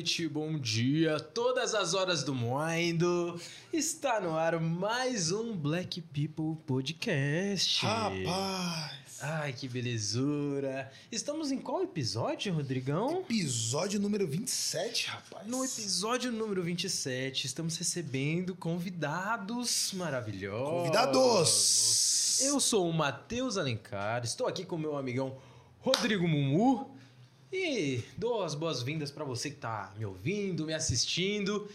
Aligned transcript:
noite, 0.00 0.26
bom 0.26 0.58
dia, 0.58 1.20
todas 1.20 1.74
as 1.74 1.92
horas 1.92 2.22
do 2.22 2.34
mundo. 2.34 3.38
Está 3.70 4.18
no 4.18 4.34
ar 4.34 4.58
mais 4.58 5.30
um 5.30 5.54
Black 5.54 6.00
People 6.00 6.56
Podcast. 6.66 7.84
Rapaz! 7.84 8.92
Ai, 9.20 9.52
que 9.52 9.68
belezura. 9.68 10.90
Estamos 11.12 11.52
em 11.52 11.58
qual 11.58 11.82
episódio, 11.82 12.54
Rodrigão? 12.54 13.20
Episódio 13.20 14.00
número 14.00 14.26
27, 14.26 15.08
rapaz. 15.08 15.46
No 15.46 15.62
episódio 15.62 16.32
número 16.32 16.62
27, 16.62 17.46
estamos 17.46 17.76
recebendo 17.76 18.56
convidados 18.56 19.92
maravilhosos. 19.92 20.78
Convidados! 20.78 22.40
Eu 22.40 22.58
sou 22.58 22.88
o 22.88 22.92
Matheus 22.94 23.58
Alencar, 23.58 24.24
estou 24.24 24.46
aqui 24.46 24.64
com 24.64 24.78
meu 24.78 24.96
amigão 24.96 25.36
Rodrigo 25.80 26.26
Mumu 26.26 26.98
e 27.52 28.02
dou 28.16 28.42
as 28.42 28.54
boas-vindas 28.54 29.10
para 29.10 29.24
você 29.24 29.50
que 29.50 29.56
está 29.56 29.92
me 29.96 30.04
ouvindo, 30.04 30.66
me 30.66 30.72
assistindo. 30.72 31.68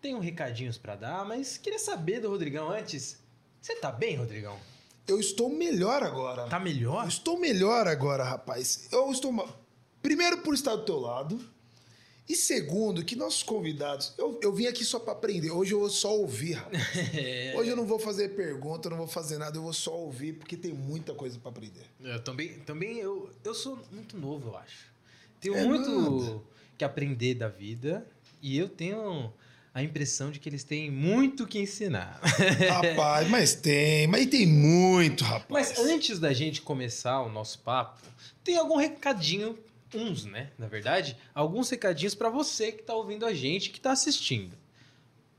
Tenho 0.00 0.20
recadinhos 0.20 0.78
para 0.78 0.94
dar, 0.94 1.24
mas 1.24 1.58
queria 1.58 1.78
saber 1.78 2.20
do 2.20 2.28
Rodrigão 2.28 2.70
antes. 2.70 3.18
Você 3.60 3.74
tá 3.76 3.90
bem, 3.90 4.16
Rodrigão? 4.16 4.58
Eu 5.06 5.18
estou 5.18 5.48
melhor 5.48 6.02
agora. 6.02 6.46
Tá 6.46 6.60
melhor? 6.60 7.04
Eu 7.04 7.08
estou 7.08 7.38
melhor 7.38 7.88
agora, 7.88 8.22
rapaz. 8.22 8.88
Eu 8.92 9.10
estou. 9.10 9.32
Primeiro, 10.00 10.38
por 10.38 10.54
estar 10.54 10.76
do 10.76 10.84
teu 10.84 10.98
lado. 10.98 11.40
E 12.28 12.36
segundo, 12.36 13.02
que 13.02 13.16
nossos 13.16 13.42
convidados. 13.42 14.12
Eu, 14.18 14.38
eu 14.42 14.52
vim 14.52 14.66
aqui 14.66 14.84
só 14.84 15.00
para 15.00 15.14
aprender. 15.14 15.50
Hoje 15.50 15.72
eu 15.72 15.80
vou 15.80 15.88
só 15.88 16.14
ouvir, 16.14 16.52
rapaz. 16.52 16.78
É. 17.16 17.54
Hoje 17.56 17.70
eu 17.70 17.76
não 17.76 17.86
vou 17.86 17.98
fazer 17.98 18.36
pergunta, 18.36 18.90
não 18.90 18.98
vou 18.98 19.08
fazer 19.08 19.38
nada. 19.38 19.56
Eu 19.56 19.62
vou 19.62 19.72
só 19.72 19.98
ouvir, 19.98 20.34
porque 20.34 20.56
tem 20.56 20.74
muita 20.74 21.14
coisa 21.14 21.38
para 21.38 21.50
aprender. 21.50 21.86
Eu 21.98 22.22
também, 22.22 22.58
também 22.60 22.98
eu, 22.98 23.30
eu 23.42 23.54
sou 23.54 23.78
muito 23.90 24.16
novo, 24.16 24.50
eu 24.50 24.56
acho. 24.58 24.97
Tenho 25.40 25.56
É 25.56 25.64
muito 25.64 26.20
nada. 26.20 26.40
que 26.76 26.84
aprender 26.84 27.34
da 27.34 27.48
vida 27.48 28.06
e 28.42 28.56
eu 28.56 28.68
tenho 28.68 29.32
a 29.74 29.82
impressão 29.82 30.30
de 30.30 30.40
que 30.40 30.48
eles 30.48 30.64
têm 30.64 30.90
muito 30.90 31.46
que 31.46 31.58
ensinar. 31.58 32.18
Rapaz, 32.68 33.28
mas 33.28 33.54
tem. 33.54 34.06
Mas 34.08 34.26
tem 34.26 34.46
muito, 34.46 35.22
rapaz. 35.24 35.48
Mas 35.76 35.78
antes 35.78 36.18
da 36.18 36.32
gente 36.32 36.60
começar 36.62 37.20
o 37.20 37.30
nosso 37.30 37.60
papo, 37.60 38.00
tem 38.42 38.56
algum 38.56 38.76
recadinho, 38.76 39.56
uns, 39.94 40.24
né, 40.24 40.50
na 40.58 40.66
verdade, 40.66 41.16
alguns 41.34 41.70
recadinhos 41.70 42.14
pra 42.14 42.28
você 42.28 42.72
que 42.72 42.82
tá 42.82 42.94
ouvindo 42.94 43.24
a 43.24 43.32
gente, 43.32 43.70
que 43.70 43.80
tá 43.80 43.92
assistindo. 43.92 44.56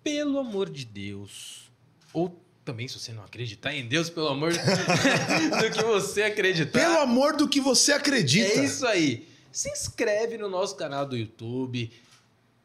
Pelo 0.04 0.40
amor 0.40 0.70
de 0.70 0.86
Deus, 0.86 1.70
ou 2.14 2.40
também 2.64 2.88
se 2.88 2.98
você 3.00 3.12
não 3.12 3.24
acreditar 3.24 3.74
em 3.76 3.86
Deus, 3.88 4.10
pelo 4.10 4.28
amor 4.30 4.54
do 4.56 5.72
que 5.76 5.84
você 5.84 6.24
acreditar. 6.24 6.80
Pelo 6.80 7.00
amor 7.00 7.36
do 7.36 7.48
que 7.48 7.60
você 7.60 7.92
acredita. 7.92 8.60
É 8.60 8.64
isso 8.66 8.86
aí. 8.88 9.28
Se 9.52 9.70
inscreve 9.70 10.38
no 10.38 10.48
nosso 10.50 10.76
canal 10.76 11.06
do 11.06 11.18
YouTube, 11.18 11.92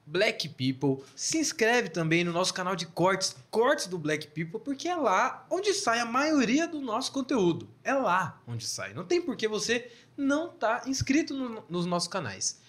Black 0.07 0.49
People. 0.51 1.03
Se 1.17 1.39
inscreve 1.39 1.89
também 1.89 2.25
no 2.25 2.33
nosso 2.33 2.53
canal 2.53 2.77
de 2.77 2.87
cortes, 2.87 3.35
cortes 3.51 3.87
do 3.87 3.99
Black 3.99 4.27
People, 4.29 4.61
porque 4.61 4.89
é 4.89 4.95
lá 4.97 5.47
onde 5.51 5.73
sai 5.73 5.99
a 6.01 6.05
maioria 6.05 6.69
do 6.69 6.81
nosso 6.81 7.11
conteúdo. 7.13 7.69
É 7.83 7.93
lá 7.95 8.41
onde 8.47 8.67
sai. 8.67 8.93
Não 8.93 9.05
tem 9.05 9.21
por 9.23 9.37
que 9.37 9.49
você 9.49 9.91
não 10.17 10.49
tá 10.49 10.83
inscrito 10.87 11.33
no- 11.35 11.65
nos 11.69 11.87
nossos 11.87 12.09
canais. 12.09 12.61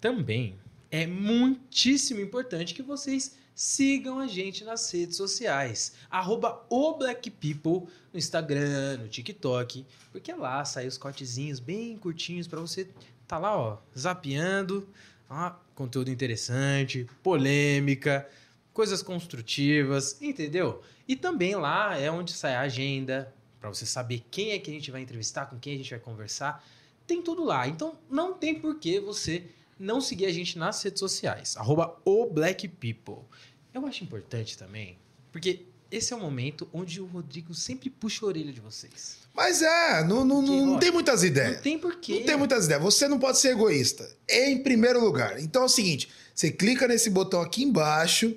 Também 0.00 0.58
é 0.90 1.06
muitíssimo 1.06 2.20
importante 2.20 2.74
que 2.74 2.82
vocês 2.82 3.36
sigam 3.58 4.20
a 4.20 4.28
gente 4.28 4.62
nas 4.62 4.88
redes 4.88 5.16
sociais. 5.16 5.94
Arroba 6.08 6.64
no 6.70 7.88
Instagram, 8.14 8.98
no 8.98 9.08
TikTok, 9.08 9.84
porque 10.12 10.32
lá 10.32 10.64
sai 10.64 10.86
os 10.86 10.96
cortezinhos 10.96 11.58
bem 11.58 11.98
curtinhos 11.98 12.46
para 12.46 12.60
você 12.60 12.88
tá 13.26 13.36
lá, 13.36 13.58
ó, 13.58 13.78
zapeando, 13.98 14.88
ó, 15.28 15.50
conteúdo 15.74 16.08
interessante, 16.08 17.08
polêmica, 17.20 18.28
coisas 18.72 19.02
construtivas, 19.02 20.22
entendeu? 20.22 20.80
E 21.08 21.16
também 21.16 21.56
lá 21.56 21.98
é 21.98 22.08
onde 22.12 22.32
sai 22.34 22.54
a 22.54 22.60
agenda, 22.60 23.34
para 23.60 23.68
você 23.70 23.84
saber 23.84 24.24
quem 24.30 24.52
é 24.52 24.60
que 24.60 24.70
a 24.70 24.74
gente 24.74 24.92
vai 24.92 25.00
entrevistar, 25.00 25.46
com 25.46 25.58
quem 25.58 25.74
a 25.74 25.76
gente 25.78 25.90
vai 25.90 25.98
conversar. 25.98 26.64
Tem 27.08 27.20
tudo 27.20 27.42
lá. 27.42 27.66
Então 27.66 27.98
não 28.08 28.34
tem 28.34 28.54
por 28.54 28.78
que 28.78 29.00
você 29.00 29.50
não 29.78 30.00
seguir 30.00 30.26
a 30.26 30.32
gente 30.32 30.58
nas 30.58 30.82
redes 30.82 31.00
sociais. 31.00 31.56
Arroba 31.56 31.96
o 32.04 32.26
Black 32.26 32.66
People. 32.68 33.24
Eu 33.72 33.86
acho 33.86 34.02
importante 34.02 34.58
também, 34.58 34.98
porque 35.30 35.66
esse 35.90 36.12
é 36.12 36.16
o 36.16 36.20
momento 36.20 36.68
onde 36.72 37.00
o 37.00 37.06
Rodrigo 37.06 37.54
sempre 37.54 37.88
puxa 37.88 38.24
a 38.24 38.28
orelha 38.28 38.52
de 38.52 38.60
vocês. 38.60 39.18
Mas 39.34 39.62
é, 39.62 40.04
não, 40.04 40.24
não, 40.24 40.42
Que, 40.44 40.50
não, 40.50 40.74
ó, 40.74 40.78
tem 40.78 40.90
muitas 40.90 41.22
ideias. 41.22 41.56
Não 41.56 41.62
tem 41.62 41.78
porquê. 41.78 42.18
Não 42.18 42.26
tem 42.26 42.36
muitas 42.36 42.64
ideias. 42.66 42.82
Você 42.82 43.08
não 43.08 43.18
pode 43.18 43.38
ser 43.38 43.52
egoísta. 43.52 44.08
Em 44.28 44.62
primeiro 44.62 45.02
lugar. 45.02 45.40
Então 45.40 45.62
é 45.62 45.64
o 45.66 45.68
seguinte: 45.68 46.08
você 46.34 46.50
clica 46.50 46.86
nesse 46.86 47.08
botão 47.08 47.40
aqui 47.40 47.62
embaixo, 47.62 48.34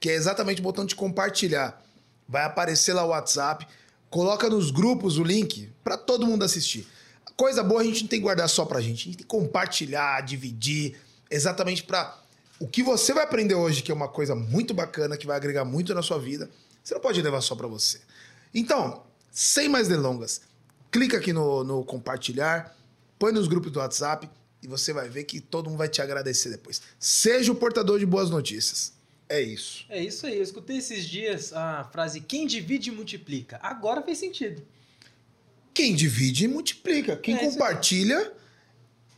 que 0.00 0.08
é 0.08 0.14
exatamente 0.14 0.60
o 0.60 0.64
botão 0.64 0.84
de 0.84 0.94
compartilhar. 0.94 1.84
Vai 2.26 2.44
aparecer 2.44 2.92
lá 2.92 3.04
o 3.04 3.08
WhatsApp. 3.08 3.66
Coloca 4.10 4.48
nos 4.48 4.70
grupos 4.70 5.18
o 5.18 5.22
link 5.22 5.70
para 5.84 5.96
todo 5.96 6.26
mundo 6.26 6.44
assistir. 6.44 6.86
Coisa 7.38 7.62
boa 7.62 7.82
a 7.82 7.84
gente 7.84 8.02
não 8.02 8.08
tem 8.08 8.18
que 8.18 8.24
guardar 8.24 8.48
só 8.48 8.64
pra 8.64 8.80
gente. 8.80 8.94
A 8.94 9.04
gente 9.04 9.16
tem 9.18 9.18
que 9.18 9.24
compartilhar, 9.24 10.20
dividir, 10.22 10.96
exatamente 11.30 11.84
para 11.84 12.20
o 12.58 12.66
que 12.66 12.82
você 12.82 13.14
vai 13.14 13.22
aprender 13.22 13.54
hoje, 13.54 13.80
que 13.80 13.92
é 13.92 13.94
uma 13.94 14.08
coisa 14.08 14.34
muito 14.34 14.74
bacana, 14.74 15.16
que 15.16 15.24
vai 15.24 15.36
agregar 15.36 15.64
muito 15.64 15.94
na 15.94 16.02
sua 16.02 16.18
vida. 16.18 16.50
Você 16.82 16.94
não 16.94 17.00
pode 17.00 17.22
levar 17.22 17.40
só 17.40 17.54
pra 17.54 17.68
você. 17.68 18.00
Então, 18.52 19.04
sem 19.30 19.68
mais 19.68 19.86
delongas, 19.86 20.40
clica 20.90 21.18
aqui 21.18 21.32
no, 21.32 21.62
no 21.62 21.84
compartilhar, 21.84 22.76
põe 23.20 23.30
nos 23.30 23.46
grupos 23.46 23.70
do 23.70 23.78
WhatsApp 23.78 24.28
e 24.60 24.66
você 24.66 24.92
vai 24.92 25.08
ver 25.08 25.22
que 25.22 25.38
todo 25.40 25.70
mundo 25.70 25.78
vai 25.78 25.88
te 25.88 26.02
agradecer 26.02 26.50
depois. 26.50 26.82
Seja 26.98 27.52
o 27.52 27.54
portador 27.54 28.00
de 28.00 28.06
boas 28.06 28.30
notícias. 28.30 28.92
É 29.28 29.40
isso. 29.40 29.86
É 29.88 30.02
isso 30.02 30.26
aí. 30.26 30.38
Eu 30.38 30.42
escutei 30.42 30.78
esses 30.78 31.04
dias 31.04 31.52
a 31.52 31.84
frase 31.84 32.20
quem 32.20 32.48
divide 32.48 32.90
multiplica. 32.90 33.60
Agora 33.62 34.02
fez 34.02 34.18
sentido. 34.18 34.60
Quem 35.78 35.94
divide, 35.94 36.48
multiplica. 36.48 37.16
Quem 37.16 37.36
É 37.36 37.38
compartilha 37.38 38.32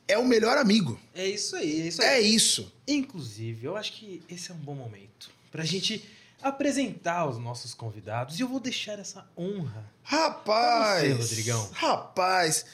é 0.07 0.19
o 0.19 0.27
melhor 0.27 0.59
amigo. 0.59 1.01
É 1.15 1.27
isso 1.27 1.57
aí. 1.57 1.81
É 1.81 1.87
isso 1.87 2.03
aí. 2.03 2.09
É 2.09 2.21
isso. 2.21 2.71
Inclusive, 2.87 3.67
eu 3.67 3.79
acho 3.79 3.95
que 3.95 4.23
esse 4.29 4.51
é 4.51 4.55
um 4.55 4.59
bom 4.59 4.75
momento 4.75 5.31
pra 5.51 5.65
gente 5.65 6.05
apresentar 6.43 7.27
os 7.27 7.39
nossos 7.39 7.73
convidados 7.73 8.39
e 8.39 8.43
eu 8.43 8.49
vou 8.49 8.61
deixar 8.61 8.99
essa 8.99 9.27
honra. 9.39 9.91
Rapaz. 10.03 11.01
Pra 11.09 11.17
você, 11.17 11.29
Rodrigão. 11.31 11.71
Rapaz. 11.73 12.67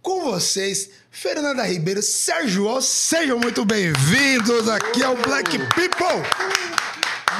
Com 0.00 0.20
vocês, 0.30 0.90
Fernanda 1.10 1.66
Ribeiro, 1.66 2.04
Sérgio 2.04 2.68
Alves, 2.68 2.84
sejam 2.86 3.36
muito 3.40 3.64
bem-vindos 3.64 4.68
aqui 4.68 5.02
ao 5.02 5.16
Black 5.16 5.58
People. 5.74 6.22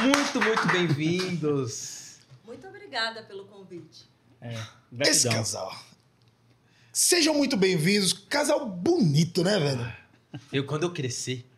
Muito, 0.03 0.41
muito 0.41 0.67
bem-vindos. 0.73 2.17
Muito 2.45 2.67
obrigada 2.67 3.23
pelo 3.23 3.45
convite. 3.45 4.13
É, 4.45 5.09
Esse 5.09 5.27
casal. 5.29 5.75
Sejam 6.93 7.33
muito 7.35 7.57
bem-vindos. 7.57 8.13
Casal 8.13 8.67
bonito, 8.67 9.43
né, 9.43 9.59
velho? 9.59 9.93
Eu, 10.53 10.67
quando 10.67 10.83
eu 10.83 10.93
crescer, 10.93 11.49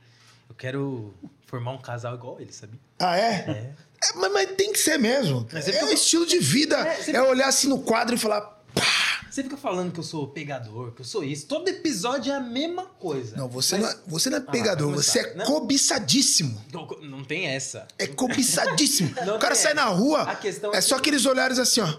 eu 0.48 0.54
quero 0.54 1.12
formar 1.46 1.72
um 1.72 1.78
casal 1.78 2.14
igual 2.14 2.40
ele, 2.40 2.52
sabia? 2.52 2.78
Ah, 3.00 3.16
é? 3.18 3.22
É. 3.22 3.74
É, 4.08 4.12
mas, 4.14 4.32
mas 4.32 4.50
tem 4.52 4.72
que 4.72 4.78
ser 4.78 4.98
mesmo. 4.98 5.46
É 5.52 5.60
fica- 5.60 5.84
o 5.84 5.90
estilo 5.92 6.24
de 6.26 6.38
vida. 6.38 6.76
É, 6.76 7.00
É, 7.00 7.02
você- 7.02 7.18
olhar 7.18 7.48
assim 7.48 7.66
no 7.68 7.80
quadro 7.80 8.14
e 8.14 8.18
falar. 8.18 8.40
Pá! 8.72 8.82
Você 9.30 9.42
fica 9.42 9.56
falando 9.56 9.92
que 9.92 9.98
eu 10.00 10.04
sou 10.04 10.28
pegador, 10.28 10.92
que 10.92 11.00
eu 11.00 11.04
sou 11.04 11.24
isso. 11.24 11.46
Todo 11.46 11.68
episódio 11.68 12.32
é 12.32 12.36
a 12.36 12.40
mesma 12.40 12.86
coisa. 12.86 13.36
Não, 13.36 13.48
você, 13.48 13.76
Mas- 13.76 13.94
não, 13.94 14.00
é, 14.00 14.02
você 14.06 14.30
não 14.30 14.38
é 14.38 14.40
Ah, 14.40 14.50
pegador, 14.50 14.88
vai 14.94 15.02
você 15.02 15.18
é 15.18 15.34
Não. 15.34 15.44
cobiçadíssimo. 15.44 16.64
Não, 16.72 16.86
não 17.02 17.24
tem 17.24 17.46
essa. 17.46 17.86
É 17.98 18.06
cobiçadíssimo. 18.06 19.12
Não 19.26 19.36
o 19.36 19.38
cara 19.40 19.54
sai 19.54 19.72
essa. 19.72 19.80
na 19.82 19.86
rua, 19.86 20.22
A 20.22 20.36
questão 20.36 20.72
é 20.72 20.78
é 20.78 20.80
só 20.80 20.94
que- 20.94 21.00
aqueles 21.00 21.26
olhares 21.26 21.58
assim, 21.58 21.80
ó. 21.80 21.98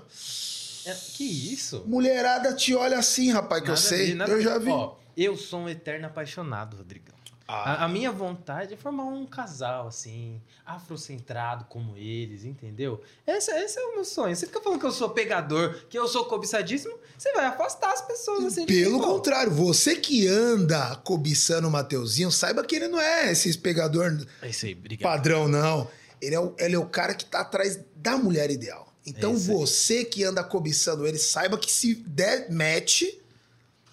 É, 0.90 0.96
que 1.14 1.24
isso? 1.54 1.84
Mulherada 1.86 2.54
te 2.54 2.74
olha 2.76 2.98
assim, 2.98 3.32
rapaz, 3.32 3.62
que 3.62 3.70
eu 3.70 3.76
Nada 3.76 3.86
a 3.86 3.90
sei. 3.90 4.16
nada 4.16 4.32
eu 4.32 4.42
já 4.42 4.58
vi. 4.58 4.70
Ó, 4.70 4.96
eu 5.16 5.36
sou 5.36 5.62
um 5.62 5.70
eterno 5.70 6.08
apaixonado, 6.08 6.78
Rodrigão. 6.78 7.18
Ah. 7.48 7.84
A, 7.84 7.86
a 7.86 7.88
minha 7.88 8.12
vontade 8.12 8.74
é 8.74 8.78
formar 8.78 9.06
um 9.06 9.26
casal, 9.26 9.88
assim, 9.88 10.42
afrocentrado 10.66 11.66
como 11.70 11.96
eles, 11.96 12.44
entendeu? 12.44 13.02
Esse, 13.26 13.50
esse 13.52 13.80
é 13.80 13.84
o 13.86 13.96
meu 13.96 14.04
sonho. 14.04 14.36
Você 14.36 14.46
fica 14.46 14.60
falando 14.62 14.80
que 14.82 14.86
eu 14.86 14.92
sou 14.92 15.10
pegador, 15.12 15.74
que 15.90 15.98
eu 15.98 16.08
sou 16.10 16.26
cobiçadíssimo, 16.26 16.94
você 17.18 17.32
vai 17.32 17.46
afastar 17.46 17.94
as 17.94 18.02
pessoas, 18.02 18.44
assim. 18.46 18.66
Pelo 18.66 19.00
contrário, 19.00 19.52
você 19.52 19.96
que 19.96 20.28
anda 20.28 20.98
cobiçando 20.98 21.70
o 21.70 21.72
Mateuzinho, 21.72 22.32
saiba 22.32 22.66
que 22.66 22.76
ele 22.76 22.90
não 22.90 23.00
é 23.00 23.32
esse 23.32 23.58
pegador 23.58 24.18
É 24.42 24.48
aí, 24.48 24.98
padrão, 24.98 25.48
não. 25.48 25.88
Ele 26.22 26.36
é, 26.36 26.40
o, 26.40 26.54
ele 26.60 26.76
é 26.76 26.80
o 26.80 26.86
cara 26.86 27.14
que 27.14 27.24
tá 27.24 27.42
atrás 27.42 27.80
da 27.96 28.18
mulher 28.18 28.52
ideal. 28.52 28.87
Então 29.08 29.32
É 29.32 29.36
aí. 29.36 29.40
você 29.40 30.04
que 30.06 30.24
anda 30.24 30.44
cobiçando 30.44 31.08
ele, 31.08 31.18
saiba 31.18 31.58
que 31.58 31.72
se 31.72 31.96
der 31.96 32.52
match, 32.52 33.04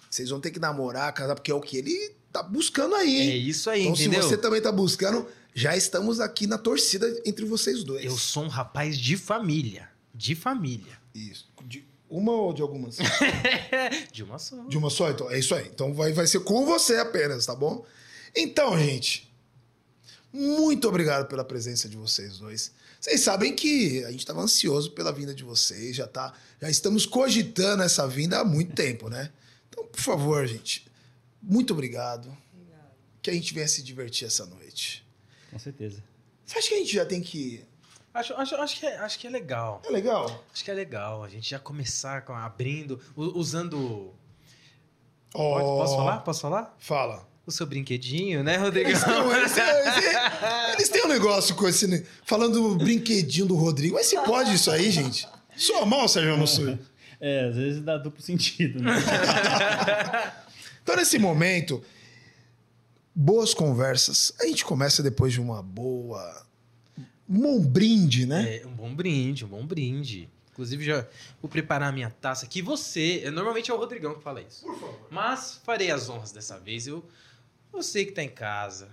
vocês 0.09 0.29
vão 0.29 0.39
ter 0.41 0.51
que 0.51 0.59
namorar, 0.59 1.11
casar, 1.13 1.33
porque 1.35 1.49
é 1.49 1.55
o 1.55 1.61
que 1.61 1.77
ele 1.77 2.11
tá 2.31 2.43
buscando 2.43 2.93
aí, 2.95 3.31
É 3.31 3.35
isso 3.37 3.69
aí, 3.69 3.83
então 3.83 3.93
entendeu? 3.93 4.21
se 4.21 4.27
você 4.29 4.37
também 4.37 4.61
tá 4.61 4.71
buscando, 4.71 5.25
já 5.53 5.75
estamos 5.75 6.19
aqui 6.19 6.45
na 6.45 6.57
torcida 6.57 7.07
entre 7.25 7.45
vocês 7.45 7.83
dois. 7.83 8.03
Eu 8.03 8.17
sou 8.17 8.43
um 8.43 8.49
rapaz 8.49 8.97
de 8.97 9.15
família. 9.15 9.89
De 10.13 10.35
família. 10.35 10.99
Isso. 11.13 11.47
De 11.63 11.85
uma 12.09 12.33
ou 12.33 12.53
de 12.53 12.61
algumas? 12.61 12.97
de 14.11 14.21
uma 14.21 14.37
só. 14.37 14.63
De 14.67 14.77
uma 14.77 14.89
só? 14.89 15.09
Então, 15.09 15.31
é 15.31 15.39
isso 15.39 15.55
aí. 15.55 15.69
Então 15.73 15.93
vai, 15.93 16.11
vai 16.11 16.27
ser 16.27 16.41
com 16.41 16.65
você 16.65 16.97
apenas, 16.97 17.45
tá 17.45 17.55
bom? 17.55 17.85
Então, 18.35 18.77
gente, 18.77 19.33
muito 20.33 20.87
obrigado 20.89 21.27
pela 21.27 21.43
presença 21.45 21.87
de 21.87 21.95
vocês 21.95 22.37
dois. 22.37 22.71
Vocês 23.05 23.21
sabem 23.21 23.55
que 23.55 24.03
a 24.03 24.09
gente 24.09 24.21
estava 24.21 24.41
ansioso 24.41 24.89
pela 24.93 25.11
vinda 25.13 25.31
de 25.31 25.43
vocês, 25.43 25.95
já 25.95 26.07
tá, 26.07 26.33
já 26.59 26.67
estamos 26.71 27.05
cogitando 27.05 27.83
essa 27.83 28.07
vinda 28.07 28.39
há 28.39 28.43
muito 28.43 28.73
tempo, 28.73 29.09
né? 29.11 29.31
Então, 29.69 29.85
por 29.85 29.99
favor, 30.01 30.47
gente, 30.47 30.87
muito 31.39 31.71
obrigado. 31.71 32.35
Que 33.21 33.29
a 33.29 33.33
gente 33.33 33.53
venha 33.53 33.67
se 33.67 33.83
divertir 33.83 34.25
essa 34.25 34.43
noite. 34.47 35.05
Com 35.51 35.59
certeza. 35.59 36.03
Você 36.43 36.57
acha 36.57 36.67
que 36.67 36.73
a 36.73 36.77
gente 36.79 36.93
já 36.95 37.05
tem 37.05 37.21
que. 37.21 37.63
Acho, 38.11 38.33
acho, 38.33 38.55
acho, 38.55 38.79
que 38.79 38.87
é, 38.87 38.97
acho 38.97 39.19
que 39.19 39.27
é 39.27 39.29
legal. 39.29 39.83
É 39.85 39.91
legal? 39.91 40.43
Acho 40.51 40.63
que 40.63 40.71
é 40.71 40.73
legal 40.73 41.23
a 41.23 41.29
gente 41.29 41.47
já 41.47 41.59
começar 41.59 42.23
com, 42.25 42.33
abrindo, 42.33 42.99
usando. 43.15 44.15
Ó, 45.31 45.59
Pode- 45.59 45.65
Posso 45.65 45.95
falar? 45.95 46.17
Posso 46.21 46.41
falar? 46.41 46.75
Fala. 46.79 47.27
O 47.47 47.51
seu 47.51 47.65
brinquedinho, 47.67 48.43
né, 48.43 48.57
Rodrigo? 48.57 48.89
Eles 48.89 49.03
têm, 49.03 49.13
um- 49.21 49.31
eles, 49.35 49.51
têm- 49.53 49.63
eles 50.73 50.89
têm 50.89 51.05
um 51.05 51.07
negócio 51.07 51.53
com 51.55 51.67
esse. 51.67 52.03
Falando 52.25 52.53
do 52.53 52.75
brinquedinho 52.83 53.45
do 53.45 53.55
Rodrigo. 53.55 53.95
Mas 53.95 54.07
se 54.07 54.15
pode 54.23 54.53
isso 54.55 54.71
aí, 54.71 54.89
gente? 54.89 55.27
Sou 55.55 55.85
mal, 55.85 56.07
Sérgio 56.07 56.37
Mansur. 56.37 56.77
É, 57.21 57.47
às 57.49 57.55
vezes 57.55 57.81
dá 57.81 57.97
duplo 57.97 58.21
sentido, 58.21 58.81
né? 58.81 58.91
Então, 60.83 60.95
nesse 60.97 61.17
momento, 61.17 61.83
boas 63.13 63.53
conversas. 63.55 64.33
A 64.39 64.45
gente 64.45 64.63
começa 64.63 65.01
depois 65.01 65.33
de 65.33 65.41
uma 65.41 65.61
boa. 65.63 66.45
Um 67.27 67.39
bom 67.39 67.59
brinde, 67.59 68.27
né? 68.27 68.57
É, 68.57 68.67
um 68.67 68.71
bom 68.71 68.93
brinde, 68.93 69.43
um 69.43 69.47
bom 69.47 69.65
brinde. 69.65 70.29
Inclusive, 70.51 70.85
já 70.85 71.03
vou 71.41 71.49
preparar 71.49 71.89
a 71.89 71.91
minha 71.91 72.11
taça 72.21 72.45
aqui. 72.45 72.61
Você, 72.61 73.27
normalmente 73.33 73.71
é 73.71 73.73
o 73.73 73.77
Rodrigão 73.77 74.13
que 74.13 74.21
fala 74.21 74.41
isso. 74.43 74.63
Por 74.63 74.79
favor. 74.79 75.07
Mas 75.09 75.59
farei 75.65 75.89
as 75.89 76.07
honras 76.07 76.31
dessa 76.31 76.59
vez. 76.59 76.85
Eu, 76.85 77.03
você 77.75 78.05
que 78.05 78.11
tá 78.11 78.23
em 78.23 78.29
casa, 78.29 78.89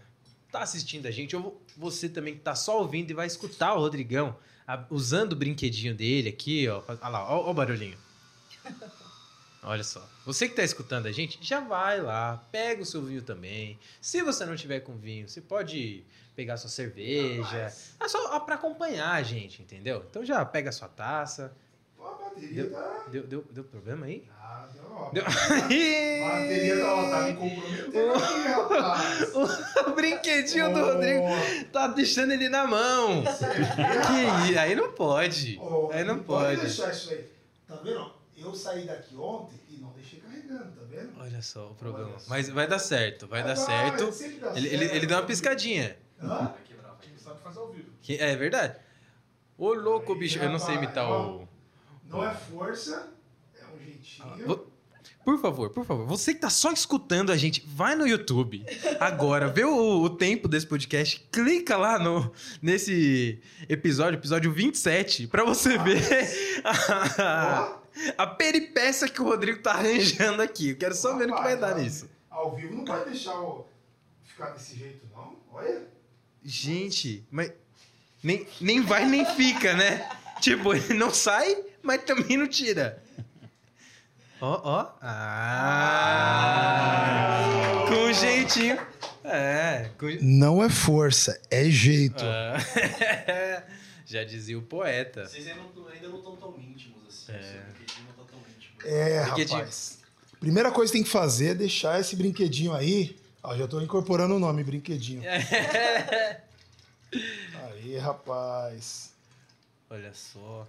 tá 0.51 0.61
assistindo 0.63 1.07
a 1.07 1.11
gente, 1.11 1.35
ou 1.35 1.61
você 1.77 2.09
também 2.09 2.35
que 2.35 2.41
tá 2.41 2.55
só 2.55 2.79
ouvindo 2.81 3.11
e 3.11 3.15
vai 3.15 3.27
escutar 3.27 3.75
o 3.75 3.81
Rodrigão 3.81 4.37
a- 4.67 4.85
usando 4.91 5.33
o 5.33 5.37
brinquedinho 5.37 5.95
dele 5.95 6.29
aqui, 6.29 6.69
ó. 6.69 6.83
Olha 6.87 7.09
lá, 7.09 7.25
ó, 7.33 7.47
ó 7.47 7.51
o 7.51 7.55
barulhinho. 7.55 7.97
Olha 9.65 9.85
só. 9.85 10.07
Você 10.27 10.49
que 10.49 10.57
tá 10.57 10.65
escutando 10.65 11.07
a 11.07 11.13
gente, 11.13 11.39
já 11.41 11.61
vai 11.61 12.01
lá, 12.01 12.37
pega 12.51 12.83
o 12.83 12.87
seu 12.87 13.01
vinho 13.03 13.23
também. 13.23 13.79
Se 14.01 14.21
você 14.23 14.45
não 14.45 14.57
tiver 14.57 14.81
com 14.81 14.97
vinho, 14.97 15.29
você 15.29 15.41
pode 15.41 16.03
pegar 16.35 16.57
sua 16.57 16.69
cerveja. 16.69 17.73
É 18.01 18.09
só 18.09 18.41
para 18.41 18.57
acompanhar 18.57 19.13
a 19.13 19.23
gente, 19.23 19.63
entendeu? 19.63 20.05
Então 20.11 20.25
já 20.25 20.45
pega 20.45 20.71
a 20.71 20.73
sua 20.73 20.89
taça. 20.89 21.57
Bateria 22.35 22.71
tá. 22.71 23.05
Deu, 23.11 23.27
deu, 23.27 23.45
deu 23.51 23.65
problema 23.65 24.07
aí? 24.07 24.25
Ah, 24.41 24.69
deu, 24.73 24.83
ó. 24.91 25.11
Deu... 25.11 25.25
A 25.25 25.29
bateria 25.29 26.85
tá, 26.85 27.11
tá 27.11 27.23
me 27.27 27.35
comprometendo 27.35 28.13
aqui, 28.15 28.49
rapaz. 28.49 29.35
o 29.87 29.91
brinquedinho 29.93 30.73
do 30.73 30.81
Rodrigo 30.81 31.25
tá 31.73 31.87
deixando 31.89 32.33
ele 32.33 32.49
na 32.49 32.67
mão. 32.67 33.23
Que 33.23 34.51
isso? 34.51 34.59
Aí 34.59 34.75
não 34.75 34.93
pode. 34.93 35.59
Ô, 35.59 35.91
Aí 35.93 36.05
não 36.05 36.19
pode 36.21 36.57
pode. 36.57 36.61
deixar 36.63 36.91
isso 36.93 37.11
aí. 37.11 37.25
Tá 37.67 37.77
vendo? 37.83 38.13
Eu 38.37 38.55
saí 38.55 38.85
daqui 38.87 39.15
ontem 39.17 39.55
e 39.71 39.77
não 39.77 39.91
deixei 39.91 40.19
carregando, 40.19 40.73
tá 40.73 40.83
vendo? 40.91 41.13
Olha 41.21 41.41
só 41.43 41.71
o 41.71 41.75
problema. 41.75 42.19
Só. 42.19 42.29
Mas 42.29 42.49
vai 42.49 42.67
dar 42.67 42.79
certo, 42.81 43.27
vai 43.29 43.43
dar 43.45 43.55
Vai, 43.55 43.65
certo. 43.67 44.13
sempre 44.13 44.39
dá 44.41 44.51
Ele, 44.57 44.67
ele, 44.69 44.79
certo. 44.79 44.95
ele 44.97 45.07
deu 45.07 45.17
uma 45.19 45.27
piscadinha. 45.27 45.97
Hã? 46.21 46.53
Sabe 47.17 47.41
fazer 47.41 47.59
ao 47.61 47.69
vivo. 47.71 47.89
É 48.09 48.35
verdade. 48.35 48.77
Ô 49.57 49.73
louco, 49.75 50.13
Aí, 50.15 50.19
bicho. 50.19 50.39
Eu 50.41 50.51
não 50.51 50.59
sei 50.59 50.75
imitar 50.75 51.09
ó. 51.09 51.37
o. 51.37 51.49
Não 52.13 52.25
é 52.29 52.35
força, 52.35 53.13
é 53.59 53.65
um 53.75 53.79
jeitinho. 53.85 54.47
Vo- 54.47 54.67
Por 55.25 55.41
favor, 55.41 55.71
por 55.71 55.85
favor. 55.85 56.07
Você 56.07 56.35
que 56.35 56.41
tá 56.41 56.51
só 56.51 56.71
escutando 56.73 57.31
a 57.33 57.37
gente, 57.37 57.63
vai 57.67 57.95
no 57.95 58.07
YouTube 58.07 58.65
agora, 59.01 59.49
vê 59.49 59.65
o, 59.65 60.03
o 60.03 60.11
tempo 60.11 60.49
desse 60.49 60.67
podcast, 60.67 61.27
clica 61.31 61.77
lá 61.77 61.99
no, 61.99 62.33
nesse 62.61 63.41
episódio, 63.69 64.19
episódio 64.19 64.53
27, 64.53 65.29
pra 65.29 65.45
você 65.45 65.79
ver 65.79 66.03
a, 66.65 67.79
a 68.19 68.27
peripécia 68.27 69.09
que 69.09 69.21
o 69.21 69.25
Rodrigo 69.25 69.61
tá 69.63 69.73
arranjando 69.73 70.43
aqui. 70.43 70.71
Eu 70.71 70.77
quero 70.77 70.95
só 70.95 71.17
ver 71.17 71.27
no 71.29 71.37
que 71.37 71.43
vai 71.43 71.57
dar 71.57 71.69
Rapaz, 71.69 71.83
nisso. 71.85 72.11
Ao 72.31 72.55
vivo 72.57 72.75
não 72.77 72.85
vai 72.85 73.05
deixar 73.05 73.39
o... 73.41 73.67
ficar 74.25 74.51
desse 74.51 74.77
jeito, 74.77 75.07
não. 75.15 75.37
Olha. 75.53 75.83
Gente, 76.45 77.25
mas 77.31 77.53
nem, 78.23 78.47
nem 78.61 78.81
vai 78.81 79.07
nem 79.07 79.25
fica, 79.25 79.75
né? 79.75 80.09
Tipo, 80.41 80.75
ele 80.75 80.95
não 80.95 81.13
sai, 81.15 81.57
mas 81.83 82.03
também 82.05 82.37
não 82.37 82.47
tira. 82.47 83.03
Ó, 84.41 84.61
ó. 84.65 84.93
Ah! 85.01 86.25
Com 87.89 88.13
jeitinho. 88.13 88.79
É, 89.25 89.91
com... 89.99 90.07
Não 90.21 90.63
é 90.63 90.69
força, 90.69 91.41
é 91.51 91.65
jeito. 91.65 92.25
Ah. 92.25 92.57
Já 94.05 94.25
dizia 94.25 94.59
o 94.59 94.63
poeta. 94.63 95.27
Vocês 95.27 95.47
ainda 95.47 95.61
não 96.09 96.19
estão 96.19 96.37
tão 96.37 96.59
íntimos 96.59 97.07
assim. 97.09 97.33
É. 97.33 97.37
É. 97.37 97.67
Não 98.05 98.13
tá 98.25 98.25
tão 98.31 98.39
íntimo. 98.57 98.77
É, 98.85 99.21
rapaz. 99.21 99.99
Primeira 100.41 100.73
coisa 100.73 100.93
que 100.93 100.99
tem 100.99 101.05
que 101.05 101.11
fazer 101.11 101.51
é 101.51 101.55
deixar 101.55 102.01
esse 102.01 102.17
brinquedinho 102.17 102.75
aí. 102.75 103.17
Ó, 103.43 103.57
já 103.57 103.69
tô 103.69 103.81
incorporando 103.81 104.35
o 104.35 104.39
nome, 104.41 104.65
brinquedinho. 104.65 105.23
Aí, 107.63 107.97
rapaz. 107.97 109.13
Olha 109.89 110.13
só. 110.13 110.67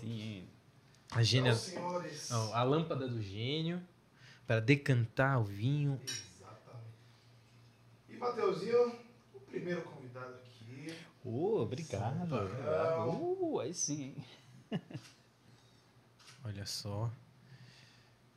Sim. 0.00 0.48
A 1.12 1.22
gênia. 1.22 1.52
Então. 1.52 2.50
Ó, 2.50 2.54
a 2.54 2.62
lâmpada 2.62 3.08
do 3.08 3.20
gênio 3.20 3.82
para 4.46 4.60
decantar 4.60 5.40
o 5.40 5.44
vinho. 5.44 6.00
Exatamente. 6.04 6.88
E, 8.08 8.16
Mateuzinho, 8.16 8.98
o 9.34 9.40
primeiro 9.40 9.82
convidado 9.82 10.34
aqui. 10.34 10.94
Ô, 11.24 11.60
obrigado. 11.60 12.28
São 12.28 12.44
obrigado. 12.46 13.08
Uh, 13.10 13.60
aí 13.60 13.74
sim. 13.74 14.14
hein? 14.70 14.80
Olha 16.44 16.64
só. 16.64 17.10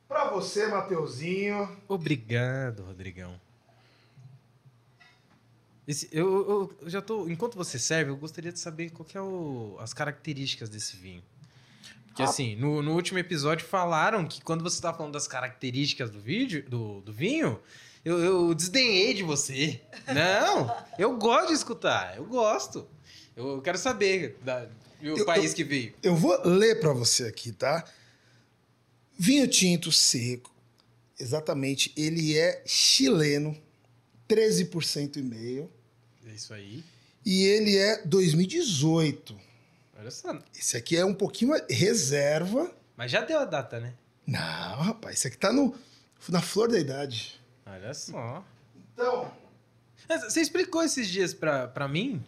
Pra 0.06 0.30
você, 0.30 0.66
Mateuzinho. 0.66 1.80
Obrigado, 1.88 2.84
Rodrigão. 2.84 3.40
Esse- 5.86 6.08
eu, 6.12 6.70
eu- 6.82 6.88
já 6.90 7.02
tô. 7.02 7.28
Enquanto 7.28 7.56
você 7.56 7.78
serve, 7.78 8.10
eu 8.10 8.16
gostaria 8.16 8.50
de 8.52 8.58
saber 8.58 8.90
qual 8.90 9.06
é 9.14 9.20
o- 9.20 9.76
as 9.80 9.92
características 9.92 10.68
desse 10.68 10.96
vinho. 10.96 11.22
Porque 12.06 12.22
Ah. 12.22 12.26
assim, 12.26 12.54
no, 12.56 12.80
no 12.82 12.94
último 12.94 13.18
episódio 13.18 13.66
falaram 13.66 14.24
que 14.26 14.40
quando 14.40 14.62
você 14.62 14.76
estava 14.76 14.96
falando 14.96 15.12
das 15.12 15.26
características 15.28 16.10
do 16.10 16.20
vídeo, 16.20 16.64
do, 16.68 17.00
do 17.02 17.12
vinho, 17.12 17.60
eu, 18.04 18.18
eu 18.18 18.54
desdenhei 18.54 19.12
de 19.14 19.22
você. 19.22 19.80
Não, 20.06 20.74
eu 20.98 21.16
gosto 21.18 21.48
de 21.48 21.54
escutar, 21.54 22.16
eu 22.16 22.24
gosto. 22.24 22.86
Eu 23.36 23.60
quero 23.60 23.76
saber 23.76 24.38
da, 24.42 24.60
do 24.64 24.70
Eu- 25.18 25.26
país 25.26 25.52
que 25.52 25.64
veio. 25.64 25.92
Eu 26.02 26.14
vou 26.16 26.40
ler 26.46 26.80
pra 26.80 26.92
você 26.92 27.24
aqui, 27.24 27.50
tá? 27.52 27.84
Vinho 29.18 29.46
tinto 29.48 29.92
seco. 29.92 30.50
Exatamente. 31.18 31.92
Ele 31.96 32.38
é 32.38 32.62
chileno. 32.64 33.56
13% 34.28 35.16
e 35.18 35.22
meio. 35.22 35.70
É 36.34 36.36
isso 36.36 36.52
aí. 36.52 36.82
E 37.24 37.44
ele 37.44 37.76
é 37.78 38.04
2018. 38.04 39.36
Olha 39.96 40.10
só. 40.10 40.36
Esse 40.58 40.76
aqui 40.76 40.96
é 40.96 41.04
um 41.04 41.14
pouquinho 41.14 41.52
reserva. 41.70 42.74
Mas 42.96 43.12
já 43.12 43.20
deu 43.20 43.38
a 43.38 43.44
data, 43.44 43.78
né? 43.78 43.94
Não, 44.26 44.40
rapaz, 44.82 45.18
esse 45.18 45.28
aqui 45.28 45.38
tá 45.38 45.52
no, 45.52 45.72
na 46.28 46.42
flor 46.42 46.68
da 46.68 46.76
idade. 46.78 47.40
Olha 47.64 47.94
só. 47.94 48.44
Então, 48.92 49.30
Você 50.08 50.40
explicou 50.40 50.82
esses 50.82 51.08
dias 51.08 51.32
pra, 51.32 51.68
pra 51.68 51.86
mim 51.86 52.20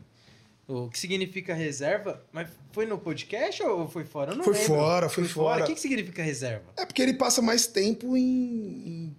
o 0.68 0.88
que 0.88 0.98
significa 1.00 1.52
reserva, 1.52 2.24
mas 2.32 2.48
foi 2.70 2.86
no 2.86 2.96
podcast 2.98 3.60
ou 3.64 3.88
foi 3.88 4.04
fora? 4.04 4.32
Eu 4.32 4.36
não 4.36 4.44
Foi 4.44 4.52
lembro. 4.54 4.68
fora, 4.68 5.08
foi 5.08 5.24
fora. 5.24 5.64
O 5.64 5.66
que, 5.66 5.74
que 5.74 5.80
significa 5.80 6.22
reserva? 6.22 6.64
é 6.76 6.86
porque 6.86 7.02
ele 7.02 7.14
passa 7.14 7.42
mais 7.42 7.66
tempo 7.66 8.16
em, 8.16 8.22
em- 8.22 9.16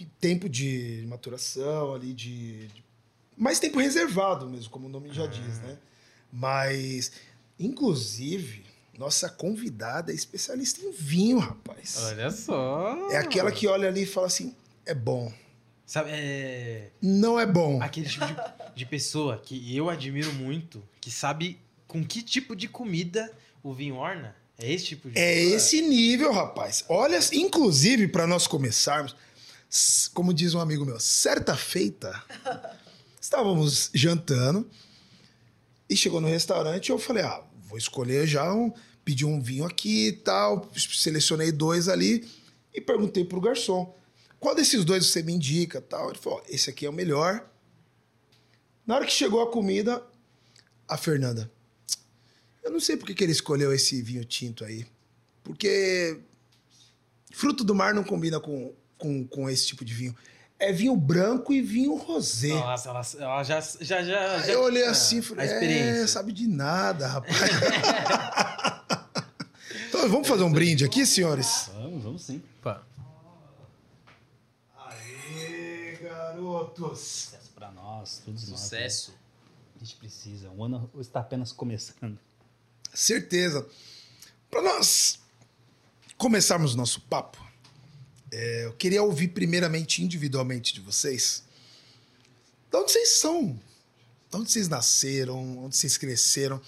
em 0.00 0.10
tempo 0.20 0.48
de 0.48 1.04
maturação 1.08 1.94
ali, 1.94 2.12
de, 2.12 2.66
de- 2.68 2.84
mais 3.38 3.58
tempo 3.58 3.78
reservado 3.78 4.48
mesmo, 4.48 4.70
como 4.70 4.86
o 4.86 4.90
nome 4.90 5.12
já 5.12 5.26
diz, 5.26 5.58
né? 5.60 5.78
Mas, 6.32 7.12
inclusive, 7.58 8.64
nossa 8.98 9.28
convidada 9.28 10.12
é 10.12 10.14
especialista 10.14 10.84
em 10.84 10.92
vinho, 10.92 11.38
rapaz. 11.38 11.96
Olha 11.98 12.30
só. 12.30 13.10
É 13.10 13.16
aquela 13.16 13.52
que 13.52 13.66
olha 13.66 13.88
ali 13.88 14.02
e 14.02 14.06
fala 14.06 14.26
assim: 14.26 14.54
é 14.84 14.94
bom, 14.94 15.32
Sabe, 15.86 16.10
é. 16.12 16.90
não 17.00 17.40
é 17.40 17.46
bom. 17.46 17.80
Aquele 17.82 18.06
tipo 18.06 18.26
de, 18.26 18.36
de 18.74 18.84
pessoa 18.84 19.38
que 19.38 19.74
eu 19.74 19.88
admiro 19.88 20.32
muito, 20.34 20.82
que 21.00 21.10
sabe 21.10 21.58
com 21.86 22.04
que 22.04 22.20
tipo 22.20 22.54
de 22.54 22.68
comida 22.68 23.32
o 23.62 23.72
vinho 23.72 23.96
orna. 23.96 24.36
É 24.58 24.70
esse 24.70 24.86
tipo 24.86 25.08
de 25.08 25.18
É 25.18 25.40
esse 25.40 25.80
nível, 25.80 26.30
rapaz. 26.32 26.84
Olha, 26.88 27.18
inclusive, 27.32 28.08
para 28.08 28.26
nós 28.26 28.46
começarmos, 28.46 29.16
como 30.12 30.34
diz 30.34 30.52
um 30.52 30.60
amigo 30.60 30.84
meu, 30.84 31.00
certa 31.00 31.56
feita, 31.56 32.22
estávamos 33.28 33.90
jantando 33.92 34.66
e 35.88 35.94
chegou 35.94 36.18
no 36.18 36.28
restaurante 36.28 36.88
eu 36.88 36.98
falei, 36.98 37.22
ah, 37.22 37.44
vou 37.68 37.76
escolher 37.76 38.26
já 38.26 38.50
um, 38.54 38.72
pedi 39.04 39.26
um 39.26 39.38
vinho 39.38 39.66
aqui 39.66 40.08
e 40.08 40.12
tal, 40.12 40.70
selecionei 40.74 41.52
dois 41.52 41.88
ali 41.88 42.26
e 42.72 42.80
perguntei 42.80 43.26
pro 43.26 43.38
garçom, 43.38 43.94
qual 44.40 44.54
desses 44.54 44.82
dois 44.82 45.04
você 45.04 45.22
me 45.22 45.34
indica 45.34 45.78
tal? 45.78 46.08
Ele 46.08 46.18
falou, 46.18 46.42
esse 46.48 46.70
aqui 46.70 46.86
é 46.86 46.88
o 46.88 46.92
melhor. 46.92 47.46
Na 48.86 48.94
hora 48.94 49.04
que 49.04 49.12
chegou 49.12 49.42
a 49.42 49.50
comida, 49.50 50.02
a 50.88 50.96
Fernanda, 50.96 51.52
eu 52.62 52.70
não 52.70 52.80
sei 52.80 52.96
por 52.96 53.06
que, 53.06 53.14
que 53.14 53.24
ele 53.24 53.32
escolheu 53.32 53.74
esse 53.74 54.00
vinho 54.00 54.24
tinto 54.24 54.64
aí. 54.64 54.86
Porque 55.44 56.18
fruto 57.32 57.62
do 57.62 57.74
mar 57.74 57.92
não 57.92 58.04
combina 58.04 58.40
com, 58.40 58.74
com, 58.96 59.26
com 59.26 59.50
esse 59.50 59.66
tipo 59.66 59.84
de 59.84 59.92
vinho. 59.92 60.16
É 60.60 60.72
vinho 60.72 60.96
branco 60.96 61.52
e 61.52 61.60
vinho 61.62 61.94
rosé. 61.96 62.48
Nossa, 62.48 62.88
ela, 62.88 63.00
ela 63.20 63.44
já, 63.44 63.60
já, 63.60 64.02
já, 64.02 64.38
já- 64.40 64.46
eu 64.48 64.62
olhei 64.62 64.84
assim 64.84 65.16
e 65.16 65.20
a 65.20 65.22
falei, 65.22 65.46
experiência. 65.46 66.02
é, 66.02 66.06
sabe 66.08 66.32
de 66.32 66.48
nada, 66.48 67.06
rapaz. 67.06 67.38
então 69.88 70.08
vamos 70.08 70.26
fazer 70.26 70.42
um 70.42 70.52
brinde 70.52 70.84
aqui, 70.84 71.06
senhores? 71.06 71.70
Vamos, 71.74 72.02
vamos 72.02 72.22
sim. 72.22 72.42
Opa. 72.58 72.82
Aê, 74.76 75.96
garotos. 76.02 76.98
Sucesso 76.98 77.50
pra 77.54 77.70
nós, 77.70 78.22
todos 78.24 78.42
nós. 78.48 78.50
né? 78.50 78.56
Sucesso. 78.56 79.14
A 79.76 79.84
gente 79.84 79.96
precisa. 79.96 80.50
O 80.50 80.64
ano 80.64 80.90
está 80.98 81.20
apenas 81.20 81.52
começando. 81.52 82.18
Certeza. 82.92 83.64
Para 84.50 84.62
nós 84.62 85.20
começarmos 86.16 86.74
nosso 86.74 87.00
papo, 87.02 87.38
é, 88.30 88.66
eu 88.66 88.72
queria 88.74 89.02
ouvir 89.02 89.28
primeiramente 89.28 90.02
individualmente 90.02 90.74
de 90.74 90.80
vocês. 90.80 91.44
De 92.70 92.76
onde 92.76 92.92
vocês 92.92 93.08
são? 93.16 93.58
De 94.30 94.36
onde 94.36 94.50
vocês 94.50 94.68
nasceram? 94.68 95.64
Onde 95.64 95.76
vocês 95.76 95.96
cresceram? 95.96 96.60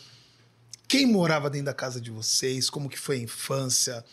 Quem 0.89 1.07
morava 1.07 1.49
dentro 1.49 1.67
da 1.67 1.75
casa 1.75 2.01
de 2.01 2.11
vocês? 2.11 2.69
Como 2.69 2.89
que 2.89 2.99
foi 2.99 3.17
a 3.17 3.23
infância? 3.23 4.05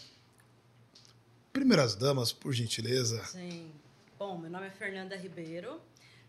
Primeiras 1.51 1.95
damas, 1.95 2.31
por 2.31 2.53
gentileza. 2.53 3.23
Sim. 3.25 3.71
Bom, 4.19 4.37
meu 4.37 4.49
nome 4.49 4.67
é 4.67 4.69
Fernanda 4.71 5.15
Ribeiro, 5.15 5.79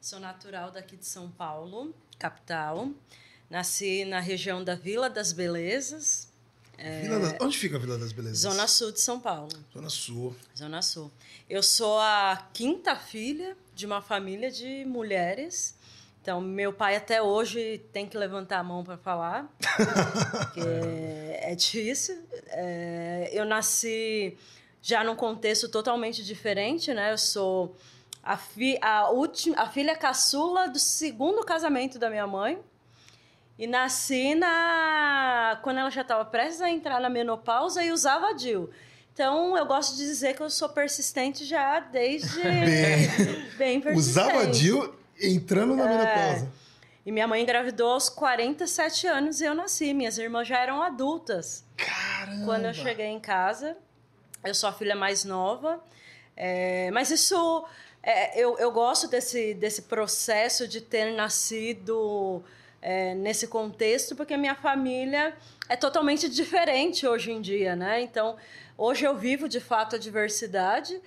sou 0.01 0.21
natural 0.21 0.71
daqui 0.71 0.97
de 0.97 1.07
São 1.07 1.31
Paulo, 1.31 1.95
capital. 2.19 2.91
Nasci 3.49 4.05
na 4.05 4.21
região 4.21 4.63
da 4.63 4.75
Vila 4.75 5.09
das 5.09 5.33
Belezas, 5.33 6.28
Vila 7.03 7.19
das- 7.19 7.37
Onde 7.41 7.59
fica 7.59 7.77
a 7.77 7.79
Vila 7.79 7.99
das 7.99 8.13
Belezas? 8.13 8.45
É. 8.45 8.51
Zona 8.51 8.67
Sul 8.69 8.93
de 8.93 9.01
São 9.01 9.19
Paulo. 9.21 9.49
Zona 9.75 9.89
Sul. 9.91 10.37
Zona 10.57 10.83
Sul. 10.83 11.11
Eu 11.49 11.63
sou 11.63 11.99
a 11.99 12.49
quinta 12.53 12.95
filha 12.97 13.57
de 13.75 13.85
uma 13.87 14.01
família 14.01 14.51
de 14.51 14.85
mulheres. 14.85 15.75
Então, 16.23 16.41
meu 16.41 16.73
pai 16.73 16.95
até 16.95 17.23
hoje 17.23 17.79
tem 17.93 18.07
que 18.07 18.17
levantar 18.19 18.59
a 18.59 18.63
mão 18.63 18.85
para 18.85 18.99
falar, 18.99 19.49
porque 20.31 20.61
é 20.61 21.55
difícil. 21.55 22.19
É, 22.49 23.31
eu 23.33 23.45
nasci 23.47 24.37
já 24.83 25.03
num 25.03 25.17
contexto 25.17 25.69
totalmente 25.69 26.23
diferente, 26.23 26.93
né? 26.93 27.13
Eu 27.13 27.19
sou 27.19 27.75
a, 28.23 28.37
fi, 28.37 28.79
a, 28.83 29.09
última, 29.11 29.57
a 29.63 29.69
filha 29.71 29.97
caçula 29.97 30.69
do 30.69 30.79
segundo 30.79 31.43
casamento 31.45 31.99
da 31.99 32.11
minha 32.11 32.27
mãe. 32.27 32.59
E 33.59 33.67
nasci 33.67 34.35
na 34.35 35.59
quando 35.63 35.79
ela 35.79 35.91
já 35.91 36.03
estava 36.03 36.25
prestes 36.25 36.61
a 36.61 36.71
entrar 36.71 37.01
na 37.01 37.09
menopausa 37.09 37.83
e 37.83 37.91
usava 37.91 38.33
DIU. 38.35 38.71
Então, 39.19 39.57
eu 39.57 39.67
gosto 39.67 39.97
de 39.97 40.05
dizer 40.07 40.37
que 40.37 40.43
eu 40.45 40.49
sou 40.49 40.69
persistente 40.69 41.45
já 41.45 41.81
desde 41.81 42.41
bem, 43.59 43.81
persistente. 43.81 43.97
Usava 43.97 44.47
Dil 44.47 44.95
entrando 45.21 45.75
na 45.75 45.87
menopausa. 45.87 46.49
E 47.05 47.11
minha 47.11 47.27
mãe 47.27 47.43
engravidou 47.43 47.91
aos 47.91 48.09
47 48.09 49.09
anos 49.09 49.41
e 49.41 49.45
eu 49.45 49.57
nasci. 49.57 49.93
Minhas 49.93 50.19
irmãs 50.19 50.47
já 50.47 50.59
eram 50.59 50.81
adultas. 50.81 51.65
Caramba. 51.77 52.45
Quando 52.45 52.67
eu 52.67 52.75
cheguei 52.75 53.07
em 53.07 53.19
casa, 53.19 53.77
eu 54.45 54.55
sou 54.55 54.69
a 54.69 54.73
filha 54.73 54.95
mais 54.95 55.25
nova. 55.25 55.83
É, 56.37 56.89
mas 56.93 57.11
isso, 57.11 57.67
é, 58.01 58.41
eu, 58.41 58.57
eu 58.59 58.71
gosto 58.71 59.09
desse, 59.09 59.53
desse 59.55 59.83
processo 59.83 60.69
de 60.69 60.81
ter 60.81 61.13
nascido 61.17 62.45
é, 62.81 63.15
nesse 63.15 63.47
contexto, 63.49 64.15
porque 64.15 64.35
a 64.35 64.39
minha 64.39 64.55
família 64.55 65.35
é 65.69 65.77
totalmente 65.77 66.29
diferente 66.29 67.07
hoje 67.07 67.33
em 67.33 67.41
dia, 67.41 67.75
né? 67.75 68.01
Então, 68.01 68.37
hoje 68.77 69.05
eu 69.05 69.17
vivo 69.17 69.49
de 69.49 69.61
fato 69.61 69.97
a 69.97 69.99
diversidade, 69.99 71.01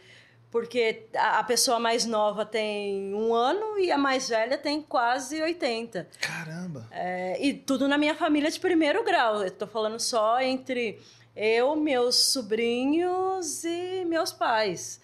porque 0.52 1.06
a, 1.16 1.42
pessoa 1.44 1.80
mais 1.80 2.06
nova 2.06 2.46
tem 2.46 3.14
um 3.14 3.34
ano 3.34 3.80
e 3.80 3.90
a 3.90 3.98
mais 3.98 4.28
velha 4.28 4.58
tem 4.58 4.82
quase 4.82 5.42
80. 5.42 6.08
Caramba. 6.20 6.88
É, 6.92 7.38
e 7.42 7.54
tudo 7.54 7.88
na 7.88 7.98
minha 7.98 8.14
família 8.14 8.52
de 8.52 8.60
primeiro 8.60 9.02
grau. 9.04 9.44
Eu 9.44 9.52
tô 9.52 9.66
falando 9.66 9.98
só 9.98 10.42
entre 10.42 11.00
eu, 11.34 11.76
meus 11.78 12.16
sobrinhos 12.16 13.64
e 13.64 14.04
meus 14.06 14.34
pais. 14.34 15.00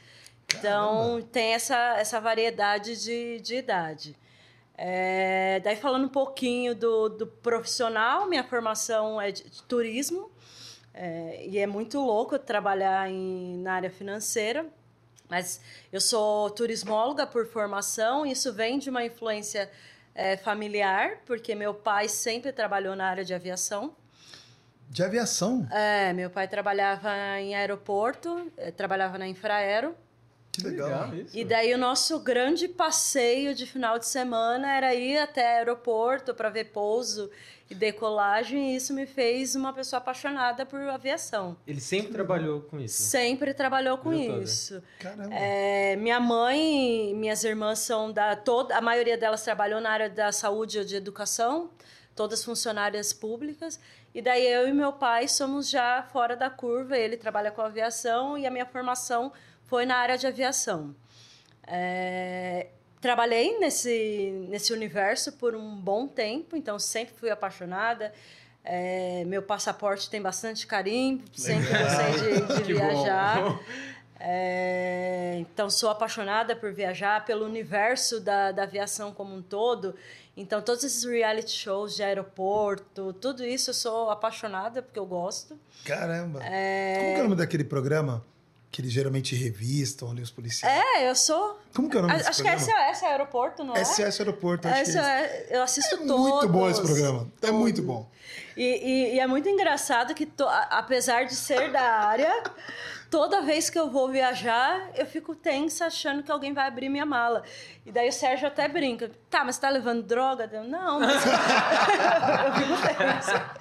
Então, 0.54 1.22
tem 1.32 1.54
essa, 1.54 1.96
essa 1.98 2.20
variedade 2.20 3.02
de, 3.02 3.40
de 3.40 3.56
idade. 3.56 4.18
É, 4.78 5.60
daí, 5.64 5.76
falando 5.76 6.06
um 6.06 6.10
pouquinho 6.10 6.76
do, 6.76 7.10
do 7.10 7.26
profissional, 7.28 8.28
minha 8.30 8.44
formação 8.44 9.20
é 9.20 9.32
de, 9.32 9.44
de 9.44 9.64
turismo. 9.64 10.32
É, 10.94 11.46
e 11.48 11.58
é 11.58 11.66
muito 11.68 12.00
louco 12.00 12.38
trabalhar 12.38 13.10
em, 13.10 13.58
na 13.58 13.74
área 13.74 13.90
financeira. 13.90 14.66
Mas 15.30 15.60
eu 15.92 16.00
sou 16.00 16.50
turismóloga 16.52 17.28
por 17.28 17.48
formação, 17.48 18.26
isso 18.26 18.54
vem 18.54 18.80
de 18.80 18.90
uma 18.90 19.04
influência 19.04 19.70
é, 20.16 20.38
familiar, 20.38 21.18
porque 21.26 21.54
meu 21.54 21.74
pai 21.74 22.08
sempre 22.08 22.52
trabalhou 22.54 22.96
na 22.96 23.08
área 23.08 23.26
de 23.26 23.34
aviação. 23.34 23.94
De 24.90 25.04
aviação? 25.04 25.68
É, 25.70 26.14
meu 26.14 26.30
pai 26.30 26.48
trabalhava 26.48 27.12
em 27.40 27.56
aeroporto, 27.56 28.50
eh, 28.56 28.72
trabalhava 28.72 29.18
na 29.18 29.28
Infraero. 29.28 29.94
Que 30.62 30.68
legal. 30.68 31.14
isso. 31.14 31.38
E 31.38 31.46
daí 31.46 31.74
o 31.74 31.78
nosso 31.78 32.20
grande 32.20 32.68
passeio 32.68 33.54
de 33.54 33.66
final 33.66 34.00
de 34.00 34.08
semana 34.08 34.76
era 34.76 34.94
ir 34.94 35.18
até 35.18 35.58
aeroporto 35.58 36.34
para 36.34 36.50
ver 36.50 36.66
pouso 36.66 37.30
e 37.70 37.76
decolagem, 37.76 38.72
e 38.72 38.76
isso 38.78 38.94
me 38.94 39.06
fez 39.06 39.54
uma 39.54 39.74
pessoa 39.74 39.98
apaixonada 39.98 40.66
por 40.66 40.80
aviação. 40.82 41.58
Ele 41.68 41.82
sempre 41.82 42.14
trabalhou 42.14 42.62
com 42.62 42.80
isso. 42.80 43.04
Sempre 43.04 43.54
trabalhou 43.54 43.98
com 43.98 44.14
isso. 44.14 44.82
Caramba. 45.00 45.36
É, 45.36 45.96
minha 45.98 46.20
mãe 46.20 47.12
e 47.12 47.14
minhas 47.14 47.44
irmãs 47.44 47.80
são 47.80 48.12
da 48.12 48.36
toda, 48.38 48.76
a 48.76 48.82
maioria 48.82 49.18
delas 49.18 49.44
trabalhou 49.44 49.82
na 49.82 49.90
área 49.90 50.10
da 50.10 50.32
saúde 50.32 50.80
ou 50.80 50.86
de 50.86 50.96
educação, 50.96 51.70
todas 52.16 52.44
funcionárias 52.44 53.12
públicas. 53.12 53.80
E 54.16 54.22
daí 54.22 54.48
eu 54.48 54.68
e 54.68 54.74
meu 54.74 54.94
pai 54.94 55.28
somos 55.28 55.70
já 55.70 56.02
fora 56.12 56.36
da 56.36 56.50
curva. 56.50 56.98
Ele 56.98 57.18
trabalha 57.18 57.52
com 57.52 57.62
aviação 57.62 58.38
e 58.38 58.48
a 58.48 58.50
minha 58.50 58.66
formação 58.66 59.32
foi 59.68 59.86
na 59.86 59.98
área 59.98 60.18
de 60.18 60.26
aviação. 60.26 60.96
É, 61.66 62.68
trabalhei 63.00 63.60
nesse 63.60 64.46
nesse 64.50 64.74
universo 64.74 65.34
por 65.34 65.56
um 65.56 65.76
bom 65.76 66.08
tempo, 66.08 66.56
então 66.56 66.80
sempre 66.80 67.14
fui 67.16 67.30
apaixonada. 67.30 68.14
É, 68.64 69.24
meu 69.26 69.42
passaporte 69.42 70.10
tem 70.10 70.22
bastante 70.22 70.68
carinho, 70.68 71.24
sempre 71.32 71.68
gostei 71.70 72.58
de, 72.58 72.64
de 72.64 72.74
viajar. 72.74 73.60
É, 74.20 75.38
então, 75.42 75.70
sou 75.70 75.92
apaixonada 75.92 76.56
por 76.56 76.74
viajar, 76.74 77.24
pelo 77.24 77.46
universo 77.46 78.20
da, 78.20 78.52
da 78.52 78.64
aviação 78.64 79.14
como 79.14 79.36
um 79.36 79.44
todo. 79.44 79.94
Então, 80.36 80.60
todos 80.60 80.84
esses 80.84 81.04
reality 81.04 81.52
shows 81.52 81.96
de 81.96 82.02
aeroporto, 82.02 83.14
tudo 83.14 83.46
isso 83.46 83.70
eu 83.70 83.74
sou 83.76 84.10
apaixonada 84.10 84.82
porque 84.82 84.98
eu 84.98 85.06
gosto. 85.06 85.56
Caramba. 85.86 86.44
É. 86.44 86.96
Como 86.96 87.14
que 87.14 87.16
é 87.16 87.20
o 87.20 87.24
nome 87.26 87.36
daquele 87.36 87.64
programa 87.64 88.26
que 88.72 88.82
eles 88.82 88.92
geralmente 88.92 89.36
revistam 89.36 90.12
ali 90.12 90.22
os 90.22 90.30
policiais? 90.32 90.84
É, 90.98 91.10
eu 91.10 91.16
sou. 91.16 91.60
Como 91.74 91.90
que 91.90 91.96
é 91.96 92.00
o 92.00 92.04
nome 92.04 92.14
a- 92.14 92.18
Acho 92.18 92.44
que 92.44 92.50
programa? 92.50 92.82
essa 92.90 93.06
é 93.06 93.10
aeroporto, 93.12 93.64
não 93.64 93.76
é? 93.76 93.80
SS 93.84 94.22
Aeroporto, 94.22 94.68
acho 94.68 94.92
que 94.92 94.98
é. 94.98 95.02
é- 95.02 95.48
eu 95.58 95.64
assisto 95.64 95.96
É 95.96 95.98
todos. 96.00 96.18
muito 96.20 96.50
bom 96.50 96.70
esse 96.70 96.82
programa. 96.82 97.28
É 97.42 97.52
muito 97.52 97.82
bom. 97.82 98.08
E, 98.56 98.64
e- 98.64 99.16
e 99.16 99.20
é 99.20 99.28
muito 99.28 99.48
engraçado 99.48 100.14
que, 100.14 100.26
to- 100.26 100.48
apesar 100.48 101.26
de 101.26 101.36
ser 101.36 101.72
da 101.72 101.82
área, 101.82 102.44
toda 103.10 103.42
vez 103.42 103.70
que 103.70 103.78
eu 103.80 103.90
vou 103.90 104.10
viajar, 104.10 104.90
eu 104.96 105.06
fico 105.06 105.34
tensa 105.36 105.86
achando 105.86 106.24
que 106.24 106.32
alguém 106.32 106.54
vai 106.54 106.68
abrir 106.68 106.90
minha 106.90 107.06
mala. 107.06 107.44
E 107.86 107.92
daí 107.92 108.10
o 108.10 108.14
Sérgio 108.14 108.48
até 108.48 108.68
brinca: 108.68 109.10
tá, 109.30 109.44
mas 109.44 109.56
você 109.56 109.62
tá 109.62 109.70
levando 109.70 110.04
droga? 110.04 110.50
Eu, 110.52 110.64
não, 110.64 111.00
mas. 111.00 111.24
eu 111.26 112.54
fico 112.54 112.98
tensa. 112.98 113.52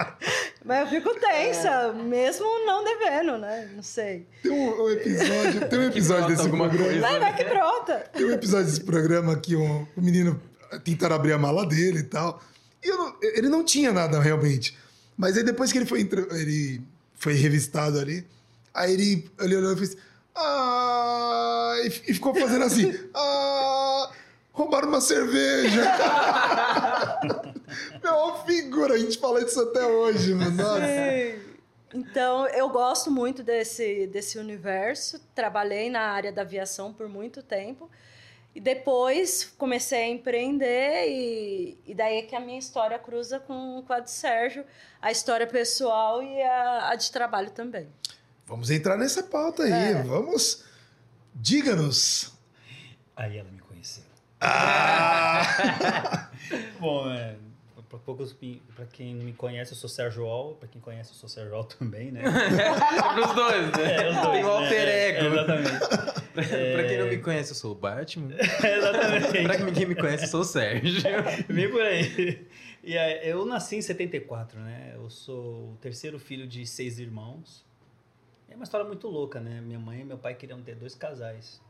Mas 0.64 0.80
eu 0.80 0.86
fico 0.88 1.20
tensa, 1.20 1.92
mesmo 1.92 2.44
não 2.66 2.82
devendo, 2.82 3.38
né? 3.38 3.70
Não 3.74 3.82
sei. 3.82 4.26
Tem 4.42 4.50
um, 4.52 4.82
um 4.82 4.90
episódio, 4.90 5.68
tem 5.68 5.78
um 5.78 5.82
episódio 5.88 6.26
desse 6.28 6.42
alguma 6.42 6.68
programa. 6.68 6.90
coisa. 6.92 7.06
Vai, 7.08 7.20
vai 7.20 7.36
que 7.36 7.44
brota. 7.44 7.94
Tem 8.12 8.26
um 8.26 8.32
episódio 8.32 8.66
desse 8.66 8.82
programa 8.84 9.36
que 9.36 9.54
um, 9.54 9.86
o 9.96 10.00
menino 10.02 10.40
tentaram 10.84 11.14
abrir 11.16 11.32
a 11.32 11.38
mala 11.38 11.64
dele 11.64 12.00
e 12.00 12.04
tal. 12.04 12.42
E 12.82 12.88
eu 12.88 12.98
não- 12.98 13.16
ele 13.22 13.48
não 13.48 13.64
tinha 13.64 13.92
nada 13.92 14.20
realmente. 14.20 14.76
Mas 15.16 15.36
aí 15.36 15.44
depois 15.44 15.70
que 15.72 15.78
ele 15.78 15.86
foi, 15.86 16.00
ele 16.32 16.82
foi 17.14 17.34
revistado 17.34 17.98
ali, 18.00 18.26
aí 18.76 18.92
ele, 18.92 19.30
ele 19.40 19.56
olhou 19.56 19.72
e 19.72 19.76
fez. 19.76 19.96
Ah! 20.34 21.74
E, 21.84 21.90
ficou 21.90 22.34
fazendo 22.34 22.64
assim. 22.64 22.92
Ah! 23.14 24.10
Roubaram 24.52 24.88
uma 24.88 25.00
cerveja! 25.00 25.82
Meu, 28.02 28.14
uma 28.14 28.44
figura, 28.44 28.94
a 28.94 28.98
gente 28.98 29.18
fala 29.18 29.42
isso 29.42 29.60
até 29.60 29.84
hoje, 29.84 30.34
mano. 30.34 30.56
Então, 31.92 32.46
eu 32.48 32.68
gosto 32.68 33.10
muito 33.10 33.42
desse, 33.42 34.06
desse 34.06 34.38
universo. 34.38 35.20
Trabalhei 35.34 35.90
na 35.90 36.00
área 36.00 36.32
da 36.32 36.42
aviação 36.42 36.92
por 36.92 37.08
muito 37.08 37.42
tempo. 37.42 37.90
E 38.54 38.60
depois 38.60 39.44
comecei 39.58 39.98
a 39.98 40.08
empreender 40.08 41.08
e, 41.08 41.78
e 41.86 41.94
daí 41.94 42.18
é 42.18 42.22
que 42.22 42.34
a 42.34 42.40
minha 42.40 42.58
história 42.58 42.98
cruza 42.98 43.38
com, 43.38 43.84
com 43.86 43.92
a 43.92 44.00
de 44.00 44.10
Sérgio, 44.10 44.64
a 45.00 45.12
história 45.12 45.46
pessoal 45.46 46.22
e 46.22 46.42
a, 46.42 46.88
a 46.88 46.94
de 46.94 47.12
trabalho 47.12 47.50
também. 47.50 47.86
Vamos 48.46 48.70
entrar 48.70 48.96
nessa 48.96 49.22
pauta 49.22 49.64
aí. 49.64 49.72
É. 49.72 50.02
Vamos. 50.02 50.64
Diga-nos. 51.34 52.32
Aí 53.16 53.36
ela 53.38 53.50
me 53.50 53.60
conheceu. 53.60 54.04
Ah! 54.40 56.30
Bom, 56.78 57.10
é, 57.10 57.36
para 57.88 57.98
poucos, 57.98 58.36
para 58.74 58.84
quem 58.86 59.14
não 59.14 59.24
me 59.24 59.32
conhece, 59.32 59.72
eu 59.72 59.76
sou 59.76 59.88
Sérgio 59.88 60.24
Ol. 60.24 60.54
Para 60.54 60.68
quem 60.68 60.80
conhece, 60.80 61.10
eu 61.10 61.14
sou 61.16 61.28
Sérgio 61.28 61.54
Ol 61.56 61.64
também, 61.64 62.10
né? 62.12 62.22
Pros 63.14 63.34
dois, 63.34 63.72
né? 63.72 63.96
É, 64.06 64.10
os 64.10 64.16
dois, 64.16 64.32
Tem 64.32 64.44
o 64.44 64.46
né? 64.46 64.52
alter 64.52 64.88
É, 64.88 65.08
ego. 65.08 65.34
exatamente. 65.34 65.78
pra 66.32 66.84
quem 66.88 66.98
não 66.98 67.06
me 67.08 67.18
conhece, 67.18 67.50
eu 67.50 67.56
sou 67.56 67.72
o 67.72 67.74
Batman. 67.74 68.34
exatamente. 68.38 69.42
pra 69.42 69.72
quem 69.72 69.86
me 69.86 69.94
conhece, 69.94 70.24
eu 70.24 70.28
sou 70.28 70.40
o 70.40 70.44
Sérgio. 70.44 71.02
Vem 71.48 71.70
por 71.70 71.82
aí. 71.82 72.46
E 72.84 72.96
aí, 72.96 73.28
eu 73.28 73.44
nasci 73.44 73.76
em 73.76 73.82
74, 73.82 74.60
né? 74.60 74.92
Eu 74.94 75.10
sou 75.10 75.72
o 75.72 75.76
terceiro 75.80 76.18
filho 76.18 76.46
de 76.46 76.64
seis 76.66 76.98
irmãos. 76.98 77.64
Uma 78.56 78.64
história 78.64 78.86
muito 78.86 79.06
louca, 79.06 79.38
né? 79.38 79.60
Minha 79.60 79.78
mãe 79.78 80.00
e 80.00 80.04
meu 80.04 80.16
pai 80.16 80.34
queriam 80.34 80.62
ter 80.62 80.74
dois 80.76 80.94
casais. 80.94 81.60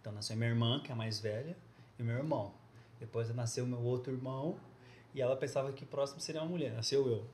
Então 0.00 0.12
nasceu 0.12 0.36
minha 0.36 0.48
irmã, 0.48 0.80
que 0.80 0.92
é 0.92 0.94
a 0.94 0.96
mais 0.96 1.18
velha, 1.18 1.56
e 1.98 2.02
meu 2.04 2.14
irmão. 2.14 2.54
Depois 3.00 3.34
nasceu 3.34 3.66
meu 3.66 3.80
outro 3.80 4.12
irmão, 4.12 4.56
e 5.12 5.20
ela 5.20 5.34
pensava 5.34 5.72
que 5.72 5.82
o 5.82 5.86
próximo 5.88 6.20
seria 6.20 6.40
uma 6.40 6.48
mulher. 6.48 6.72
Nasceu 6.72 7.04
eu. 7.04 7.16
Eu 7.16 7.26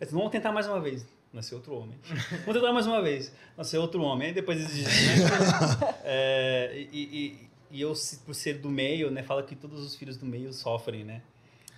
disse, 0.00 0.14
vamos 0.14 0.30
tentar 0.30 0.52
mais 0.52 0.66
uma 0.66 0.80
vez. 0.80 1.06
Nasceu 1.34 1.58
outro 1.58 1.74
homem. 1.74 1.98
Vamos 2.46 2.54
tentar 2.54 2.72
mais 2.72 2.86
uma 2.86 3.02
vez. 3.02 3.30
Nasceu 3.58 3.82
outro 3.82 4.00
homem. 4.00 4.28
Aí 4.28 4.32
depois 4.32 4.58
existe. 4.58 4.88
Né? 4.88 5.94
É, 6.08 6.86
e, 6.92 7.02
e, 7.02 7.50
e 7.72 7.80
eu, 7.80 7.92
por 8.24 8.34
ser 8.34 8.54
do 8.58 8.70
meio, 8.70 9.10
né, 9.10 9.22
fala 9.22 9.42
que 9.42 9.54
todos 9.54 9.84
os 9.84 9.96
filhos 9.96 10.16
do 10.16 10.24
meio 10.24 10.50
sofrem, 10.52 11.04
né? 11.04 11.20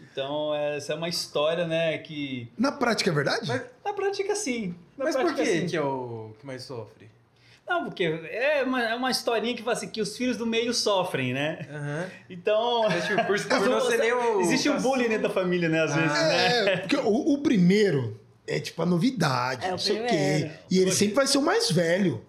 Então, 0.01 0.55
essa 0.55 0.93
é 0.93 0.97
uma 0.97 1.09
história, 1.09 1.67
né, 1.67 1.99
que... 1.99 2.49
Na 2.59 2.73
prática 2.73 3.11
é 3.11 3.13
verdade? 3.13 3.47
Mas- 3.49 3.63
Na 3.85 3.93
prática, 3.93 4.35
sim. 4.35 4.75
Na 4.97 5.05
Mas 5.05 5.15
por 5.17 5.25
prática, 5.25 5.45
que 5.45 5.61
sim. 5.61 5.67
que 5.67 5.77
é 5.77 5.81
o 5.83 6.33
que 6.39 6.47
mais 6.47 6.63
sofre? 6.63 7.09
Não, 7.69 7.85
porque 7.85 8.03
é 8.05 8.63
uma, 8.65 8.83
é 8.83 8.95
uma 8.95 9.11
historinha 9.11 9.55
que 9.55 9.63
fala 9.63 9.77
assim, 9.77 9.89
que 9.89 10.01
os 10.01 10.17
filhos 10.17 10.37
do 10.39 10.47
meio 10.47 10.73
sofrem, 10.73 11.35
né? 11.35 11.67
Aham. 11.71 12.07
Então... 12.31 12.85
Tipo, 13.07 13.25
por, 13.27 13.39
por 13.47 13.69
não 13.69 13.81
ser 13.83 13.99
nem 13.99 14.13
o... 14.13 14.41
Existe 14.41 14.71
um 14.71 14.81
bullying 14.81 15.09
dentro 15.09 15.25
da 15.29 15.31
família, 15.31 15.69
né, 15.69 15.83
às 15.83 15.95
vezes, 15.95 16.11
né? 16.13 16.73
É, 16.73 16.77
porque 16.79 16.97
o, 16.97 17.35
o 17.35 17.39
primeiro 17.39 18.19
é 18.47 18.59
tipo 18.59 18.81
a 18.83 18.87
novidade, 18.87 19.65
É, 19.67 19.69
o 19.69 19.71
não 19.73 19.79
sei 19.79 19.97
o 19.99 20.03
quê. 20.03 20.07
primeiro. 20.09 20.51
E 20.71 20.79
ele 20.79 20.93
sempre 20.93 21.15
vai 21.15 21.27
ser 21.27 21.39
o 21.39 21.43
mais 21.43 21.71
velho. 21.71 22.25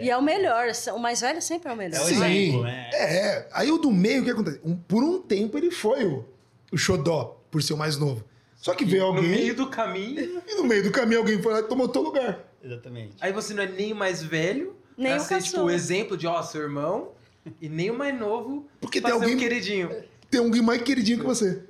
E 0.00 0.10
é 0.10 0.16
o 0.16 0.22
melhor, 0.22 0.66
o 0.94 0.98
mais 0.98 1.20
velho 1.20 1.40
sempre 1.42 1.68
é 1.68 1.72
o 1.72 1.76
melhor. 1.76 1.98
É 1.98 2.02
o 2.02 2.06
Sim. 2.06 2.14
exemplo, 2.14 2.62
né? 2.64 2.90
É. 2.94 3.48
Aí 3.52 3.70
o 3.70 3.78
do 3.78 3.90
meio, 3.92 4.22
o 4.22 4.24
que 4.24 4.30
acontece? 4.30 4.60
Um- 4.64 4.76
por 4.76 5.02
um 5.04 5.20
tempo 5.20 5.56
ele 5.58 5.70
foi 5.70 6.04
o, 6.04 6.24
o 6.72 6.76
xodó, 6.78 7.40
por 7.50 7.62
ser 7.62 7.72
o 7.74 7.76
mais 7.76 7.96
novo. 7.96 8.24
Só 8.56 8.74
que 8.74 8.84
veio 8.84 9.02
No 9.02 9.08
alguém 9.08 9.30
meio 9.30 9.54
do 9.54 9.68
caminho, 9.68 10.42
e 10.46 10.54
no 10.56 10.64
meio 10.64 10.82
do 10.82 10.90
caminho 10.90 11.20
alguém 11.20 11.40
foi 11.40 11.52
lá 11.52 11.60
e 11.60 11.62
tomou 11.64 11.88
teu 11.88 12.02
lugar. 12.02 12.40
Exatamente. 12.62 13.14
aí 13.20 13.32
você 13.32 13.54
não 13.54 13.62
é 13.62 13.66
nem 13.68 13.92
o 13.92 13.96
mais 13.96 14.22
velho, 14.22 14.76
Nem 14.96 15.12
pra 15.12 15.22
o 15.22 15.24
ser, 15.24 15.40
tipo, 15.42 15.60
o 15.60 15.70
exemplo 15.70 16.16
de, 16.16 16.26
ó, 16.26 16.42
seu 16.42 16.62
irmão, 16.62 17.12
e 17.60 17.68
nem 17.68 17.90
o 17.90 17.96
mais 17.96 18.18
novo 18.18 18.68
Porque 18.80 19.00
tem 19.00 19.12
alguém, 19.12 19.36
queridinho. 19.36 19.90
tem 20.28 20.40
alguém 20.40 20.60
mais 20.60 20.82
queridinho 20.82 21.20
que 21.20 21.24
você. 21.24 21.62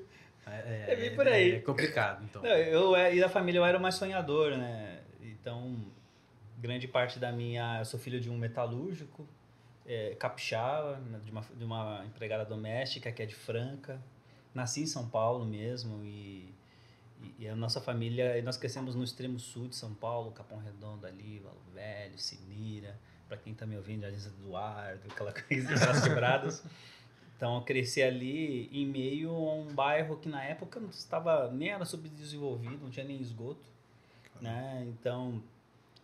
É, 0.47 0.93
É 0.93 0.97
bem 0.97 1.15
por 1.15 1.29
aí. 1.29 1.53
É 1.57 1.59
complicado, 1.61 2.25
então. 2.25 2.43
Não, 2.43 2.51
eu, 2.51 2.97
é- 2.97 3.15
e 3.15 3.21
da 3.21 3.29
família 3.29 3.59
eu 3.59 3.65
era 3.67 3.77
o 3.77 3.81
mais 3.83 3.97
sonhador, 3.97 4.53
né? 4.57 5.01
Então, 5.23 5.77
grande 6.59 6.89
parte 6.89 7.19
da 7.19 7.31
minha... 7.31 7.81
Eu 7.81 7.85
sou 7.85 8.01
filho 8.01 8.19
de 8.19 8.31
um 8.31 8.37
metalúrgico, 8.39 9.29
é, 9.87 10.17
capixaba, 10.19 10.99
de 11.23 11.31
uma, 11.31 11.45
de 11.55 11.65
uma 11.65 12.03
empregada 12.07 12.45
doméstica 12.47 13.13
que 13.13 13.23
é 13.23 13.27
de 13.27 13.35
Franca. 13.35 14.01
Nasci 14.59 14.83
em 14.83 14.87
São 14.87 15.09
Paulo 15.09 15.45
mesmo 15.45 16.05
e, 16.05 16.53
e, 17.23 17.45
e 17.45 17.49
a 17.49 17.57
nossa 17.57 17.81
família... 17.81 18.43
Nós 18.43 18.57
crescemos 18.57 18.95
no 18.95 19.05
extremo 19.05 19.39
sul 19.39 19.69
de 19.69 19.77
São 19.77 19.95
Paulo, 19.95 20.33
Capão 20.33 20.59
Redondo 20.59 21.07
ali, 21.07 21.39
Valo 21.39 21.57
Velho, 21.73 22.19
Sinira. 22.19 22.99
Para 23.29 23.37
quem 23.37 23.55
tá 23.55 23.65
me 23.65 23.77
ouvindo, 23.77 24.03
Jardim 24.03 24.27
Eduardo, 24.27 25.01
aquela 25.11 25.33
coisa, 25.33 25.75
aquelas 25.75 26.03
quebradas. 26.03 26.65
Então, 27.37 27.55
eu 27.55 27.63
cresci 27.63 28.03
ali 28.03 28.69
em 28.73 28.85
meio 28.85 29.31
a 29.31 29.55
um 29.55 29.73
bairro 29.73 30.17
que 30.17 30.29
na 30.29 30.43
época 30.43 30.81
não 30.81 30.89
estava 30.89 31.49
nem 31.53 31.69
era 31.69 31.85
subdesenvolvido, 31.85 32.79
não 32.83 32.91
tinha 32.91 33.07
nem 33.07 33.21
esgoto, 33.21 33.71
né? 34.41 34.85
Então, 34.89 35.41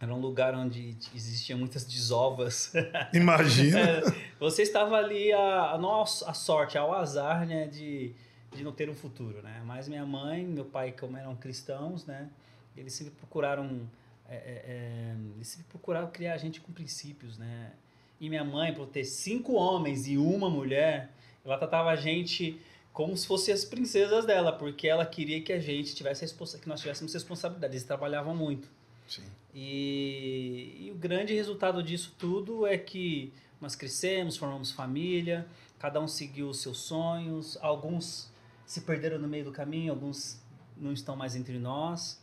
era 0.01 0.15
um 0.15 0.21
lugar 0.21 0.55
onde 0.55 0.97
existiam 1.13 1.59
muitas 1.59 1.85
desovas. 1.85 2.73
Imagina. 3.13 3.81
É, 3.81 4.03
você 4.39 4.63
estava 4.63 4.97
ali 4.97 5.33
a, 5.33 5.73
a, 5.73 5.79
não 5.79 6.03
a 6.03 6.07
sorte, 6.07 6.79
ao 6.79 6.95
azar, 6.95 7.47
né, 7.47 7.67
de, 7.67 8.15
de 8.55 8.63
não 8.63 8.73
ter 8.73 8.89
um 8.89 8.95
futuro, 8.95 9.43
né? 9.43 9.63
Mas 9.65 9.89
minha 9.89 10.07
mãe, 10.07 10.45
meu 10.45 10.65
pai, 10.65 10.93
como 10.93 11.17
eram 11.17 11.35
cristãos, 11.37 12.05
né, 12.07 12.29
eles 12.77 12.93
sempre 12.93 13.13
procuraram 13.15 13.89
é, 14.29 14.37
é, 14.37 14.63
é, 14.67 15.17
eles 15.37 15.49
sempre 15.49 15.67
procuraram 15.69 16.11
criar 16.11 16.37
gente 16.39 16.61
com 16.61 16.73
princípios, 16.73 17.37
né? 17.37 17.73
E 18.21 18.29
minha 18.29 18.45
mãe, 18.45 18.73
por 18.73 18.87
ter 18.87 19.05
cinco 19.05 19.53
homens 19.55 20.07
e 20.07 20.17
uma 20.17 20.49
mulher, 20.49 21.11
ela 21.45 21.59
tratava 21.59 21.91
a 21.91 21.97
gente 21.97 22.59
como 22.93 23.17
se 23.17 23.27
fossem 23.27 23.53
as 23.53 23.65
princesas 23.65 24.25
dela, 24.25 24.53
porque 24.53 24.87
ela 24.87 25.05
queria 25.05 25.43
que 25.43 25.53
a 25.53 25.59
gente 25.59 25.95
tivesse 25.95 26.23
responsa- 26.23 26.59
que 26.59 26.69
nós 26.69 26.81
tivéssemos 26.81 27.13
responsabilidade. 27.13 27.75
Eles 27.75 27.85
trabalhavam 27.85 28.35
muito. 28.35 28.69
Sim. 29.07 29.25
E, 29.53 30.87
e 30.87 30.91
o 30.91 30.95
grande 30.95 31.35
resultado 31.35 31.83
disso 31.83 32.15
tudo 32.17 32.67
é 32.67 32.79
que 32.79 33.33
nós 33.61 33.75
crescemos, 33.75 34.37
formamos 34.37 34.71
família, 34.71 35.47
cada 35.79 36.01
um 36.01 36.09
seguiu 36.09 36.49
os 36.49 36.61
seus 36.61 36.79
sonhos, 36.79 37.59
alguns 37.61 38.31
se 38.67 38.81
perderam 38.83 39.19
no 39.19 39.29
meio 39.29 39.45
do 39.45 39.53
caminho, 39.53 39.93
alguns 39.93 40.43
não 40.77 40.93
estão 40.93 41.17
mais 41.17 41.37
entre 41.37 41.59
nós. 41.59 42.23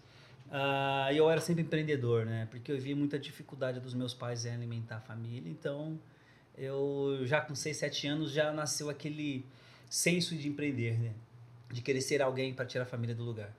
E 1.11 1.17
eu 1.17 1.29
era 1.29 1.39
sempre 1.39 1.63
empreendedor, 1.63 2.25
né? 2.25 2.47
Porque 2.51 2.71
eu 2.71 2.79
vi 2.79 2.93
muita 2.93 3.17
dificuldade 3.17 3.79
dos 3.79 3.93
meus 3.93 4.13
pais 4.13 4.45
em 4.45 4.51
alimentar 4.51 4.97
a 4.97 5.01
família, 5.01 5.49
então 5.49 5.99
eu 6.57 7.21
já 7.23 7.39
com 7.39 7.55
6, 7.55 7.77
7 7.77 8.07
anos 8.07 8.31
já 8.31 8.51
nasceu 8.51 8.89
aquele 8.89 9.45
senso 9.89 10.35
de 10.35 10.47
empreender, 10.47 10.99
né? 10.99 11.13
De 11.69 11.81
querer 11.81 12.01
ser 12.01 12.21
alguém 12.21 12.53
para 12.53 12.65
tirar 12.65 12.83
a 12.83 12.87
família 12.87 13.15
do 13.15 13.23
lugar. 13.23 13.53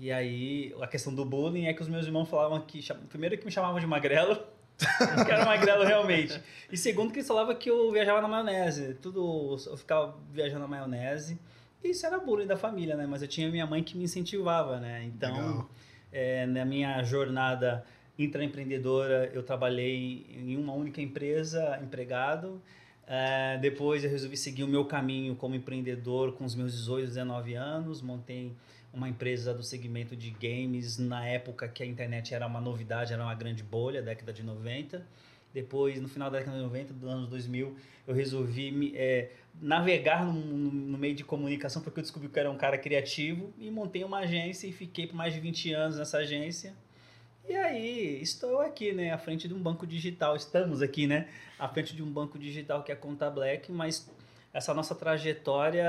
E 0.00 0.12
aí, 0.12 0.72
a 0.80 0.86
questão 0.86 1.12
do 1.12 1.24
bullying 1.24 1.66
é 1.66 1.74
que 1.74 1.82
os 1.82 1.88
meus 1.88 2.06
irmãos 2.06 2.28
falavam 2.28 2.60
que. 2.60 2.80
Primeiro, 3.08 3.36
que 3.36 3.44
me 3.44 3.50
chamavam 3.50 3.80
de 3.80 3.86
magrelo, 3.86 4.36
que 4.78 5.32
era 5.32 5.44
magrelo 5.44 5.84
realmente. 5.84 6.40
E 6.70 6.76
segundo, 6.76 7.10
que 7.10 7.18
eles 7.18 7.26
falavam 7.26 7.52
que 7.56 7.68
eu 7.68 7.90
viajava 7.90 8.20
na 8.20 8.28
maionese. 8.28 8.94
Tudo. 8.94 9.56
Eu 9.66 9.76
ficava 9.76 10.16
viajando 10.30 10.60
na 10.60 10.68
maionese. 10.68 11.36
Isso 11.82 12.06
era 12.06 12.18
bullying 12.18 12.46
da 12.46 12.56
família, 12.56 12.96
né? 12.96 13.06
Mas 13.06 13.22
eu 13.22 13.28
tinha 13.28 13.48
minha 13.50 13.66
mãe 13.66 13.82
que 13.82 13.96
me 13.96 14.04
incentivava, 14.04 14.80
né? 14.80 15.04
Então, 15.04 15.68
é, 16.12 16.46
na 16.46 16.64
minha 16.64 17.02
jornada 17.02 17.84
intraempreendedora, 18.18 19.30
eu 19.32 19.42
trabalhei 19.42 20.26
em 20.30 20.56
uma 20.56 20.72
única 20.72 21.00
empresa, 21.00 21.78
empregado. 21.82 22.60
É, 23.06 23.56
depois 23.58 24.04
eu 24.04 24.10
resolvi 24.10 24.36
seguir 24.36 24.64
o 24.64 24.68
meu 24.68 24.84
caminho 24.84 25.34
como 25.36 25.54
empreendedor 25.54 26.32
com 26.32 26.44
os 26.44 26.54
meus 26.54 26.72
18, 26.72 27.06
19 27.06 27.54
anos. 27.54 28.02
Montei 28.02 28.52
uma 28.92 29.08
empresa 29.08 29.54
do 29.54 29.62
segmento 29.62 30.16
de 30.16 30.30
games 30.30 30.98
na 30.98 31.26
época 31.26 31.68
que 31.68 31.82
a 31.82 31.86
internet 31.86 32.34
era 32.34 32.46
uma 32.46 32.60
novidade, 32.60 33.12
era 33.12 33.22
uma 33.22 33.34
grande 33.34 33.62
bolha, 33.62 34.02
década 34.02 34.32
de 34.32 34.42
90. 34.42 35.06
Depois, 35.54 36.00
no 36.00 36.08
final 36.08 36.30
da 36.30 36.38
década 36.38 36.56
de 36.56 36.62
90, 36.62 36.92
dos 36.92 37.08
anos 37.08 37.28
2000, 37.28 37.74
eu 38.06 38.14
resolvi 38.14 38.70
me, 38.70 38.92
é, 38.94 39.30
navegar 39.60 40.24
no, 40.24 40.32
no- 40.32 40.98
meio 40.98 41.14
de 41.14 41.24
comunicação 41.24 41.82
porque 41.82 42.00
eu 42.00 42.02
descobri 42.02 42.28
que 42.28 42.38
era 42.38 42.50
um 42.50 42.56
cara 42.56 42.76
criativo 42.78 43.52
e 43.58 43.70
montei 43.70 44.04
uma 44.04 44.18
agência 44.18 44.66
e 44.66 44.72
fiquei 44.72 45.06
por 45.06 45.16
mais 45.16 45.34
de 45.34 45.40
20 45.40 45.72
anos 45.72 45.96
nessa 45.98 46.18
agência. 46.18 46.74
E 47.48 47.54
aí, 47.56 48.20
estou 48.20 48.60
aqui, 48.60 48.92
né, 48.92 49.10
à 49.12 49.18
frente 49.18 49.48
de 49.48 49.54
um 49.54 49.58
banco 49.62 49.86
digital. 49.86 50.36
Estamos 50.36 50.82
aqui, 50.82 51.06
né, 51.06 51.28
à 51.58 51.66
frente 51.68 51.96
de 51.96 52.02
um 52.02 52.10
banco 52.10 52.38
digital 52.38 52.82
que 52.82 52.92
é 52.92 52.94
a 52.94 52.98
Conta 52.98 53.30
Black, 53.30 53.72
mas 53.72 54.10
essa 54.52 54.74
nossa 54.74 54.94
trajetória, 54.94 55.84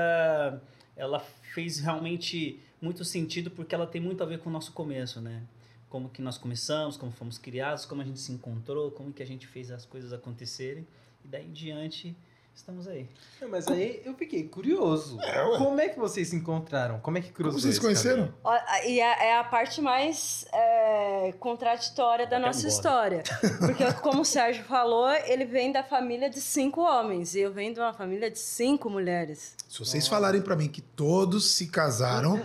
ela 0.96 1.20
fez 1.54 1.78
realmente 1.80 2.60
muito 2.80 3.04
sentido 3.04 3.50
porque 3.50 3.74
ela 3.74 3.86
tem 3.86 4.00
muito 4.00 4.22
a 4.22 4.26
ver 4.26 4.38
com 4.38 4.48
o 4.48 4.52
nosso 4.52 4.72
começo, 4.72 5.20
né? 5.20 5.42
Como 5.88 6.08
que 6.08 6.22
nós 6.22 6.38
começamos, 6.38 6.96
como 6.96 7.10
fomos 7.12 7.36
criados, 7.36 7.84
como 7.84 8.00
a 8.00 8.04
gente 8.04 8.20
se 8.20 8.32
encontrou, 8.32 8.90
como 8.90 9.12
que 9.12 9.22
a 9.22 9.26
gente 9.26 9.46
fez 9.46 9.70
as 9.70 9.84
coisas 9.84 10.12
acontecerem. 10.12 10.86
E 11.24 11.28
daí 11.28 11.46
em 11.46 11.52
diante, 11.52 12.16
estamos 12.60 12.86
aí. 12.86 13.08
Não, 13.40 13.48
Mas 13.48 13.66
aí 13.68 14.02
eu 14.04 14.14
fiquei 14.14 14.44
curioso. 14.44 15.18
É. 15.22 15.58
Como 15.58 15.80
é 15.80 15.88
que 15.88 15.98
vocês 15.98 16.28
se 16.28 16.36
encontraram? 16.36 17.00
Como 17.00 17.16
é 17.18 17.20
que 17.20 17.30
cruzou 17.32 17.52
Como 17.52 17.62
vocês 17.62 17.74
se 17.76 17.80
conheceram? 17.80 18.32
Ó, 18.44 18.54
E 18.86 19.00
é, 19.00 19.28
é 19.28 19.38
a 19.38 19.44
parte 19.44 19.80
mais 19.80 20.46
é, 20.52 21.28
é, 21.28 21.32
contraditória 21.32 22.26
da 22.26 22.36
Até 22.36 22.46
nossa 22.46 22.58
embora. 22.68 23.22
história. 23.22 23.22
Porque, 23.58 23.92
como 24.00 24.20
o 24.22 24.24
Sérgio 24.24 24.62
falou, 24.64 25.10
ele 25.10 25.44
vem 25.44 25.72
da 25.72 25.82
família 25.82 26.28
de 26.28 26.40
cinco 26.40 26.82
homens 26.82 27.34
e 27.34 27.40
eu 27.40 27.50
venho 27.52 27.72
de 27.74 27.80
uma 27.80 27.92
família 27.92 28.30
de 28.30 28.38
cinco 28.38 28.88
mulheres. 28.90 29.56
Se 29.68 29.78
vocês 29.78 30.06
falarem 30.06 30.42
pra 30.42 30.54
mim 30.54 30.68
que 30.68 30.80
todos 30.82 31.52
se 31.52 31.68
casaram, 31.68 32.36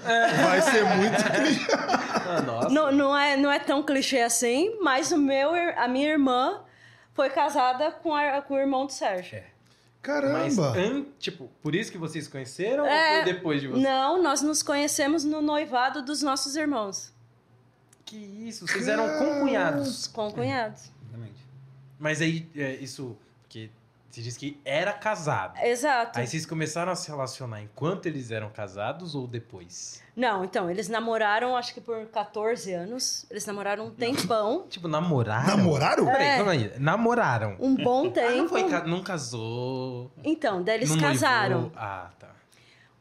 vai 0.46 0.62
ser 0.62 0.84
muito 0.96 1.24
clichê. 1.36 1.72
Ah. 1.74 2.70
Não, 2.70 2.92
não, 2.92 3.18
é, 3.18 3.36
não 3.38 3.52
é 3.52 3.60
tão 3.60 3.84
clichê 3.84 4.20
assim, 4.22 4.78
mas 4.82 5.12
o 5.12 5.18
meu, 5.18 5.52
a 5.78 5.88
minha 5.88 6.10
irmã 6.10 6.62
foi 7.14 7.30
casada 7.30 7.92
com, 7.92 8.14
a- 8.14 8.42
com 8.42 8.54
o 8.56 8.58
irmão 8.60 8.86
do 8.86 8.92
Sérgio. 8.92 9.38
É. 9.38 9.55
Mas, 10.08 10.56
Caramba! 10.56 10.78
an- 10.80 11.06
tipo, 11.20 11.50
por 11.62 11.74
isso 11.76 11.92
que 11.92 11.98
vocês 11.98 12.26
se 12.26 12.30
conheceram 12.30 12.86
É, 12.86 13.18
ou 13.20 13.24
foi 13.24 13.34
depois 13.34 13.62
de 13.62 13.68
vocês? 13.68 13.84
Não, 13.84 14.22
nós 14.22 14.42
nos 14.42 14.62
conhecemos 14.62 15.24
no 15.24 15.42
noivado 15.42 16.02
dos 16.02 16.22
nossos 16.22 16.56
irmãos, 16.56 17.12
Que 18.06 18.18
isso, 18.18 18.68
vocês 18.68 18.88
eram 18.88 19.08
concunhados. 19.18 20.08
com 20.08 20.32
cunhados. 20.32 20.92
Exatamente. 21.04 21.40
Mas 22.00 22.22
aí, 22.22 22.48
é, 22.56 22.76
isso, 22.76 23.18
porque 23.42 23.70
você 24.16 24.22
disse 24.22 24.40
que 24.40 24.62
era 24.64 24.94
casado. 24.94 25.58
Exato. 25.62 26.18
Aí 26.18 26.26
vocês 26.26 26.46
começaram 26.46 26.92
a 26.92 26.96
se 26.96 27.10
relacionar 27.10 27.62
enquanto 27.62 28.06
eles 28.06 28.32
eram 28.32 28.50
casados 28.50 29.14
ou 29.14 29.28
depois? 29.28 30.02
Não, 30.16 30.46
então, 30.46 30.70
eles 30.70 30.88
namoraram 30.88 31.58
acho 31.58 31.74
que 31.74 31.82
por 31.82 32.06
14 32.06 32.72
anos. 32.74 33.26
Eles 33.30 33.46
namoraram 33.46 33.88
um 33.88 33.92
tempão, 33.92 34.66
Tipo, 34.72 34.88
namoraram? 34.88 35.58
Namoraram? 35.58 36.10
É. 36.10 36.12
Peraí, 36.14 36.36
calma 36.38 36.52
aí. 36.54 36.72
Namoraram. 36.80 37.58
um 37.60 37.76
bom 37.76 38.08
Ah, 38.08 38.12
tempo. 38.12 38.38
não, 38.38 38.48
foi, 38.48 38.64
não 38.88 39.04
casou. 39.04 40.10
Então, 40.24 40.64
daí 40.64 40.76
eles 40.78 40.90
não 40.92 41.00
casaram. 41.00 41.62
noivou. 41.62 41.72
Ah, 41.78 42.10
tá. 42.18 42.30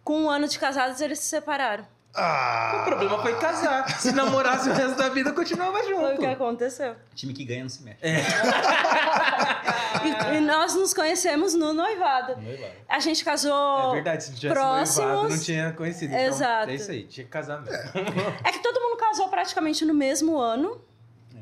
Com 0.02 0.22
um 0.22 0.30
ano 0.30 0.48
de 0.48 0.58
casados, 0.58 1.00
eles 1.00 1.20
se 1.20 1.26
separaram. 1.28 1.86
Ah! 2.16 2.80
O 2.80 2.84
problema 2.84 3.20
foi 3.22 3.36
casar. 3.38 3.88
Se 4.00 4.12
namorasse 4.12 4.68
o 4.68 4.72
resto 4.72 4.96
da 4.96 5.08
vida, 5.08 5.32
continuava 5.32 5.82
junto. 5.82 6.00
Foi 6.00 6.14
o 6.14 6.18
que 6.18 6.26
aconteceu. 6.26 6.94
Time 7.14 7.32
que 7.32 7.44
ganha 7.44 7.62
não 7.62 7.68
se 7.68 7.82
mexe. 7.82 7.98
É. 8.02 8.18
E, 10.04 10.36
e 10.36 10.40
nós 10.40 10.74
nos 10.74 10.92
conhecemos 10.94 11.54
no 11.54 11.72
noivado. 11.72 12.40
Noivado. 12.40 12.72
A 12.88 12.98
gente 13.00 13.24
casou. 13.24 13.90
É 13.90 13.94
verdade, 13.94 14.24
se 14.24 14.34
tivesse 14.34 14.54
próximos- 14.54 14.96
noivado, 15.08 15.28
não 15.30 15.38
tinha 15.42 15.72
conhecido. 15.72 16.12
Então, 16.14 16.24
Exato. 16.26 16.70
É 16.70 16.74
isso 16.74 16.90
aí, 16.90 17.04
tinha 17.04 17.24
que 17.24 17.30
casar 17.30 17.60
mesmo. 17.62 17.78
É 18.44 18.52
que 18.52 18.58
todo 18.62 18.80
mundo 18.80 18.96
casou 18.96 19.28
praticamente 19.28 19.84
no 19.84 19.94
mesmo 19.94 20.38
ano. 20.38 20.80
É. 21.34 21.38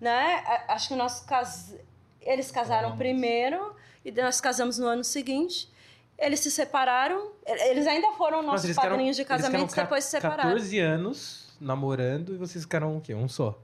Né? 0.00 0.44
Acho 0.68 0.88
que 0.88 0.94
nós 0.96 1.20
cas... 1.20 1.74
eles 2.20 2.50
casaram 2.50 2.88
Vamos. 2.90 2.98
primeiro 2.98 3.74
e 4.04 4.10
nós 4.12 4.40
casamos 4.40 4.78
no 4.78 4.86
ano 4.86 5.04
seguinte. 5.04 5.70
Eles 6.18 6.40
se 6.40 6.50
separaram. 6.50 7.32
Eles 7.46 7.86
ainda 7.86 8.12
foram 8.12 8.38
Nossa, 8.42 8.52
nossos 8.52 8.68
ficaram- 8.70 8.90
padrinhos 8.90 9.16
de 9.16 9.22
eles 9.22 9.26
ficaram 9.32 9.42
casamento, 9.52 9.74
ca- 9.74 9.82
depois 9.82 10.04
se 10.04 10.10
separaram. 10.10 10.42
14 10.50 10.78
anos 10.78 11.42
namorando 11.60 12.34
e 12.34 12.36
vocês 12.38 12.64
ficaram 12.64 12.96
o 12.96 13.00
quê? 13.00 13.14
Um 13.14 13.28
só? 13.28 13.58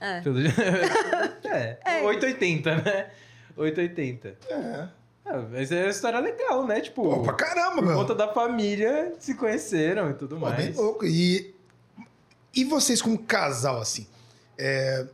É. 0.00 0.22
É, 1.44 1.78
É. 1.84 2.02
880, 2.04 2.76
né? 2.76 3.10
880. 3.58 4.36
É. 4.48 4.88
Ah, 5.26 5.44
mas 5.50 5.70
é 5.70 5.82
uma 5.84 5.90
história 5.90 6.18
legal, 6.20 6.66
né? 6.66 6.80
Tipo, 6.80 7.02
Pô, 7.02 7.22
pra 7.22 7.34
caramba, 7.34 7.76
por 7.76 7.84
meu. 7.86 7.94
conta 7.96 8.14
da 8.14 8.32
família, 8.32 9.12
se 9.18 9.34
conheceram 9.34 10.10
e 10.10 10.14
tudo 10.14 10.38
Pô, 10.38 10.46
bem 10.50 10.66
mais. 10.66 10.76
louco. 10.76 11.04
E, 11.04 11.54
e 12.54 12.64
vocês 12.64 13.02
como 13.02 13.18
casal, 13.18 13.78
assim? 13.80 14.06
é, 14.56 15.06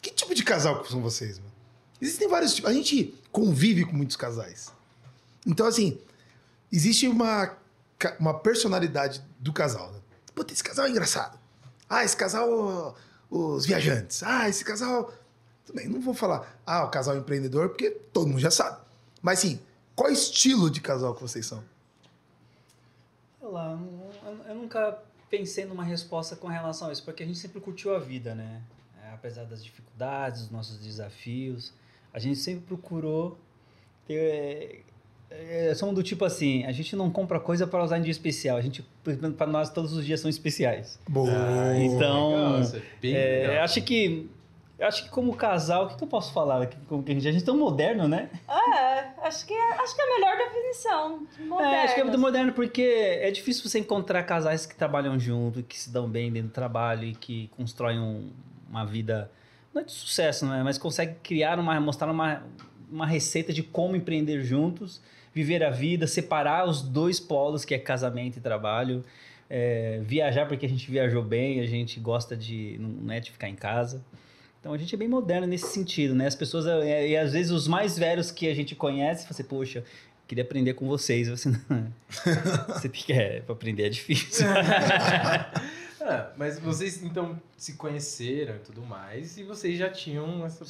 Que 0.00 0.10
tipo 0.10 0.34
de 0.34 0.42
casal 0.42 0.82
são 0.86 1.02
vocês, 1.02 1.38
mano? 1.38 1.52
Existem 2.00 2.28
vários 2.28 2.54
tipos. 2.54 2.70
A 2.70 2.72
gente 2.74 3.14
convive 3.30 3.84
com 3.84 3.92
muitos 3.94 4.16
casais. 4.16 4.72
Então, 5.46 5.66
assim, 5.66 5.98
existe 6.72 7.06
uma, 7.08 7.54
uma 8.18 8.38
personalidade 8.38 9.22
do 9.38 9.52
casal. 9.52 9.92
Né? 9.92 9.98
Puta, 10.34 10.52
esse 10.52 10.62
casal 10.64 10.86
é 10.86 10.90
engraçado. 10.90 11.38
Ah, 11.90 12.04
esse 12.04 12.16
casal, 12.16 12.96
os 13.28 13.66
viajantes. 13.66 14.22
Ah, 14.22 14.48
esse 14.48 14.64
casal... 14.64 15.12
Tudo 15.68 15.76
bem, 15.76 15.86
não 15.86 16.00
vou 16.00 16.14
falar, 16.14 16.58
ah, 16.64 16.84
o 16.84 16.88
casal 16.88 17.14
empreendedor, 17.18 17.68
porque 17.68 17.90
todo 17.90 18.26
mundo 18.26 18.40
já 18.40 18.50
sabe. 18.50 18.78
Mas, 19.20 19.40
assim, 19.40 19.60
qual 19.94 20.10
estilo 20.10 20.70
de 20.70 20.80
casal 20.80 21.14
que 21.14 21.20
vocês 21.20 21.44
são? 21.44 21.62
Sei 23.38 23.46
lá, 23.46 23.78
eu, 24.48 24.54
nunca 24.54 24.98
pensei 25.28 25.66
numa 25.66 25.84
resposta 25.84 26.34
com 26.36 26.48
relação 26.48 26.88
a 26.88 26.92
isso, 26.92 27.04
porque 27.04 27.22
a 27.22 27.26
gente 27.26 27.38
sempre 27.38 27.60
curtiu 27.60 27.94
a 27.94 27.98
vida, 27.98 28.34
né? 28.34 28.62
É, 29.04 29.12
apesar 29.12 29.44
das 29.44 29.62
dificuldades, 29.62 30.40
dos 30.44 30.50
nossos 30.50 30.78
desafios, 30.78 31.70
a 32.14 32.18
gente 32.18 32.38
sempre 32.38 32.64
procurou 32.64 33.38
ter. 34.06 34.86
É, 35.28 35.74
somos 35.74 35.94
do 35.94 36.02
tipo 36.02 36.24
assim, 36.24 36.64
a 36.64 36.72
gente 36.72 36.96
não 36.96 37.10
compra 37.10 37.38
coisa 37.38 37.66
para 37.66 37.84
usar 37.84 37.98
em 37.98 38.02
dia 38.02 38.10
especial, 38.10 38.56
a 38.56 38.62
gente, 38.62 38.82
para 39.36 39.46
nós, 39.46 39.68
todos 39.68 39.92
os 39.92 40.06
dias 40.06 40.18
são 40.18 40.30
especiais. 40.30 40.98
Boa. 41.06 41.28
Ah, 41.30 41.78
então, 41.78 42.56
é 42.62 42.82
bem 43.02 43.14
É, 43.14 43.46
legal. 43.48 43.64
acho 43.64 43.82
que. 43.82 44.30
Eu 44.78 44.86
Acho 44.86 45.04
que 45.04 45.10
como 45.10 45.34
casal, 45.34 45.86
o 45.86 45.88
que, 45.88 45.96
que 45.96 46.04
eu 46.04 46.08
posso 46.08 46.32
falar? 46.32 46.66
Como 46.88 47.02
que 47.02 47.10
a 47.10 47.14
gente, 47.14 47.26
a 47.28 47.32
gente 47.32 47.42
é 47.42 47.46
tão 47.46 47.56
moderno, 47.56 48.06
né? 48.06 48.30
É, 48.48 49.26
acho 49.26 49.44
que 49.46 49.52
é, 49.52 49.72
acho 49.74 49.94
que 49.96 50.00
é 50.00 50.04
a 50.04 50.18
melhor 50.18 50.36
definição. 50.38 51.26
Moderno. 51.40 51.74
É, 51.74 51.82
acho 51.84 51.94
que 51.94 52.00
é 52.00 52.04
muito 52.04 52.18
moderno 52.18 52.52
porque 52.52 52.82
é 52.82 53.30
difícil 53.30 53.68
você 53.68 53.78
encontrar 53.80 54.22
casais 54.22 54.66
que 54.66 54.76
trabalham 54.76 55.18
junto, 55.18 55.62
que 55.62 55.78
se 55.78 55.90
dão 55.90 56.08
bem 56.08 56.30
dentro 56.32 56.48
do 56.50 56.54
trabalho 56.54 57.04
e 57.04 57.14
que 57.14 57.48
constroem 57.56 57.98
um- 57.98 58.30
uma 58.70 58.84
vida, 58.84 59.30
não 59.74 59.80
é 59.82 59.84
de 59.84 59.92
sucesso, 59.92 60.46
né? 60.46 60.62
mas 60.62 60.76
consegue 60.78 61.14
criar 61.22 61.58
uma, 61.58 61.80
mostrar 61.80 62.10
uma, 62.10 62.42
uma 62.90 63.06
receita 63.06 63.52
de 63.52 63.62
como 63.62 63.96
empreender 63.96 64.42
juntos, 64.42 65.00
viver 65.32 65.64
a 65.64 65.70
vida, 65.70 66.06
separar 66.06 66.66
os 66.68 66.82
dois 66.82 67.18
polos, 67.18 67.64
que 67.64 67.74
é 67.74 67.78
casamento 67.78 68.36
e 68.38 68.40
trabalho, 68.40 69.04
é, 69.48 70.00
viajar 70.02 70.46
porque 70.46 70.66
a 70.66 70.68
gente 70.68 70.90
viajou 70.90 71.22
bem, 71.22 71.60
a 71.60 71.66
gente 71.66 71.98
gosta 71.98 72.36
de, 72.36 72.76
não 72.78 73.12
é 73.12 73.20
de 73.20 73.30
ficar 73.32 73.48
em 73.48 73.54
casa. 73.56 74.04
Então 74.60 74.72
a 74.72 74.78
gente 74.78 74.94
é 74.94 74.98
bem 74.98 75.08
moderno 75.08 75.46
nesse 75.46 75.68
sentido, 75.68 76.14
né? 76.14 76.26
As 76.26 76.34
pessoas, 76.34 76.66
é, 76.66 77.08
e 77.08 77.16
às 77.16 77.32
vezes 77.32 77.52
os 77.52 77.68
mais 77.68 77.96
velhos 77.98 78.30
que 78.30 78.48
a 78.48 78.54
gente 78.54 78.74
conhece, 78.74 79.32
você, 79.32 79.44
poxa, 79.44 79.84
queria 80.26 80.44
aprender 80.44 80.74
com 80.74 80.86
vocês. 80.86 81.28
Você, 81.28 81.48
não, 81.48 81.92
você 82.68 82.88
tem 82.88 83.02
que, 83.02 83.12
é, 83.12 83.40
pra 83.40 83.54
aprender 83.54 83.84
é 83.84 83.88
difícil. 83.88 84.46
Ah, 86.00 86.32
mas 86.36 86.58
vocês 86.58 87.02
então 87.02 87.40
se 87.56 87.74
conheceram 87.74 88.56
e 88.56 88.60
tudo 88.60 88.82
mais, 88.82 89.38
e 89.38 89.44
vocês 89.44 89.78
já 89.78 89.88
tinham, 89.88 90.44
essa, 90.44 90.64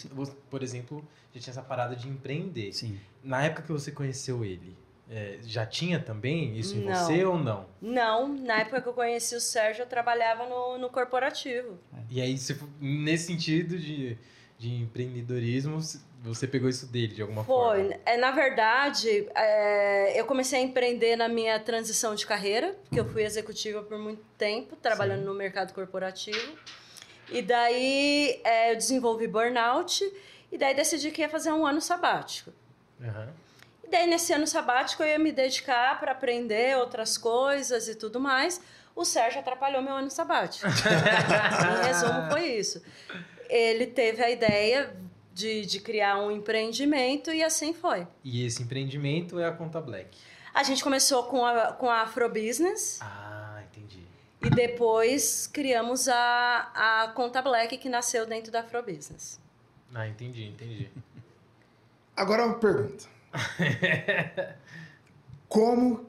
por 0.51 0.63
exemplo, 0.63 1.05
já 1.35 1.41
tinha 1.41 1.53
essa 1.53 1.63
parada 1.63 1.97
de 1.97 2.09
empreender. 2.09 2.73
Sim. 2.73 2.99
Na 3.25 3.43
época 3.43 3.63
que 3.63 3.73
você 3.73 3.91
conheceu 3.91 4.45
ele, 4.45 4.77
é, 5.11 5.39
já 5.43 5.65
tinha 5.65 5.99
também 5.99 6.59
isso 6.59 6.77
em 6.77 6.81
Não. 6.81 6.95
você 6.95 7.25
ou 7.25 7.39
não? 7.39 7.67
Não, 7.81 8.29
na 8.29 8.61
época 8.61 8.83
que 8.83 8.89
eu 8.89 8.93
conheci 8.93 9.35
o 9.35 9.41
Sérgio, 9.41 9.83
eu 9.83 9.87
trabalhava 9.87 10.47
no, 10.47 10.79
no 10.79 10.91
corporativo. 10.91 11.79
E 12.11 12.21
aí, 12.21 12.37
você, 12.37 12.59
nesse 12.81 13.27
sentido 13.27 13.79
de, 13.79 14.19
de 14.59 14.75
empreendedorismo, 14.75 15.79
você 16.23 16.47
pegou 16.47 16.69
isso 16.69 16.87
dele 16.87 17.15
de 17.15 17.23
alguma 17.23 17.43
forma? 17.43 17.85
Foi. 17.85 18.01
É, 18.05 18.19
na 18.19 18.33
verdade, 18.33 19.27
é, 19.35 20.21
eu 20.21 20.27
comecei 20.27 20.59
a 20.59 20.63
empreender 20.63 21.17
na 21.17 21.29
minha 21.29 21.59
transição 21.59 22.15
de 22.15 22.27
carreira, 22.27 22.77
porque 22.85 23.01
eu 23.01 23.09
fui 23.09 23.23
executiva 23.25 23.83
por 23.83 23.99
muito 23.99 24.23
tempo, 24.37 24.77
trabalhando 24.77 25.21
Sim. 25.21 25.27
no 25.27 25.35
mercado 25.35 25.73
corporativo. 25.73 26.59
E 27.31 27.41
daí 27.41 28.41
é, 28.45 28.73
eu 28.73 28.77
desenvolvi 28.77 29.27
burnout, 29.27 30.05
e 30.53 30.59
daí 30.59 30.75
decidi 30.75 31.11
que 31.11 31.23
ia 31.23 31.29
fazer 31.29 31.53
um 31.53 31.67
ano 31.67 31.81
sabático. 31.81 32.53
Aham. 33.03 33.33
E 33.89 33.91
daí, 33.91 34.07
nesse 34.07 34.35
ano 34.35 34.47
sabático, 34.47 35.03
eu 35.03 35.09
ia 35.09 35.19
me 35.19 35.33
dedicar 35.33 35.99
para 35.99 36.13
aprender 36.13 36.77
outras 36.77 37.17
coisas 37.17 37.89
e 37.89 37.95
tudo 37.95 38.21
mais. 38.21 38.61
O 38.95 39.03
Sérgio 39.03 39.41
atrapalhou 39.41 39.81
meu 39.81 39.95
ano 39.95 40.11
sabático. 40.11 40.67
em 40.69 41.87
resumo, 41.87 42.31
foi 42.31 42.45
isso. 42.49 42.83
Ele 43.49 43.87
teve 43.87 44.23
a 44.23 44.29
ideia 44.29 44.95
de, 45.33 45.65
de 45.65 45.81
criar 45.81 46.19
um 46.19 46.31
empreendimento 46.31 47.33
e 47.33 47.43
assim 47.43 47.73
foi. 47.73 48.07
E 48.23 48.45
esse 48.45 48.63
empreendimento 48.63 49.41
é 49.41 49.47
a 49.47 49.53
Conta 49.53 49.81
Black. 49.81 50.19
A 50.53 50.63
gente 50.63 50.85
começou 50.85 51.23
com 51.23 51.47
a, 51.47 51.73
com 51.73 51.89
a 51.89 52.03
Afrobusiness 52.03 52.99
Ah, 53.01 53.63
entendi. 53.71 54.07
e 54.43 54.51
depois 54.51 55.47
criamos 55.47 56.09
a, 56.09 56.71
a 56.75 57.09
Conta 57.15 57.41
Black, 57.41 57.79
que 57.79 57.89
nasceu 57.89 58.27
dentro 58.27 58.53
da 58.53 58.61
Afrobusiness. 58.61 59.41
Ah, 59.95 60.07
entendi, 60.07 60.45
entendi. 60.45 60.91
Agora 62.15 62.45
uma 62.45 62.59
pergunta. 62.59 63.17
Como 65.49 66.07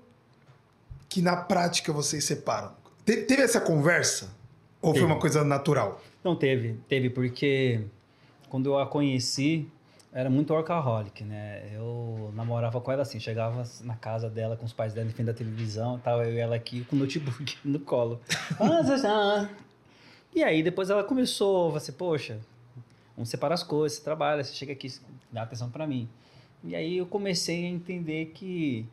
que 1.08 1.22
na 1.22 1.36
prática 1.38 1.92
vocês 1.94 2.24
separam? 2.24 2.74
Te- 3.06 3.24
teve 3.24 3.42
essa 3.42 3.60
conversa? 3.62 4.30
Ou 4.82 4.92
foi 4.92 5.02
Teve. 5.02 5.12
uma 5.12 5.20
coisa 5.20 5.44
natural? 5.44 6.02
Não 6.24 6.36
teve, 6.36 6.80
teve 6.88 7.10
porque 7.10 7.82
quando 8.50 8.68
eu 8.70 8.80
a 8.80 8.86
conheci, 8.88 9.68
era 10.14 10.30
muito 10.30 10.54
workaholic, 10.54 11.24
né? 11.24 11.70
Eu 11.74 12.32
namorava 12.36 12.80
com 12.80 12.92
ela 12.92 13.02
assim, 13.02 13.20
chegava 13.20 13.64
na 13.82 13.96
casa 13.96 14.30
dela 14.30 14.56
com 14.56 14.66
os 14.66 14.74
pais 14.74 14.94
dela 14.94 15.08
em 15.08 15.12
frente 15.12 15.28
da 15.28 15.34
televisão 15.34 15.98
e 15.98 16.00
tal, 16.02 16.24
eu 16.24 16.34
e 16.34 16.38
ela 16.40 16.56
aqui 16.56 16.84
com 16.86 16.96
o 16.96 17.00
notebook 17.00 17.58
no 17.64 17.80
colo. 17.80 18.22
E 20.34 20.44
aí 20.44 20.62
depois 20.62 20.92
ela 20.92 21.04
começou, 21.04 21.72
você, 21.72 21.92
poxa, 21.92 22.40
vamos 23.16 23.30
separar 23.30 23.56
as 23.56 23.64
coisas, 23.64 23.98
você 23.98 24.04
trabalha, 24.04 24.44
você 24.44 24.54
chega 24.54 24.72
aqui, 24.74 24.88
dá 25.32 25.42
atenção 25.42 25.72
pra 25.72 25.88
mim. 25.88 26.08
E 26.64 26.76
aí 26.76 26.98
eu 26.98 27.06
comecei 27.06 27.66
a 27.66 27.70
entender 27.70 28.32
que, 28.36 28.86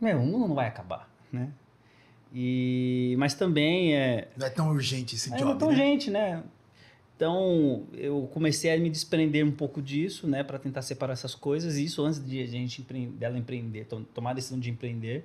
meu, 0.00 0.18
o 0.18 0.26
mundo 0.26 0.48
não 0.48 0.54
vai 0.54 0.66
acabar, 0.68 1.08
né? 1.32 1.50
E, 2.34 3.14
mas 3.18 3.34
também 3.34 3.94
é, 3.94 4.28
Não 4.36 4.46
é 4.46 4.50
tão 4.50 4.70
urgente 4.70 5.14
esse 5.16 5.32
é, 5.32 5.36
job, 5.36 5.52
então, 5.54 5.70
né? 5.70 5.76
gente, 5.76 6.10
né? 6.10 6.42
Então, 7.14 7.84
eu 7.92 8.28
comecei 8.32 8.72
a 8.72 8.76
me 8.78 8.88
desprender 8.90 9.46
um 9.46 9.52
pouco 9.52 9.80
disso, 9.80 10.26
né, 10.26 10.42
para 10.42 10.58
tentar 10.58 10.82
separar 10.82 11.12
essas 11.12 11.34
coisas. 11.34 11.76
Isso 11.76 12.02
antes 12.02 12.24
de 12.24 12.42
a 12.42 12.46
gente 12.46 12.82
dela 13.10 13.38
empreender, 13.38 13.84
to- 13.84 14.04
tomar 14.14 14.30
a 14.30 14.34
decisão 14.34 14.58
de 14.58 14.70
empreender. 14.70 15.24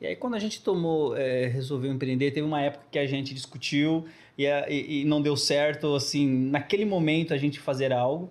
E 0.00 0.06
aí, 0.06 0.14
quando 0.14 0.34
a 0.34 0.38
gente 0.38 0.62
tomou, 0.62 1.16
é, 1.16 1.46
resolveu 1.48 1.90
empreender, 1.92 2.30
teve 2.30 2.46
uma 2.46 2.60
época 2.60 2.84
que 2.92 2.98
a 2.98 3.06
gente 3.06 3.34
discutiu 3.34 4.04
e, 4.38 4.44
e- 4.46 5.00
e 5.00 5.04
não 5.04 5.20
deu 5.20 5.36
certo, 5.36 5.94
assim, 5.94 6.28
naquele 6.28 6.84
momento 6.84 7.34
a 7.34 7.38
gente 7.38 7.58
fazer 7.58 7.92
algo. 7.92 8.30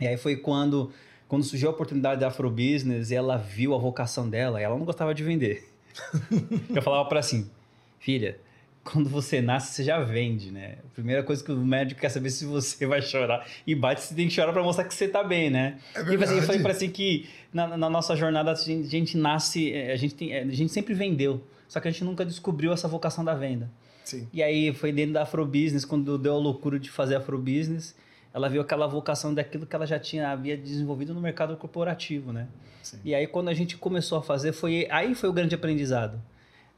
E 0.00 0.06
aí 0.06 0.16
foi 0.16 0.36
quando, 0.36 0.90
quando 1.30 1.44
surgiu 1.44 1.68
a 1.68 1.72
oportunidade 1.72 2.20
da 2.20 2.26
Afrobusiness 2.26 3.12
e 3.12 3.14
ela 3.14 3.36
viu 3.36 3.72
a 3.72 3.78
vocação 3.78 4.28
dela, 4.28 4.60
ela 4.60 4.76
não 4.76 4.84
gostava 4.84 5.14
de 5.14 5.22
vender. 5.22 5.64
Eu 6.74 6.82
falava 6.82 7.08
para 7.08 7.20
assim, 7.20 7.48
filha, 8.00 8.36
quando 8.82 9.08
você 9.08 9.40
nasce, 9.40 9.74
você 9.74 9.84
já 9.84 10.00
vende, 10.00 10.50
né? 10.50 10.78
A 10.84 10.92
primeira 10.92 11.22
coisa 11.22 11.44
que 11.44 11.52
o 11.52 11.56
médico 11.56 12.00
quer 12.00 12.08
saber 12.08 12.26
é 12.26 12.30
se 12.32 12.44
você 12.44 12.84
vai 12.84 13.00
chorar. 13.00 13.46
E 13.64 13.76
bate, 13.76 14.00
você 14.02 14.12
tem 14.12 14.26
que 14.26 14.34
chorar 14.34 14.52
para 14.52 14.60
mostrar 14.64 14.84
que 14.86 14.92
você 14.92 15.06
tá 15.06 15.22
bem, 15.22 15.50
né? 15.50 15.78
É 15.94 15.98
E 15.98 16.02
assim, 16.02 16.08
verdade. 16.16 16.36
eu 16.38 16.42
falei 16.42 16.62
para 16.62 16.72
assim 16.72 16.90
que 16.90 17.28
na, 17.52 17.76
na 17.76 17.88
nossa 17.88 18.16
jornada 18.16 18.50
a 18.50 18.54
gente, 18.56 18.86
a 18.88 18.90
gente 18.90 19.16
nasce, 19.16 19.72
eh, 19.72 19.92
a 19.92 19.96
gente, 19.96 20.16
tem, 20.16 20.34
a 20.36 20.44
gente 20.46 20.72
sempre 20.72 20.94
vendeu, 20.94 21.40
só 21.68 21.78
que 21.78 21.86
a 21.86 21.92
gente 21.92 22.02
nunca 22.02 22.24
descobriu 22.26 22.72
essa 22.72 22.88
vocação 22.88 23.24
da 23.24 23.34
venda. 23.34 23.70
Sim. 24.04 24.26
E 24.32 24.42
aí 24.42 24.72
foi 24.74 24.90
dentro 24.90 25.12
da 25.12 25.22
Afrobusiness, 25.22 25.84
quando 25.84 26.18
deu 26.18 26.34
a 26.34 26.38
loucura 26.38 26.76
de 26.76 26.90
fazer 26.90 27.14
Afrobusiness, 27.14 27.94
ela 28.32 28.48
viu 28.48 28.62
aquela 28.62 28.86
vocação 28.86 29.34
daquilo 29.34 29.66
que 29.66 29.74
ela 29.74 29.86
já 29.86 29.98
tinha 29.98 30.30
havia 30.30 30.56
desenvolvido 30.56 31.12
no 31.12 31.20
mercado 31.20 31.56
corporativo, 31.56 32.32
né? 32.32 32.48
Sim. 32.82 33.00
E 33.04 33.14
aí 33.14 33.26
quando 33.26 33.48
a 33.48 33.54
gente 33.54 33.76
começou 33.76 34.18
a 34.18 34.22
fazer, 34.22 34.52
foi 34.52 34.86
aí 34.90 35.14
foi 35.14 35.28
o 35.28 35.32
grande 35.32 35.54
aprendizado. 35.54 36.20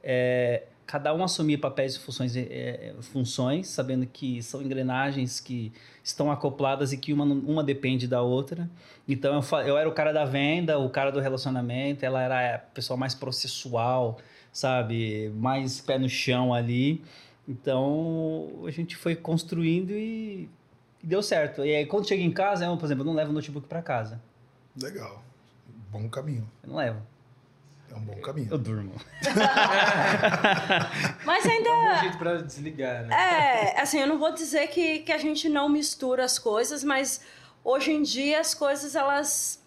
É, 0.03 0.65
cada 0.87 1.15
um 1.15 1.23
assumir 1.23 1.59
papéis 1.59 1.95
e 1.95 1.99
funções, 1.99 2.37
é, 2.37 2.95
funções, 3.01 3.69
sabendo 3.69 4.07
que 4.07 4.43
são 4.43 4.61
engrenagens 4.61 5.41
que 5.41 5.73
estão 6.03 6.31
acopladas 6.31 6.93
e 6.93 6.99
que 6.99 7.12
uma, 7.12 7.25
uma 7.25 7.62
depende 7.62 8.09
da 8.09 8.23
outra. 8.23 8.69
Então 9.07 9.41
eu, 9.41 9.59
eu 9.61 9.79
era 9.79 9.88
o 9.88 9.93
cara 9.93 10.12
da 10.12 10.25
venda, 10.25 10.79
o 10.79 10.91
cara 10.91 11.11
do 11.11 11.21
relacionamento, 11.21 12.05
ela 12.05 12.21
era 12.23 12.57
a 12.57 12.59
pessoa 12.59 12.97
mais 12.97 13.15
processual, 13.15 14.19
sabe? 14.53 15.31
Mais 15.37 15.81
pé 15.81 15.99
no 15.99 16.09
chão 16.09 16.53
ali. 16.53 17.03
Então 17.49 18.51
a 18.67 18.71
gente 18.71 18.97
foi 18.97 19.17
construindo 19.17 19.93
e, 19.93 20.49
e 21.03 21.07
deu 21.07 21.23
certo. 21.23 21.65
E 21.65 21.75
aí 21.75 21.87
quando 21.87 22.09
chega 22.09 22.23
em 22.23 22.33
casa, 22.33 22.65
eu, 22.65 22.77
por 22.77 22.87
exemplo, 22.87 23.03
eu 23.03 23.07
não 23.07 23.15
levo 23.15 23.31
o 23.31 23.35
notebook 23.35 23.67
para 23.69 23.83
casa. 23.83 24.21
Legal. 24.81 25.23
Bom 25.91 26.09
caminho. 26.09 26.49
Eu 26.62 26.69
não 26.71 26.77
levo. 26.77 27.01
É 27.91 27.95
um 27.95 28.01
bom 28.01 28.15
caminho. 28.23 28.49
Eu 28.51 28.57
durmo. 28.59 28.95
Mas 31.25 31.45
É 31.45 31.49
um 31.49 31.62
bom 31.62 31.71
ainda. 31.73 32.01
jeito 32.01 32.19
pra 32.19 32.37
desligar, 32.37 33.05
né? 33.05 33.15
É, 33.15 33.81
assim, 33.81 33.99
eu 34.01 34.07
não 34.07 34.19
vou 34.19 34.33
dizer 34.33 34.67
que, 34.69 35.01
que 35.01 35.12
a 35.12 35.19
gente 35.19 35.49
não 35.49 35.69
mistura 35.69 36.25
as 36.25 36.38
coisas, 36.38 36.83
mas 36.83 37.21
hoje 37.62 37.93
em 37.93 38.03
dia 38.03 38.41
as 38.41 38.55
coisas 38.55 38.95
elas 38.95 39.62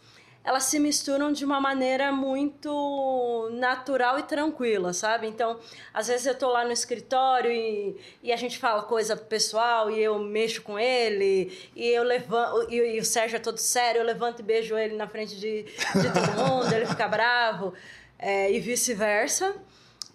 elas 0.46 0.66
se 0.66 0.80
misturam 0.80 1.34
de 1.34 1.44
uma 1.44 1.60
maneira 1.60 2.12
muito 2.12 3.50
natural 3.54 4.20
e 4.20 4.24
tranquila, 4.24 4.94
sabe? 4.94 5.26
Então, 5.26 5.60
às 5.92 6.08
vezes 6.08 6.28
eu 6.28 6.38
tô 6.38 6.50
lá 6.50 6.64
no 6.64 6.72
escritório 6.72 7.52
e, 7.52 7.98
e 8.22 8.32
a 8.32 8.36
gente 8.36 8.60
fala 8.60 8.84
coisa 8.84 9.18
pessoal 9.18 9.90
e 9.90 10.00
eu 10.00 10.20
mexo 10.20 10.62
com 10.62 10.78
ele 10.78 11.52
e 11.76 11.88
eu 11.88 12.04
levanto 12.04 12.72
e, 12.72 12.76
e 12.76 13.00
o 13.00 13.06
Sérgio 13.06 13.38
é 13.38 13.40
todo 13.40 13.58
sério, 13.58 14.00
eu 14.02 14.06
levanto 14.06 14.42
e 14.42 14.44
beijo 14.44 14.78
ele 14.78 14.96
na 14.96 15.08
frente 15.08 15.36
de, 15.36 15.64
de 15.64 16.14
todo 16.14 16.48
mundo, 16.48 16.72
ele 16.72 16.86
fica 16.86 17.08
bravo 17.08 17.74
é, 18.20 18.52
e 18.52 18.60
vice-versa. 18.60 19.56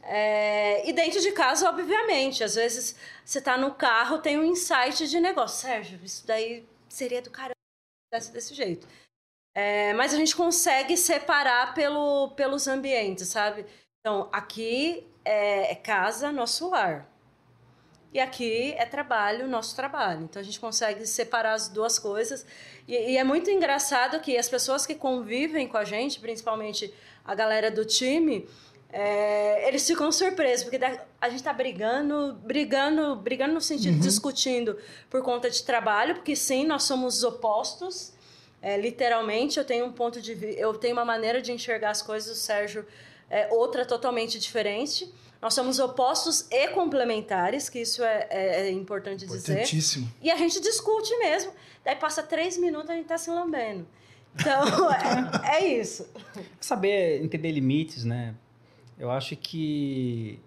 É, 0.02 0.88
e 0.88 0.92
dentro 0.92 1.20
de 1.20 1.32
casa, 1.32 1.68
obviamente, 1.68 2.42
às 2.44 2.54
vezes 2.54 2.94
você 3.24 3.40
tá 3.40 3.58
no 3.58 3.74
carro, 3.74 4.18
tem 4.18 4.38
um 4.38 4.44
insight 4.44 5.08
de 5.08 5.18
negócio. 5.20 5.68
Sérgio, 5.68 5.98
isso 6.04 6.24
daí 6.24 6.64
seria 6.88 7.20
do 7.20 7.30
caramba 7.30 7.54
desse 8.32 8.54
jeito. 8.54 8.86
É, 9.60 9.92
mas 9.92 10.14
a 10.14 10.16
gente 10.16 10.34
consegue 10.34 10.96
separar 10.96 11.74
pelo, 11.74 12.30
pelos 12.30 12.66
ambientes, 12.66 13.28
sabe? 13.28 13.66
Então, 14.00 14.26
aqui 14.32 15.06
é, 15.22 15.72
é 15.72 15.74
casa, 15.74 16.32
nosso 16.32 16.70
lar. 16.70 17.06
E 18.10 18.18
aqui 18.18 18.72
é 18.78 18.86
trabalho, 18.86 19.46
nosso 19.46 19.76
trabalho. 19.76 20.22
Então 20.22 20.40
a 20.40 20.42
gente 20.42 20.58
consegue 20.58 21.06
separar 21.06 21.52
as 21.52 21.68
duas 21.68 21.98
coisas. 21.98 22.46
E, 22.88 22.94
e 23.12 23.18
é 23.18 23.22
muito 23.22 23.50
engraçado 23.50 24.18
que 24.20 24.36
as 24.38 24.48
pessoas 24.48 24.86
que 24.86 24.94
convivem 24.94 25.68
com 25.68 25.76
a 25.76 25.84
gente, 25.84 26.18
principalmente 26.18 26.92
a 27.22 27.34
galera 27.34 27.70
do 27.70 27.84
time, 27.84 28.48
é, 28.90 29.68
eles 29.68 29.86
ficam 29.86 30.10
surpresos, 30.10 30.64
porque 30.64 30.80
a 31.20 31.28
gente 31.28 31.42
tá 31.42 31.52
brigando, 31.52 32.32
brigando, 32.42 33.14
brigando 33.14 33.52
no 33.52 33.60
sentido 33.60 33.96
de 33.96 34.00
discutindo 34.00 34.78
por 35.10 35.22
conta 35.22 35.50
de 35.50 35.62
trabalho, 35.62 36.14
porque 36.14 36.34
sim, 36.34 36.64
nós 36.64 36.84
somos 36.84 37.22
opostos. 37.22 38.18
É, 38.62 38.76
literalmente, 38.76 39.58
eu 39.58 39.64
tenho 39.64 39.86
um 39.86 39.92
ponto 39.92 40.20
de 40.20 40.32
eu 40.58 40.74
tenho 40.74 40.92
uma 40.94 41.04
maneira 41.04 41.40
de 41.40 41.50
enxergar 41.52 41.90
as 41.90 42.02
coisas, 42.02 42.36
o 42.36 42.40
Sérgio 42.40 42.84
é 43.30 43.48
outra 43.52 43.86
totalmente 43.86 44.38
diferente. 44.38 45.10
Nós 45.40 45.54
somos 45.54 45.78
opostos 45.78 46.46
e 46.50 46.68
complementares, 46.68 47.70
que 47.70 47.78
isso 47.80 48.02
é, 48.04 48.26
é- 48.28 48.60
é 48.68 48.70
importante 48.70 49.24
dizer. 49.24 49.38
Importantíssimo. 49.52 50.12
E 50.20 50.30
a 50.30 50.36
gente 50.36 50.60
discute 50.60 51.16
mesmo. 51.18 51.52
Daí 51.82 51.96
passa 51.96 52.22
três 52.22 52.58
minutos 52.58 52.90
a 52.90 52.94
gente 52.94 53.06
tá 53.06 53.16
se 53.16 53.30
lambendo. 53.30 53.86
Então, 54.34 54.62
é, 55.48 55.56
é 55.62 55.66
isso. 55.80 56.06
Saber 56.60 57.22
entender 57.24 57.50
limites, 57.52 58.04
né? 58.04 58.34
Eu 58.98 59.10
acho 59.10 59.34
que 59.34 60.38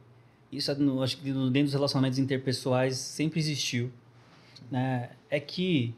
isso 0.51 0.69
é 0.69 0.75
acho 1.03 1.17
que 1.17 1.31
no- 1.31 1.49
dentro 1.49 1.65
dos 1.67 1.73
relacionamentos 1.73 2.19
interpessoais 2.19 2.95
sempre 2.97 3.39
existiu, 3.39 3.91
né? 4.69 5.09
É 5.27 5.39
que, 5.39 5.95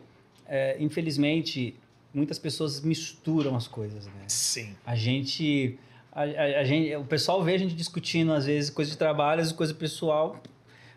é, 0.48 0.78
infelizmente, 0.80 1.76
muitas 2.16 2.40
pessoas 2.40 2.82
misturam 2.82 3.56
as 3.56 3.68
coisas, 3.68 4.06
né? 4.08 4.24
Sim. 4.28 4.76
A 4.86 4.96
gente, 4.96 5.78
a, 6.12 6.22
a- 6.24 6.60
a 6.62 6.64
gente, 6.64 6.96
o 6.96 7.04
pessoal 7.06 7.44
vê 7.44 7.54
a 7.54 7.58
gente 7.58 7.76
discutindo 7.76 8.32
às 8.34 8.46
vezes 8.46 8.70
coisa 8.70 8.90
de 8.90 8.98
trabalho, 8.98 9.42
às 9.42 9.48
vezes 9.48 9.58
coisa 9.58 9.74
pessoal, 9.74 10.42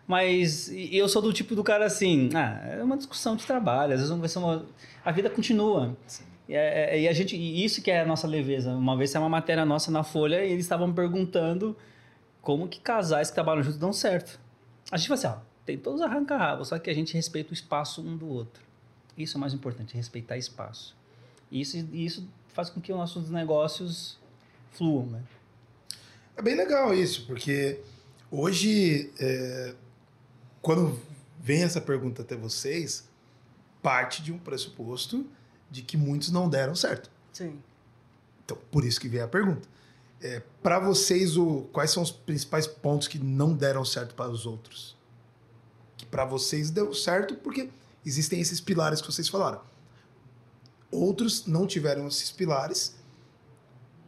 mas 0.07 0.71
eu 0.71 1.07
sou 1.07 1.21
do 1.21 1.31
tipo 1.31 1.53
do 1.55 1.63
cara 1.63 1.85
assim, 1.85 2.29
ah, 2.33 2.59
é 2.79 2.83
uma 2.83 2.97
discussão 2.97 3.35
de 3.35 3.45
trabalho, 3.45 3.93
às 3.93 3.99
vezes 3.99 4.09
não 4.09 4.19
vai 4.19 4.29
ser 4.29 4.39
uma, 4.39 4.65
a 5.05 5.11
vida 5.11 5.29
continua. 5.29 5.95
E, 6.47 6.53
é- 6.55 6.95
é- 6.95 7.01
e 7.01 7.07
a 7.07 7.13
gente, 7.13 7.35
e 7.35 7.63
isso 7.63 7.81
que 7.81 7.91
é 7.91 8.01
a 8.01 8.05
nossa 8.05 8.25
leveza. 8.27 8.71
Uma 8.71 8.97
vez 8.97 9.11
saiu 9.11 9.21
uma 9.21 9.29
matéria 9.29 9.63
nossa 9.65 9.91
na 9.91 10.03
Folha 10.03 10.43
e 10.43 10.51
eles 10.51 10.65
estavam 10.65 10.91
perguntando 10.91 11.77
como 12.41 12.67
que 12.67 12.79
casais 12.79 13.29
que 13.29 13.35
trabalham 13.35 13.61
juntos 13.61 13.77
dão 13.77 13.93
certo. 13.93 14.39
A 14.91 14.97
gente 14.97 15.07
fala 15.09 15.19
assim, 15.19 15.27
ó, 15.27 15.35
tem 15.65 15.77
todos 15.77 16.01
arranca-rabo, 16.01 16.65
só 16.65 16.79
que 16.79 16.89
a 16.89 16.93
gente 16.95 17.13
respeita 17.13 17.51
o 17.51 17.53
espaço 17.53 18.01
um 18.01 18.17
do 18.17 18.27
outro. 18.27 18.63
Isso 19.15 19.35
é 19.35 19.37
o 19.37 19.41
mais 19.41 19.53
importante, 19.53 19.93
respeitar 19.95 20.37
espaço. 20.37 20.97
E 21.51 21.61
isso, 21.61 21.77
isso 21.93 22.27
faz 22.47 22.69
com 22.69 22.79
que 22.79 22.91
os 22.91 22.97
nossos 22.97 23.29
negócios 23.29 24.17
fluam, 24.71 25.05
né? 25.07 25.23
É 26.35 26.41
bem 26.41 26.55
legal 26.55 26.93
isso, 26.93 27.25
porque 27.25 27.81
hoje, 28.31 29.11
é, 29.19 29.75
quando 30.61 30.99
vem 31.39 31.63
essa 31.63 31.81
pergunta 31.81 32.21
até 32.21 32.35
vocês, 32.35 33.07
parte 33.81 34.21
de 34.21 34.31
um 34.31 34.37
pressuposto 34.37 35.25
de 35.69 35.81
que 35.81 35.97
muitos 35.97 36.31
não 36.31 36.49
deram 36.49 36.75
certo. 36.75 37.09
Sim. 37.33 37.59
Então, 38.43 38.57
por 38.71 38.83
isso 38.83 38.99
que 38.99 39.07
vem 39.07 39.21
a 39.21 39.27
pergunta. 39.27 39.67
É, 40.21 40.41
para 40.61 40.79
vocês, 40.79 41.37
o, 41.37 41.61
quais 41.71 41.91
são 41.91 42.03
os 42.03 42.11
principais 42.11 42.67
pontos 42.67 43.07
que 43.07 43.19
não 43.19 43.53
deram 43.53 43.85
certo 43.85 44.15
para 44.15 44.29
os 44.29 44.45
outros? 44.45 44.97
Que 45.97 46.05
para 46.05 46.25
vocês 46.25 46.69
deu 46.69 46.93
certo 46.93 47.35
porque 47.35 47.69
existem 48.05 48.41
esses 48.41 48.59
pilares 48.59 49.01
que 49.01 49.07
vocês 49.07 49.29
falaram. 49.29 49.61
Outros 50.91 51.45
não 51.45 51.67
tiveram 51.67 52.07
esses 52.07 52.31
pilares 52.31 52.95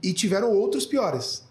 e 0.01 0.13
tiveram 0.13 0.51
outros 0.51 0.85
piores 0.85 1.47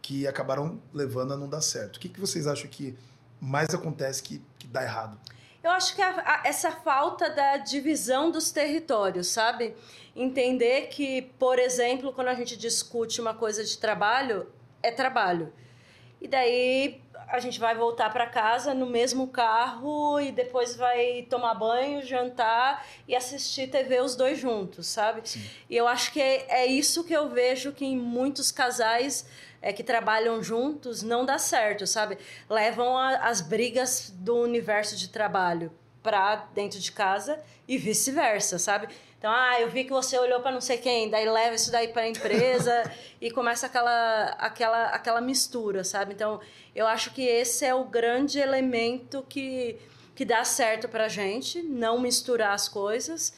que 0.00 0.26
acabaram 0.26 0.80
levando 0.92 1.34
a 1.34 1.36
não 1.36 1.48
dar 1.48 1.60
certo. 1.60 1.96
O 1.96 2.00
que, 2.00 2.08
que 2.08 2.18
vocês 2.20 2.46
acham 2.46 2.68
que 2.68 2.96
mais 3.40 3.74
acontece 3.74 4.22
que, 4.22 4.42
que 4.58 4.66
dá 4.66 4.82
errado? 4.82 5.18
Eu 5.62 5.70
acho 5.72 5.94
que 5.94 6.00
a- 6.00 6.22
a- 6.42 6.42
essa 6.48 6.72
falta 6.72 7.28
da 7.28 7.58
divisão 7.58 8.30
dos 8.30 8.50
territórios, 8.50 9.26
sabe? 9.28 9.76
Entender 10.16 10.86
que, 10.88 11.22
por 11.38 11.58
exemplo, 11.58 12.12
quando 12.14 12.28
a 12.28 12.34
gente 12.34 12.56
discute 12.56 13.20
uma 13.20 13.34
coisa 13.34 13.62
de 13.62 13.76
trabalho, 13.76 14.46
é 14.82 14.90
trabalho. 14.90 15.52
E 16.20 16.26
daí 16.26 17.02
a 17.30 17.38
gente 17.38 17.60
vai 17.60 17.74
voltar 17.74 18.10
para 18.12 18.26
casa 18.26 18.74
no 18.74 18.86
mesmo 18.86 19.28
carro 19.28 20.20
e 20.20 20.32
depois 20.32 20.74
vai 20.76 21.26
tomar 21.30 21.54
banho, 21.54 22.02
jantar 22.04 22.84
e 23.06 23.14
assistir 23.14 23.68
TV 23.68 24.00
os 24.00 24.16
dois 24.16 24.38
juntos, 24.38 24.86
sabe? 24.88 25.22
E 25.68 25.76
eu 25.76 25.86
acho 25.86 26.12
que 26.12 26.20
é, 26.20 26.46
é 26.62 26.66
isso 26.66 27.04
que 27.04 27.12
eu 27.12 27.28
vejo 27.28 27.72
que 27.72 27.84
em 27.84 27.96
muitos 27.96 28.50
casais 28.50 29.24
é, 29.62 29.72
que 29.72 29.84
trabalham 29.84 30.42
juntos 30.42 31.02
não 31.02 31.24
dá 31.24 31.38
certo, 31.38 31.86
sabe? 31.86 32.18
Levam 32.48 32.96
a- 32.98 33.16
as 33.28 33.40
brigas 33.40 34.10
do 34.16 34.36
universo 34.36 34.96
de 34.96 35.08
trabalho 35.08 35.72
para 36.02 36.36
dentro 36.54 36.78
de 36.78 36.92
casa 36.92 37.40
e 37.68 37.76
vice-versa, 37.78 38.58
sabe? 38.58 38.88
Então, 39.18 39.30
ah, 39.30 39.60
eu 39.60 39.68
vi 39.68 39.84
que 39.84 39.90
você 39.90 40.18
olhou 40.18 40.40
para 40.40 40.50
não 40.50 40.62
sei 40.62 40.78
quem, 40.78 41.10
daí 41.10 41.28
leva 41.28 41.54
isso 41.54 41.70
daí 41.70 41.88
para 41.88 42.02
a 42.02 42.08
empresa 42.08 42.90
e 43.20 43.30
começa 43.30 43.66
aquela, 43.66 44.24
aquela, 44.38 44.86
aquela 44.86 45.20
mistura, 45.20 45.84
sabe? 45.84 46.14
Então, 46.14 46.40
eu 46.74 46.86
acho 46.86 47.12
que 47.12 47.22
esse 47.22 47.66
é 47.66 47.74
o 47.74 47.84
grande 47.84 48.38
elemento 48.38 49.22
que, 49.28 49.76
que 50.14 50.24
dá 50.24 50.42
certo 50.42 50.88
pra 50.88 51.06
gente, 51.06 51.62
não 51.62 52.00
misturar 52.00 52.54
as 52.54 52.66
coisas. 52.66 53.34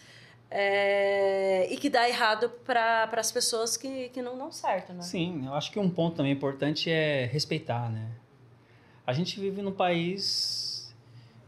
é, 0.54 1.66
e 1.70 1.76
que 1.78 1.88
dá 1.88 2.06
errado 2.08 2.50
para 2.64 3.08
as 3.14 3.32
pessoas 3.32 3.76
que, 3.76 4.10
que 4.10 4.20
não 4.20 4.36
dão 4.36 4.52
certo, 4.52 4.92
né? 4.92 5.00
Sim, 5.02 5.46
eu 5.46 5.54
acho 5.54 5.72
que 5.72 5.78
um 5.78 5.88
ponto 5.88 6.16
também 6.16 6.30
importante 6.32 6.90
é 6.90 7.24
respeitar, 7.24 7.90
né? 7.90 8.06
A 9.06 9.12
gente 9.12 9.40
vive 9.40 9.62
num 9.62 9.72
país, 9.72 10.71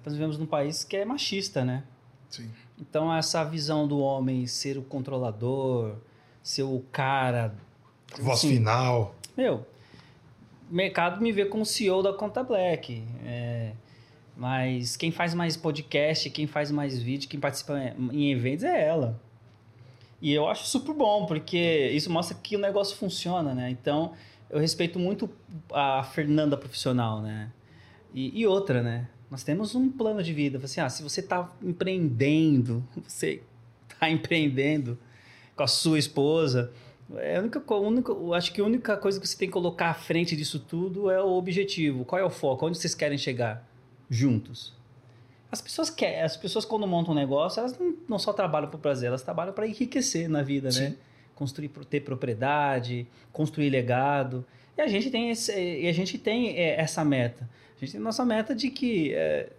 nós 0.05 0.15
vivemos 0.15 0.39
num 0.39 0.47
país 0.47 0.85
que 0.85 0.97
é 0.97 1.05
machista, 1.05 1.65
né? 1.65 1.85
Sim. 2.29 2.51
Então 2.79 3.15
essa 3.15 3.45
visão 3.45 3.87
do 3.87 3.99
homem 3.99 4.47
ser 4.47 4.77
o 4.77 4.83
controlador, 4.83 5.97
ser 6.43 6.65
o 6.65 6.85
cara, 6.93 7.55
Voz 8.21 8.41
Sim. 8.41 8.57
final. 8.57 9.15
meu, 9.37 9.67
o 10.71 10.75
mercado 10.75 11.21
me 11.21 11.33
vê 11.33 11.45
como 11.45 11.65
CEO 11.65 12.03
da 12.03 12.13
Conta 12.13 12.43
Black. 12.43 13.03
é, 13.25 13.73
mas 14.37 14.97
quem 14.97 15.13
faz 15.13 15.33
mais 15.33 15.57
podcast, 15.57 16.29
quem 16.31 16.47
faz 16.47 16.71
mais 16.71 17.01
vídeo, 17.01 17.29
quem 17.29 17.39
participa 17.39 17.95
em 18.13 18.33
eventos 18.33 18.65
é 18.65 18.85
ela. 18.85 19.21
E 20.21 20.33
eu 20.33 20.49
acho 20.49 20.67
super 20.67 20.93
bom, 20.93 21.27
porque 21.27 21.91
isso 21.93 22.11
mostra 22.11 22.37
que 22.43 22.57
o 22.57 22.59
negócio 22.59 22.97
funciona, 22.97 23.55
né? 23.55 23.71
Então, 23.71 24.13
eu 24.51 24.59
respeito 24.59 24.99
muito 24.99 25.31
a 25.73 26.03
Fernanda 26.03 26.57
profissional, 26.57 27.21
né? 27.21 27.51
E, 28.13 28.41
e 28.41 28.47
outra, 28.47 28.83
né? 28.83 29.07
Nós 29.35 29.43
temos 29.43 29.75
um 29.75 29.91
plano 29.91 30.23
de 30.23 30.33
vida. 30.33 30.61
Assim, 30.63 30.81
ah, 30.81 30.89
se 30.89 31.03
você 31.03 31.19
está 31.19 31.51
empreendendo, 31.61 32.85
você 33.05 33.43
está 33.93 34.09
empreendendo 34.09 34.97
com 35.57 35.65
a 35.65 35.67
sua 35.67 35.99
esposa, 35.99 36.71
é 37.17 37.37
a 37.37 37.41
única, 37.41 37.59
co- 37.61 37.81
única, 37.81 38.13
acho 38.37 38.53
que 38.53 38.61
a 38.61 38.65
única 38.65 38.97
coisa 38.97 39.19
que 39.19 39.27
você 39.27 39.37
tem 39.37 39.49
que 39.49 39.53
colocar 39.53 39.91
à 39.91 39.95
frente 39.95 40.37
disso 40.37 40.61
tudo 40.61 41.11
é 41.11 41.21
o 41.21 41.31
objetivo. 41.33 42.05
Qual 42.05 42.21
é 42.21 42.25
o 42.25 42.31
foco? 42.31 42.65
Onde 42.65 42.79
vocês 42.79 42.95
querem 42.95 43.19
chegar 43.19 43.69
juntos? 44.09 44.73
As 45.51 45.61
pessoas 45.61 45.91
querem, 45.91 46.21
as 46.23 46.37
pessoas 46.37 46.65
quando 46.65 46.87
montam 46.87 47.13
um 47.13 47.17
negócio, 47.17 47.59
elas 47.59 47.77
não, 47.77 47.97
não 48.09 48.19
só 48.21 48.33
trabalham 48.33 48.69
para 48.71 48.79
prazer, 48.79 49.09
elas 49.09 49.23
trabalham 49.23 49.53
para 49.53 49.67
enriquecer 49.67 50.29
na 50.29 50.43
vida, 50.43 50.69
né? 50.69 50.91
Sim. 50.91 50.97
Construir, 51.35 51.71
ter 51.91 52.03
propriedade, 52.03 53.05
construir 53.33 53.69
legado. 53.69 54.47
E 54.79 54.81
a 54.81 54.87
gente 54.87 55.11
tem, 55.11 55.31
esse, 55.31 55.53
e 55.53 55.89
a 55.89 55.93
gente 55.93 56.19
tem 56.19 56.57
é, 56.57 56.81
essa 56.81 57.05
meta. 57.05 57.51
A 57.77 57.81
gente 57.81 57.93
tem 57.93 58.01
a 58.01 58.05
nossa 58.05 58.25
meta 58.25 58.55
de 58.55 58.71
que 58.71 59.13
é, 59.15 59.51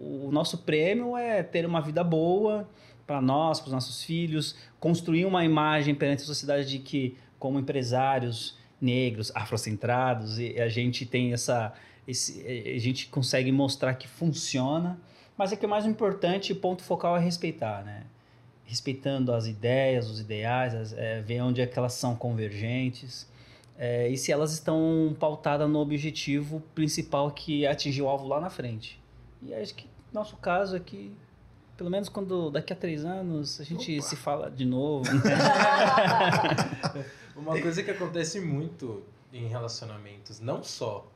o 0.00 0.30
nosso 0.30 0.58
prêmio 0.58 1.16
é 1.16 1.42
ter 1.42 1.66
uma 1.66 1.80
vida 1.80 2.02
boa 2.02 2.68
para 3.06 3.20
nós, 3.20 3.60
para 3.60 3.68
os 3.68 3.72
nossos 3.72 4.02
filhos, 4.02 4.56
construir 4.78 5.24
uma 5.24 5.44
imagem 5.44 5.94
perante 5.94 6.22
a 6.22 6.26
sociedade 6.26 6.68
de 6.68 6.78
que, 6.78 7.16
como 7.38 7.58
empresários 7.58 8.56
negros, 8.80 9.32
afrocentrados, 9.34 10.38
e 10.38 10.60
a 10.60 10.68
gente 10.68 11.04
tem 11.04 11.32
essa. 11.32 11.72
Esse, 12.06 12.42
a 12.74 12.78
gente 12.78 13.08
consegue 13.08 13.52
mostrar 13.52 13.94
que 13.94 14.08
funciona, 14.08 14.98
mas 15.36 15.52
é 15.52 15.56
que 15.56 15.66
o 15.66 15.68
mais 15.68 15.84
importante, 15.84 16.54
ponto 16.54 16.82
focal 16.82 17.16
é 17.16 17.20
respeitar, 17.20 17.84
né? 17.84 18.04
Respeitando 18.64 19.32
as 19.32 19.46
ideias, 19.46 20.08
os 20.08 20.20
ideais, 20.20 20.74
as, 20.74 20.92
é, 20.94 21.20
ver 21.20 21.42
onde 21.42 21.60
é 21.60 21.66
que 21.66 21.78
elas 21.78 21.92
são 21.92 22.16
convergentes. 22.16 23.27
É, 23.78 24.08
e 24.08 24.18
se 24.18 24.32
elas 24.32 24.52
estão 24.52 25.16
pautadas 25.20 25.70
no 25.70 25.78
objetivo 25.78 26.60
principal 26.74 27.30
que 27.30 27.64
é 27.64 27.70
atingir 27.70 28.02
o 28.02 28.08
alvo 28.08 28.26
lá 28.26 28.40
na 28.40 28.50
frente. 28.50 29.00
E 29.40 29.54
acho 29.54 29.72
que 29.74 29.86
nosso 30.12 30.36
caso 30.38 30.74
é 30.74 30.80
que, 30.80 31.12
pelo 31.76 31.88
menos 31.88 32.08
quando 32.08 32.50
daqui 32.50 32.72
a 32.72 32.76
três 32.76 33.04
anos 33.04 33.60
a 33.60 33.64
gente 33.64 34.02
se 34.02 34.16
fala 34.16 34.50
de 34.50 34.64
novo. 34.64 35.08
Uma 37.36 37.60
coisa 37.60 37.82
que 37.82 37.90
acontece 37.90 38.40
muito 38.40 39.02
em 39.32 39.46
relacionamentos, 39.46 40.40
não 40.40 40.62
só 40.62 41.06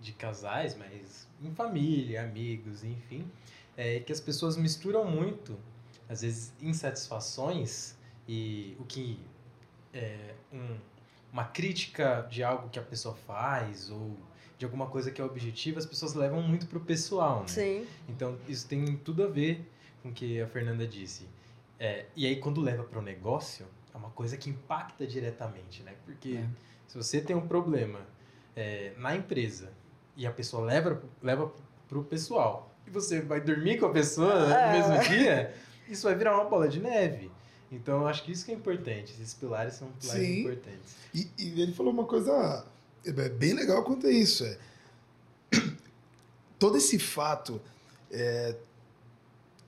de 0.00 0.12
casais, 0.12 0.76
mas 0.76 1.28
em 1.42 1.52
família, 1.54 2.22
amigos, 2.24 2.82
enfim, 2.82 3.24
é 3.76 4.00
que 4.00 4.12
as 4.12 4.20
pessoas 4.20 4.56
misturam 4.56 5.04
muito, 5.04 5.56
às 6.08 6.22
vezes, 6.22 6.52
insatisfações 6.60 7.94
e 8.26 8.76
o 8.80 8.84
que 8.84 9.20
é 9.94 10.34
um- 10.52 10.76
uma 11.32 11.44
crítica 11.44 12.26
de 12.30 12.42
algo 12.42 12.68
que 12.68 12.78
a 12.78 12.82
pessoa 12.82 13.14
faz 13.14 13.90
ou 13.90 14.16
de 14.56 14.64
alguma 14.64 14.86
coisa 14.86 15.10
que 15.10 15.20
é 15.20 15.24
objetiva, 15.24 15.78
as 15.78 15.86
pessoas 15.86 16.14
levam 16.14 16.42
muito 16.42 16.66
pro 16.66 16.80
pessoal, 16.80 17.40
né? 17.42 17.48
Sim. 17.48 17.86
Então, 18.08 18.36
isso 18.48 18.66
tem 18.66 18.96
tudo 18.96 19.22
a 19.22 19.28
ver 19.28 19.64
com 20.02 20.08
o 20.08 20.12
que 20.12 20.40
a 20.40 20.46
Fernanda 20.48 20.86
disse. 20.86 21.28
É, 21.78 22.06
e 22.16 22.26
aí, 22.26 22.36
quando 22.36 22.60
leva 22.60 22.82
para 22.82 22.98
o 22.98 23.02
negócio, 23.02 23.66
é 23.94 23.96
uma 23.96 24.10
coisa 24.10 24.36
que 24.36 24.50
impacta 24.50 25.06
diretamente, 25.06 25.82
né? 25.84 25.94
Porque 26.04 26.38
É. 26.38 26.46
se 26.88 26.96
você 26.96 27.20
tem 27.20 27.36
um 27.36 27.46
problema 27.46 28.00
é, 28.56 28.92
na 28.96 29.14
empresa 29.14 29.70
e 30.16 30.26
a 30.26 30.32
pessoa 30.32 30.64
leva, 30.64 31.00
leva 31.22 31.52
para 31.88 31.98
o 31.98 32.02
pessoal 32.02 32.74
e 32.84 32.90
você 32.90 33.20
vai 33.20 33.40
dormir 33.40 33.78
com 33.78 33.86
a 33.86 33.90
pessoa 33.92 34.48
né, 34.48 34.48
no 34.48 34.54
É. 34.54 34.72
mesmo 34.72 35.08
dia, 35.08 35.54
isso 35.88 36.02
vai 36.08 36.16
virar 36.16 36.34
uma 36.34 36.44
bola 36.50 36.66
de 36.68 36.80
neve. 36.80 37.30
Então, 37.70 38.00
eu 38.00 38.08
acho 38.08 38.24
que 38.24 38.32
isso 38.32 38.44
que 38.44 38.50
é 38.50 38.54
importante. 38.54 39.12
Esses 39.12 39.34
pilares 39.34 39.74
são 39.74 39.88
pilares 39.92 40.26
Sim. 40.26 40.40
importantes. 40.40 40.96
E, 41.14 41.28
e 41.38 41.60
ele 41.60 41.72
falou 41.72 41.92
uma 41.92 42.04
coisa 42.04 42.64
é 43.04 43.28
bem 43.28 43.54
legal 43.54 43.82
quanto 43.84 44.06
a 44.06 44.10
isso. 44.10 44.44
É, 44.44 44.58
todo 46.58 46.76
esse 46.76 46.98
fato 46.98 47.60
é, 48.10 48.56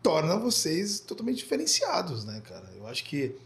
torna 0.03 0.37
vocês 0.37 1.01
totalmente 1.01 1.39
diferenciados, 1.39 2.25
né, 2.25 2.41
cara? 2.41 2.71
Eu 2.77 2.87
acho 2.87 3.05
que 3.05 3.37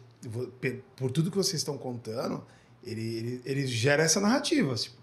por 0.97 1.11
tudo 1.11 1.31
que 1.31 1.37
vocês 1.37 1.61
estão 1.61 1.77
contando, 1.77 2.45
ele, 2.83 3.03
ele, 3.03 3.43
ele 3.45 3.67
gera 3.67 4.03
essa 4.03 4.21
narrativa. 4.21 4.75
Tipo, 4.75 4.97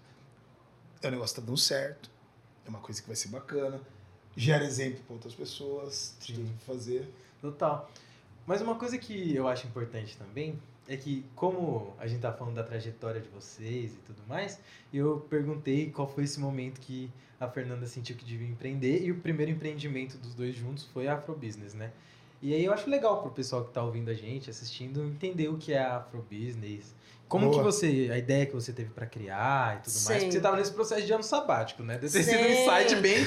é 1.00 1.08
um 1.08 1.10
negócio 1.12 1.34
que 1.34 1.40
tá 1.40 1.46
dando 1.46 1.58
certo, 1.58 2.10
é 2.66 2.68
uma 2.68 2.80
coisa 2.80 3.00
que 3.00 3.06
vai 3.06 3.16
ser 3.16 3.28
bacana, 3.28 3.80
gera 4.36 4.64
exemplo 4.64 5.00
para 5.04 5.14
outras 5.14 5.34
pessoas 5.34 6.14
de 6.20 6.34
Sim. 6.34 6.52
fazer. 6.66 7.08
Total. 7.40 7.90
Mas 8.46 8.60
uma 8.60 8.74
coisa 8.74 8.98
que 8.98 9.34
eu 9.34 9.46
acho 9.46 9.66
importante 9.66 10.16
também 10.16 10.58
é 10.88 10.96
que, 10.96 11.24
como 11.36 11.94
a 11.98 12.06
gente 12.06 12.20
tá 12.20 12.32
falando 12.32 12.56
da 12.56 12.64
trajetória 12.64 13.20
de 13.20 13.28
vocês 13.28 13.94
e 13.94 13.98
tudo 13.98 14.22
mais, 14.28 14.60
eu 14.92 15.20
perguntei 15.30 15.90
qual 15.90 16.08
foi 16.08 16.24
esse 16.24 16.40
momento 16.40 16.80
que 16.80 17.08
a 17.38 17.48
Fernanda 17.48 17.86
sentiu 17.86 18.16
que 18.16 18.24
devia 18.24 18.48
empreender 18.48 19.02
e 19.04 19.10
o 19.12 19.16
primeiro 19.16 19.52
empreendimento 19.52 20.18
dos 20.18 20.34
dois 20.34 20.54
juntos 20.54 20.84
foi 20.86 21.06
a 21.06 21.14
Afrobusiness, 21.14 21.74
né? 21.74 21.92
E 22.42 22.52
aí 22.52 22.64
eu 22.64 22.72
acho 22.72 22.90
legal 22.90 23.22
pro 23.22 23.30
pessoal 23.30 23.64
que 23.64 23.72
tá 23.72 23.82
ouvindo 23.82 24.10
a 24.10 24.14
gente, 24.14 24.50
assistindo, 24.50 25.04
entender 25.04 25.48
o 25.48 25.56
que 25.56 25.72
é 25.72 25.78
a 25.78 25.98
Afrobusiness. 25.98 26.92
Como 27.28 27.46
Boa. 27.46 27.58
que 27.58 27.64
você, 27.64 28.10
a 28.12 28.18
ideia 28.18 28.44
que 28.44 28.52
você 28.52 28.72
teve 28.72 28.90
para 28.90 29.06
criar 29.06 29.76
e 29.76 29.84
tudo 29.84 29.94
mais, 29.94 30.04
Sim. 30.04 30.14
porque 30.14 30.32
você 30.32 30.40
tava 30.40 30.56
nesse 30.56 30.72
processo 30.72 31.06
de 31.06 31.12
ano 31.14 31.22
sabático, 31.22 31.82
né? 31.82 31.96
Deve 31.96 32.12
ter 32.12 32.24
sido 32.24 32.42
um 32.42 32.46
insight 32.46 32.96
bem, 32.96 33.24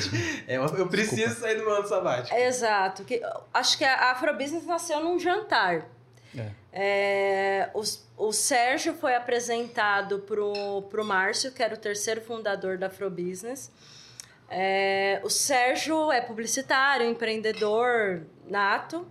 é, 0.47 0.57
eu, 0.57 0.87
preciso 0.87 1.33
sair 1.39 1.55
do 1.55 1.63
meu 1.63 1.73
ano 1.73 1.87
sabático. 1.87 2.37
Exato. 2.37 3.03
Que, 3.03 3.19
acho 3.51 3.77
que 3.77 3.83
a 3.83 4.11
Afrobusiness 4.11 4.65
nasceu 4.65 4.99
num 4.99 5.17
jantar. 5.17 5.89
É. 6.37 6.51
É, 6.71 7.69
o, 7.73 7.81
o 8.27 8.31
Sérgio 8.33 8.93
foi 8.93 9.15
apresentado 9.15 10.19
pro, 10.19 10.83
pro 10.89 11.03
Márcio, 11.05 11.51
que 11.51 11.63
era 11.63 11.73
o 11.73 11.77
terceiro 11.77 12.21
fundador 12.21 12.77
da 12.77 12.87
Afrobusiness. 12.87 13.71
É, 14.49 15.19
o 15.23 15.29
Sérgio 15.29 16.11
é 16.11 16.21
publicitário, 16.21 17.07
empreendedor 17.07 18.25
nato. 18.47 19.07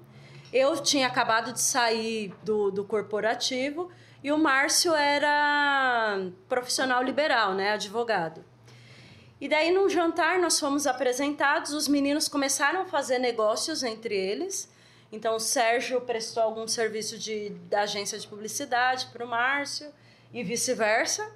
Eu 0.53 0.81
tinha 0.81 1.07
acabado 1.07 1.53
de 1.53 1.61
sair 1.61 2.33
do, 2.45 2.71
do 2.71 2.85
corporativo 2.85 3.91
e 4.23 4.31
o 4.31 4.39
Márcio 4.39 4.95
era 4.95 6.19
profissional 6.49 7.03
liberal, 7.03 7.55
né, 7.55 7.73
advogado. 7.73 8.45
E 9.41 9.49
daí, 9.49 9.71
num 9.73 9.89
jantar, 9.89 10.39
nós 10.39 10.59
fomos 10.59 10.87
apresentados, 10.87 11.73
os 11.73 11.89
meninos 11.89 12.29
começaram 12.29 12.83
a 12.83 12.85
fazer 12.87 13.19
negócios 13.19 13.83
entre 13.83 14.17
eles. 14.17 14.73
Então, 15.13 15.37
o 15.37 15.41
Sérgio 15.41 16.01
prestou 16.01 16.43
algum 16.43 16.67
serviço 16.67 17.19
de, 17.19 17.51
da 17.69 17.83
agência 17.83 18.19
de 18.19 18.27
publicidade 18.27 19.07
para 19.13 19.25
o 19.25 19.29
Márcio 19.29 19.93
e 20.33 20.43
vice-versa. 20.43 21.31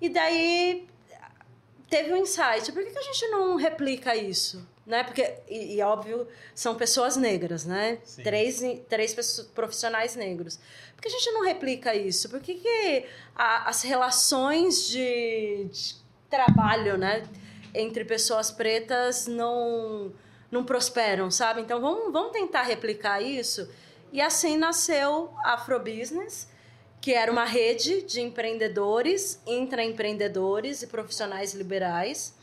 E 0.00 0.08
daí, 0.08 0.87
teve 1.88 2.12
um 2.12 2.16
insight. 2.16 2.70
Por 2.72 2.82
que, 2.84 2.90
que 2.90 2.98
a 2.98 3.02
gente 3.02 3.28
não 3.28 3.56
replica 3.56 4.14
isso? 4.16 4.66
Né? 4.86 5.04
Porque, 5.04 5.34
e, 5.48 5.76
e, 5.76 5.82
óbvio, 5.82 6.26
são 6.54 6.74
pessoas 6.74 7.16
negras, 7.16 7.64
né? 7.66 7.98
Sim. 8.04 8.22
Três, 8.22 8.62
três 8.88 9.14
profissionais 9.54 10.16
negros. 10.16 10.58
Por 10.94 11.02
que 11.02 11.08
a 11.08 11.10
gente 11.10 11.30
não 11.32 11.44
replica 11.44 11.94
isso? 11.94 12.28
Por 12.30 12.40
que, 12.40 12.54
que 12.54 13.04
a- 13.34 13.68
as 13.68 13.82
relações 13.82 14.88
de, 14.88 15.66
de 15.70 15.94
trabalho, 16.30 16.96
né? 16.96 17.26
Entre 17.74 18.02
pessoas 18.04 18.50
pretas 18.50 19.26
não, 19.26 20.10
não 20.50 20.64
prosperam, 20.64 21.30
sabe? 21.30 21.60
Então, 21.60 21.80
vamos, 21.80 22.10
vamos 22.12 22.32
tentar 22.32 22.62
replicar 22.62 23.20
isso. 23.20 23.68
E 24.10 24.22
assim 24.22 24.56
nasceu 24.56 25.30
a 25.44 25.52
Afrobusiness, 25.52 26.48
que 27.00 27.14
era 27.14 27.30
uma 27.30 27.44
rede 27.44 28.02
de 28.02 28.20
empreendedores, 28.20 29.40
intraempreendedores 29.46 30.82
e 30.82 30.86
profissionais 30.86 31.54
liberais. 31.54 32.34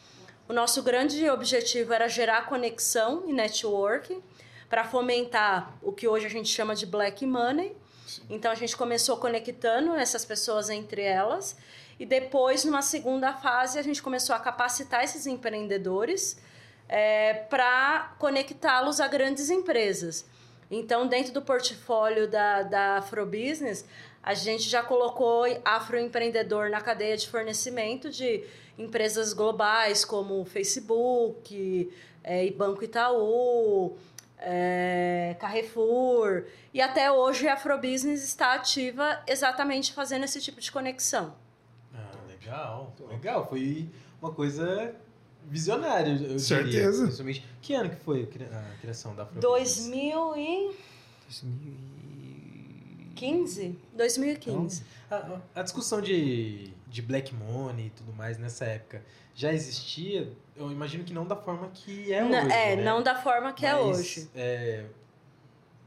O 0.48 0.54
nosso 0.54 0.82
grande 0.84 1.30
objetivo 1.30 1.94
era 1.94 2.08
gerar 2.08 2.46
conexão 2.46 3.24
e 3.28 3.34
network 3.34 4.22
para 4.70 4.84
fomentar 4.84 5.78
o 5.82 5.92
que 5.92 6.08
hoje 6.08 6.26
a 6.26 6.30
gente 6.30 6.50
chama 6.50 6.76
de 6.76 6.86
black 6.86 7.26
money. 7.26 7.76
Então 8.30 8.52
a 8.52 8.56
gente 8.56 8.76
começou 8.78 9.18
conectando 9.18 9.96
essas 9.96 10.24
pessoas 10.24 10.70
entre 10.70 11.02
elas 11.02 11.58
e 12.00 12.06
depois 12.06 12.64
numa 12.64 12.82
segunda 12.82 13.34
fase 13.34 13.80
a 13.80 13.82
gente 13.82 14.02
começou 14.02 14.36
a 14.36 14.40
capacitar 14.40 15.04
esses 15.04 15.26
empreendedores 15.26 16.38
para 17.50 18.16
conectá-los 18.20 19.00
a 19.00 19.08
grandes 19.08 19.50
empresas. 19.50 20.26
Então, 20.70 21.08
dentro 21.08 21.32
do 21.32 21.42
portfólio 21.42 22.28
da, 22.28 22.64
da 22.64 22.98
Afrobusiness, 22.98 23.86
a 24.26 24.34
gente 24.34 24.68
já 24.68 24.82
colocou 24.82 25.46
afroempreendedor 25.64 26.72
na 26.72 26.82
cadeia 26.82 27.16
de 27.16 27.30
fornecimento 27.30 28.10
de 28.10 28.44
empresas 28.76 29.34
globais 29.34 30.04
como 30.04 30.44
Facebook, 30.46 31.94
é, 32.24 32.50
Banco 32.50 32.84
Itaú, 32.84 33.96
é, 34.40 35.36
Carrefour. 35.40 36.46
E 36.74 36.82
até 36.82 37.12
hoje 37.12 37.48
a 37.48 37.54
Afrobusiness 37.54 38.24
está 38.24 38.56
ativa 38.56 39.22
exatamente 39.28 39.94
fazendo 39.94 40.24
esse 40.24 40.42
tipo 40.42 40.60
de 40.60 40.72
conexão. 40.72 41.36
Ah, 41.94 42.10
legal. 42.28 42.96
Legal. 43.08 43.48
Foi 43.48 43.88
uma 44.20 44.32
coisa 44.32 44.96
visionária, 45.44 46.10
eu 46.10 46.18
diria. 46.18 46.40
Certeza. 46.40 47.04
Principalmente. 47.04 47.46
Que 47.62 47.76
ano 47.76 47.92
que 47.92 47.98
foi 47.98 48.24
a 48.24 48.80
criação 48.82 49.16
da 49.16 49.22
Afrobusiness? 49.22 49.88
2000 49.88 50.36
e... 50.36 50.76
2000 51.28 51.74
e... 51.92 51.95
2015. 53.94 54.84
Então, 55.08 55.42
a, 55.56 55.60
a, 55.60 55.64
discussão 55.64 56.02
de, 56.02 56.72
de 56.88 57.02
Black 57.02 57.34
Money 57.34 57.88
e 57.88 57.90
tudo 57.92 58.14
mais 58.14 58.38
nessa 58.38 58.66
época 58.66 59.04
já 59.34 59.54
existia? 59.54 60.32
Eu 60.56 60.72
imagino 60.72 61.04
que 61.04 61.14
não 61.14 61.26
da 61.26 61.36
forma 61.36 61.70
que 61.74 62.14
é 62.14 62.24
hoje. 62.24 62.54
é, 62.54 62.76
né? 62.76 62.84
não 62.84 63.02
da 63.02 63.16
forma 63.16 63.54
que 63.54 63.66
é 63.66 63.74
Mas, 63.74 63.82
é 63.82 63.86
hoje. 63.86 64.30
É, 64.36 64.86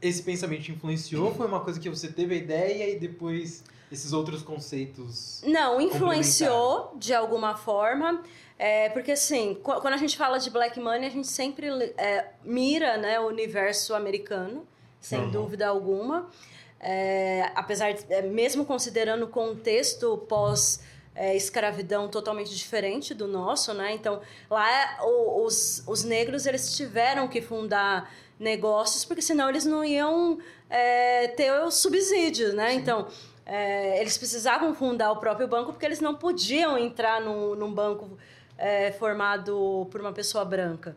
esse 0.01 0.23
pensamento 0.23 0.63
te 0.63 0.71
influenciou? 0.71 1.33
Foi 1.33 1.47
uma 1.47 1.59
coisa 1.59 1.79
que 1.79 1.89
você 1.89 2.07
teve 2.07 2.35
a 2.35 2.37
ideia 2.37 2.95
e 2.95 2.99
depois 2.99 3.63
esses 3.91 4.13
outros 4.13 4.41
conceitos. 4.41 5.41
Não, 5.45 5.81
influenciou 5.81 6.93
de 6.97 7.13
alguma 7.13 7.55
forma. 7.55 8.21
É, 8.57 8.89
porque 8.89 9.13
assim, 9.13 9.57
quando 9.63 9.93
a 9.93 9.97
gente 9.97 10.17
fala 10.17 10.37
de 10.37 10.49
Black 10.49 10.79
Money, 10.79 11.07
a 11.07 11.11
gente 11.11 11.27
sempre 11.27 11.67
é, 11.97 12.27
mira 12.43 12.97
né, 12.97 13.19
o 13.19 13.27
universo 13.27 13.95
americano, 13.95 14.67
sem 14.99 15.19
uhum. 15.21 15.31
dúvida 15.31 15.67
alguma. 15.67 16.29
É, 16.79 17.51
apesar 17.55 17.91
de, 17.93 18.05
é, 18.13 18.21
mesmo 18.21 18.65
considerando 18.65 19.23
o 19.23 19.27
contexto 19.27 20.17
pós 20.29 20.79
é, 21.13 21.35
escravidão 21.35 22.07
totalmente 22.07 22.55
diferente 22.55 23.13
do 23.13 23.27
nosso, 23.27 23.73
né? 23.73 23.91
Então, 23.91 24.21
lá 24.49 24.99
o- 25.01 25.43
os, 25.43 25.83
os 25.85 26.03
negros 26.05 26.45
eles 26.45 26.77
tiveram 26.77 27.27
que 27.27 27.41
fundar 27.41 28.09
negócios, 28.39 29.03
porque 29.03 29.21
senão 29.21 29.49
eles 29.49 29.65
não 29.65 29.83
iam 29.83 30.39
é, 30.69 31.27
ter 31.29 31.51
os 31.63 31.75
subsídios, 31.75 32.53
né? 32.53 32.73
Então, 32.73 33.07
é, 33.45 33.99
eles 33.99 34.17
precisavam 34.17 34.73
fundar 34.73 35.11
o 35.11 35.17
próprio 35.17 35.47
banco 35.47 35.73
porque 35.73 35.85
eles 35.85 35.99
não 35.99 36.15
podiam 36.15 36.77
entrar 36.77 37.19
num, 37.19 37.55
num 37.55 37.73
banco 37.73 38.17
é, 38.57 38.91
formado 38.93 39.85
por 39.91 39.99
uma 39.99 40.13
pessoa 40.13 40.45
branca. 40.45 40.95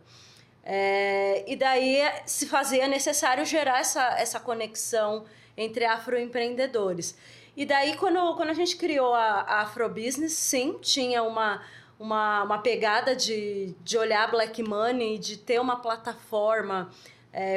E 1.46 1.56
daí 1.56 2.00
se 2.24 2.46
fazia 2.46 2.86
necessário 2.86 3.44
gerar 3.44 3.80
essa, 3.80 4.16
essa 4.20 4.38
conexão 4.38 5.24
entre 5.62 5.84
afroempreendedores. 5.84 7.16
E 7.56 7.64
daí, 7.64 7.96
quando, 7.96 8.34
quando 8.36 8.50
a 8.50 8.54
gente 8.54 8.76
criou 8.76 9.14
a, 9.14 9.40
a 9.40 9.60
Afrobusiness, 9.60 10.32
sim, 10.32 10.78
tinha 10.80 11.22
uma, 11.22 11.62
uma, 11.98 12.42
uma 12.44 12.58
pegada 12.58 13.14
de, 13.14 13.74
de 13.82 13.98
olhar 13.98 14.30
Black 14.30 14.62
Money, 14.62 15.18
de 15.18 15.36
ter 15.36 15.60
uma 15.60 15.76
plataforma 15.76 16.90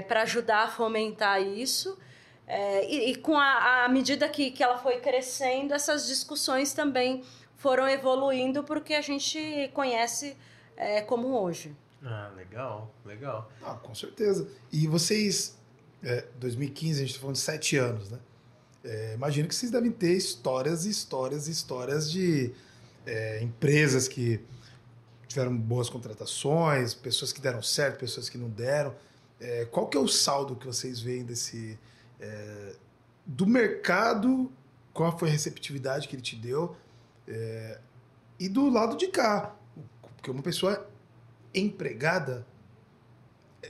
para 0.07 0.21
ajudar 0.21 0.63
a 0.63 0.67
fomentar 0.67 1.41
isso. 1.41 1.97
É, 2.47 2.85
e, 2.89 3.11
e 3.11 3.15
com 3.15 3.37
a, 3.37 3.85
a 3.85 3.89
medida 3.89 4.29
que, 4.29 4.51
que 4.51 4.63
ela 4.63 4.77
foi 4.77 4.99
crescendo, 4.99 5.73
essas 5.73 6.07
discussões 6.07 6.73
também 6.73 7.23
foram 7.57 7.87
evoluindo 7.87 8.63
porque 8.63 8.93
a 8.93 9.01
gente 9.01 9.69
conhece 9.73 10.37
é, 10.77 11.01
como 11.01 11.39
hoje. 11.39 11.75
Ah, 12.03 12.31
legal, 12.35 12.93
legal. 13.03 13.49
Ah, 13.63 13.73
com 13.73 13.95
certeza. 13.95 14.47
E 14.71 14.87
vocês, 14.87 15.59
é, 16.05 16.23
2015, 16.39 17.01
a 17.01 17.05
gente 17.05 17.15
tá 17.15 17.19
falando 17.19 17.35
de 17.35 17.41
sete 17.41 17.77
anos, 17.77 18.11
né? 18.11 18.19
É, 18.83 19.15
imagino 19.15 19.47
que 19.47 19.55
vocês 19.55 19.71
devem 19.71 19.91
ter 19.91 20.13
histórias 20.13 20.85
e 20.85 20.89
histórias 20.91 21.47
e 21.47 21.51
histórias 21.51 22.11
de 22.11 22.53
é, 23.03 23.41
empresas 23.41 24.07
que 24.07 24.39
tiveram 25.27 25.57
boas 25.57 25.89
contratações, 25.89 26.93
pessoas 26.93 27.33
que 27.33 27.41
deram 27.41 27.63
certo, 27.63 27.97
pessoas 27.99 28.29
que 28.29 28.37
não 28.37 28.47
deram. 28.47 28.95
É, 29.39 29.65
qual 29.65 29.87
que 29.87 29.97
é 29.97 29.99
o 29.99 30.07
saldo 30.07 30.55
que 30.55 30.67
vocês 30.67 30.99
veem 30.99 31.25
desse 31.25 31.79
é, 32.19 32.75
do 33.25 33.47
mercado? 33.47 34.51
Qual 34.93 35.17
foi 35.17 35.29
a 35.29 35.31
receptividade 35.31 36.07
que 36.07 36.15
ele 36.15 36.21
te 36.21 36.35
deu? 36.35 36.77
É, 37.27 37.79
e 38.39 38.47
do 38.47 38.69
lado 38.69 38.95
de 38.95 39.07
cá, 39.07 39.55
porque 40.15 40.29
uma 40.29 40.43
pessoa 40.43 40.87
empregada 41.53 42.45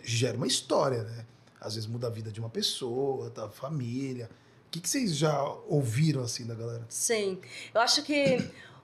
gera 0.04 0.36
uma 0.36 0.48
história, 0.48 1.04
né? 1.04 1.26
Às 1.66 1.76
vezes 1.76 1.90
muda 1.90 2.08
a 2.08 2.10
vida 2.10 2.32
de 2.32 2.40
uma 2.40 2.50
pessoa, 2.50 3.30
da 3.32 3.50
família. 3.50 4.30
O 4.68 4.70
que, 4.72 4.80
que 4.80 4.88
vocês 4.90 5.16
já 5.16 5.42
ouviram 5.68 6.22
assim 6.22 6.46
da 6.46 6.54
galera? 6.54 6.86
Sim, 6.90 7.40
eu 7.74 7.82
acho 7.82 8.04
que 8.04 8.38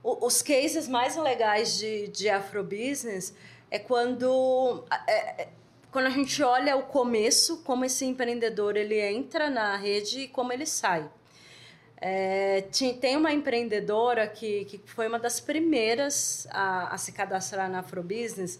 os 0.03 0.41
cases 0.41 0.87
mais 0.87 1.15
legais 1.15 1.77
de, 1.77 2.07
de 2.07 2.29
afrobusiness 2.29 3.33
é 3.69 3.77
quando 3.77 4.83
é- 5.07 5.43
é- 5.43 5.49
quando 5.91 6.05
a 6.05 6.09
gente 6.09 6.41
olha 6.41 6.75
o 6.77 6.83
começo, 6.83 7.57
como 7.63 7.83
esse 7.83 8.05
empreendedor 8.05 8.77
ele 8.77 8.99
entra 8.99 9.49
na 9.49 9.75
rede 9.75 10.21
e 10.21 10.27
como 10.29 10.53
ele 10.53 10.65
sai. 10.65 11.09
É, 12.03 12.61
tem 12.99 13.15
uma 13.15 13.31
empreendedora 13.31 14.27
que, 14.27 14.65
que 14.65 14.81
foi 14.85 15.07
uma 15.07 15.19
das 15.19 15.39
primeiras 15.39 16.47
a, 16.49 16.95
a 16.95 16.97
se 16.97 17.11
cadastrar 17.11 17.69
na 17.69 17.79
Afrobusiness 17.79 18.59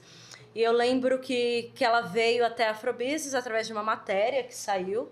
e 0.54 0.62
eu 0.62 0.72
lembro 0.72 1.20
que, 1.20 1.72
que 1.76 1.84
ela 1.84 2.02
veio 2.02 2.46
até 2.46 2.68
a 2.68 2.72
Afrobusiness 2.72 3.34
através 3.34 3.68
de 3.68 3.74
uma 3.74 3.84
matéria 3.84 4.44
que 4.44 4.56
saiu 4.56 5.12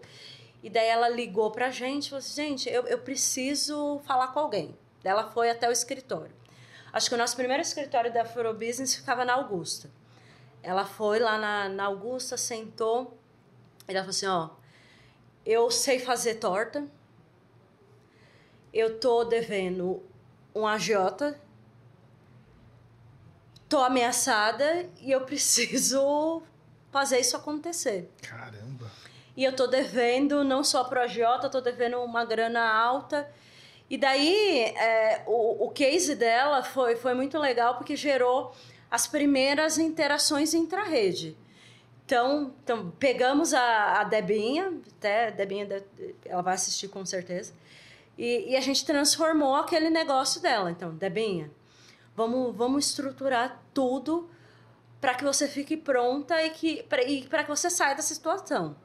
e 0.61 0.69
daí 0.69 0.87
ela 0.87 1.07
ligou 1.07 1.51
pra 1.51 1.71
gente 1.71 2.07
e 2.07 2.09
falou 2.09 2.19
assim, 2.19 2.49
gente, 2.49 2.69
eu, 2.69 2.85
eu 2.87 2.99
preciso 2.99 3.99
falar 4.05 4.29
com 4.29 4.39
alguém. 4.39 4.77
Daí 5.01 5.11
ela 5.11 5.31
foi 5.31 5.49
até 5.49 5.69
o 5.69 5.71
escritório. 5.71 6.35
Acho 6.91 7.07
que 7.07 7.15
o 7.15 7.17
nosso 7.17 7.35
primeiro 7.35 7.61
escritório 7.61 8.11
da 8.11 8.23
Afrobusiness 8.23 8.95
ficava 8.95 9.23
na 9.23 9.33
Augusta. 9.33 9.89
Ela 10.61 10.85
foi 10.85 11.19
lá 11.19 11.37
na, 11.37 11.69
na 11.69 11.85
Augusta, 11.85 12.35
sentou 12.35 13.17
e 13.87 13.91
ela 13.91 14.01
falou 14.01 14.09
assim, 14.09 14.27
ó, 14.27 14.49
eu 15.45 15.71
sei 15.71 15.99
fazer 15.99 16.35
torta, 16.35 16.85
eu 18.73 18.99
tô 18.99 19.23
devendo 19.23 20.03
um 20.53 20.67
agiota, 20.67 21.39
tô 23.69 23.77
ameaçada 23.79 24.89
e 24.99 25.11
eu 25.11 25.21
preciso 25.21 26.41
fazer 26.91 27.19
isso 27.19 27.37
acontecer. 27.37 28.09
Caramba. 28.21 28.91
E 29.37 29.43
eu 29.43 29.55
tô 29.55 29.67
devendo 29.67 30.43
não 30.43 30.63
só 30.63 30.83
pro 30.83 30.99
eu 31.45 31.49
tô 31.51 31.61
devendo 31.61 32.01
uma 32.01 32.25
grana 32.25 32.61
alta. 32.67 33.29
E 33.89 33.97
daí, 33.97 34.63
é, 34.75 35.23
o, 35.25 35.65
o 35.65 35.69
case 35.71 36.13
dela 36.15 36.61
foi, 36.63 36.95
foi 36.95 37.13
muito 37.13 37.37
legal 37.39 37.75
porque 37.75 37.95
gerou 37.95 38.53
as 38.91 39.07
primeiras 39.07 39.77
interações 39.77 40.53
intra-rede. 40.53 41.37
Então, 42.05 42.53
então, 42.63 42.91
pegamos 42.99 43.53
a, 43.53 44.01
a 44.01 44.03
Debinha, 44.03 44.73
até 44.97 45.27
a 45.27 45.29
Debinha, 45.29 45.65
de- 45.65 46.15
ela 46.25 46.41
vai 46.41 46.55
assistir 46.55 46.87
com 46.87 47.05
certeza, 47.05 47.53
e, 48.17 48.51
e 48.51 48.57
a 48.57 48.61
gente 48.61 48.83
transformou 48.83 49.55
aquele 49.55 49.89
negócio 49.91 50.41
dela. 50.41 50.71
Então, 50.71 50.93
Debinha, 50.95 51.51
vamos, 52.19 52.55
vamos 52.55 52.85
estruturar 52.87 53.61
tudo 53.73 54.29
para 54.99 55.13
que 55.13 55.23
você 55.23 55.47
fique 55.47 55.77
pronta 55.77 56.43
e 56.43 56.49
que 56.49 56.83
para 56.83 57.43
que 57.43 57.49
você 57.49 57.69
saia 57.69 57.95
dessa 57.95 58.13
situação. 58.13 58.75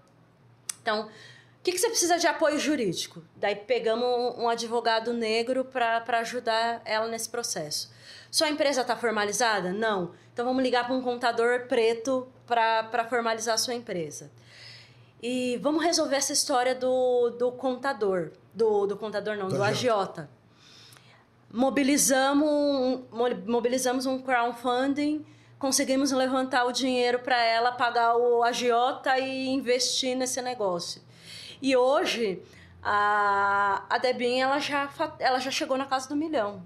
Então, 0.81 1.07
o 1.07 1.11
que, 1.65 1.73
que 1.73 1.79
você 1.79 1.89
precisa 1.89 2.17
de 2.17 2.27
apoio 2.27 2.59
jurídico? 2.59 3.25
Daí 3.35 3.57
pegamos 3.57 4.07
um, 4.07 4.45
um 4.45 4.49
advogado 4.49 5.13
negro 5.13 5.65
para 5.65 6.19
ajudar 6.21 6.81
ela 6.85 7.09
nesse 7.09 7.29
processo. 7.29 7.91
Sua 8.31 8.49
empresa 8.49 8.83
está 8.83 8.95
formalizada? 8.95 9.73
Não. 9.73 10.13
Então 10.33 10.45
vamos 10.45 10.63
ligar 10.63 10.87
para 10.87 10.95
um 10.95 11.03
contador 11.03 11.67
preto 11.67 12.29
para 12.47 13.05
formalizar 13.09 13.55
a 13.55 13.59
sua 13.59 13.75
empresa. 13.75 14.31
E 15.21 15.59
vamos 15.63 15.83
resolver 15.83 16.17
essa 16.17 16.33
história 16.33 16.75
do, 16.75 17.31
do 17.31 17.51
contador. 17.53 18.31
Do, 18.53 18.87
do 18.87 18.97
contador 18.97 19.37
não, 19.37 19.49
Do 19.49 19.57
do 19.57 19.63
agiota. 19.63 20.29
Mobilizamos, 21.55 22.49
um- 22.49 23.05
mo- 23.13 23.43
mobilizamos 23.47 24.07
um 24.07 24.19
crowdfunding, 24.19 25.25
conseguimos 25.57 26.11
levantar 26.11 26.65
o 26.65 26.73
dinheiro 26.73 27.21
para 27.21 27.41
ela 27.45 27.71
pagar 27.71 28.17
o 28.17 28.43
agiota 28.43 29.17
e 29.21 29.47
investir 29.51 30.17
nesse 30.17 30.43
negócio. 30.43 31.01
E 31.63 31.77
hoje, 31.77 32.43
a, 32.83 33.85
a 33.89 33.99
Debinha 33.99 34.47
ela 34.47 34.59
já, 34.59 34.91
ela 35.21 35.39
já 35.39 35.53
chegou 35.53 35.79
na 35.79 35.85
casa 35.87 36.09
do 36.09 36.17
milhão. 36.17 36.61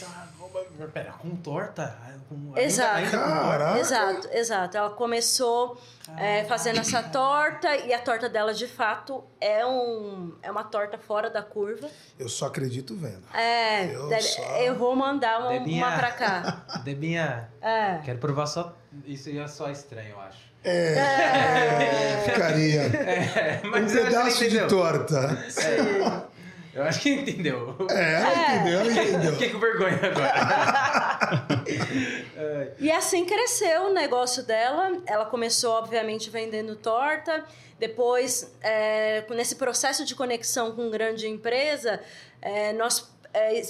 Caramba, 0.00 0.92
pera, 0.92 1.12
com 1.12 1.36
torta? 1.36 1.96
Com, 2.28 2.56
Exato. 2.56 2.96
Ainda, 2.96 3.16
ainda 3.24 3.34
com 3.34 3.48
torta? 3.48 3.78
Exato, 3.80 4.28
exato. 4.32 4.76
Ela 4.76 4.90
começou 4.90 5.80
é, 6.16 6.44
fazendo 6.44 6.78
essa 6.78 7.02
torta 7.02 7.74
e 7.76 7.92
a 7.92 7.98
torta 7.98 8.28
dela, 8.28 8.54
de 8.54 8.66
fato, 8.68 9.24
é, 9.40 9.66
um, 9.66 10.34
é 10.42 10.50
uma 10.50 10.62
torta 10.64 10.96
fora 10.96 11.28
da 11.28 11.42
curva. 11.42 11.88
Eu 12.18 12.28
só 12.28 12.46
acredito 12.46 12.94
vendo. 12.94 13.22
É, 13.34 13.92
Eu 13.94 14.08
deve- 14.08 14.22
só- 14.22 14.42
eu 14.58 14.76
vou 14.76 14.94
mandar 14.94 15.40
uma, 15.40 15.50
Debinha. 15.50 15.86
uma 15.86 15.96
pra 15.98 16.12
cá. 16.12 16.64
Debinha, 16.84 17.48
É. 17.60 17.98
quero 18.04 18.18
provar 18.18 18.46
sua 18.46 18.74
Isso 19.04 19.28
ia 19.30 19.48
só 19.48 19.68
estranho, 19.70 20.10
eu 20.10 20.20
acho. 20.20 20.50
É, 20.62 22.22
ficaria. 22.26 22.82
É, 22.82 23.60
Um 23.64 23.70
mas 23.70 23.94
eu 23.94 24.02
acho 24.02 24.10
que 24.10 24.14
pedaço 24.14 24.48
de 24.50 24.66
torta. 24.68 26.29
Eu 26.72 26.84
acho 26.84 27.00
que 27.00 27.10
entendeu. 27.10 27.76
É, 27.90 28.56
entendeu? 28.56 28.90
Entendeu. 28.90 29.32
Fiquei 29.32 29.50
com 29.50 29.58
vergonha 29.58 29.98
agora. 30.02 31.64
E 32.78 32.90
assim 32.90 33.24
cresceu 33.26 33.88
o 33.88 33.92
negócio 33.92 34.42
dela. 34.42 35.02
Ela 35.06 35.26
começou, 35.26 35.72
obviamente, 35.74 36.30
vendendo 36.30 36.74
torta. 36.74 37.44
Depois, 37.78 38.54
é, 38.62 39.24
nesse 39.30 39.56
processo 39.56 40.04
de 40.04 40.14
conexão 40.14 40.72
com 40.72 40.90
grande 40.90 41.28
empresa, 41.28 42.00
é, 42.40 42.72
nós 42.72 43.10
é, 43.34 43.62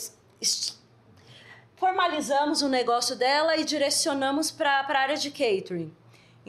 formalizamos 1.77 2.63
o 2.63 2.69
negócio 2.69 3.17
dela 3.17 3.57
e 3.57 3.65
direcionamos 3.65 4.51
para 4.51 4.81
a 4.81 4.99
área 4.99 5.17
de 5.17 5.31
catering. 5.31 5.93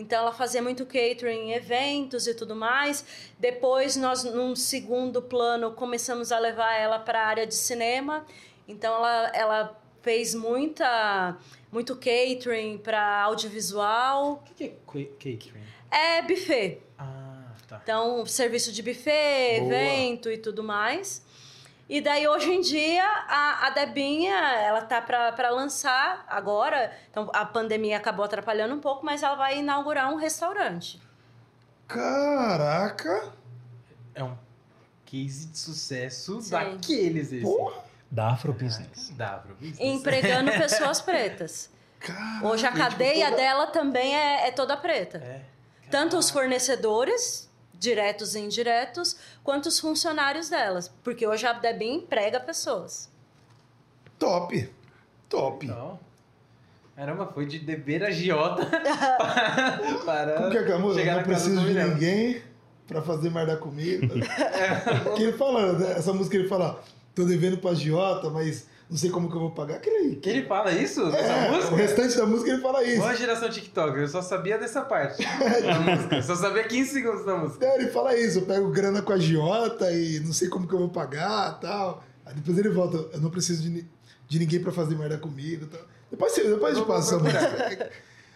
Então, 0.02 0.20
ela 0.22 0.32
fazia 0.34 0.62
muito 0.62 0.84
catering 0.86 1.50
em 1.50 1.54
eventos 1.54 2.26
e 2.28 2.34
tudo 2.34 2.56
mais. 2.56 3.06
Depois, 3.40 3.96
nós, 3.96 4.24
num 4.24 4.56
segundo 4.56 5.22
plano, 5.22 5.72
começamos 5.72 6.32
a 6.32 6.40
levar 6.40 6.74
ela 6.76 6.98
para 7.00 7.22
a 7.22 7.28
área 7.28 7.46
de 7.46 7.54
cinema. 7.54 8.26
Então, 8.68 8.94
ela, 8.96 9.32
ela 9.34 9.82
fez 10.02 10.34
muita, 10.34 11.38
muito 11.72 11.96
catering 11.96 12.80
para 12.80 13.22
audiovisual. 13.24 14.34
O 14.34 14.38
que 14.44 14.54
que 14.56 14.64
é 14.64 14.70
ca- 14.70 15.10
catering? 15.20 15.64
É 15.92 16.22
buffet. 16.24 16.82
Ah, 16.98 17.54
tá. 17.68 17.80
Então, 17.84 18.26
serviço 18.26 18.72
de 18.72 18.82
buffet, 18.82 19.60
Boa. 19.60 19.74
evento 19.76 20.32
e 20.32 20.38
tudo 20.38 20.64
mais. 20.64 21.24
E 21.92 22.00
daí, 22.00 22.26
hoje 22.26 22.50
em 22.50 22.62
dia, 22.62 23.04
a, 23.28 23.68
a 23.68 23.70
Debinha, 23.72 24.34
ela 24.34 24.82
tá 24.82 25.02
para 25.02 25.50
lançar 25.50 26.24
agora. 26.26 26.90
Então, 27.10 27.30
a 27.34 27.46
pandemia 27.46 27.98
acabou 27.98 28.24
atrapalhando 28.24 28.74
um 28.74 28.80
pouco, 28.80 29.06
mas 29.06 29.22
ela 29.24 29.36
vai 29.36 29.60
inaugurar 29.60 30.10
um 30.10 30.16
restaurante. 30.16 31.02
Caraca. 31.86 33.34
É 34.16 34.24
um 34.24 34.38
case 35.06 35.48
de 35.48 35.58
sucesso 35.58 36.42
Sim. 36.42 36.52
daqueles 36.52 37.34
esse. 37.34 37.44
Porra. 37.44 37.84
Da 38.10 38.30
Afrobusiness. 38.30 39.10
Dá 39.10 39.32
pro 39.40 39.54
business. 39.56 39.80
Empregando 39.82 40.50
pessoas 40.58 41.02
pretas. 41.02 41.70
Caraca. 42.00 42.48
Hoje 42.48 42.66
a 42.66 42.72
tipo, 42.72 42.84
cadeia 42.84 43.26
toda- 43.26 43.36
dela 43.38 43.68
também 43.68 44.16
é, 44.16 44.48
é 44.48 44.52
toda 44.52 44.78
preta. 44.78 45.18
É. 45.18 45.42
Tanto 45.90 46.18
os 46.18 46.30
fornecedores, 46.30 47.51
diretos 47.82 48.36
e 48.36 48.40
indiretos, 48.40 49.18
quanto 49.44 49.66
os 49.66 49.80
funcionários 49.80 50.48
delas. 50.50 50.88
Porque 51.04 51.26
hoje 51.26 51.48
a 51.48 51.54
Debin 51.54 51.96
emprega 51.96 52.40
pessoas. 52.40 53.10
Top. 54.20 54.70
Top. 55.28 55.66
Então, 55.66 56.00
caramba, 56.96 57.26
foi 57.34 57.48
de 57.48 57.58
dever 57.58 58.04
agiota 58.04 58.68
para, 58.68 59.98
para 60.06 60.34
Como 60.36 60.52
que 60.52 60.58
é 60.58 60.64
que 60.64 60.72
é 60.72 60.76
a 60.76 60.78
música? 60.78 61.00
chegar 61.02 61.16
Não 61.16 61.24
preciso 61.24 61.66
de 61.66 61.74
ninguém 61.74 62.42
pra 62.88 63.02
fazer 63.02 63.32
mais 63.32 63.48
da 63.48 63.58
comida. 63.58 64.14
que 65.18 65.24
ele 65.24 65.34
fala, 65.34 65.74
né? 65.74 65.94
essa 65.94 66.14
música 66.14 66.38
ele 66.38 66.48
fala, 66.48 66.84
tô 67.16 67.26
devendo 67.26 67.58
pra 67.58 67.72
agiota, 67.72 68.30
mas 68.30 68.68
não 68.92 68.98
sei 68.98 69.10
como 69.10 69.30
que 69.30 69.36
eu 69.36 69.40
vou 69.40 69.52
pagar. 69.52 69.78
Aquele 69.78 69.96
aí. 69.96 70.16
Que 70.18 70.30
ele 70.30 70.46
fala 70.46 70.72
isso 70.74 71.02
É, 71.02 71.50
música? 71.50 71.74
o 71.74 71.78
restante 71.78 72.18
da 72.18 72.26
música 72.26 72.52
ele 72.52 72.62
fala 72.62 72.84
isso. 72.84 72.98
Boa 73.00 73.16
geração 73.16 73.50
TikTok, 73.50 73.98
eu 73.98 74.08
só 74.10 74.22
sabia 74.22 74.58
dessa 74.58 74.82
parte 74.82 75.24
da 75.24 75.80
música. 75.80 76.16
Eu 76.18 76.24
só 76.24 76.36
sabia 76.36 76.66
15 76.66 76.92
segundos 76.92 77.26
da 77.26 77.38
música. 77.38 77.66
É, 77.66 77.76
ele 77.80 77.88
fala 77.90 78.16
isso, 78.18 78.40
eu 78.40 78.46
pego 78.46 78.70
grana 78.70 79.02
com 79.02 79.14
a 79.14 79.16
agiota 79.16 79.90
e 79.92 80.20
não 80.20 80.34
sei 80.34 80.50
como 80.50 80.68
que 80.68 80.74
eu 80.76 80.80
vou 80.80 80.90
pagar 80.90 81.58
tal. 81.62 82.04
Aí 82.26 82.36
depois 82.36 82.58
ele 82.58 82.70
volta, 82.70 82.98
eu 83.14 83.22
não 83.22 83.32
preciso 83.32 83.64
de, 83.64 83.88
de 84.28 84.40
ninguém 84.40 84.62
pra 84.62 84.72
fazer 84.74 84.96
merda 84.98 85.18
comigo 85.18 85.66
tal. 85.68 85.82
Depois, 86.12 86.34
depois 86.36 86.78
eu 86.78 86.86
passo 86.86 87.16
essa 87.16 87.24
música. 87.24 87.90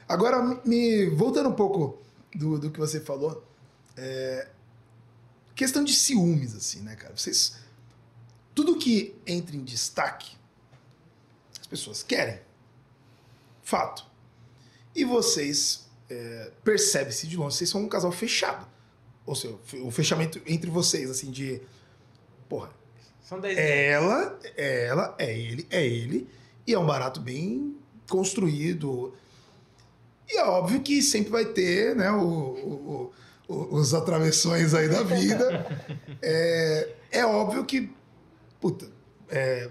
Agora, 0.08 0.62
me 0.64 1.08
voltando 1.10 1.50
um 1.50 1.54
pouco 1.54 2.02
do, 2.34 2.58
do 2.58 2.70
que 2.72 2.80
você 2.80 3.02
falou, 3.02 3.44
é, 3.98 4.48
questão 5.54 5.84
de 5.84 5.94
ciúmes, 5.94 6.56
assim, 6.56 6.80
né, 6.82 6.96
cara? 6.96 7.14
Vocês. 7.16 7.58
Tudo 8.54 8.78
que 8.78 9.14
entra 9.28 9.54
em 9.56 9.64
destaque, 9.66 10.38
as 11.66 11.68
pessoas 11.68 12.04
querem. 12.04 12.40
Fato. 13.64 14.06
E 14.96 15.04
vocês 15.04 15.90
é, 16.10 16.52
percebem-se 16.64 17.26
de 17.26 17.36
longe, 17.36 17.58
vocês 17.58 17.70
são 17.70 17.82
um 17.82 17.90
casal 17.90 18.12
fechado. 18.12 18.68
Ou 19.26 19.34
seja, 19.34 19.56
o 19.82 19.90
fechamento 19.90 20.40
entre 20.46 20.70
vocês, 20.70 21.10
assim, 21.10 21.32
de. 21.32 21.60
Porra, 22.48 22.70
São 23.24 23.40
10 23.40 23.58
ela, 23.58 24.40
ela, 24.56 25.16
é 25.18 25.36
ele, 25.36 25.66
é 25.72 25.84
ele. 25.86 26.30
E 26.68 26.74
é 26.76 26.78
um 26.80 26.86
barato 26.86 27.20
bem 27.20 27.76
construído. 28.08 29.16
E 30.30 30.38
é 30.38 30.44
óbvio 30.46 30.80
que 30.82 31.02
sempre 31.02 31.32
vai 31.32 31.46
ter, 31.46 31.96
né, 31.96 32.12
o, 32.12 32.22
o- 32.24 33.14
o- 33.48 33.76
os 33.76 33.94
atravessões 33.96 34.76
aí 34.76 34.88
da 34.88 35.02
vida. 35.02 35.66
É, 36.22 36.96
é 37.12 37.26
óbvio 37.26 37.66
que, 37.66 37.92
puta, 38.60 38.88
é, 39.30 39.70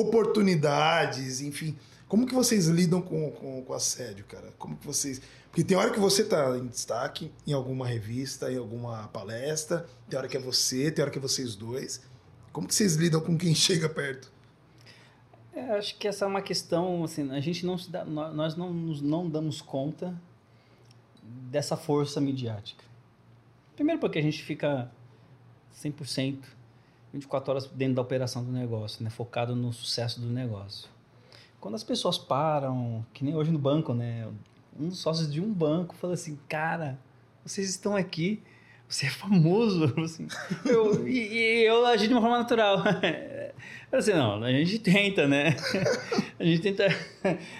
oportunidades, 0.00 1.40
enfim. 1.40 1.76
Como 2.08 2.26
que 2.26 2.34
vocês 2.34 2.66
lidam 2.66 3.02
com, 3.02 3.30
com, 3.32 3.62
com 3.62 3.72
assédio, 3.72 4.24
cara? 4.26 4.52
Como 4.58 4.76
que 4.76 4.86
vocês... 4.86 5.20
Porque 5.50 5.64
tem 5.64 5.76
hora 5.76 5.90
que 5.90 5.98
você 5.98 6.22
tá 6.22 6.56
em 6.56 6.66
destaque 6.66 7.32
em 7.46 7.52
alguma 7.52 7.86
revista, 7.86 8.52
em 8.52 8.58
alguma 8.58 9.08
palestra, 9.08 9.86
tem 10.08 10.18
hora 10.18 10.28
que 10.28 10.36
é 10.36 10.40
você, 10.40 10.90
tem 10.90 11.02
hora 11.02 11.10
que 11.10 11.18
é 11.18 11.20
vocês 11.20 11.56
dois. 11.56 12.02
Como 12.52 12.68
que 12.68 12.74
vocês 12.74 12.94
lidam 12.94 13.20
com 13.20 13.36
quem 13.36 13.54
chega 13.56 13.88
perto? 13.88 14.30
É, 15.54 15.78
acho 15.78 15.96
que 15.98 16.06
essa 16.06 16.26
é 16.26 16.28
uma 16.28 16.42
questão, 16.42 17.02
assim, 17.02 17.30
a 17.30 17.40
gente 17.40 17.64
não 17.64 17.78
se 17.78 17.90
dá, 17.90 18.04
nó- 18.04 18.30
nós 18.30 18.54
não 18.54 18.70
nos 18.72 19.00
não 19.00 19.28
damos 19.28 19.62
conta 19.62 20.14
dessa 21.22 21.76
força 21.76 22.20
midiática. 22.20 22.84
Primeiro 23.74 23.98
porque 23.98 24.18
a 24.18 24.22
gente 24.22 24.42
fica 24.42 24.90
100%, 25.74 26.38
24 27.16 27.50
horas 27.50 27.66
dentro 27.66 27.96
da 27.96 28.02
operação 28.02 28.44
do 28.44 28.52
negócio, 28.52 29.02
né, 29.02 29.10
focado 29.10 29.56
no 29.56 29.72
sucesso 29.72 30.20
do 30.20 30.28
negócio. 30.28 30.88
Quando 31.60 31.74
as 31.74 31.82
pessoas 31.82 32.16
param, 32.16 33.04
que 33.12 33.24
nem 33.24 33.34
hoje 33.34 33.50
no 33.50 33.58
banco, 33.58 33.92
né, 33.92 34.28
um 34.78 34.88
dos 34.88 34.98
sócios 34.98 35.32
de 35.32 35.40
um 35.40 35.52
banco 35.52 35.94
fala 35.94 36.14
assim, 36.14 36.38
cara, 36.48 36.98
vocês 37.44 37.68
estão 37.68 37.96
aqui, 37.96 38.42
você 38.88 39.06
é 39.06 39.10
famoso, 39.10 39.92
assim, 40.00 40.28
eu, 40.64 41.06
e, 41.08 41.32
e 41.32 41.64
eu 41.64 41.84
agi 41.86 42.06
de 42.06 42.14
uma 42.14 42.20
forma 42.20 42.38
natural. 42.38 42.82
Assim, 43.90 44.12
não, 44.12 44.42
a 44.42 44.50
gente 44.50 44.80
tenta, 44.80 45.28
né? 45.28 45.56
A 46.38 46.44
gente 46.44 46.60
tenta. 46.60 46.86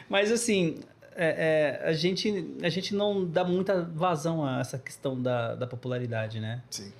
Mas 0.08 0.30
assim, 0.30 0.80
é, 1.14 1.80
é, 1.82 1.88
a, 1.88 1.92
gente, 1.94 2.54
a 2.62 2.68
gente 2.68 2.94
não 2.94 3.24
dá 3.24 3.42
muita 3.42 3.82
vazão 3.82 4.44
a 4.44 4.60
essa 4.60 4.76
questão 4.76 5.20
da, 5.20 5.54
da 5.54 5.66
popularidade, 5.66 6.38
né? 6.38 6.62
Sim. 6.68 6.92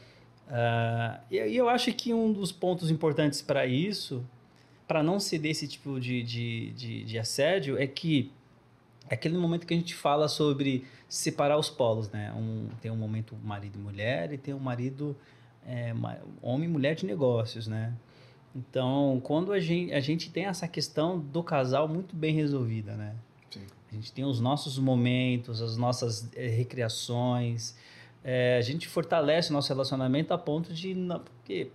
Ah, 0.48 1.20
e 1.30 1.36
e 1.36 1.56
eu 1.56 1.68
acho 1.68 1.92
que 1.92 2.14
um 2.14 2.32
dos 2.32 2.52
pontos 2.52 2.90
importantes 2.90 3.42
para 3.42 3.66
isso, 3.66 4.24
para 4.86 5.02
não 5.02 5.18
ser 5.18 5.38
desse 5.38 5.66
tipo 5.66 5.98
de, 5.98 6.22
de, 6.22 6.70
de, 6.72 7.04
de 7.04 7.18
assédio, 7.18 7.78
é 7.78 7.86
que 7.86 8.30
é 9.08 9.14
aquele 9.14 9.36
momento 9.36 9.66
que 9.66 9.74
a 9.74 9.76
gente 9.76 9.94
fala 9.94 10.28
sobre 10.28 10.84
separar 11.08 11.58
os 11.58 11.70
polos, 11.70 12.10
né? 12.10 12.32
Um, 12.32 12.68
tem 12.80 12.90
um 12.90 12.96
momento 12.96 13.36
marido 13.42 13.78
e 13.78 13.82
mulher 13.82 14.32
e 14.32 14.38
tem 14.38 14.52
um 14.52 14.58
marido 14.58 15.16
é, 15.66 15.94
homem 16.42 16.68
e 16.68 16.72
mulher 16.72 16.94
de 16.94 17.06
negócios, 17.06 17.66
né? 17.66 17.94
Então, 18.54 19.20
quando 19.22 19.52
a 19.52 19.60
gente, 19.60 19.92
a 19.92 20.00
gente 20.00 20.30
tem 20.30 20.46
essa 20.46 20.66
questão 20.66 21.18
do 21.18 21.42
casal 21.42 21.86
muito 21.86 22.16
bem 22.16 22.34
resolvida, 22.34 22.94
né? 22.94 23.14
Sim. 23.50 23.66
A 23.90 23.94
gente 23.94 24.12
tem 24.12 24.24
os 24.24 24.40
nossos 24.40 24.78
momentos, 24.78 25.60
as 25.60 25.76
nossas 25.76 26.30
eh, 26.34 26.48
recriações, 26.48 27.76
é, 28.28 28.56
a 28.58 28.60
gente 28.60 28.88
fortalece 28.88 29.50
o 29.50 29.52
nosso 29.52 29.68
relacionamento 29.68 30.34
a 30.34 30.38
ponto 30.38 30.72
de. 30.74 30.94
não- 30.94 31.20
Porque 31.20 31.68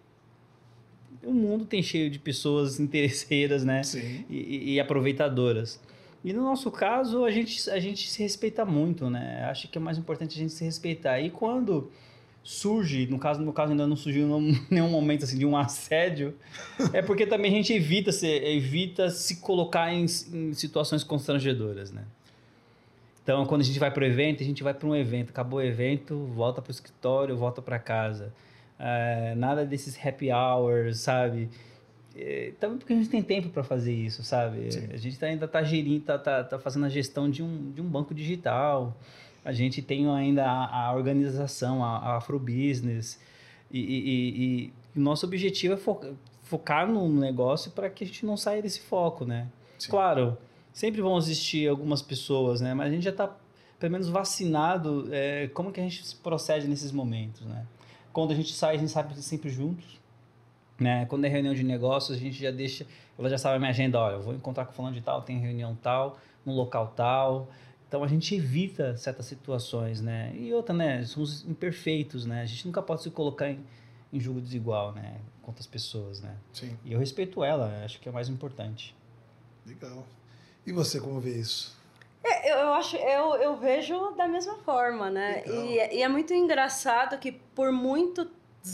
o 1.23 1.31
mundo 1.31 1.63
tem 1.65 1.81
cheio 1.81 2.09
de 2.09 2.19
pessoas 2.19 2.77
interesseiras, 2.85 3.63
né? 3.63 3.83
Sim. 3.83 4.25
E, 4.29 4.73
e- 4.73 4.79
aproveitadoras. 4.79 5.79
E 6.23 6.33
no 6.33 6.43
nosso 6.43 6.69
caso, 6.69 7.23
a 7.25 7.31
gente, 7.31 7.69
a 7.69 7.79
gente 7.79 8.07
se 8.09 8.21
respeita 8.21 8.63
muito, 8.65 9.09
né? 9.09 9.43
Acho 9.49 9.67
que 9.69 9.77
é 9.77 9.81
mais 9.81 9.97
importante 9.97 10.35
a 10.35 10.39
gente 10.41 10.51
se 10.53 10.63
respeitar. 10.63 11.19
E 11.21 11.29
quando 11.31 11.89
surge, 12.43 13.07
no 13.07 13.17
caso, 13.17 13.39
no 13.41 13.53
caso 13.53 13.71
ainda 13.71 13.87
não 13.87 13.95
surgiu 13.95 14.25
nenhum, 14.27 14.59
nenhum 14.69 14.89
momento 14.89 15.23
assim 15.23 15.37
de 15.37 15.45
um 15.45 15.55
assédio, 15.57 16.35
é 16.91 17.01
porque 17.01 17.25
também 17.25 17.51
a 17.51 17.55
gente 17.55 17.71
evita 17.73 18.11
se, 18.11 18.27
evita 18.27 19.09
se 19.09 19.37
colocar 19.37 19.91
em, 19.93 20.05
em 20.33 20.53
situações 20.53 21.03
constrangedoras, 21.03 21.91
né? 21.91 22.03
Então, 23.23 23.45
quando 23.45 23.61
a 23.61 23.63
gente 23.63 23.77
vai 23.79 23.91
para 23.91 24.01
o 24.03 24.05
evento, 24.05 24.41
a 24.41 24.45
gente 24.45 24.63
vai 24.63 24.73
para 24.73 24.87
um 24.87 24.95
evento. 24.95 25.29
Acabou 25.29 25.59
o 25.59 25.61
evento, 25.61 26.17
volta 26.33 26.61
para 26.61 26.69
o 26.69 26.71
escritório, 26.71 27.37
volta 27.37 27.61
para 27.61 27.77
casa. 27.77 28.33
É, 28.79 29.35
nada 29.35 29.63
desses 29.65 29.95
happy 30.03 30.31
hours, 30.31 30.99
sabe? 31.01 31.49
É, 32.15 32.51
também 32.59 32.77
porque 32.79 32.93
a 32.93 32.95
gente 32.95 33.09
tem 33.09 33.21
tempo 33.21 33.49
para 33.49 33.63
fazer 33.63 33.93
isso, 33.93 34.23
sabe? 34.23 34.71
Sim. 34.71 34.89
A 34.91 34.97
gente 34.97 35.17
tá- 35.19 35.27
ainda 35.27 35.45
está 35.45 35.61
gerindo, 35.63 36.03
tá, 36.03 36.17
tá, 36.17 36.43
tá 36.43 36.59
fazendo 36.59 36.85
a 36.85 36.89
gestão 36.89 37.29
de 37.29 37.43
um, 37.43 37.71
de 37.71 37.79
um 37.79 37.85
banco 37.87 38.13
digital. 38.13 38.97
A 39.45 39.51
gente 39.53 39.81
tem 39.81 40.09
ainda 40.09 40.43
a, 40.45 40.87
a 40.87 40.93
organização, 40.95 41.83
a, 41.83 41.97
a 41.99 42.17
Afrobusiness. 42.17 43.19
E, 43.71 43.79
e, 43.79 43.83
e- 43.85 44.73
e 44.95 44.99
o 44.99 45.01
nosso 45.01 45.25
objetivo 45.25 45.75
é 45.75 45.77
fo- 45.77 46.01
focar 46.43 46.85
no 46.87 47.07
negócio 47.07 47.71
para 47.71 47.89
que 47.89 48.03
a 48.03 48.07
gente 48.07 48.25
não 48.25 48.35
saia 48.35 48.61
desse 48.61 48.81
foco, 48.81 49.23
né? 49.25 49.47
Sim. 49.79 49.89
Claro, 49.91 50.37
sempre 50.73 51.01
vão 51.01 51.17
existir 51.17 51.67
algumas 51.67 52.01
pessoas, 52.01 52.61
né? 52.61 52.73
Mas 52.73 52.87
a 52.87 52.91
gente 52.91 53.03
já 53.03 53.09
está 53.11 53.35
pelo 53.79 53.91
menos 53.91 54.07
vacinado. 54.09 55.07
É, 55.11 55.47
como 55.49 55.71
que 55.71 55.79
a 55.79 55.83
gente 55.83 56.15
procede 56.17 56.67
nesses 56.67 56.91
momentos, 56.91 57.41
né? 57.41 57.65
Quando 58.13 58.31
a 58.31 58.35
gente 58.35 58.53
sai, 58.53 58.75
a 58.75 58.79
gente 58.79 58.91
sabe 58.91 59.15
sempre 59.21 59.49
juntos, 59.49 59.99
né? 60.79 61.05
Quando 61.05 61.25
é 61.25 61.29
reunião 61.29 61.53
de 61.53 61.63
negócios, 61.63 62.17
a 62.17 62.19
gente 62.19 62.41
já 62.41 62.51
deixa, 62.51 62.85
ela 63.17 63.29
já 63.29 63.37
sabe 63.37 63.55
a 63.55 63.59
minha 63.59 63.71
agenda, 63.71 63.99
olha, 63.99 64.15
eu 64.15 64.21
vou 64.21 64.33
encontrar 64.33 64.65
com 64.65 64.73
fulano 64.73 64.93
de 64.93 65.01
tal, 65.01 65.21
tem 65.21 65.39
reunião 65.39 65.75
tal, 65.81 66.17
no 66.45 66.53
local 66.53 66.93
tal. 66.95 67.49
Então 67.87 68.03
a 68.03 68.07
gente 68.07 68.35
evita 68.35 68.95
certas 68.95 69.25
situações, 69.25 69.99
né? 70.01 70.31
E 70.35 70.53
outra, 70.53 70.73
né? 70.73 71.03
Somos 71.05 71.43
imperfeitos, 71.45 72.25
né? 72.25 72.41
A 72.41 72.45
gente 72.45 72.65
nunca 72.65 72.81
pode 72.81 73.01
se 73.01 73.09
colocar 73.09 73.49
em, 73.49 73.59
em 74.13 74.19
julgo 74.19 74.39
desigual, 74.41 74.93
né? 74.93 75.17
Com 75.41 75.51
outras 75.51 75.67
pessoas, 75.67 76.21
né? 76.21 76.35
Sim, 76.53 76.77
E 76.85 76.93
eu 76.93 76.99
respeito 76.99 77.43
ela, 77.43 77.83
acho 77.83 77.99
que 77.99 78.07
é 78.07 78.11
o 78.11 78.13
mais 78.13 78.29
importante. 78.29 78.95
legal. 79.65 80.05
E 80.65 80.71
você, 80.71 80.99
como 80.99 81.19
vê 81.19 81.31
isso? 81.31 81.75
É, 82.23 82.51
Eu, 82.51 82.57
eu 82.57 82.73
acho, 82.73 82.95
eu, 82.97 83.35
eu 83.35 83.55
vejo 83.57 84.11
da 84.11 84.27
mesma 84.27 84.55
forma, 84.57 85.09
né? 85.09 85.43
Legal. 85.45 85.65
E, 85.65 85.97
e 85.97 86.03
é 86.03 86.07
muito 86.07 86.33
engraçado 86.33 87.17
que 87.17 87.31
por 87.31 87.71
muitos 87.71 88.27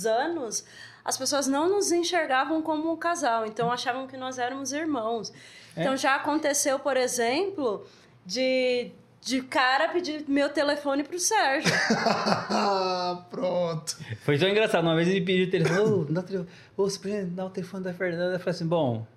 anos 0.05 0.65
as 1.03 1.17
pessoas 1.17 1.47
não 1.47 1.69
nos 1.69 1.91
enxergavam 1.91 2.61
como 2.61 2.91
um 2.91 2.97
casal, 2.97 3.45
então 3.45 3.71
achavam 3.71 4.07
que 4.07 4.17
nós 4.17 4.37
éramos 4.37 4.73
irmãos. 4.73 5.31
É. 5.75 5.81
Então 5.81 5.95
já 5.95 6.15
aconteceu, 6.15 6.77
por 6.79 6.97
exemplo, 6.97 7.85
de, 8.25 8.91
de 9.21 9.41
cara 9.41 9.87
pedir 9.87 10.25
meu 10.27 10.49
telefone 10.49 11.03
pro 11.05 11.17
Sérgio. 11.17 11.71
Pronto. 13.31 13.97
Foi 14.23 14.37
tão 14.37 14.49
engraçado. 14.49 14.83
Uma 14.83 14.95
vez 14.95 15.07
ele 15.07 15.21
pediu 15.21 15.47
o 15.47 15.49
telefone. 15.49 15.79
Ô, 15.79 16.03
dá 16.03 16.19
o 16.19 16.23
telefone. 16.23 16.49
Ô, 16.75 16.83
você 16.83 16.99
podia 16.99 17.25
dar 17.25 17.45
o 17.45 17.49
telefone 17.49 17.83
da 17.85 17.93
Fernanda? 17.93 18.35
Eu 18.35 18.39
falei 18.39 18.51
assim, 18.55 18.67
bom. 18.67 19.07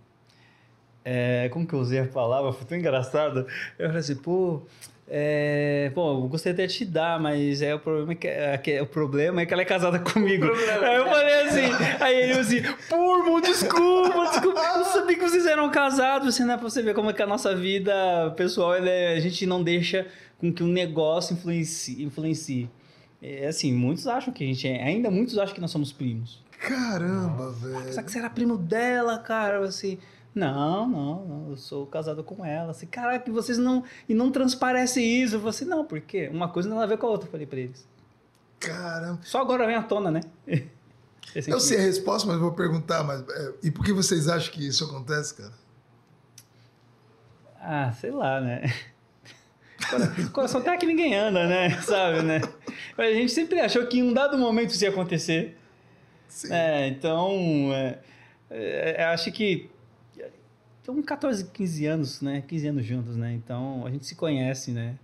É, 1.05 1.49
como 1.51 1.67
que 1.67 1.75
eu 1.75 1.79
usei 1.81 1.99
a 2.01 2.07
palavra? 2.07 2.53
Foi 2.53 2.67
tão 2.67 2.77
engraçado. 2.79 3.47
Eu 3.79 3.87
falei 3.87 4.01
assim, 4.01 4.17
pô. 4.17 4.63
É, 5.13 5.91
pô, 5.93 6.13
eu 6.23 6.29
gostaria 6.29 6.55
até 6.55 6.67
de 6.69 6.73
te 6.75 6.85
dar, 6.85 7.19
mas 7.19 7.61
é 7.63 7.75
o 7.75 7.81
problema 7.81 8.13
é 8.13 8.15
que, 8.15 8.29
é, 8.29 8.57
que- 8.59 8.81
o 8.81 8.87
problema 8.87 9.41
é 9.41 9.47
que 9.47 9.53
ela 9.53 9.63
é 9.63 9.65
casada 9.65 9.99
comigo. 9.99 10.45
Aí 10.47 10.97
eu 10.97 11.05
falei 11.07 11.35
assim, 11.49 11.85
aí 11.99 12.17
ele 12.31 12.33
assim, 12.39 12.63
pô, 12.89 13.19
irmão, 13.19 13.41
desculpa, 13.41 14.31
desculpa. 14.31 14.61
Eu 14.61 14.79
não 14.79 14.85
sabia 14.85 15.17
que 15.17 15.29
vocês 15.29 15.47
eram 15.47 15.69
casados, 15.69 16.29
assim, 16.29 16.45
né? 16.45 16.57
Pra 16.57 16.63
você 16.71 16.81
ver 16.81 16.95
como 16.95 17.11
é 17.11 17.13
que 17.13 17.21
a 17.23 17.27
nossa 17.27 17.57
vida 17.57 17.93
pessoal, 18.37 18.73
ela 18.77 18.89
é- 18.89 19.17
a 19.17 19.21
gente 19.21 19.45
não 19.47 19.65
deixa 19.65 20.07
com 20.39 20.53
que 20.53 20.63
o 20.63 20.69
negócio 20.69 21.35
influencie. 21.35 22.05
influencie. 22.05 22.71
É 23.21 23.49
assim, 23.49 23.73
muitos 23.73 24.07
acham 24.07 24.33
que 24.33 24.45
a 24.45 24.47
gente 24.47 24.69
é. 24.69 24.81
Ainda 24.81 25.11
muitos 25.11 25.37
acham 25.37 25.55
que 25.57 25.61
nós 25.61 25.73
somos 25.73 25.91
primos. 25.93 26.41
Caramba, 26.57 27.53
Só 27.53 27.67
velho. 27.67 28.05
que 28.05 28.13
você 28.13 28.19
era 28.19 28.31
primo 28.31 28.57
dela, 28.57 29.19
cara. 29.19 29.59
Assim, 29.65 29.99
não, 30.35 30.89
não, 30.89 31.25
não, 31.27 31.51
eu 31.51 31.57
sou 31.57 31.87
casado 31.87 32.23
com 32.23 32.45
ela. 32.45 32.71
Assim, 32.71 32.87
caraca, 32.87 33.31
vocês 33.33 33.59
não. 33.59 33.83
E 34.09 34.15
não 34.15 34.31
transparece 34.31 35.03
isso. 35.03 35.35
Eu 35.37 35.41
falei 35.41 35.51
assim, 35.51 35.65
não, 35.65 35.85
por 35.85 36.01
quê? 36.01 36.29
Uma 36.33 36.49
coisa 36.49 36.69
não 36.69 36.77
tem 36.77 36.85
a 36.85 36.89
ver 36.89 36.99
com 36.99 37.07
a 37.07 37.11
outra, 37.11 37.27
eu 37.27 37.31
falei 37.33 37.47
pra 37.47 37.59
eles. 37.59 37.87
Caramba. 38.61 39.19
Só 39.23 39.41
agora 39.41 39.67
vem 39.67 39.75
à 39.77 39.83
tona, 39.83 40.11
né? 40.11 40.21
Esse 41.35 41.51
Eu 41.51 41.61
sei 41.61 41.79
a 41.79 41.83
resposta, 41.83 42.27
mas 42.29 42.39
vou 42.39 42.53
perguntar. 42.53 43.03
Mas, 43.05 43.21
é, 43.29 43.55
e 43.63 43.71
por 43.71 43.85
que 43.85 43.93
vocês 43.93 44.29
acham 44.29 44.53
que 44.53 44.67
isso 44.67 44.85
acontece, 44.85 45.35
cara? 45.35 45.53
Ah, 47.61 47.93
sei 47.93 48.11
lá, 48.11 48.41
né? 48.41 48.63
Cora- 49.89 50.31
Coração 50.33 50.61
até 50.61 50.77
que 50.77 50.87
ninguém 50.87 51.15
anda, 51.15 51.47
né? 51.47 51.71
Sabe, 51.83 52.23
né? 52.23 52.41
Mas 52.97 53.11
a 53.11 53.15
gente 53.15 53.33
sempre 53.33 53.61
achou 53.61 53.87
que 53.87 53.99
em 53.99 54.03
um 54.03 54.13
dado 54.13 54.37
momento 54.39 54.71
isso 54.71 54.83
ia 54.85 54.91
acontecer. 54.91 55.57
Sim. 56.29 56.53
É, 56.53 56.89
então, 56.89 57.71
é, 57.73 57.99
é, 58.51 59.05
acho 59.05 59.31
que 59.33 59.71
estamos 60.81 61.05
14, 61.05 61.51
15 61.51 61.87
anos, 61.87 62.21
né? 62.21 62.43
15 62.47 62.69
anos 62.69 62.85
juntos, 62.85 63.17
né? 63.17 63.33
Então, 63.35 63.87
a 63.87 63.91
gente 63.91 64.07
se 64.07 64.15
conhece, 64.15 64.73
né? 64.73 64.97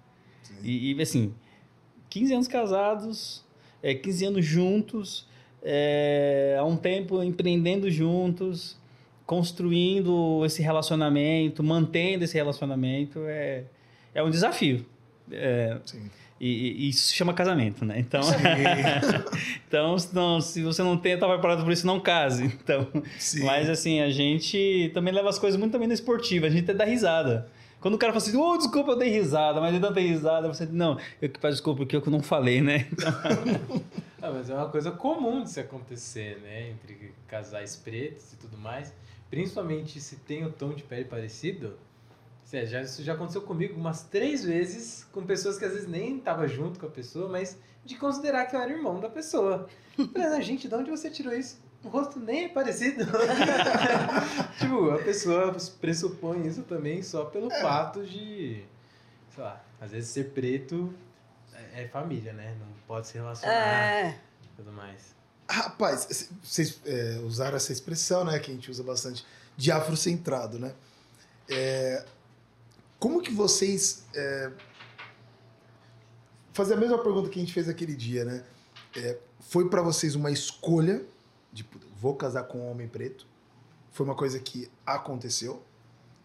E, 0.62 0.92
e, 0.92 1.02
assim, 1.02 1.34
15 2.08 2.34
anos 2.34 2.48
casados, 2.48 3.44
é, 3.82 3.94
15 3.94 4.24
anos 4.24 4.44
juntos, 4.44 5.28
é, 5.62 6.56
há 6.58 6.64
um 6.64 6.76
tempo 6.76 7.22
empreendendo 7.22 7.90
juntos, 7.90 8.76
construindo 9.24 10.44
esse 10.44 10.62
relacionamento, 10.62 11.62
mantendo 11.62 12.24
esse 12.24 12.34
relacionamento, 12.34 13.20
é, 13.26 13.64
é 14.14 14.22
um 14.22 14.30
desafio. 14.30 14.86
É, 15.30 15.78
Sim. 15.84 16.10
E, 16.40 16.48
e- 16.86 16.88
isso 16.90 17.08
se 17.08 17.14
chama 17.14 17.32
casamento, 17.34 17.84
né? 17.84 17.98
Então, 17.98 18.20
então 19.68 19.98
se, 19.98 20.14
não- 20.14 20.40
se 20.40 20.62
você 20.62 20.82
não 20.82 20.96
tem, 20.96 21.18
tá 21.18 21.28
preparado 21.28 21.62
por 21.64 21.72
isso, 21.72 21.86
não 21.86 22.00
case. 22.00 22.44
Então, 22.44 22.86
Sim. 23.18 23.44
mas 23.44 23.68
assim, 23.70 24.00
a 24.00 24.10
gente 24.10 24.90
também 24.94 25.12
leva 25.12 25.28
as 25.28 25.38
coisas 25.38 25.58
muito 25.58 25.72
também 25.72 25.88
na 25.88 25.94
esportiva, 25.94 26.46
a 26.46 26.50
gente 26.50 26.64
até 26.64 26.74
dá 26.74 26.84
risada. 26.84 27.48
Quando 27.80 27.94
o 27.94 27.98
cara 27.98 28.12
fala 28.12 28.24
assim, 28.24 28.36
ô, 28.36 28.56
desculpa, 28.56 28.92
eu 28.92 28.96
dei 28.96 29.10
risada, 29.10 29.60
mas 29.60 29.74
eu 29.74 29.80
não 29.80 29.92
dei 29.92 30.06
risada, 30.08 30.48
você 30.48 30.66
não, 30.66 30.98
eu 31.22 31.28
que 31.28 31.38
peço 31.38 31.54
desculpa 31.56 31.78
porque 31.80 31.94
eu 31.94 32.02
que 32.02 32.10
não 32.10 32.22
falei, 32.22 32.60
né? 32.60 32.86
Ah, 34.22 34.30
mas 34.32 34.50
é 34.50 34.54
uma 34.54 34.68
coisa 34.68 34.90
comum 34.90 35.44
de 35.44 35.50
se 35.50 35.60
acontecer, 35.60 36.40
né? 36.42 36.70
Entre 36.70 37.12
casais 37.28 37.76
pretos 37.76 38.32
e 38.32 38.36
tudo 38.36 38.58
mais. 38.58 38.92
Principalmente 39.30 40.00
se 40.00 40.16
tem 40.16 40.44
o 40.44 40.50
tom 40.50 40.70
de 40.72 40.82
pele 40.82 41.04
parecido. 41.04 41.74
Sério, 42.46 42.68
já, 42.68 42.80
isso 42.80 43.02
já 43.02 43.14
aconteceu 43.14 43.42
comigo 43.42 43.74
umas 43.78 44.04
três 44.04 44.44
vezes 44.44 45.04
com 45.10 45.26
pessoas 45.26 45.58
que 45.58 45.64
às 45.64 45.72
vezes 45.72 45.88
nem 45.88 46.16
tava 46.20 46.46
junto 46.46 46.78
com 46.78 46.86
a 46.86 46.90
pessoa, 46.90 47.28
mas 47.28 47.58
de 47.84 47.96
considerar 47.96 48.46
que 48.46 48.54
eu 48.54 48.60
era 48.60 48.70
irmão 48.72 49.00
da 49.00 49.08
pessoa. 49.10 49.68
Falei, 50.14 50.28
"Ah, 50.28 50.40
gente, 50.40 50.68
de 50.68 50.74
onde 50.74 50.88
você 50.88 51.10
tirou 51.10 51.32
isso? 51.34 51.58
O 51.82 51.88
rosto 51.88 52.20
nem 52.20 52.44
é 52.44 52.48
parecido. 52.48 53.04
tipo, 54.58 54.90
a 54.90 54.98
pessoa 54.98 55.56
pressupõe 55.80 56.46
isso 56.46 56.62
também 56.62 57.02
só 57.02 57.24
pelo 57.24 57.50
fato 57.50 58.04
de, 58.04 58.62
sei 59.34 59.42
lá, 59.44 59.64
às 59.80 59.90
vezes 59.90 60.10
ser 60.10 60.30
preto 60.30 60.94
é, 61.52 61.82
é 61.82 61.88
família, 61.88 62.32
né? 62.32 62.56
Não 62.60 62.66
pode 62.86 63.08
se 63.08 63.14
relacionar 63.14 63.54
É. 63.54 64.18
e 64.44 64.48
tudo 64.56 64.70
mais. 64.72 65.14
Rapaz, 65.50 66.28
vocês 66.42 66.80
é, 66.86 67.20
usaram 67.24 67.56
essa 67.56 67.72
expressão, 67.72 68.24
né? 68.24 68.38
Que 68.38 68.50
a 68.52 68.54
gente 68.54 68.70
usa 68.70 68.82
bastante, 68.84 69.24
de 69.56 69.70
afrocentrado, 69.72 70.58
né? 70.58 70.72
É, 71.48 72.04
como 72.98 73.20
que 73.22 73.32
vocês. 73.32 74.04
É, 74.14 74.52
fazer 76.52 76.74
a 76.74 76.76
mesma 76.76 76.98
pergunta 76.98 77.28
que 77.28 77.38
a 77.38 77.42
gente 77.42 77.52
fez 77.52 77.68
aquele 77.68 77.94
dia, 77.94 78.24
né? 78.24 78.44
É, 78.96 79.18
foi 79.40 79.68
pra 79.68 79.82
vocês 79.82 80.14
uma 80.14 80.30
escolha 80.30 81.04
de 81.52 81.62
"Puta, 81.62 81.86
vou 82.00 82.14
casar 82.14 82.44
com 82.44 82.58
um 82.58 82.70
homem 82.70 82.88
preto? 82.88 83.26
Foi 83.90 84.04
uma 84.04 84.14
coisa 84.14 84.38
que 84.38 84.70
aconteceu. 84.84 85.62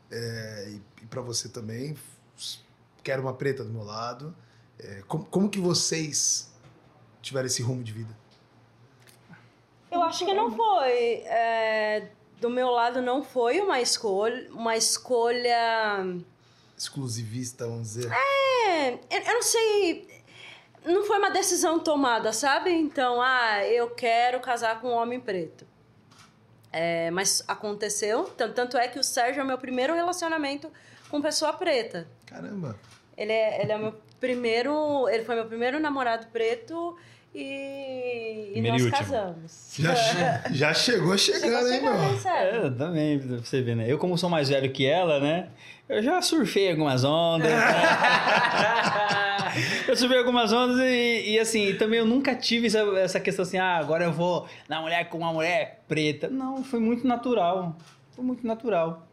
É, 0.09 0.69
e, 0.69 0.81
e 1.03 1.05
para 1.05 1.21
você 1.21 1.47
também. 1.49 1.95
Quero 3.03 3.21
uma 3.21 3.33
preta 3.33 3.63
do 3.63 3.69
meu 3.71 3.83
lado. 3.83 4.35
É, 4.77 5.03
como, 5.07 5.25
como 5.25 5.49
que 5.49 5.59
vocês 5.59 6.51
tiveram 7.21 7.47
esse 7.47 7.61
rumo 7.61 7.83
de 7.83 7.91
vida? 7.91 8.15
Eu 9.91 10.01
acho 10.03 10.25
que 10.25 10.33
não 10.33 10.51
foi. 10.51 11.23
é, 11.25 12.11
do 12.39 12.49
meu 12.49 12.69
lado 12.71 13.01
não 13.01 13.23
foi 13.23 13.61
uma 13.61 13.79
escolha, 13.79 14.49
uma 14.51 14.75
escolha. 14.75 16.17
Exclusivista, 16.83 17.65
vamos 17.65 17.93
dizer. 17.93 18.11
É, 18.11 18.93
eu, 18.93 18.99
eu 19.21 19.33
não 19.33 19.41
sei. 19.41 20.07
Não 20.85 21.03
foi 21.05 21.19
uma 21.19 21.29
decisão 21.29 21.79
tomada, 21.79 22.33
sabe? 22.33 22.71
Então, 22.71 23.21
ah, 23.21 23.63
eu 23.65 23.89
quero 23.91 24.39
casar 24.39 24.81
com 24.81 24.87
um 24.89 24.95
homem 24.95 25.19
preto. 25.19 25.65
É, 26.73 27.11
mas 27.11 27.43
aconteceu. 27.47 28.23
Tanto, 28.35 28.53
tanto 28.55 28.77
é 28.77 28.87
que 28.87 28.97
o 28.97 29.03
Sérgio 29.03 29.41
é 29.41 29.43
o 29.43 29.47
meu 29.47 29.57
primeiro 29.57 29.93
relacionamento 29.93 30.71
com 31.09 31.21
pessoa 31.21 31.53
preta. 31.53 32.07
Caramba. 32.25 32.77
Ele 33.17 33.31
é, 33.31 33.61
ele 33.61 33.71
é 33.71 33.75
o 33.75 33.79
meu 33.79 33.95
primeiro. 34.19 35.07
Ele 35.09 35.23
foi 35.23 35.35
meu 35.35 35.45
primeiro 35.45 35.79
namorado 35.79 36.27
preto 36.27 36.97
e, 37.35 38.53
e 38.55 38.61
nós 38.61 38.81
e 38.81 38.89
casamos. 38.89 39.69
Já, 39.77 39.95
che- 39.95 40.15
já 40.55 40.73
chegou 40.73 41.17
chegando, 41.17 41.67
Chegou 41.67 41.93
hein, 41.93 42.17
chegando, 42.19 42.51
meu? 42.53 42.65
É, 42.65 42.71
também, 42.71 43.19
pra 43.19 43.37
você 43.37 43.61
ver, 43.61 43.75
né? 43.75 43.85
Eu, 43.91 43.97
como 43.99 44.17
sou 44.17 44.29
mais 44.29 44.49
velho 44.49 44.71
que 44.71 44.85
ela, 44.85 45.19
né? 45.19 45.49
Eu 45.91 46.01
já 46.01 46.19
surfei 46.21 46.71
algumas 46.71 47.03
ondas. 47.03 47.51
né? 47.51 47.59
eu 49.89 49.97
surfei 49.97 50.17
algumas 50.17 50.53
ondas 50.53 50.79
e, 50.79 51.31
e, 51.31 51.39
assim, 51.39 51.75
também 51.75 51.99
eu 51.99 52.05
nunca 52.05 52.33
tive 52.33 52.67
essa, 52.67 52.79
essa 52.97 53.19
questão 53.19 53.43
assim, 53.43 53.57
ah, 53.57 53.75
agora 53.75 54.05
eu 54.05 54.13
vou 54.13 54.47
na 54.69 54.79
mulher 54.79 55.09
com 55.09 55.17
uma 55.17 55.33
mulher 55.33 55.83
preta. 55.89 56.29
Não, 56.29 56.63
foi 56.63 56.79
muito 56.79 57.05
natural. 57.05 57.75
Foi 58.15 58.23
muito 58.23 58.47
natural. 58.47 59.05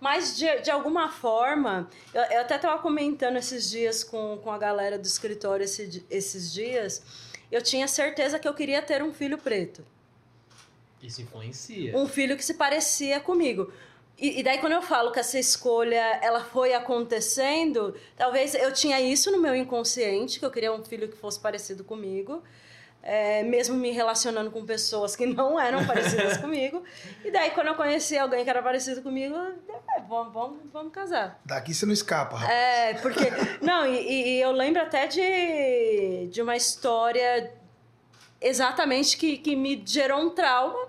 Mas, 0.00 0.36
de, 0.36 0.62
de 0.62 0.68
alguma 0.68 1.10
forma, 1.10 1.88
eu, 2.12 2.22
eu 2.22 2.40
até 2.40 2.56
estava 2.56 2.82
comentando 2.82 3.36
esses 3.36 3.70
dias 3.70 4.02
com, 4.02 4.36
com 4.42 4.50
a 4.50 4.58
galera 4.58 4.98
do 4.98 5.06
escritório 5.06 5.62
esse 5.62 6.04
esses 6.10 6.52
dias, 6.52 7.04
eu 7.52 7.62
tinha 7.62 7.86
certeza 7.86 8.36
que 8.36 8.48
eu 8.48 8.54
queria 8.54 8.82
ter 8.82 9.00
um 9.00 9.14
filho 9.14 9.38
preto. 9.38 9.86
Isso 11.00 11.22
influencia. 11.22 11.96
Um 11.96 12.08
filho 12.08 12.36
que 12.36 12.44
se 12.44 12.54
parecia 12.54 13.20
comigo. 13.20 13.70
E, 14.18 14.40
e 14.40 14.42
daí, 14.42 14.58
quando 14.58 14.72
eu 14.72 14.82
falo 14.82 15.12
que 15.12 15.20
essa 15.20 15.38
escolha 15.38 16.18
ela 16.22 16.42
foi 16.42 16.72
acontecendo, 16.72 17.94
talvez 18.16 18.54
eu 18.54 18.72
tinha 18.72 19.00
isso 19.00 19.30
no 19.30 19.38
meu 19.38 19.54
inconsciente, 19.54 20.38
que 20.38 20.44
eu 20.44 20.50
queria 20.50 20.72
um 20.72 20.82
filho 20.84 21.08
que 21.08 21.16
fosse 21.16 21.38
parecido 21.38 21.84
comigo. 21.84 22.42
é, 23.06 23.44
mesmo 23.44 23.76
me 23.76 23.92
relacionando 23.92 24.50
com 24.50 24.66
pessoas 24.66 25.14
que 25.14 25.24
não 25.26 25.58
eram 25.60 25.86
parecidas 25.86 26.36
comigo. 26.42 26.82
E 27.24 27.30
daí, 27.30 27.52
quando 27.52 27.68
eu 27.68 27.76
conheci 27.76 28.18
alguém 28.18 28.42
que 28.42 28.50
era 28.50 28.60
parecido 28.60 29.00
comigo, 29.00 29.36
é, 29.36 30.00
vamos, 30.08 30.32
vamos, 30.32 30.58
vamos 30.72 30.92
casar. 30.92 31.40
Daqui 31.44 31.72
você 31.72 31.86
não 31.86 31.92
escapa, 31.92 32.36
rapaz. 32.36 32.58
É, 32.58 32.94
porque. 32.94 33.24
Não, 33.62 33.86
e, 33.86 34.38
e 34.38 34.40
eu 34.40 34.50
lembro 34.50 34.82
até 34.82 35.06
de, 35.06 36.26
de 36.32 36.42
uma 36.42 36.56
história 36.56 37.52
exatamente 38.40 39.16
que, 39.16 39.38
que 39.38 39.54
me 39.54 39.80
gerou 39.86 40.20
um 40.20 40.30
trauma. 40.30 40.88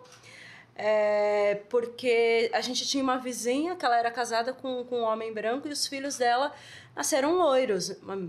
É, 0.79 1.55
porque 1.69 2.51
a 2.53 2.61
gente 2.61 2.87
tinha 2.87 3.03
uma 3.03 3.17
vizinha 3.17 3.75
que 3.75 3.83
ela 3.83 3.97
era 3.97 4.11
casada 4.11 4.53
com, 4.53 4.83
com 4.83 4.99
um 4.99 5.03
homem 5.03 5.33
branco 5.33 5.67
e 5.67 5.71
os 5.71 5.87
filhos 5.87 6.17
dela 6.17 6.53
nasceram 6.95 7.35
loiros. 7.35 7.87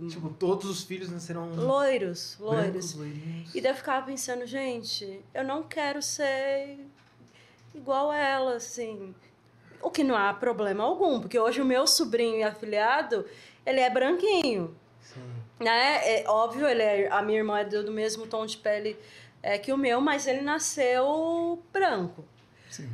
Tipo, 0.08 0.30
todos 0.30 0.64
os 0.64 0.82
filhos 0.82 1.10
nasceram 1.10 1.54
Loiros, 1.54 2.38
loiros. 2.40 2.64
brancos, 2.70 2.94
loirinhos. 2.94 3.54
E 3.54 3.60
daí 3.60 3.72
eu 3.72 3.76
ficava 3.76 4.06
pensando, 4.06 4.46
gente, 4.46 5.20
eu 5.34 5.44
não 5.44 5.62
quero 5.62 6.00
ser 6.00 6.78
igual 7.74 8.10
a 8.10 8.16
ela, 8.16 8.54
assim. 8.54 9.14
O 9.82 9.90
que 9.90 10.02
não 10.02 10.16
há 10.16 10.32
problema 10.32 10.82
algum, 10.84 11.20
porque 11.20 11.38
hoje 11.38 11.60
o 11.60 11.66
meu 11.66 11.86
sobrinho 11.86 12.38
e 12.38 12.42
afilhado, 12.42 13.26
ele 13.66 13.80
é 13.80 13.90
branquinho. 13.90 14.74
Sim. 15.02 15.20
Né? 15.60 16.20
É 16.22 16.24
óbvio, 16.26 16.66
ele 16.66 16.82
é, 16.82 17.08
a 17.12 17.20
minha 17.20 17.38
irmã 17.40 17.58
é 17.58 17.64
do 17.64 17.84
do 17.84 17.92
mesmo 17.92 18.26
tom 18.26 18.46
de 18.46 18.56
pele 18.56 18.96
é, 19.42 19.58
que 19.58 19.70
o 19.70 19.76
meu, 19.76 20.00
mas 20.00 20.26
ele 20.26 20.40
nasceu 20.40 21.62
branco. 21.70 22.24
Sim. 22.70 22.88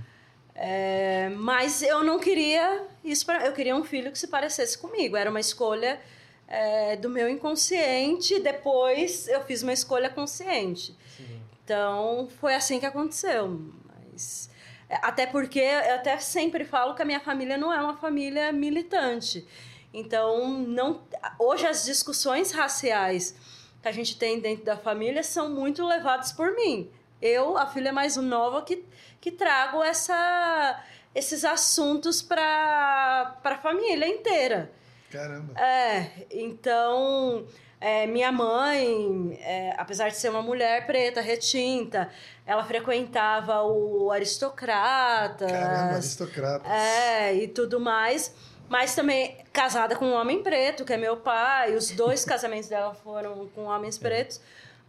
É, 0.56 1.30
mas 1.36 1.82
eu 1.82 2.04
não 2.04 2.20
queria 2.20 2.86
isso 3.02 3.28
eu 3.32 3.52
queria 3.52 3.74
um 3.74 3.82
filho 3.82 4.12
que 4.12 4.18
se 4.18 4.28
parecesse 4.28 4.78
comigo 4.78 5.16
era 5.16 5.28
uma 5.28 5.40
escolha 5.40 6.00
é, 6.46 6.94
do 6.94 7.10
meu 7.10 7.28
inconsciente 7.28 8.38
depois 8.38 9.26
eu 9.26 9.42
fiz 9.42 9.64
uma 9.64 9.72
escolha 9.72 10.08
consciente 10.08 10.96
Sim. 11.16 11.42
então 11.64 12.28
foi 12.38 12.54
assim 12.54 12.78
que 12.78 12.86
aconteceu 12.86 13.60
mas 13.84 14.48
é, 14.88 14.94
até 15.02 15.26
porque 15.26 15.58
eu 15.58 15.96
até 15.96 16.16
sempre 16.20 16.64
falo 16.64 16.94
que 16.94 17.02
a 17.02 17.04
minha 17.04 17.20
família 17.20 17.58
não 17.58 17.72
é 17.72 17.80
uma 17.80 17.96
família 17.96 18.52
militante 18.52 19.44
então 19.92 20.56
não 20.60 21.02
hoje 21.36 21.66
as 21.66 21.84
discussões 21.84 22.52
raciais 22.52 23.34
que 23.82 23.88
a 23.88 23.92
gente 23.92 24.16
tem 24.16 24.38
dentro 24.38 24.64
da 24.64 24.76
família 24.76 25.24
são 25.24 25.50
muito 25.50 25.84
levadas 25.84 26.30
por 26.30 26.54
mim 26.54 26.88
eu 27.24 27.56
a 27.56 27.66
filha 27.66 27.92
mais 27.92 28.16
nova 28.16 28.62
que 28.62 28.84
que 29.24 29.30
trago 29.30 29.82
essa, 29.82 30.84
esses 31.14 31.46
assuntos 31.46 32.20
para 32.20 33.38
a 33.42 33.56
família 33.56 34.06
inteira. 34.06 34.70
Caramba. 35.10 35.58
É, 35.58 36.26
então, 36.30 37.46
é, 37.80 38.06
minha 38.06 38.30
mãe, 38.30 39.38
é, 39.40 39.74
apesar 39.78 40.10
de 40.10 40.16
ser 40.16 40.28
uma 40.28 40.42
mulher 40.42 40.84
preta, 40.86 41.22
retinta, 41.22 42.10
ela 42.44 42.62
frequentava 42.64 43.62
o 43.62 44.10
aristocrata. 44.10 45.46
Caramba, 45.46 45.94
aristocrata. 45.94 46.68
É, 46.68 47.34
e 47.34 47.48
tudo 47.48 47.80
mais. 47.80 48.34
Mas 48.68 48.94
também 48.94 49.38
casada 49.54 49.96
com 49.96 50.04
um 50.04 50.12
homem 50.12 50.42
preto, 50.42 50.84
que 50.84 50.92
é 50.92 50.98
meu 50.98 51.16
pai. 51.16 51.74
Os 51.74 51.90
dois 51.92 52.24
casamentos 52.26 52.68
dela 52.68 52.92
foram 52.92 53.48
com 53.54 53.64
homens 53.64 53.96
pretos. 53.96 54.38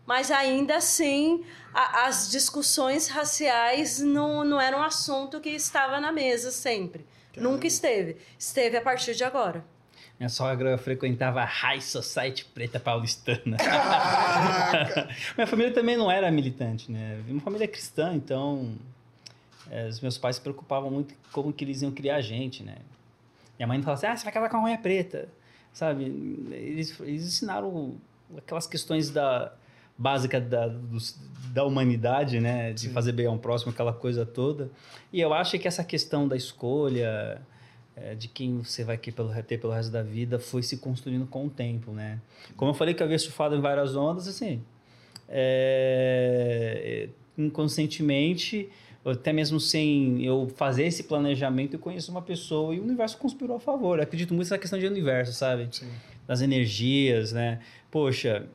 Mas 0.06 0.30
ainda 0.32 0.76
assim, 0.78 1.44
a- 1.74 2.06
as 2.08 2.30
discussões 2.30 3.08
raciais 3.08 4.00
não, 4.00 4.44
não 4.44 4.62
eram 4.62 4.80
um 4.80 4.84
assunto 4.84 5.40
que 5.42 5.50
estava 5.50 6.00
na 6.00 6.12
mesa 6.12 6.52
sempre. 6.52 7.06
Nunca 7.36 7.68
esteve. 7.68 8.18
Esteve 8.40 8.78
a 8.78 8.82
partir 8.82 9.16
de 9.16 9.24
agora. 9.24 9.66
Minha 10.18 10.30
sogra 10.30 10.78
frequentava 10.78 11.42
a 11.42 11.46
High 11.46 11.82
Society 11.82 12.46
preta 12.46 12.80
paulistana. 12.80 13.58
Minha 15.36 15.48
família 15.48 15.74
também 15.74 15.98
não 15.98 16.10
era 16.10 16.32
militante, 16.32 16.90
né? 16.92 17.22
Uma 17.28 17.42
família 17.42 17.68
cristã, 17.68 18.14
então 18.16 18.76
eh, 19.70 19.88
os 19.88 20.00
meus 20.00 20.18
pais 20.18 20.38
se 20.38 20.42
preocupavam 20.42 20.90
muito 20.90 21.14
com 21.14 21.42
como 21.42 21.54
que 21.54 21.66
eles 21.66 21.82
iam 21.82 21.92
criar 21.92 22.16
a 22.18 22.22
gente, 22.22 22.64
né? 22.64 22.78
Minha 23.60 23.68
mãe 23.68 23.82
falava 23.82 23.98
assim, 24.00 24.08
ah, 24.08 24.16
você 24.16 24.24
vai 24.24 24.34
casar 24.34 24.50
com 24.50 24.56
uma 24.58 24.64
mulher 24.64 24.82
preta, 24.82 25.28
sabe? 25.74 26.06
Eles, 26.52 26.98
eles 27.02 27.24
ensinaram 27.26 27.96
aquelas 28.38 28.68
questões 28.68 29.10
da 29.10 29.52
básica 29.98 30.40
da, 30.42 30.68
dos- 30.68 31.18
da 31.54 31.64
humanidade, 31.64 32.40
né? 32.40 32.74
De 32.74 32.82
Sim. 32.82 32.90
fazer 32.92 33.12
bem 33.14 33.26
ao 33.28 33.38
próximo, 33.38 33.72
aquela 33.72 33.94
coisa 33.94 34.26
toda. 34.26 34.70
E 35.12 35.22
eu 35.22 35.34
acho 35.34 35.58
que 35.58 35.68
essa 35.68 35.84
questão 35.84 36.28
da 36.28 36.36
escolha, 36.36 37.42
eh, 37.96 38.14
de 38.16 38.28
quem 38.28 38.58
você 38.62 38.84
vai 38.84 38.98
querer 38.98 39.16
pelo, 39.16 39.44
ter 39.44 39.58
pelo 39.60 39.72
resto 39.74 39.92
da 39.92 40.04
vida, 40.04 40.38
foi 40.38 40.62
se 40.64 40.78
construindo 40.78 41.26
com 41.26 41.46
o 41.46 41.50
tempo, 41.50 41.92
né? 41.92 42.20
Como 42.58 42.72
eu 42.72 42.76
falei 42.76 42.94
que 42.94 43.02
eu 43.02 43.06
havia 43.06 43.18
surfado 43.20 43.56
em 43.56 43.62
várias 43.62 43.96
ondas, 43.96 44.28
assim, 44.28 44.62
é, 45.30 47.10
inconscientemente, 47.38 48.70
até 49.06 49.32
mesmo 49.32 49.60
sem 49.60 50.24
eu 50.26 50.52
fazer 50.56 50.86
esse 50.86 51.04
planejamento, 51.04 51.74
eu 51.76 51.80
conheço 51.80 52.12
uma 52.12 52.22
pessoa 52.22 52.74
e 52.74 52.80
o 52.80 52.84
universo 52.84 53.18
conspirou 53.18 53.58
a 53.58 53.60
favor. 53.60 53.98
Eu 54.00 54.04
acredito 54.04 54.34
muito 54.34 54.46
nessa 54.48 54.58
questão 54.58 54.80
de 54.80 54.86
universo, 54.88 55.32
sabe? 55.34 55.68
Sim. 55.72 55.88
Das 56.28 56.42
energias, 56.42 57.32
né? 57.32 57.60
Poxa, 57.92 58.46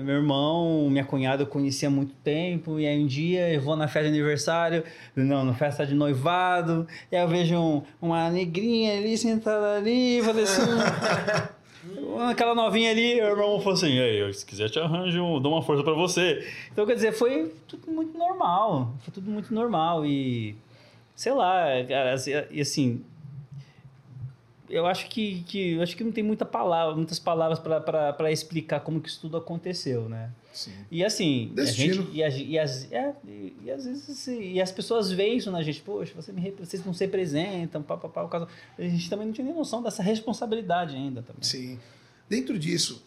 meu 0.00 0.16
irmão, 0.16 0.88
minha 0.90 1.04
cunhada 1.04 1.42
eu 1.42 1.46
conhecia 1.46 1.88
há 1.88 1.90
muito 1.90 2.14
tempo, 2.24 2.78
e 2.80 2.86
aí 2.86 2.98
um 3.02 3.06
dia 3.06 3.52
eu 3.52 3.60
vou 3.60 3.76
na 3.76 3.86
festa 3.88 4.02
de 4.10 4.14
aniversário, 4.14 4.84
não, 5.14 5.44
na 5.44 5.54
festa 5.54 5.84
de 5.86 5.94
noivado, 5.94 6.86
e 7.10 7.16
aí 7.16 7.22
eu 7.22 7.28
vejo 7.28 7.54
um- 7.56 7.82
uma 8.00 8.30
negrinha 8.30 8.96
ali 8.98 9.16
sentada 9.18 9.76
ali, 9.76 10.18
eu 10.18 10.24
falei 10.24 10.44
assim. 10.44 10.62
Aquela 12.30 12.54
novinha 12.54 12.90
ali, 12.90 13.20
o 13.20 13.24
irmão 13.24 13.58
falou 13.58 13.72
assim: 13.74 13.90
Ei, 13.98 14.32
se 14.32 14.46
quiser 14.46 14.68
te 14.70 14.78
arranjo, 14.78 15.40
dou 15.40 15.52
uma 15.52 15.62
força 15.62 15.82
pra 15.82 15.94
você. 15.94 16.46
Então, 16.70 16.86
quer 16.86 16.94
dizer, 16.94 17.12
foi 17.12 17.52
tudo 17.66 17.90
muito 17.90 18.16
normal. 18.16 18.94
Foi 19.00 19.12
tudo 19.12 19.28
muito 19.30 19.52
normal. 19.52 20.06
E 20.06 20.54
sei 21.16 21.32
lá, 21.32 21.64
cara, 21.88 22.12
assim, 22.12 22.30
e 22.50 22.60
assim. 22.60 23.02
Eu 24.72 24.86
acho 24.86 25.08
que, 25.10 25.42
que, 25.44 25.72
eu 25.74 25.82
acho 25.82 25.94
que 25.94 26.02
não 26.02 26.10
tem 26.10 26.24
muita 26.24 26.46
palavra, 26.46 26.96
muitas 26.96 27.18
palavras 27.18 27.58
para 27.58 28.32
explicar 28.32 28.80
como 28.80 29.00
que 29.02 29.08
isso 29.10 29.20
tudo 29.20 29.36
aconteceu, 29.36 30.08
né? 30.08 30.30
Sim. 30.52 30.72
E 30.90 31.04
assim, 31.04 31.50
a 31.52 31.56
Destino. 31.56 31.94
gente, 32.04 32.10
e, 32.16 32.22
a- 32.24 32.28
e 32.30 32.58
as, 32.58 32.90
é, 32.92 33.14
e, 33.26 33.56
e 33.64 33.70
às 33.70 33.84
vezes 33.84 34.08
assim, 34.08 34.40
e 34.52 34.60
as 34.62 34.72
pessoas 34.72 35.10
veem 35.12 35.36
isso 35.36 35.50
na 35.50 35.62
gente, 35.62 35.82
poxa, 35.82 36.12
você 36.14 36.32
me, 36.32 36.50
vocês 36.52 36.84
não 36.86 36.94
se 36.94 37.04
representam, 37.04 37.82
pá, 37.82 37.96
pá, 37.98 38.08
pá, 38.08 38.22
o 38.22 38.28
caso, 38.28 38.48
a 38.78 38.82
gente 38.82 39.08
também 39.10 39.26
não 39.26 39.32
tinha 39.34 39.46
nem 39.46 39.54
noção 39.54 39.82
dessa 39.82 40.02
responsabilidade 40.02 40.96
ainda 40.96 41.22
também. 41.22 41.42
Sim. 41.42 41.78
Dentro 42.28 42.58
disso, 42.58 43.02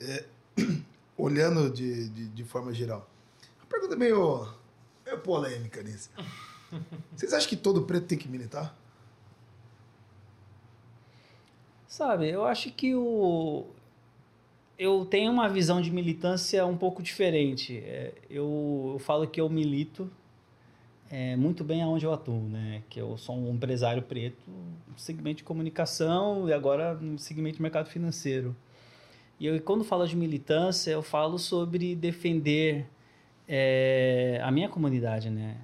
é, 0.00 0.24
olhando 1.16 1.70
de, 1.70 2.08
de, 2.10 2.28
de 2.28 2.44
forma 2.44 2.72
geral, 2.74 3.08
uma 3.60 3.66
pergunta 3.70 3.96
meio, 3.96 4.46
meio 5.04 5.18
polêmica 5.20 5.82
nisso. 5.82 6.10
Vocês 7.16 7.32
acham 7.32 7.48
que 7.48 7.56
todo 7.56 7.82
preto 7.82 8.06
tem 8.06 8.18
que 8.18 8.28
militar? 8.28 8.76
Sabe, 11.96 12.28
eu 12.28 12.44
acho 12.44 12.70
que 12.72 12.94
o 12.94 13.64
eu 14.78 15.06
tenho 15.06 15.32
uma 15.32 15.48
visão 15.48 15.80
de 15.80 15.90
militância 15.90 16.66
um 16.66 16.76
pouco 16.76 17.02
diferente. 17.02 17.78
É, 17.78 18.12
eu, 18.28 18.90
eu 18.92 18.98
falo 18.98 19.26
que 19.26 19.40
eu 19.40 19.48
milito 19.48 20.10
é, 21.10 21.34
muito 21.36 21.64
bem 21.64 21.82
aonde 21.82 22.04
eu 22.04 22.12
atuo, 22.12 22.50
né? 22.50 22.82
Que 22.90 23.00
eu 23.00 23.16
sou 23.16 23.34
um 23.34 23.54
empresário 23.54 24.02
preto 24.02 24.44
no 24.46 24.98
segmento 24.98 25.38
de 25.38 25.44
comunicação 25.44 26.46
e 26.46 26.52
agora 26.52 26.92
no 26.92 27.18
segmento 27.18 27.56
de 27.56 27.62
mercado 27.62 27.88
financeiro. 27.88 28.54
E 29.40 29.46
eu, 29.46 29.58
quando 29.62 29.82
falo 29.82 30.06
de 30.06 30.16
militância, 30.16 30.90
eu 30.90 31.02
falo 31.02 31.38
sobre 31.38 31.96
defender 31.96 32.86
é, 33.48 34.38
a 34.44 34.50
minha 34.50 34.68
comunidade, 34.68 35.30
né? 35.30 35.56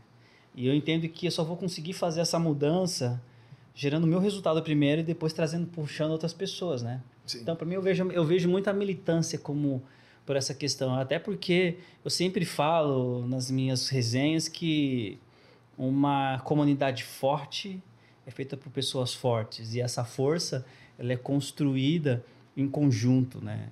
E 0.55 0.67
eu 0.67 0.75
entendo 0.75 1.07
que 1.11 1.27
eu 1.27 1.31
só 1.31 1.45
vou 1.45 1.59
conseguir 1.59 1.93
fazer 1.93 2.23
essa 2.23 2.39
mudança 2.39 3.23
gerando 3.75 4.05
o 4.05 4.07
meu 4.07 4.19
resultado 4.19 4.63
primeiro 4.63 5.01
e 5.01 5.05
depois 5.05 5.33
trazendo, 5.33 5.67
puxando 5.67 6.11
outras 6.11 6.33
pessoas, 6.33 6.83
né? 6.83 7.01
Sim. 7.27 7.41
Então, 7.41 7.57
para 7.57 7.67
mim, 7.67 7.75
eu 7.75 7.83
vejo, 7.83 8.11
eu 8.11 8.25
vejo 8.25 8.49
muito 8.49 8.69
a 8.69 8.73
militância 8.73 9.39
como 9.39 9.83
por 10.27 10.37
essa 10.37 10.55
questão. 10.55 10.95
Até 10.95 11.19
porque 11.19 11.77
eu 12.05 12.11
sempre 12.11 12.45
falo 12.45 13.27
nas 13.27 13.51
minhas 13.51 13.89
resenhas 13.89 14.49
que 14.49 15.19
uma 15.77 16.39
comunidade 16.41 17.05
forte 17.05 17.83
é 18.27 18.31
feita 18.31 18.57
por 18.57 18.71
pessoas 18.71 19.15
fortes. 19.15 19.75
E 19.75 19.81
essa 19.81 20.05
força, 20.05 20.65
ela 20.99 21.13
é 21.13 21.17
construída 21.17 22.25
em 22.57 22.69
conjunto, 22.69 23.43
né? 23.43 23.69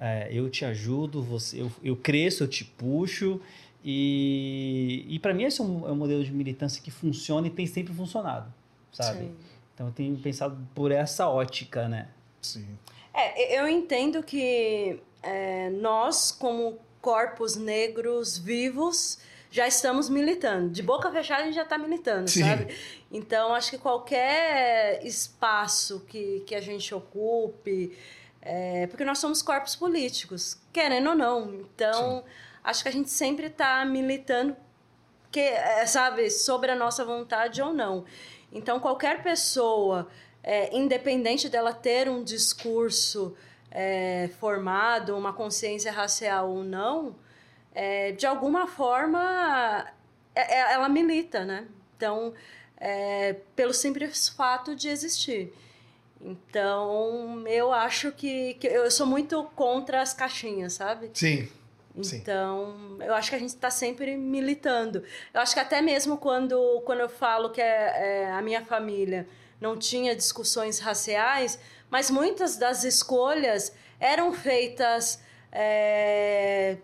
É, 0.00 0.28
eu 0.32 0.50
te 0.50 0.64
ajudo, 0.64 1.22
você, 1.22 1.60
eu, 1.60 1.70
eu 1.82 1.96
cresço, 1.96 2.42
eu 2.42 2.48
te 2.48 2.64
puxo. 2.64 3.40
E, 3.84 5.04
e 5.08 5.18
para 5.18 5.34
mim, 5.34 5.44
esse 5.44 5.60
é 5.60 5.64
um, 5.64 5.88
é 5.88 5.92
um 5.92 5.96
modelo 5.96 6.24
de 6.24 6.32
militância 6.32 6.82
que 6.82 6.90
funciona 6.90 7.46
e 7.46 7.50
tem 7.50 7.66
sempre 7.66 7.92
funcionado, 7.92 8.52
sabe? 8.92 9.20
Sim. 9.20 9.36
Então, 9.74 9.86
eu 9.86 9.92
tenho 9.92 10.16
pensado 10.18 10.56
por 10.74 10.92
essa 10.92 11.28
ótica, 11.28 11.88
né? 11.88 12.08
Sim. 12.40 12.78
É, 13.14 13.58
eu 13.58 13.68
entendo 13.68 14.22
que 14.22 15.02
é, 15.22 15.70
nós, 15.70 16.30
como 16.30 16.78
corpos 17.00 17.56
negros 17.56 18.38
vivos, 18.38 19.18
já 19.50 19.66
estamos 19.66 20.08
militando. 20.08 20.70
De 20.70 20.82
boca 20.82 21.10
fechada, 21.10 21.42
a 21.42 21.44
gente 21.46 21.54
já 21.54 21.62
está 21.62 21.76
militando, 21.76 22.28
Sim. 22.28 22.42
sabe? 22.42 22.74
Então, 23.10 23.54
acho 23.54 23.70
que 23.70 23.78
qualquer 23.78 25.04
espaço 25.04 26.00
que, 26.08 26.40
que 26.46 26.54
a 26.54 26.60
gente 26.60 26.94
ocupe, 26.94 27.96
é, 28.40 28.86
porque 28.86 29.04
nós 29.04 29.18
somos 29.18 29.42
corpos 29.42 29.76
políticos, 29.76 30.58
querendo 30.72 31.10
ou 31.10 31.14
não. 31.14 31.54
Então, 31.54 32.24
acho 32.64 32.82
que 32.82 32.88
a 32.88 32.92
gente 32.92 33.10
sempre 33.10 33.48
está 33.48 33.84
militando, 33.84 34.56
que, 35.30 35.40
é, 35.40 35.84
sabe, 35.86 36.30
sobre 36.30 36.70
a 36.70 36.76
nossa 36.76 37.04
vontade 37.04 37.60
ou 37.60 37.74
não. 37.74 38.04
Então, 38.52 38.78
qualquer 38.78 39.22
pessoa, 39.22 40.08
é, 40.42 40.76
independente 40.76 41.48
dela 41.48 41.72
ter 41.72 42.08
um 42.08 42.22
discurso 42.22 43.34
é, 43.70 44.28
formado, 44.38 45.16
uma 45.16 45.32
consciência 45.32 45.90
racial 45.90 46.50
ou 46.50 46.62
não, 46.62 47.16
é, 47.74 48.12
de 48.12 48.26
alguma 48.26 48.66
forma 48.66 49.86
é, 50.34 50.58
é, 50.58 50.72
ela 50.74 50.88
milita, 50.88 51.44
né? 51.44 51.66
Então, 51.96 52.34
é, 52.76 53.36
pelo 53.56 53.72
simples 53.72 54.28
fato 54.28 54.74
de 54.74 54.88
existir. 54.88 55.52
Então, 56.20 57.46
eu 57.48 57.72
acho 57.72 58.12
que, 58.12 58.54
que 58.54 58.66
eu 58.66 58.90
sou 58.90 59.06
muito 59.06 59.42
contra 59.56 60.00
as 60.00 60.12
caixinhas, 60.12 60.74
sabe? 60.74 61.10
Sim. 61.14 61.48
Sim. 62.00 62.16
Então, 62.16 62.96
eu 63.00 63.14
acho 63.14 63.28
que 63.28 63.36
a 63.36 63.38
gente 63.38 63.50
está 63.50 63.70
sempre 63.70 64.16
militando. 64.16 65.04
Eu 65.34 65.40
acho 65.40 65.52
que 65.52 65.60
até 65.60 65.82
mesmo 65.82 66.16
quando, 66.16 66.80
quando 66.86 67.00
eu 67.00 67.08
falo 67.08 67.50
que 67.50 67.60
é, 67.60 68.24
é, 68.24 68.32
a 68.32 68.40
minha 68.40 68.64
família 68.64 69.28
não 69.60 69.76
tinha 69.76 70.16
discussões 70.16 70.78
raciais, 70.78 71.58
mas 71.90 72.10
muitas 72.10 72.56
das 72.56 72.84
escolhas 72.84 73.74
eram 74.00 74.32
feitas 74.32 75.22
é, 75.52 76.78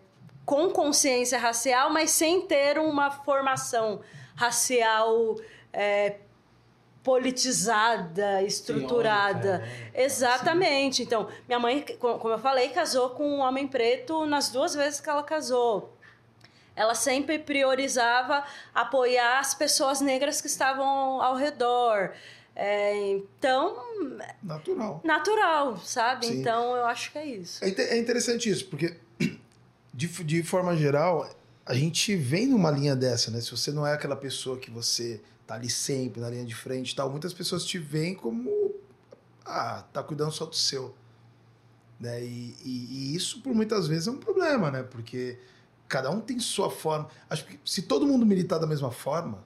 com 0.45 0.71
consciência 0.71 1.39
racial, 1.39 1.91
mas 1.91 2.11
sem 2.11 2.43
ter 2.47 2.79
uma 2.79 3.11
formação 3.11 4.01
racial 4.37 5.37
é, 5.73 6.17
politizada, 7.09 8.43
estruturada. 8.43 9.59
Teórica, 9.59 9.67
né? 9.93 10.05
Exatamente. 10.05 11.03
Então, 11.03 11.29
minha 11.47 11.59
mãe, 11.59 11.85
co- 11.99 12.19
como 12.19 12.35
eu 12.35 12.39
falei, 12.39 12.69
casou 12.71 13.11
com 13.11 13.25
um 13.29 13.39
homem 13.41 13.67
preto 13.67 14.27
nas 14.27 14.49
duas 14.51 14.75
vezes 14.75 15.01
que 15.01 15.09
ela 15.09 15.23
casou. 15.23 15.95
Ela 16.77 16.95
sempre 16.95 17.39
priorizava 17.39 18.45
apoiar 18.75 19.41
as 19.41 19.53
pessoas 19.55 20.01
negras 20.01 20.41
que 20.41 20.47
estavam 20.47 21.21
ao 21.21 21.35
redor. 21.35 22.13
É, 22.55 22.97
então, 23.11 23.77
Natural. 24.43 25.01
natural, 25.05 25.77
sabe? 25.79 26.27
Sim. 26.27 26.41
Então, 26.41 26.77
eu 26.77 26.85
acho 26.87 27.13
que 27.13 27.19
é 27.19 27.27
isso. 27.27 27.65
É 27.65 27.69
é 27.69 27.99
interessante 27.99 28.49
isso, 28.51 28.67
porque 28.67 28.97
de, 29.95 30.07
de 30.25 30.43
forma 30.43 30.77
geral, 30.77 31.29
a 31.67 31.75
gente 31.75 32.15
vem 32.17 32.47
numa 32.47 32.71
linha 32.71 32.95
dessa, 32.97 33.31
né? 33.31 33.41
Se 33.41 33.51
você 33.51 33.71
não 33.71 33.87
é 33.87 33.93
aquela 33.93 34.17
pessoa 34.17 34.57
que 34.59 34.71
você 34.71 35.21
tá 35.49 35.55
ali 35.55 35.71
sempre 35.71 36.21
na 36.21 36.29
linha 36.29 36.45
de 36.45 36.55
frente 36.55 36.93
e 36.93 36.95
tal, 36.95 37.11
muitas 37.11 37.33
pessoas 37.33 37.65
te 37.65 37.79
veem 37.79 38.15
como 38.15 38.75
ah, 39.47 39.83
tá 39.95 40.03
cuidando 40.03 40.31
só 40.31 40.45
do 40.45 40.55
seu. 40.55 40.95
Né? 41.99 42.23
E, 42.23 42.55
e- 42.65 42.87
e 42.91 43.17
isso 43.17 43.41
por 43.41 43.55
muitas 43.55 43.89
vezes 43.89 44.07
é 44.07 44.11
um 44.11 44.19
problema, 44.19 44.71
né? 44.71 44.83
Porque 44.83 45.39
cada 45.89 46.11
um 46.11 46.21
tem 46.21 46.39
sua 46.39 46.71
forma. 46.71 47.09
Acho 47.31 47.47
que 47.47 47.59
se 47.65 47.81
todo 47.83 48.07
mundo 48.07 48.27
militar 48.27 48.59
da 48.59 48.67
mesma 48.67 48.91
forma, 48.91 49.43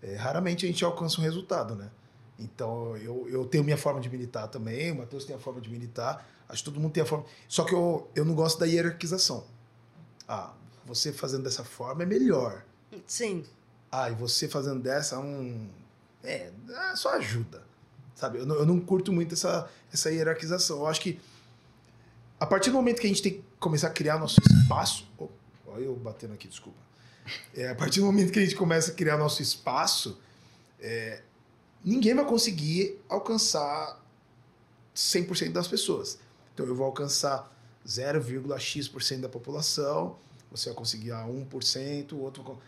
é, 0.00 0.14
raramente 0.14 0.64
a 0.64 0.68
gente 0.68 0.84
alcança 0.84 1.20
um 1.20 1.24
resultado, 1.24 1.74
né? 1.74 1.90
Então 2.38 2.96
eu, 2.98 3.28
eu 3.28 3.44
tenho 3.46 3.64
minha 3.64 3.76
forma 3.76 4.00
de 4.00 4.08
militar 4.08 4.46
também, 4.46 4.92
o 4.92 4.98
Matheus 4.98 5.24
tem 5.24 5.34
a 5.34 5.38
forma 5.40 5.60
de 5.60 5.68
militar, 5.68 6.24
acho 6.48 6.62
que 6.62 6.70
todo 6.70 6.80
mundo 6.80 6.92
tem 6.92 7.02
a 7.02 7.06
forma. 7.06 7.24
Só 7.48 7.64
que 7.64 7.74
eu, 7.74 8.08
eu 8.14 8.24
não 8.24 8.34
gosto 8.34 8.60
da 8.60 8.66
hierarquização. 8.66 9.44
Ah, 10.28 10.54
você 10.84 11.12
fazendo 11.12 11.42
dessa 11.42 11.64
forma 11.64 12.04
é 12.04 12.06
melhor. 12.06 12.64
Sim. 13.06 13.44
Ah, 13.90 14.10
e 14.10 14.14
você 14.14 14.48
fazendo 14.48 14.80
dessa, 14.80 15.18
um. 15.18 15.68
É, 16.22 16.50
ah, 16.74 16.96
só 16.96 17.14
ajuda. 17.14 17.62
Sabe? 18.14 18.38
Eu 18.38 18.46
não, 18.46 18.56
eu 18.56 18.66
não 18.66 18.80
curto 18.80 19.12
muito 19.12 19.34
essa, 19.34 19.68
essa 19.92 20.10
hierarquização. 20.10 20.78
Eu 20.78 20.86
acho 20.86 21.00
que 21.00 21.20
a 22.38 22.46
partir 22.46 22.70
do 22.70 22.76
momento 22.76 23.00
que 23.00 23.06
a 23.06 23.10
gente 23.10 23.22
tem 23.22 23.32
que 23.34 23.44
começar 23.58 23.88
a 23.88 23.90
criar 23.90 24.18
nosso 24.18 24.40
espaço. 24.40 25.08
Oh, 25.18 25.28
olha 25.66 25.84
eu 25.84 25.94
batendo 25.96 26.34
aqui, 26.34 26.48
desculpa. 26.48 26.78
É, 27.54 27.68
a 27.68 27.74
partir 27.74 28.00
do 28.00 28.06
momento 28.06 28.32
que 28.32 28.38
a 28.38 28.42
gente 28.42 28.54
começa 28.54 28.92
a 28.92 28.94
criar 28.94 29.16
nosso 29.16 29.42
espaço, 29.42 30.18
é, 30.80 31.22
ninguém 31.84 32.14
vai 32.14 32.24
conseguir 32.24 33.00
alcançar 33.08 34.00
100% 34.94 35.52
das 35.52 35.66
pessoas. 35.66 36.18
Então 36.54 36.66
eu 36.66 36.74
vou 36.74 36.86
alcançar 36.86 37.52
0,x% 37.86 39.20
da 39.20 39.28
população, 39.28 40.16
você 40.50 40.68
vai 40.68 40.76
conseguir 40.76 41.12
a 41.12 41.24
1%, 41.24 42.12
o 42.12 42.18
outro. 42.18 42.58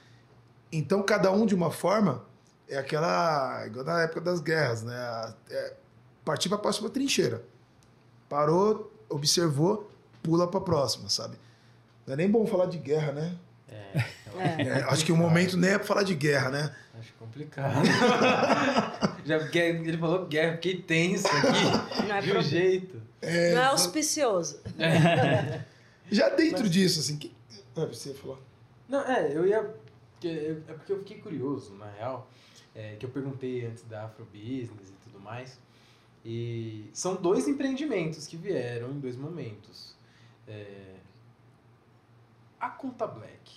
Então 0.72 1.02
cada 1.02 1.30
um 1.32 1.46
de 1.46 1.54
uma 1.54 1.70
forma 1.70 2.24
é 2.68 2.76
aquela. 2.78 3.64
igual 3.66 3.84
na 3.84 4.02
época 4.02 4.20
das 4.20 4.40
guerras, 4.40 4.82
né? 4.82 5.34
É, 5.50 5.74
partir 6.24 6.48
para 6.48 6.58
a 6.58 6.60
próxima 6.60 6.90
trincheira. 6.90 7.42
Parou, 8.28 8.92
observou, 9.08 9.90
pula 10.22 10.46
para 10.46 10.60
a 10.60 10.62
próxima, 10.62 11.08
sabe? 11.08 11.36
Não 12.06 12.14
é 12.14 12.16
nem 12.16 12.30
bom 12.30 12.46
falar 12.46 12.66
de 12.66 12.78
guerra, 12.78 13.12
né? 13.12 13.34
É, 13.70 13.98
É. 14.38 14.62
É, 14.62 14.72
acho 14.84 15.04
que 15.04 15.12
o 15.12 15.16
momento 15.16 15.56
nem 15.56 15.70
é 15.70 15.78
para 15.78 15.86
falar 15.86 16.02
de 16.02 16.14
guerra, 16.14 16.50
né? 16.50 16.74
acho 16.98 17.12
complicado. 17.18 17.74
Já 19.24 19.38
porque 19.38 19.58
ele 19.58 19.96
falou 19.98 20.26
guerra, 20.26 20.52
fiquei 20.54 20.82
tenso 20.82 21.26
aqui. 21.28 22.02
Não 22.06 22.14
é, 22.16 22.20
de 22.20 22.28
um 22.28 22.32
pro- 22.32 22.42
jeito. 22.42 23.02
não 23.22 23.28
é 23.62 23.64
auspicioso. 23.66 24.60
Já 26.10 26.28
dentro 26.30 26.68
disso, 26.68 27.00
assim, 27.00 27.16
que. 27.16 27.34
Ah, 27.76 27.84
você 27.86 28.12
falou. 28.14 28.38
Não, 28.88 29.00
é, 29.00 29.30
eu 29.34 29.46
ia. 29.46 29.68
Que- 30.20 30.28
É 30.68 30.72
porque 30.74 30.92
eu 30.92 30.98
fiquei 30.98 31.18
curioso, 31.18 31.74
na 31.74 31.90
real, 31.90 32.28
é, 32.74 32.96
que 32.96 33.06
eu 33.06 33.10
perguntei 33.10 33.64
antes 33.66 33.84
da 33.84 34.04
Afrobusiness 34.04 34.90
e 34.90 34.94
tudo 35.04 35.20
mais. 35.20 35.58
E 36.24 36.88
são 36.92 37.14
dois 37.16 37.46
empreendimentos 37.48 38.26
que 38.26 38.36
vieram 38.36 38.90
em 38.90 38.98
dois 39.00 39.16
momentos. 39.16 39.96
É, 40.46 40.94
a 42.60 42.68
Conta 42.68 43.06
Black, 43.06 43.52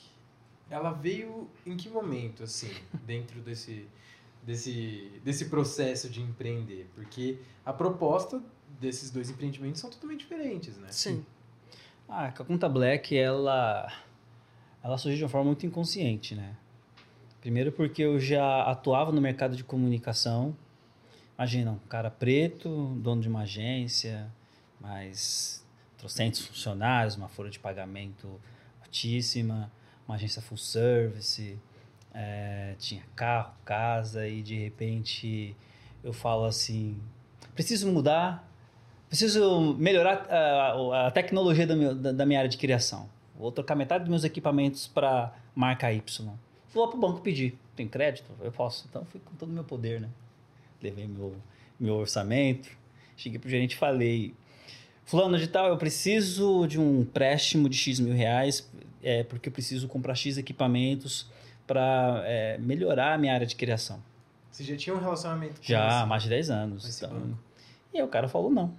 ela 0.69 0.91
veio 0.91 1.49
em 1.65 1.75
que 1.75 1.89
momento, 1.89 2.43
assim, 2.43 2.71
dentro 3.05 3.39
desse, 3.41 3.87
desse, 4.43 5.19
desse 5.23 5.45
processo 5.45 6.09
de 6.09 6.21
empreender? 6.21 6.89
Porque 6.95 7.39
a 7.65 7.73
proposta 7.73 8.41
desses 8.79 9.09
dois 9.11 9.29
empreendimentos 9.29 9.81
são 9.81 9.89
totalmente 9.89 10.19
diferentes, 10.19 10.77
né? 10.77 10.87
Sim. 10.91 11.25
Ah, 12.07 12.25
a 12.27 12.31
Conta 12.31 12.67
Black, 12.69 13.17
ela, 13.17 13.91
ela 14.83 14.97
surgiu 14.97 15.17
de 15.19 15.23
uma 15.23 15.29
forma 15.29 15.47
muito 15.47 15.65
inconsciente, 15.65 16.35
né? 16.35 16.55
Primeiro 17.39 17.71
porque 17.71 18.01
eu 18.03 18.19
já 18.19 18.63
atuava 18.63 19.11
no 19.11 19.19
mercado 19.21 19.55
de 19.55 19.63
comunicação. 19.63 20.55
Imagina, 21.37 21.71
um 21.71 21.79
cara 21.89 22.11
preto, 22.11 22.93
dono 22.97 23.21
de 23.21 23.27
uma 23.27 23.41
agência, 23.41 24.31
mais 24.79 25.65
trocentos 25.97 26.45
funcionários, 26.45 27.15
uma 27.15 27.27
folha 27.27 27.49
de 27.49 27.59
pagamento 27.59 28.39
altíssima, 28.81 29.71
uma 30.07 30.15
agência 30.15 30.41
full 30.41 30.57
service, 30.57 31.57
eh, 32.13 32.75
tinha 32.77 33.03
carro, 33.15 33.53
casa 33.65 34.27
e 34.27 34.41
de 34.43 34.57
repente 34.57 35.55
eu 36.03 36.13
falo 36.13 36.45
assim, 36.45 36.99
preciso 37.55 37.91
mudar, 37.91 38.47
preciso 39.07 39.75
melhorar 39.79 40.27
ah, 40.29 41.07
a, 41.07 41.11
tecnologia 41.11 41.65
da- 41.67 42.11
da 42.11 42.25
minha 42.25 42.39
área 42.39 42.49
de 42.49 42.57
criação. 42.57 43.09
Vou 43.41 43.51
trocar 43.51 43.73
metade 43.73 44.03
dos 44.03 44.09
meus 44.11 44.23
equipamentos 44.23 44.85
para 44.85 45.33
marca 45.55 45.91
Y. 45.91 46.29
Vou 46.71 46.87
para 46.87 46.95
o 46.95 46.99
banco 46.99 47.21
pedir. 47.21 47.57
Tem 47.75 47.87
crédito? 47.87 48.29
Eu 48.39 48.51
posso. 48.51 48.85
Então 48.87 49.03
fui 49.05 49.19
com 49.19 49.33
todo 49.33 49.49
o 49.49 49.51
meu 49.51 49.63
poder, 49.63 49.99
né? 49.99 50.09
Levei 50.79 51.07
meu, 51.07 51.35
meu 51.79 51.95
orçamento, 51.95 52.69
cheguei 53.17 53.39
pro 53.39 53.49
gerente 53.49 53.71
e 53.71 53.77
falei: 53.77 54.35
Fulano 55.05 55.39
de 55.39 55.47
tal, 55.47 55.69
eu 55.69 55.77
preciso 55.77 56.67
de 56.67 56.79
um 56.79 57.01
empréstimo 57.01 57.67
de 57.67 57.75
X 57.75 57.99
mil 57.99 58.13
reais, 58.13 58.69
é, 59.01 59.23
porque 59.23 59.49
eu 59.49 59.53
preciso 59.53 59.87
comprar 59.87 60.13
X 60.13 60.37
equipamentos 60.37 61.25
para 61.65 62.23
melhorar 62.59 63.15
a 63.15 63.17
minha 63.17 63.33
área 63.33 63.47
de 63.47 63.55
criação. 63.55 63.99
Você 64.51 64.63
já 64.63 64.75
tinha 64.75 64.95
um 64.95 64.99
relacionamento 64.99 65.61
com 65.61 65.63
Já 65.63 66.01
há 66.01 66.05
mais 66.05 66.21
de 66.21 66.29
10 66.29 66.49
anos. 66.51 67.03
então-? 67.03 67.37
E 67.91 67.97
aí 67.97 68.03
o 68.03 68.07
cara 68.07 68.27
falou 68.27 68.51
não. 68.51 68.71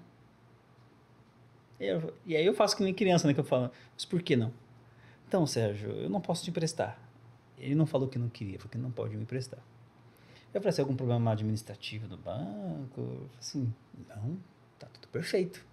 Eu- 1.84 2.14
e 2.24 2.36
aí 2.36 2.46
eu 2.46 2.54
faço 2.54 2.76
que 2.76 2.82
nem 2.82 2.94
criança, 2.94 3.26
né? 3.26 3.34
Que 3.34 3.40
eu 3.40 3.44
falo, 3.44 3.70
mas 3.94 4.04
por 4.04 4.22
que 4.22 4.36
não? 4.36 4.52
Então, 5.26 5.44
Sérgio, 5.46 5.90
eu 5.90 6.08
não 6.08 6.20
posso 6.20 6.44
te 6.44 6.50
emprestar. 6.50 6.98
Ele 7.58 7.74
não 7.74 7.86
falou 7.86 8.08
que 8.08 8.18
não 8.18 8.28
queria, 8.28 8.58
falou 8.58 8.70
que 8.70 8.78
não 8.78 8.90
pode 8.90 9.16
me 9.16 9.22
emprestar. 9.22 9.58
Eu 10.54 10.60
falei, 10.60 10.72
"Você 10.72 10.76
tem 10.76 10.82
algum 10.84 10.96
problema 10.96 11.32
administrativo 11.32 12.06
do 12.06 12.16
banco? 12.16 13.00
Eu 13.00 13.04
falei 13.06 13.28
assim, 13.40 13.74
não, 14.08 14.36
tá 14.78 14.86
tudo 14.92 15.08
perfeito. 15.08 15.64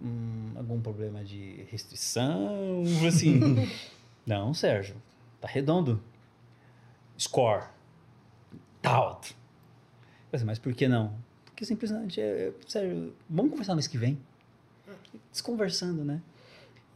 Hum, 0.00 0.52
algum 0.56 0.80
problema 0.80 1.24
de 1.24 1.64
restrição? 1.70 2.82
Assim, 3.06 3.40
não, 4.26 4.52
Sérgio, 4.52 4.96
tá 5.40 5.48
redondo. 5.48 6.02
Score, 7.18 7.64
tá 8.82 8.90
alto. 8.94 9.28
Eu 9.30 9.34
falei 9.34 10.34
assim, 10.34 10.44
mas 10.44 10.58
por 10.58 10.74
que 10.74 10.86
não? 10.88 11.14
Porque 11.44 11.64
simplesmente, 11.64 12.20
é, 12.20 12.48
é, 12.48 12.52
sério, 12.66 13.14
vamos 13.28 13.50
conversar 13.52 13.74
mês 13.74 13.86
que 13.86 13.98
vem. 13.98 14.18
Desconversando, 15.30 16.04
né? 16.04 16.20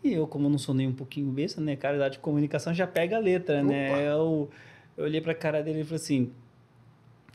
E 0.02 0.12
eu, 0.12 0.26
como 0.26 0.48
não 0.48 0.58
sou 0.58 0.74
nem 0.74 0.88
um 0.88 0.92
pouquinho 0.92 1.30
besta, 1.30 1.60
né? 1.60 1.76
Cara 1.76 1.96
da 1.98 2.08
de 2.08 2.18
comunicação 2.18 2.74
já 2.74 2.86
pega 2.86 3.16
a 3.16 3.20
letra, 3.20 3.58
Opa. 3.58 3.64
né? 3.66 4.08
Eu, 4.08 4.50
eu 4.96 5.04
olhei 5.04 5.20
pra 5.20 5.34
cara 5.34 5.62
dele 5.62 5.80
e 5.80 5.84
falei 5.84 5.96
assim: 5.96 6.32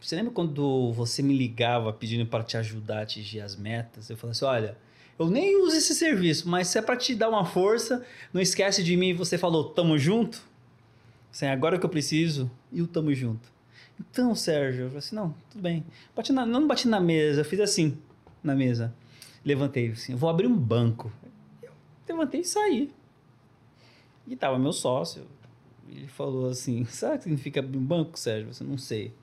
Você 0.01 0.15
lembra 0.15 0.31
quando 0.31 0.91
você 0.91 1.23
me 1.23 1.37
ligava 1.37 1.93
pedindo 1.93 2.25
para 2.25 2.43
te 2.43 2.57
ajudar 2.57 2.99
a 2.99 3.01
atingir 3.03 3.39
as 3.41 3.55
metas? 3.55 4.09
Eu 4.09 4.17
falei 4.17 4.31
assim: 4.31 4.45
Olha, 4.45 4.77
Eu 5.17 5.29
nem 5.29 5.59
uso 5.63 5.77
esse 5.77 5.95
serviço, 5.95 6.47
mas 6.49 6.67
se 6.67 6.77
é 6.77 6.81
para 6.81 6.97
te 6.97 7.15
dar 7.15 7.29
uma 7.29 7.45
força, 7.45 8.05
não 8.33 8.41
esquece 8.41 8.83
de 8.83 8.95
mim. 8.97 9.13
Você 9.13 9.37
falou, 9.37 9.69
tamo 9.69 9.97
junto? 9.97 10.41
Assim, 11.31 11.47
agora 11.47 11.79
que 11.79 11.85
eu 11.85 11.89
preciso, 11.89 12.51
e 12.71 12.81
o 12.81 12.87
tamo 12.87 13.13
junto. 13.13 13.49
Então, 13.99 14.35
Sérgio, 14.35 14.81
eu 14.83 14.87
falei 14.87 14.99
assim, 14.99 15.15
não, 15.15 15.33
tudo 15.49 15.61
bem. 15.61 15.83
Bati 16.15 16.31
na, 16.31 16.45
não 16.45 16.67
bati 16.67 16.87
na 16.87 16.99
mesa, 16.99 17.41
eu 17.41 17.45
fiz 17.45 17.59
assim, 17.59 17.97
na 18.43 18.53
mesa. 18.55 18.93
Levantei 19.47 19.91
assim, 19.91 20.13
vou 20.13 20.29
abrir 20.29 20.45
um 20.45 20.57
banco. 20.57 21.09
Eu 21.63 21.71
levantei 22.09 22.41
e 22.41 22.43
saí. 22.43 22.91
E 24.27 24.35
tava 24.35 24.59
meu 24.59 24.73
sócio. 24.73 25.23
Ele 25.89 26.05
falou 26.05 26.49
assim, 26.49 26.83
sabe 26.83 27.15
o 27.15 27.17
que 27.17 27.23
significa 27.23 27.61
abrir 27.61 27.77
um 27.77 27.85
banco, 27.85 28.19
Sérgio? 28.19 28.53
Você 28.53 28.65
não 28.65 28.77
sei. 28.77 29.13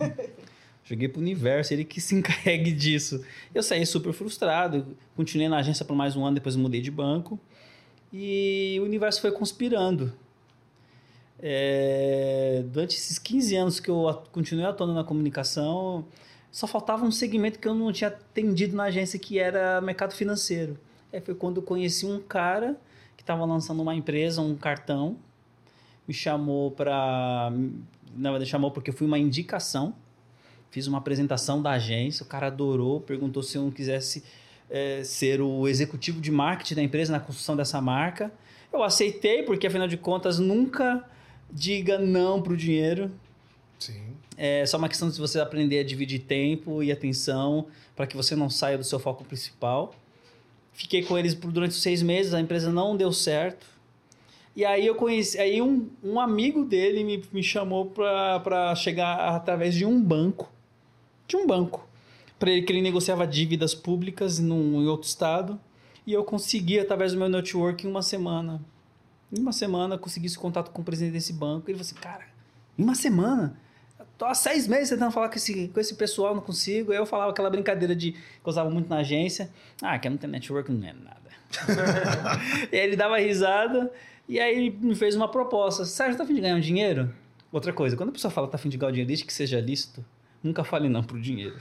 Joguei 0.82 1.08
pro 1.08 1.20
universo, 1.20 1.74
ele 1.74 1.84
que 1.84 2.00
se 2.00 2.14
encarregue 2.14 2.72
disso. 2.72 3.22
Eu 3.54 3.62
saí 3.62 3.84
super 3.84 4.14
frustrado, 4.14 4.96
continuei 5.14 5.46
na 5.46 5.58
agência 5.58 5.84
por 5.84 5.94
mais 5.94 6.16
um 6.16 6.24
ano, 6.24 6.36
depois 6.36 6.56
mudei 6.56 6.80
de 6.80 6.90
banco. 6.90 7.38
E 8.10 8.78
o 8.80 8.84
universo 8.84 9.20
foi 9.20 9.30
conspirando. 9.30 10.10
É, 11.38 12.64
durante 12.66 12.96
esses 12.96 13.18
15 13.18 13.56
anos 13.56 13.78
que 13.78 13.90
eu 13.90 14.22
continuei 14.32 14.64
atuando 14.64 14.94
na 14.94 15.04
comunicação, 15.04 16.06
só 16.54 16.68
faltava 16.68 17.04
um 17.04 17.10
segmento 17.10 17.58
que 17.58 17.66
eu 17.66 17.74
não 17.74 17.90
tinha 17.92 18.06
atendido 18.06 18.76
na 18.76 18.84
agência, 18.84 19.18
que 19.18 19.40
era 19.40 19.80
mercado 19.80 20.14
financeiro. 20.14 20.78
Aí 21.12 21.20
foi 21.20 21.34
quando 21.34 21.56
eu 21.56 21.64
conheci 21.64 22.06
um 22.06 22.20
cara 22.20 22.80
que 23.16 23.24
estava 23.24 23.44
lançando 23.44 23.82
uma 23.82 23.92
empresa, 23.92 24.40
um 24.40 24.54
cartão, 24.54 25.16
me 26.06 26.14
chamou 26.14 26.70
para. 26.70 27.52
Na 28.16 28.30
verdade, 28.30 28.48
chamou 28.48 28.70
porque 28.70 28.92
foi 28.92 29.04
uma 29.04 29.18
indicação. 29.18 29.96
Fiz 30.70 30.86
uma 30.86 30.98
apresentação 30.98 31.60
da 31.60 31.72
agência, 31.72 32.22
o 32.22 32.26
cara 32.26 32.46
adorou, 32.46 33.00
perguntou 33.00 33.42
se 33.42 33.58
eu 33.58 33.62
não 33.62 33.72
quisesse 33.72 34.22
eh, 34.70 35.02
ser 35.02 35.40
o 35.40 35.66
executivo 35.66 36.20
de 36.20 36.30
marketing 36.30 36.76
da 36.76 36.82
empresa 36.84 37.12
na 37.12 37.18
construção 37.18 37.56
dessa 37.56 37.80
marca. 37.80 38.32
Eu 38.72 38.80
aceitei, 38.84 39.42
porque 39.42 39.66
afinal 39.66 39.88
de 39.88 39.96
contas, 39.96 40.38
nunca 40.38 41.04
diga 41.50 41.98
não 41.98 42.40
para 42.40 42.52
o 42.52 42.56
dinheiro. 42.56 43.10
Sim. 43.92 44.16
É 44.36 44.64
só 44.66 44.78
uma 44.78 44.88
questão 44.88 45.08
de 45.08 45.18
você 45.18 45.38
aprender 45.40 45.80
a 45.80 45.84
dividir 45.84 46.20
tempo 46.20 46.82
e 46.82 46.90
atenção 46.90 47.66
para 47.94 48.06
que 48.06 48.16
você 48.16 48.34
não 48.34 48.48
saia 48.48 48.78
do 48.78 48.84
seu 48.84 48.98
foco 48.98 49.24
principal. 49.24 49.94
Fiquei 50.72 51.04
com 51.04 51.16
eles 51.16 51.34
por 51.34 51.52
durante 51.52 51.74
seis 51.74 52.02
meses, 52.02 52.34
a 52.34 52.40
empresa 52.40 52.70
não 52.72 52.96
deu 52.96 53.12
certo. 53.12 53.66
E 54.56 54.64
aí 54.64 54.86
eu 54.86 54.94
conheci, 54.94 55.38
aí 55.38 55.60
um, 55.60 55.88
um 56.02 56.18
amigo 56.18 56.64
dele 56.64 57.02
me, 57.04 57.22
me 57.32 57.42
chamou 57.42 57.86
para 57.86 58.74
chegar 58.74 59.34
através 59.34 59.74
de 59.74 59.84
um 59.84 60.02
banco, 60.02 60.50
de 61.26 61.36
um 61.36 61.46
banco, 61.46 61.88
para 62.38 62.50
ele 62.50 62.62
que 62.62 62.72
ele 62.72 62.80
negociava 62.80 63.26
dívidas 63.26 63.74
públicas 63.74 64.38
num, 64.38 64.82
em 64.82 64.86
outro 64.86 65.08
estado. 65.08 65.60
E 66.06 66.12
eu 66.12 66.22
consegui 66.22 66.78
através 66.78 67.12
do 67.12 67.18
meu 67.18 67.28
network 67.28 67.86
em 67.86 67.90
uma 67.90 68.02
semana. 68.02 68.60
Em 69.32 69.40
uma 69.40 69.52
semana 69.52 69.98
consegui 69.98 70.26
esse 70.26 70.38
contato 70.38 70.70
com 70.70 70.82
o 70.82 70.84
presidente 70.84 71.14
desse 71.14 71.32
banco. 71.32 71.68
Ele 71.68 71.78
falou 71.78 71.90
assim, 71.90 71.94
cara, 71.94 72.26
em 72.78 72.82
uma 72.82 72.94
semana? 72.94 73.58
Tô 74.16 74.24
há 74.24 74.34
seis 74.34 74.68
meses 74.68 74.90
tentando 74.90 75.10
falar 75.10 75.28
com 75.28 75.34
esse, 75.34 75.68
com 75.68 75.80
esse 75.80 75.94
pessoal, 75.94 76.34
não 76.34 76.42
consigo. 76.42 76.92
Aí 76.92 76.98
eu 76.98 77.06
falava 77.06 77.32
aquela 77.32 77.50
brincadeira 77.50 77.94
de 77.96 78.12
que 78.12 78.18
eu 78.44 78.50
usava 78.50 78.70
muito 78.70 78.88
na 78.88 78.98
agência. 78.98 79.50
Ah, 79.82 79.98
que 79.98 80.08
não 80.08 80.16
tem 80.16 80.30
network, 80.30 80.70
não 80.70 80.86
é 80.86 80.92
nada. 80.92 81.20
e 82.72 82.76
aí 82.76 82.86
ele 82.86 82.96
dava 82.96 83.18
risada 83.18 83.92
e 84.28 84.40
aí 84.40 84.56
ele 84.56 84.78
me 84.80 84.94
fez 84.94 85.14
uma 85.14 85.28
proposta. 85.28 85.84
Sérgio, 85.84 86.16
tá 86.16 86.24
afim 86.24 86.34
de 86.34 86.40
ganhar 86.40 86.56
um 86.56 86.60
dinheiro? 86.60 87.12
Outra 87.52 87.72
coisa, 87.72 87.96
quando 87.96 88.08
a 88.08 88.12
pessoa 88.12 88.30
fala 88.30 88.48
tá 88.48 88.56
afim 88.56 88.68
de 88.68 88.76
ganhar 88.76 88.90
um 88.90 88.92
dinheiro, 88.92 89.08
desde 89.08 89.24
que 89.24 89.32
seja 89.32 89.60
lícito, 89.60 90.04
nunca 90.42 90.64
fale 90.64 90.88
não 90.88 91.02
pro 91.02 91.20
dinheiro. 91.20 91.56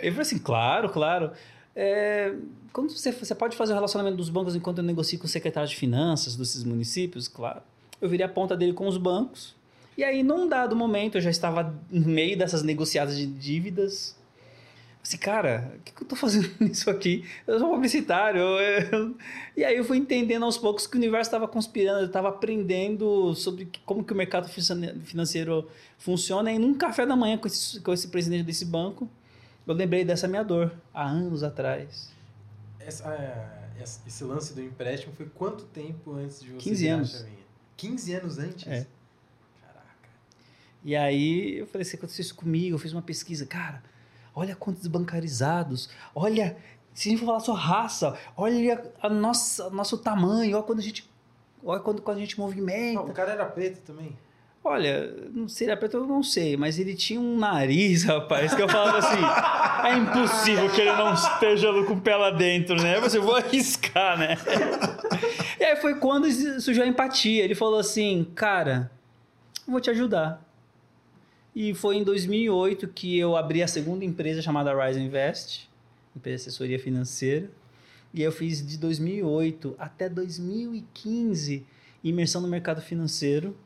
Ele 0.00 0.10
falou 0.10 0.22
assim, 0.22 0.38
claro, 0.38 0.88
claro. 0.88 1.32
É, 1.74 2.34
quando 2.72 2.90
você, 2.90 3.12
você 3.12 3.34
pode 3.34 3.56
fazer 3.56 3.72
o 3.72 3.74
relacionamento 3.74 4.16
dos 4.16 4.28
bancos 4.28 4.54
enquanto 4.56 4.78
eu 4.78 4.84
negocio 4.84 5.18
com 5.18 5.26
o 5.26 5.28
secretário 5.28 5.68
de 5.68 5.76
finanças 5.76 6.36
desses 6.36 6.64
municípios? 6.64 7.28
Claro. 7.28 7.60
Eu 8.00 8.08
virei 8.08 8.24
a 8.24 8.28
ponta 8.28 8.56
dele 8.56 8.72
com 8.72 8.86
os 8.86 8.96
bancos. 8.96 9.56
E 9.98 10.04
aí, 10.04 10.22
num 10.22 10.46
dado 10.48 10.76
momento, 10.76 11.16
eu 11.18 11.20
já 11.20 11.28
estava 11.28 11.74
no 11.90 12.06
meio 12.08 12.38
dessas 12.38 12.62
negociadas 12.62 13.16
de 13.16 13.26
dívidas. 13.26 14.14
Assim, 15.02 15.16
cara, 15.18 15.72
o 15.76 15.80
que, 15.80 15.92
que 15.92 16.02
eu 16.04 16.06
tô 16.06 16.14
fazendo 16.14 16.48
nisso 16.60 16.88
aqui? 16.88 17.24
Eu 17.46 17.58
sou 17.58 17.68
publicitário. 17.70 18.40
eu- 18.40 19.16
E 19.56 19.64
aí 19.64 19.76
eu 19.76 19.84
fui 19.84 19.96
entendendo 19.98 20.44
aos 20.44 20.56
poucos 20.56 20.86
que 20.86 20.94
o 20.94 20.98
universo 20.98 21.26
estava 21.28 21.48
conspirando, 21.48 21.98
eu 22.00 22.06
estava 22.06 22.28
aprendendo 22.28 23.34
sobre 23.34 23.68
como 23.84 24.04
que 24.04 24.12
o 24.12 24.16
mercado 24.16 24.48
finan- 24.48 25.00
financeiro 25.00 25.68
funciona. 25.98 26.52
E 26.52 26.58
num 26.60 26.74
café 26.74 27.04
da 27.04 27.16
manhã 27.16 27.36
com 27.36 27.48
esse, 27.48 27.80
com 27.80 27.92
esse 27.92 28.06
presidente 28.06 28.44
desse 28.44 28.64
banco, 28.64 29.10
eu 29.66 29.74
lembrei 29.74 30.04
dessa 30.04 30.28
minha 30.28 30.44
dor, 30.44 30.72
há 30.94 31.08
anos 31.08 31.42
atrás. 31.42 32.12
Essa- 32.78 33.12
é, 33.14 33.82
esse 34.06 34.22
lance 34.22 34.54
do 34.54 34.62
empréstimo 34.62 35.12
foi 35.12 35.26
quanto 35.26 35.64
tempo 35.64 36.12
antes 36.12 36.40
de 36.40 36.50
você 36.52 36.70
15 36.70 36.82
virar 36.84 36.92
a 36.94 36.96
anos. 36.98 37.10
chavinha? 37.10 37.38
15 37.76 38.14
anos 38.14 38.38
antes? 38.38 38.66
É. 38.68 38.86
E 40.88 40.96
aí 40.96 41.58
eu 41.58 41.66
falei, 41.66 41.84
se 41.84 41.96
aconteceu 41.96 42.22
isso 42.22 42.34
comigo, 42.34 42.74
eu 42.74 42.78
fiz 42.78 42.94
uma 42.94 43.02
pesquisa, 43.02 43.44
cara, 43.44 43.82
olha 44.34 44.56
quantos 44.56 44.86
bancarizados, 44.86 45.90
olha, 46.14 46.56
se 46.94 47.08
a 47.08 47.10
gente 47.10 47.20
for 47.20 47.26
falar 47.26 47.40
sua 47.40 47.58
raça, 47.58 48.18
olha 48.34 48.90
a 49.02 49.10
nossa, 49.10 49.68
nosso 49.68 49.98
tamanho, 49.98 50.56
olha 50.56 50.64
quando 50.64 50.78
a 50.78 50.82
gente, 50.82 51.06
olha 51.62 51.78
quando, 51.78 52.00
quando 52.00 52.16
a 52.16 52.20
gente 52.20 52.40
movimenta. 52.40 53.02
o 53.02 53.12
cara 53.12 53.32
era 53.32 53.44
preto 53.44 53.82
também. 53.82 54.16
Olha, 54.64 55.14
não 55.30 55.46
sei, 55.46 55.66
era 55.66 55.76
preto 55.76 55.98
eu 55.98 56.06
não 56.06 56.22
sei, 56.22 56.56
mas 56.56 56.78
ele 56.78 56.94
tinha 56.94 57.20
um 57.20 57.36
nariz, 57.36 58.04
rapaz, 58.08 58.54
que 58.54 58.62
eu 58.62 58.68
falava 58.70 58.96
assim, 58.96 59.88
é 59.88 59.94
impossível 59.98 60.70
que 60.70 60.80
ele 60.80 60.92
não 60.92 61.12
esteja 61.12 61.68
com 61.84 61.92
o 61.92 62.00
pé 62.00 62.16
lá 62.16 62.30
dentro, 62.30 62.82
né? 62.82 62.98
Você 62.98 63.18
vou 63.18 63.36
arriscar, 63.36 64.18
né? 64.18 64.38
E 65.60 65.64
aí 65.64 65.76
foi 65.76 65.96
quando 65.96 66.32
surgiu 66.62 66.82
a 66.82 66.86
empatia. 66.86 67.44
Ele 67.44 67.54
falou 67.54 67.78
assim, 67.78 68.26
cara, 68.34 68.90
eu 69.66 69.72
vou 69.72 69.82
te 69.82 69.90
ajudar. 69.90 70.47
E 71.54 71.74
foi 71.74 71.96
em 71.96 72.04
2008 72.04 72.88
que 72.88 73.18
eu 73.18 73.36
abri 73.36 73.62
a 73.62 73.68
segunda 73.68 74.04
empresa 74.04 74.40
chamada 74.40 74.72
Rise 74.72 75.00
Invest, 75.00 75.68
empresa 76.16 76.44
de 76.44 76.48
assessoria 76.48 76.78
financeira. 76.78 77.50
E 78.12 78.22
eu 78.22 78.32
fiz 78.32 78.66
de 78.66 78.78
2008 78.78 79.74
até 79.78 80.08
2015 80.08 81.66
imersão 82.02 82.40
no 82.40 82.48
mercado 82.48 82.80
financeiro, 82.80 83.56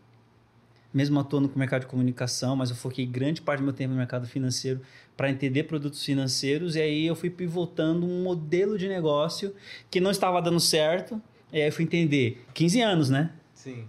mesmo 0.92 1.18
atuando 1.18 1.48
com 1.48 1.56
o 1.56 1.58
mercado 1.58 1.82
de 1.82 1.86
comunicação, 1.86 2.54
mas 2.54 2.70
eu 2.70 2.76
foquei 2.76 3.06
grande 3.06 3.40
parte 3.40 3.60
do 3.60 3.64
meu 3.64 3.72
tempo 3.72 3.92
no 3.92 3.96
mercado 3.96 4.26
financeiro 4.26 4.80
para 5.16 5.30
entender 5.30 5.64
produtos 5.64 6.04
financeiros. 6.04 6.76
E 6.76 6.80
aí 6.80 7.06
eu 7.06 7.14
fui 7.14 7.30
pivotando 7.30 8.06
um 8.06 8.22
modelo 8.22 8.76
de 8.76 8.88
negócio 8.88 9.54
que 9.90 10.00
não 10.00 10.10
estava 10.10 10.40
dando 10.42 10.60
certo. 10.60 11.20
E 11.52 11.60
aí 11.60 11.68
eu 11.68 11.72
fui 11.72 11.84
entender, 11.84 12.44
15 12.52 12.80
anos, 12.80 13.10
né? 13.10 13.30
Sim. 13.54 13.84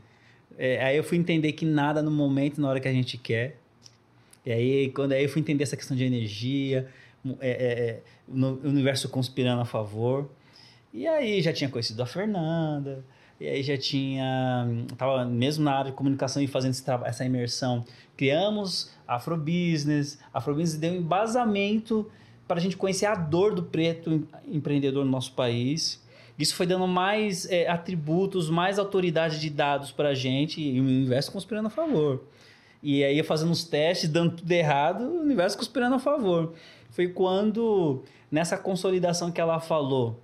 É, 0.58 0.84
aí 0.84 0.98
eu 0.98 1.04
fui 1.04 1.18
entender 1.18 1.54
que 1.54 1.66
nada 1.66 2.02
no 2.02 2.12
momento, 2.12 2.62
na 2.62 2.70
hora 2.70 2.80
que 2.80 2.88
a 2.88 2.94
gente 2.94 3.18
quer. 3.18 3.60
E 4.46 4.52
aí, 4.52 4.90
quando 4.90 5.14
aí 5.14 5.24
eu 5.24 5.30
fui 5.30 5.42
entender 5.42 5.64
essa 5.64 5.78
questão 5.78 5.96
de 5.96 6.04
energia, 6.04 6.88
é, 7.40 7.50
é, 7.50 7.54
é, 7.90 8.02
no- 8.28 8.60
universo 8.64 9.08
conspirando 9.10 9.62
a 9.62 9.66
favor. 9.66 10.30
E 10.94 11.08
aí 11.08 11.42
já 11.42 11.52
tinha 11.54 11.70
conhecido 11.70 12.04
a 12.04 12.06
Fernanda, 12.06 13.04
e 13.40 13.48
aí 13.48 13.64
já 13.64 13.78
tinha. 13.78 14.68
Tava 14.98 15.26
mesmo 15.26 15.64
na 15.64 15.74
área 15.74 15.92
de 15.92 15.98
comunicação 15.98 16.42
e 16.42 16.48
fazendo 16.48 16.72
esse 16.72 16.84
essa 17.06 17.26
imersão. 17.26 17.84
Criamos 18.16 18.92
Afrobusiness. 19.08 20.20
Afrobusiness 20.34 20.80
deu 20.80 20.92
um 20.94 20.98
embasamento 20.98 22.10
para 22.48 22.58
a 22.58 22.62
gente 22.62 22.78
conhecer 22.78 23.06
a 23.06 23.16
dor 23.16 23.56
do 23.56 23.64
preto 23.64 24.12
em- 24.12 24.28
empreendedor 24.58 25.04
no 25.06 25.12
nosso 25.12 25.34
país. 25.34 26.02
Isso 26.38 26.56
foi 26.56 26.66
dando 26.66 26.88
mais 26.88 27.50
é, 27.50 27.68
atributos, 27.70 28.50
mais 28.50 28.78
autoridade 28.78 29.40
de 29.40 29.50
dados 29.50 29.92
para 29.92 30.10
a 30.10 30.14
gente 30.14 30.62
e 30.62 30.80
o 30.80 30.84
universo 30.84 31.32
conspirando 31.32 31.68
a 31.68 31.72
favor. 31.72 32.24
E 32.84 33.02
aí, 33.04 33.24
fazendo 33.24 33.52
os 33.52 33.64
testes, 33.64 34.10
dando 34.10 34.36
tudo 34.36 34.52
errado, 34.52 35.06
o 35.06 35.22
universo 35.22 35.58
conspirando 35.58 35.96
a 35.96 36.00
favor. 36.00 36.54
Foi 36.92 37.08
quando, 37.08 38.04
nessa 38.30 38.58
consolidação 38.58 39.32
que 39.32 39.40
ela 39.40 39.60
falou, 39.60 40.20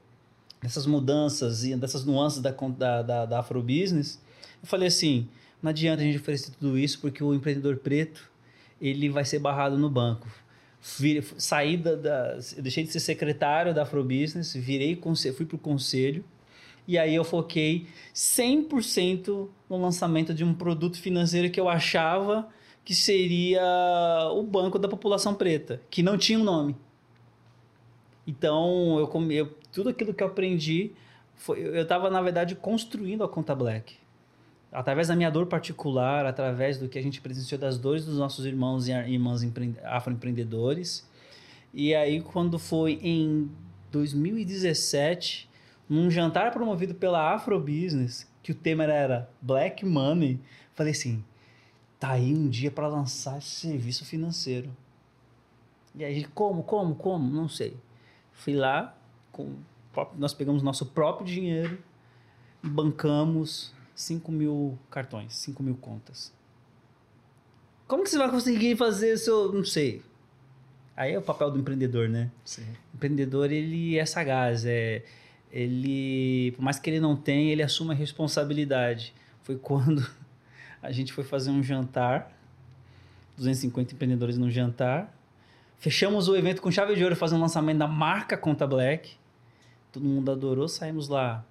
dessas 0.62 0.86
mudanças 0.86 1.64
e 1.64 1.74
dessas 1.78 2.03
nuances 2.03 2.41
da, 2.41 2.51
da, 2.51 3.01
da, 3.01 3.26
da 3.26 3.39
Afrobusiness, 3.39 4.20
eu 4.62 4.68
falei 4.68 4.89
assim, 4.89 5.26
não 5.64 5.70
adianta 5.70 6.01
a 6.01 6.05
gente 6.05 6.18
oferecer 6.18 6.51
tudo 6.60 6.78
isso 6.78 6.99
porque 6.99 7.24
o 7.24 7.34
empreendedor 7.34 7.78
preto, 7.78 8.30
ele 8.82 9.10
vai 9.10 9.24
ser 9.24 9.39
barrado 9.39 9.78
no 9.78 9.89
banco. 9.89 10.28
Vire- 10.97 11.24
saí 11.38 11.78
da, 11.78 11.95
da- 11.95 12.38
deixei 12.57 12.84
de 12.84 12.91
ser 12.91 12.99
secretário 12.99 13.74
da 13.74 13.84
Afrobusiness, 13.84 14.53
virei, 14.53 14.99
fui 15.36 15.45
para 15.45 15.55
o 15.55 15.60
conselho, 15.60 16.26
e 16.91 16.97
aí 16.97 17.13
eu 17.13 17.23
foquei 17.23 17.85
100% 18.15 19.47
no 19.69 19.79
lançamento 19.79 20.33
de 20.33 20.43
um 20.43 20.55
produto 20.55 20.99
financeiro 20.99 21.51
que 21.51 21.59
eu 21.59 21.69
achava 21.69 22.49
que 22.83 22.95
seria 22.95 23.61
o 24.33 24.41
banco 24.41 24.79
da 24.79 24.87
população 24.87 25.35
preta, 25.35 25.79
que 25.91 26.01
não 26.01 26.17
tinha 26.17 26.39
um 26.39 26.43
nome. 26.43 26.75
Então, 28.25 28.97
eu, 28.99 29.31
eu- 29.31 29.55
tudo 29.71 29.89
aquilo 29.89 30.13
que 30.15 30.23
eu 30.23 30.27
aprendi, 30.27 30.91
foi, 31.35 31.59
eu 31.61 31.81
estava, 31.83 32.09
na 32.09 32.21
verdade, 32.21 32.55
construindo 32.55 33.23
a 33.23 33.29
Conta 33.29 33.53
Black. 33.53 33.95
Através 34.71 35.07
da 35.07 35.15
minha 35.15 35.29
dor 35.31 35.47
particular, 35.47 36.25
através 36.25 36.77
do 36.77 36.87
que 36.87 36.97
a 36.99 37.01
gente 37.01 37.21
presenciou 37.21 37.59
das 37.59 37.77
dores 37.77 38.05
dos 38.05 38.17
nossos 38.17 38.45
irmãos 38.45 38.87
e 38.87 38.91
irmãs 38.91 39.41
empre- 39.43 39.75
afroempreendedores. 39.83 41.07
E 41.73 41.93
aí, 41.95 42.21
quando 42.21 42.59
foi 42.59 42.99
em 43.01 43.49
2017, 43.91 45.49
num 45.89 46.09
jantar 46.09 46.51
promovido 46.51 46.93
pela 46.93 47.33
Afrobusiness, 47.33 48.29
que 48.43 48.51
o 48.51 48.55
tema 48.55 48.83
era 48.83 49.29
Black 49.41 49.85
Money, 49.85 50.39
falei 50.73 50.91
assim: 50.91 51.23
tá 51.99 52.11
aí 52.11 52.33
um 52.33 52.47
dia 52.47 52.69
para 52.69 52.87
lançar 52.87 53.39
esse 53.39 53.49
serviço 53.49 54.05
financeiro. 54.05 54.69
E 55.95 56.03
aí, 56.05 56.23
como, 56.25 56.63
como, 56.63 56.95
como? 56.95 57.29
Não 57.29 57.49
sei. 57.49 57.75
Fui 58.31 58.53
lá, 58.53 58.95
com, 59.31 59.55
nós 60.17 60.33
pegamos 60.33 60.61
nosso 60.61 60.85
próprio 60.85 61.25
dinheiro 61.25 61.77
bancamos 62.61 63.73
5 63.95 64.31
mil 64.31 64.77
cartões, 64.89 65.33
5 65.35 65.63
mil 65.63 65.75
contas. 65.75 66.33
Como 67.87 68.03
que 68.03 68.09
você 68.09 68.17
vai 68.17 68.29
conseguir 68.29 68.75
fazer 68.75 69.13
isso? 69.13 69.51
Não 69.53 69.63
sei. 69.63 70.03
Aí 70.95 71.13
é 71.13 71.19
o 71.19 71.21
papel 71.21 71.49
do 71.49 71.59
empreendedor, 71.59 72.09
né? 72.09 72.29
Sim. 72.43 72.65
O 72.93 72.97
empreendedor, 72.97 73.51
ele 73.51 73.97
é 73.97 74.05
sagaz, 74.05 74.65
é, 74.65 75.03
ele, 75.52 76.52
por 76.52 76.62
mais 76.62 76.80
que 76.80 76.89
ele 76.89 77.00
não 77.00 77.16
tenha, 77.16 77.52
ele 77.52 77.64
assume 77.64 77.91
a 77.91 77.95
responsabilidade. 77.95 79.14
Foi 79.41 79.56
quando 79.60 80.06
a 80.82 80.91
gente 80.91 81.12
foi 81.12 81.24
fazer 81.24 81.52
um 81.52 81.62
jantar, 81.62 82.32
250 83.38 83.93
empreendedores 83.93 84.38
num 84.38 84.50
jantar, 84.50 85.14
fechamos 85.78 86.28
o 86.28 86.36
evento 86.36 86.62
com 86.62 86.72
chave 86.72 86.95
de 86.95 87.04
ouro, 87.04 87.16
fazendo 87.16 87.39
o 87.39 87.41
lançamento 87.41 87.78
da 87.78 87.88
marca 87.88 88.38
Conta 88.38 88.68
Black, 88.68 89.18
todo 89.91 90.04
mundo 90.04 90.32
adorou, 90.32 90.68
saímos 90.68 91.08
lá 91.08 91.43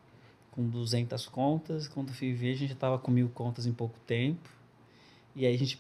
com 0.51 0.69
200 0.69 1.27
contas, 1.27 1.89
quando 1.89 2.13
fui 2.13 2.33
ver, 2.33 2.53
a 2.53 2.55
gente 2.55 2.69
já 2.69 2.75
estava 2.75 2.99
com 2.99 3.11
mil 3.11 3.29
contas 3.29 3.67
em 3.67 3.73
pouco 3.73 3.99
tempo, 4.07 4.49
e 5.35 5.47
aí 5.47 5.55
a 5.55 5.59
gente, 5.59 5.79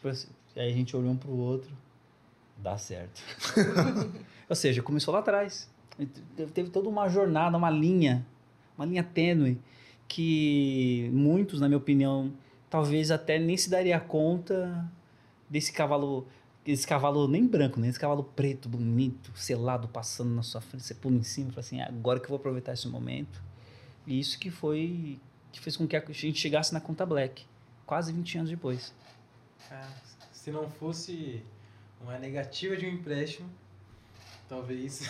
aí 0.56 0.70
a 0.70 0.72
gente 0.72 0.96
olhou 0.96 1.12
um 1.12 1.16
para 1.16 1.30
o 1.30 1.36
outro, 1.36 1.70
dá 2.56 2.78
certo. 2.78 3.20
Ou 4.48 4.56
seja, 4.56 4.82
começou 4.82 5.12
lá 5.12 5.20
atrás. 5.20 5.68
Teve 6.54 6.70
toda 6.70 6.88
uma 6.88 7.08
jornada, 7.08 7.56
uma 7.56 7.70
linha, 7.70 8.24
uma 8.76 8.86
linha 8.86 9.02
tênue, 9.02 9.60
que 10.06 11.10
muitos, 11.12 11.60
na 11.60 11.68
minha 11.68 11.78
opinião, 11.78 12.32
talvez 12.70 13.10
até 13.10 13.38
nem 13.38 13.56
se 13.56 13.68
daria 13.68 13.98
conta 13.98 14.88
desse 15.50 15.72
cavalo, 15.72 16.26
esse 16.64 16.86
cavalo 16.86 17.26
nem 17.26 17.46
branco, 17.46 17.80
nem 17.80 17.90
esse 17.90 17.98
cavalo 17.98 18.22
preto, 18.22 18.68
bonito, 18.68 19.32
selado, 19.34 19.88
passando 19.88 20.34
na 20.34 20.42
sua 20.42 20.60
frente, 20.60 20.84
você 20.84 20.94
pula 20.94 21.16
em 21.16 21.22
cima 21.22 21.48
e 21.48 21.52
fala 21.52 21.60
assim, 21.60 21.80
agora 21.80 22.20
que 22.20 22.26
eu 22.26 22.30
vou 22.30 22.38
aproveitar 22.38 22.72
esse 22.72 22.88
momento. 22.88 23.42
E 24.06 24.18
isso 24.18 24.38
que 24.38 24.50
foi, 24.50 25.18
que 25.52 25.60
fez 25.60 25.76
com 25.76 25.86
que 25.86 25.96
a 25.96 26.02
gente 26.10 26.38
chegasse 26.38 26.72
na 26.72 26.80
conta 26.80 27.04
Black, 27.04 27.44
quase 27.84 28.12
20 28.12 28.38
anos 28.38 28.50
depois. 28.50 28.94
Ah, 29.70 29.88
se 30.32 30.50
não 30.50 30.70
fosse 30.70 31.42
uma 32.00 32.18
negativa 32.18 32.76
de 32.76 32.86
um 32.86 32.90
empréstimo, 32.90 33.48
talvez. 34.48 35.02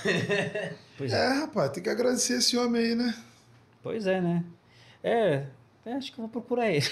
Pois 0.96 1.12
É, 1.12 1.24
é. 1.26 1.28
rapaz, 1.40 1.70
tem 1.70 1.82
que 1.82 1.88
agradecer 1.90 2.34
esse 2.38 2.56
homem 2.56 2.82
aí, 2.82 2.94
né? 2.94 3.14
Pois 3.82 4.06
é, 4.06 4.20
né? 4.20 4.44
É, 5.02 5.46
é, 5.86 5.92
acho 5.94 6.12
que 6.12 6.18
eu 6.18 6.22
vou 6.22 6.28
procurar 6.28 6.68
ele. 6.70 6.84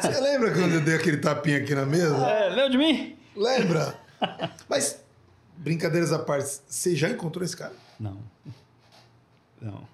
Você 0.00 0.20
lembra 0.20 0.52
quando 0.52 0.74
eu 0.74 0.80
dei 0.80 0.94
aquele 0.96 1.18
tapinha 1.18 1.58
aqui 1.58 1.74
na 1.74 1.84
mesa? 1.86 2.16
É, 2.26 2.48
lembra 2.48 2.70
de 2.70 2.78
mim? 2.78 3.16
Lembra? 3.36 3.94
Mas, 4.68 5.00
brincadeiras 5.56 6.12
à 6.12 6.18
parte, 6.18 6.60
você 6.66 6.96
já 6.96 7.08
encontrou 7.08 7.44
esse 7.44 7.56
cara? 7.56 7.74
Não. 8.00 8.18
Não. 9.60 9.86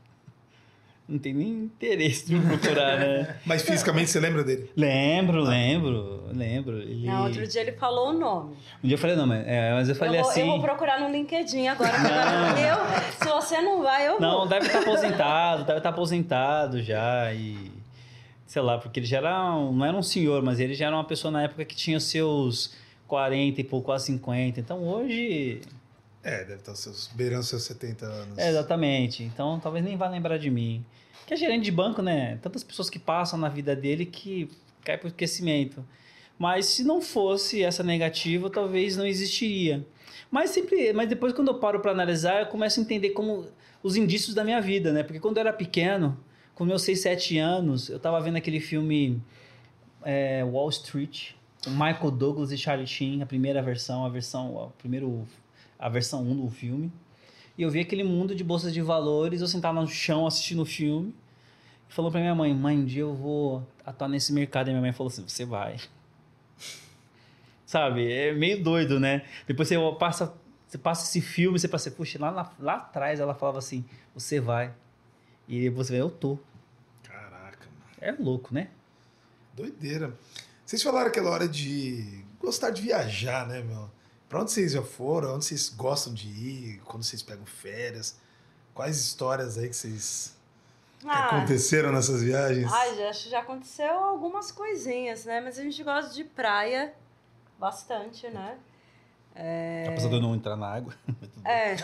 Não 1.07 1.19
tem 1.19 1.35
nem 1.35 1.49
interesse 1.65 2.27
de 2.27 2.35
me 2.35 2.47
procurar, 2.57 2.99
né? 2.99 3.37
Mas 3.45 3.61
fisicamente 3.63 4.09
você 4.11 4.19
lembra 4.19 4.43
dele? 4.43 4.71
Lembro, 4.75 5.43
lembro, 5.43 6.25
lembro. 6.33 6.79
Ele... 6.79 7.07
Não, 7.07 7.25
outro 7.25 7.47
dia 7.47 7.61
ele 7.61 7.73
falou 7.73 8.09
o 8.09 8.13
nome. 8.15 8.57
Um 8.83 8.87
dia 8.89 8.95
eu 8.95 8.99
falei, 8.99 9.15
não, 9.15 9.27
mas, 9.27 9.47
é, 9.47 9.73
mas 9.75 9.89
eu 9.91 9.95
falei 9.95 10.19
eu, 10.19 10.23
vou, 10.23 10.31
assim. 10.31 10.41
eu 10.41 10.47
vou 10.47 10.61
procurar 10.63 10.99
no 11.01 11.11
LinkedIn 11.11 11.69
agora. 11.69 11.93
Não. 11.99 12.59
Eu, 12.59 12.77
se 13.21 13.29
você 13.29 13.61
não 13.61 13.83
vai, 13.83 14.09
eu 14.09 14.19
Não, 14.19 14.39
vou. 14.39 14.49
deve 14.49 14.67
estar 14.67 14.79
aposentado, 14.83 15.65
deve 15.65 15.79
estar 15.79 15.91
aposentado 15.91 16.83
já 16.83 17.33
e 17.35 17.71
sei 18.47 18.63
lá, 18.63 18.79
porque 18.79 19.01
ele 19.01 19.07
já 19.07 19.19
era, 19.19 19.53
um- 19.55 19.73
não 19.75 19.85
era 19.85 19.97
um 19.97 20.03
senhor, 20.03 20.43
mas 20.43 20.59
ele 20.61 20.75
já 20.75 20.87
era 20.87 20.97
uma 20.97 21.05
pessoa 21.05 21.31
na 21.31 21.43
época 21.43 21.65
que 21.67 21.75
tinha 21.77 22.01
seus 22.01 22.75
40 23.07 23.61
e 23.61 23.65
pouco, 23.65 23.87
quase 23.87 24.07
50. 24.07 24.59
Então 24.61 24.83
hoje, 24.83 25.61
É, 26.25 26.39
deve 26.39 26.55
estar 26.55 26.75
seus, 26.75 27.07
beirando 27.09 27.45
seus 27.45 27.63
70 27.65 28.07
anos. 28.07 28.39
é, 28.39 28.49
exatamente. 28.49 29.23
Então 29.23 29.61
talvez 29.61 29.85
nem 29.85 29.97
vá 29.97 30.09
lembrar 30.09 30.39
de 30.39 30.51
mim. 30.51 30.85
Que 31.27 31.35
é 31.35 31.37
gerente 31.37 31.65
de 31.65 31.71
banco, 31.71 32.03
né? 32.03 32.39
Tantas 32.43 32.65
pessoas 32.65 32.89
que 32.91 32.99
passam 32.99 33.39
na 33.39 33.49
vida 33.49 33.77
dele 33.77 34.07
que 34.07 34.51
cai 34.83 34.97
por 34.99 35.09
esquecimento. 35.09 35.85
Mas 36.39 36.67
se 36.67 36.83
não 36.83 37.01
fosse 37.01 37.63
essa 37.63 37.83
negativa, 37.83 38.51
talvez 38.51 38.97
não 38.97 39.07
existiria. 39.07 39.87
Mas 40.31 40.51
sempre, 40.51 40.93
mas 40.93 41.09
depois 41.09 41.33
quando 41.33 41.49
eu 41.49 41.59
paro 41.59 41.81
para 41.81 41.93
analisar, 41.93 42.41
eu 42.41 42.47
começo 42.47 42.81
a 42.81 42.83
entender 42.83 43.11
como 43.11 43.47
os 43.83 43.97
indícios 43.97 44.35
da 44.35 44.43
minha 44.43 44.61
vida, 44.61 44.93
né? 44.93 45.03
Porque 45.03 45.21
quando 45.21 45.37
eu 45.37 45.43
era 45.43 45.53
pequeno, 45.53 46.19
com 46.55 46.65
meus 46.65 46.83
6, 46.83 47.01
7 47.01 47.39
anos, 47.39 47.89
eu 47.89 47.99
tava 47.99 48.21
vendo 48.21 48.37
aquele 48.37 48.61
filme 48.61 49.23
é, 50.03 50.43
Wall 50.45 50.69
Street, 50.71 51.33
com 51.63 51.71
Michael 51.71 52.11
Douglas 52.11 52.51
e 52.51 52.59
Charlie 52.59 52.87
Sheen, 52.87 53.23
a 53.23 53.27
primeira 53.27 53.63
versão, 53.63 54.05
a 54.05 54.09
versão, 54.09 54.61
a 54.63 54.69
primeiro 54.79 55.27
a 55.79 55.89
versão 55.89 56.23
1 56.23 56.45
do 56.45 56.51
filme. 56.51 56.93
E 57.57 57.63
eu 57.63 57.71
vi 57.71 57.81
aquele 57.81 58.03
mundo 58.03 58.35
de 58.35 58.43
bolsas 58.43 58.73
de 58.73 58.81
valores, 58.81 59.41
eu 59.41 59.47
sentava 59.47 59.81
no 59.81 59.87
chão 59.87 60.27
assistindo 60.27 60.63
o 60.63 60.67
filme, 60.67 61.15
e 61.89 61.93
falou 61.93 62.11
pra 62.11 62.21
minha 62.21 62.35
mãe, 62.35 62.53
mãe, 62.53 62.79
um 62.79 62.85
dia 62.85 63.03
eu 63.03 63.15
vou 63.15 63.67
atuar 63.85 64.09
nesse 64.09 64.33
mercado. 64.33 64.69
E 64.69 64.71
minha 64.71 64.81
mãe 64.81 64.93
falou 64.93 65.11
assim, 65.11 65.27
você 65.27 65.45
vai. 65.45 65.77
Sabe, 67.65 68.13
é 68.13 68.33
meio 68.33 68.63
doido, 68.63 68.99
né? 68.99 69.25
Depois 69.47 69.69
você 69.69 69.77
passa, 69.99 70.35
você 70.67 70.79
passa 70.79 71.05
esse 71.05 71.21
filme, 71.21 71.59
você 71.59 71.69
passa, 71.69 71.91
puxa, 71.91 72.19
lá, 72.21 72.31
lá, 72.31 72.53
lá 72.59 72.75
atrás 72.75 73.21
ela 73.21 73.35
falava 73.35 73.59
assim, 73.59 73.85
você 74.15 74.41
vai. 74.41 74.73
E 75.47 75.69
você 75.69 75.93
vai, 75.93 76.01
eu 76.01 76.11
tô. 76.11 76.39
Caraca, 77.03 77.67
mano. 77.67 77.97
É 78.01 78.13
louco, 78.13 78.53
né? 78.53 78.69
Doideira. 79.55 80.13
Vocês 80.67 80.83
falaram 80.83 81.09
aquela 81.09 81.31
hora 81.31 81.49
de 81.49 82.25
gostar 82.41 82.71
de 82.71 82.83
viajar, 82.83 83.47
né, 83.47 83.63
meu? 83.63 83.89
Pra 84.29 84.41
onde 84.41 84.51
vocês 84.51 84.73
já 84.73 84.83
foram? 84.83 85.35
Onde 85.35 85.45
vocês 85.45 85.69
gostam 85.69 86.13
de 86.13 86.29
ir? 86.29 86.81
Quando 86.85 87.03
vocês 87.03 87.23
pegam 87.23 87.45
férias? 87.47 88.19
Quais 88.75 88.99
histórias 88.99 89.57
aí 89.59 89.69
que 89.69 89.77
vocês 89.77 90.37
que 90.99 91.07
Ah, 91.09 91.27
aconteceram 91.37 91.93
nessas 91.93 92.23
viagens? 92.23 92.73
ai, 92.73 92.97
já, 92.97 93.09
acho 93.11 93.25
que 93.25 93.31
já 93.31 93.41
aconteceu 93.41 93.93
algumas 93.93 94.51
coisinhas, 94.51 95.25
né? 95.25 95.41
Mas 95.41 95.59
a 95.59 95.63
gente 95.63 95.83
gosta 95.85 96.13
de 96.15 96.25
praia 96.25 96.95
bastante, 97.59 98.29
né? 98.31 98.59
Apesar 99.89 100.09
de 100.09 100.15
eu 100.15 100.21
não 100.23 100.35
entrar 100.35 100.57
na 100.57 100.67
água. 100.69 100.95
É, 101.47 101.77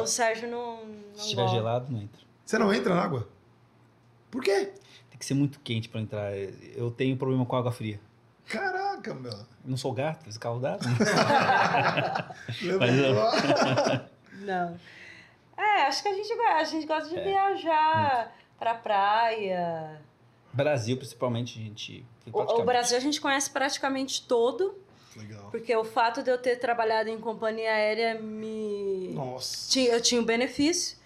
o 0.00 0.06
Sérgio 0.06 0.48
não, 0.48 0.86
não 0.86 0.94
Se 1.16 1.22
estiver 1.22 1.42
gosta. 1.42 1.56
gelado, 1.56 1.92
não 1.92 2.00
entra. 2.00 2.22
Você 2.46 2.56
não 2.56 2.72
entra 2.72 2.94
na 2.94 3.02
água? 3.02 3.28
Por 4.30 4.40
quê? 4.44 4.72
Tem 5.10 5.18
que 5.18 5.26
ser 5.26 5.34
muito 5.34 5.58
quente 5.58 5.88
pra 5.88 6.00
entrar. 6.00 6.32
Eu 6.36 6.88
tenho 6.92 7.16
problema 7.16 7.44
com 7.44 7.56
água 7.56 7.72
fria. 7.72 7.98
Caraca, 8.48 9.14
meu. 9.14 9.32
Eu 9.32 9.46
não 9.64 9.76
sou 9.76 9.92
gato, 9.92 10.28
escaldado. 10.28 10.84
Levantou. 12.62 14.02
Não. 14.42 14.78
É, 15.56 15.82
acho 15.86 16.02
que 16.02 16.08
a 16.08 16.14
gente, 16.14 16.32
a 16.32 16.64
gente 16.64 16.86
gosta 16.86 17.08
de 17.08 17.16
É, 17.18 17.22
viajar 17.24 18.34
pra 18.58 18.74
praia. 18.74 20.00
Brasil, 20.52 20.96
principalmente, 20.96 21.58
a 21.58 21.62
gente. 21.62 22.04
O, 22.32 22.40
o 22.60 22.64
Brasil 22.64 22.96
a 22.96 23.00
gente 23.00 23.20
conhece 23.20 23.48
praticamente 23.50 24.26
todo, 24.26 24.74
Legal. 25.16 25.48
porque 25.50 25.74
o 25.76 25.84
fato 25.84 26.22
de 26.22 26.30
eu 26.30 26.38
ter 26.38 26.56
trabalhado 26.56 27.08
em 27.08 27.18
companhia 27.18 27.70
aérea 27.72 28.20
me. 28.20 29.12
Nossa. 29.14 29.70
Tinha- 29.70 29.92
eu 29.92 30.00
tinha 30.00 30.20
o 30.20 30.24
benefício. 30.24 30.98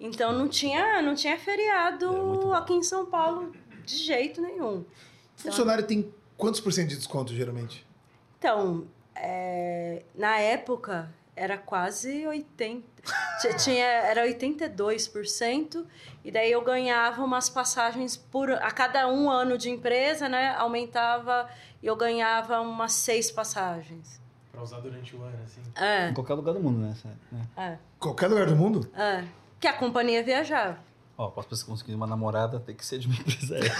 Então 0.00 0.32
não 0.32 0.48
tinha, 0.48 1.02
não 1.02 1.14
tinha 1.14 1.32
É, 1.32 1.36
muito 1.36 1.44
feriado 1.44 2.08
bom. 2.12 2.52
aqui 2.54 2.72
em 2.72 2.82
São 2.82 3.04
Paulo 3.06 3.52
de 3.84 3.96
jeito 3.96 4.40
nenhum. 4.40 4.84
Funcionário 5.36 5.84
tem 5.84 6.12
quantos 6.38 6.60
por 6.60 6.72
cento 6.72 6.88
de 6.88 6.96
desconto, 6.96 7.34
geralmente? 7.34 7.84
Então, 8.38 8.86
é, 9.14 10.02
na 10.14 10.38
época 10.38 11.10
era 11.36 11.58
quase 11.58 12.26
80. 12.26 12.82
Ti- 13.40 13.56
Tinha, 13.62 13.84
era 13.84 14.26
82%, 14.26 15.84
e 16.24 16.30
daí 16.30 16.50
eu 16.50 16.62
ganhava 16.62 17.22
umas 17.22 17.48
passagens 17.48 18.16
por. 18.16 18.50
A 18.50 18.70
cada 18.70 19.06
um 19.08 19.30
ano 19.30 19.56
de 19.58 19.70
empresa, 19.70 20.28
né? 20.28 20.54
Aumentava 20.56 21.48
e 21.82 21.86
eu 21.86 21.94
ganhava 21.96 22.60
umas 22.60 22.92
seis 22.92 23.30
passagens. 23.30 24.20
pra 24.50 24.62
usar 24.62 24.80
durante 24.80 25.14
o 25.14 25.22
ano, 25.22 25.38
assim. 25.44 25.62
É, 25.76 26.08
Em 26.08 26.14
qualquer 26.14 26.34
lugar 26.34 26.52
do 26.54 26.60
mundo, 26.60 26.78
né? 26.80 26.94
né? 27.30 27.46
é, 27.56 27.78
Qualquer 27.98 28.26
lugar 28.28 28.46
do 28.46 28.56
mundo? 28.56 28.90
é. 28.96 29.24
Que 29.60 29.66
a 29.66 29.72
companhia 29.72 30.22
viajava. 30.22 30.78
Ó, 31.20 31.30
para 31.30 31.42
você 31.50 31.64
conseguir 31.64 31.94
uma 31.94 32.06
namorada, 32.06 32.60
tem 32.60 32.76
que 32.76 32.86
ser 32.86 33.00
de 33.00 33.08
uma 33.08 33.16
empresa 33.16 33.56
aérea. 33.56 33.74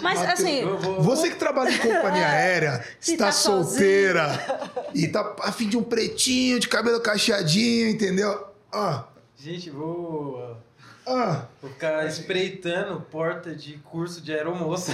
Mas 0.00 0.20
Mateus, 0.20 0.40
assim, 0.40 0.64
vou... 0.64 1.02
Você 1.02 1.28
que 1.28 1.34
trabalha 1.34 1.70
em 1.70 1.78
companhia 1.78 2.24
aérea, 2.30 2.84
Se 3.00 3.14
está 3.14 3.26
tá 3.26 3.32
solteira 3.32 4.28
e 4.94 5.08
tá 5.08 5.34
a 5.40 5.50
fim 5.50 5.68
de 5.68 5.76
um 5.76 5.82
pretinho, 5.82 6.60
de 6.60 6.68
cabelo 6.68 7.00
cacheadinho, 7.00 7.88
entendeu? 7.88 8.46
Ó, 8.72 9.02
Gente, 9.36 9.70
vou... 9.70 10.56
ó. 11.04 11.42
Vou 11.60 11.70
ficar 11.72 12.06
espreitando 12.06 13.00
porta 13.10 13.52
de 13.56 13.74
curso 13.78 14.20
de 14.20 14.32
aeromoça. 14.32 14.92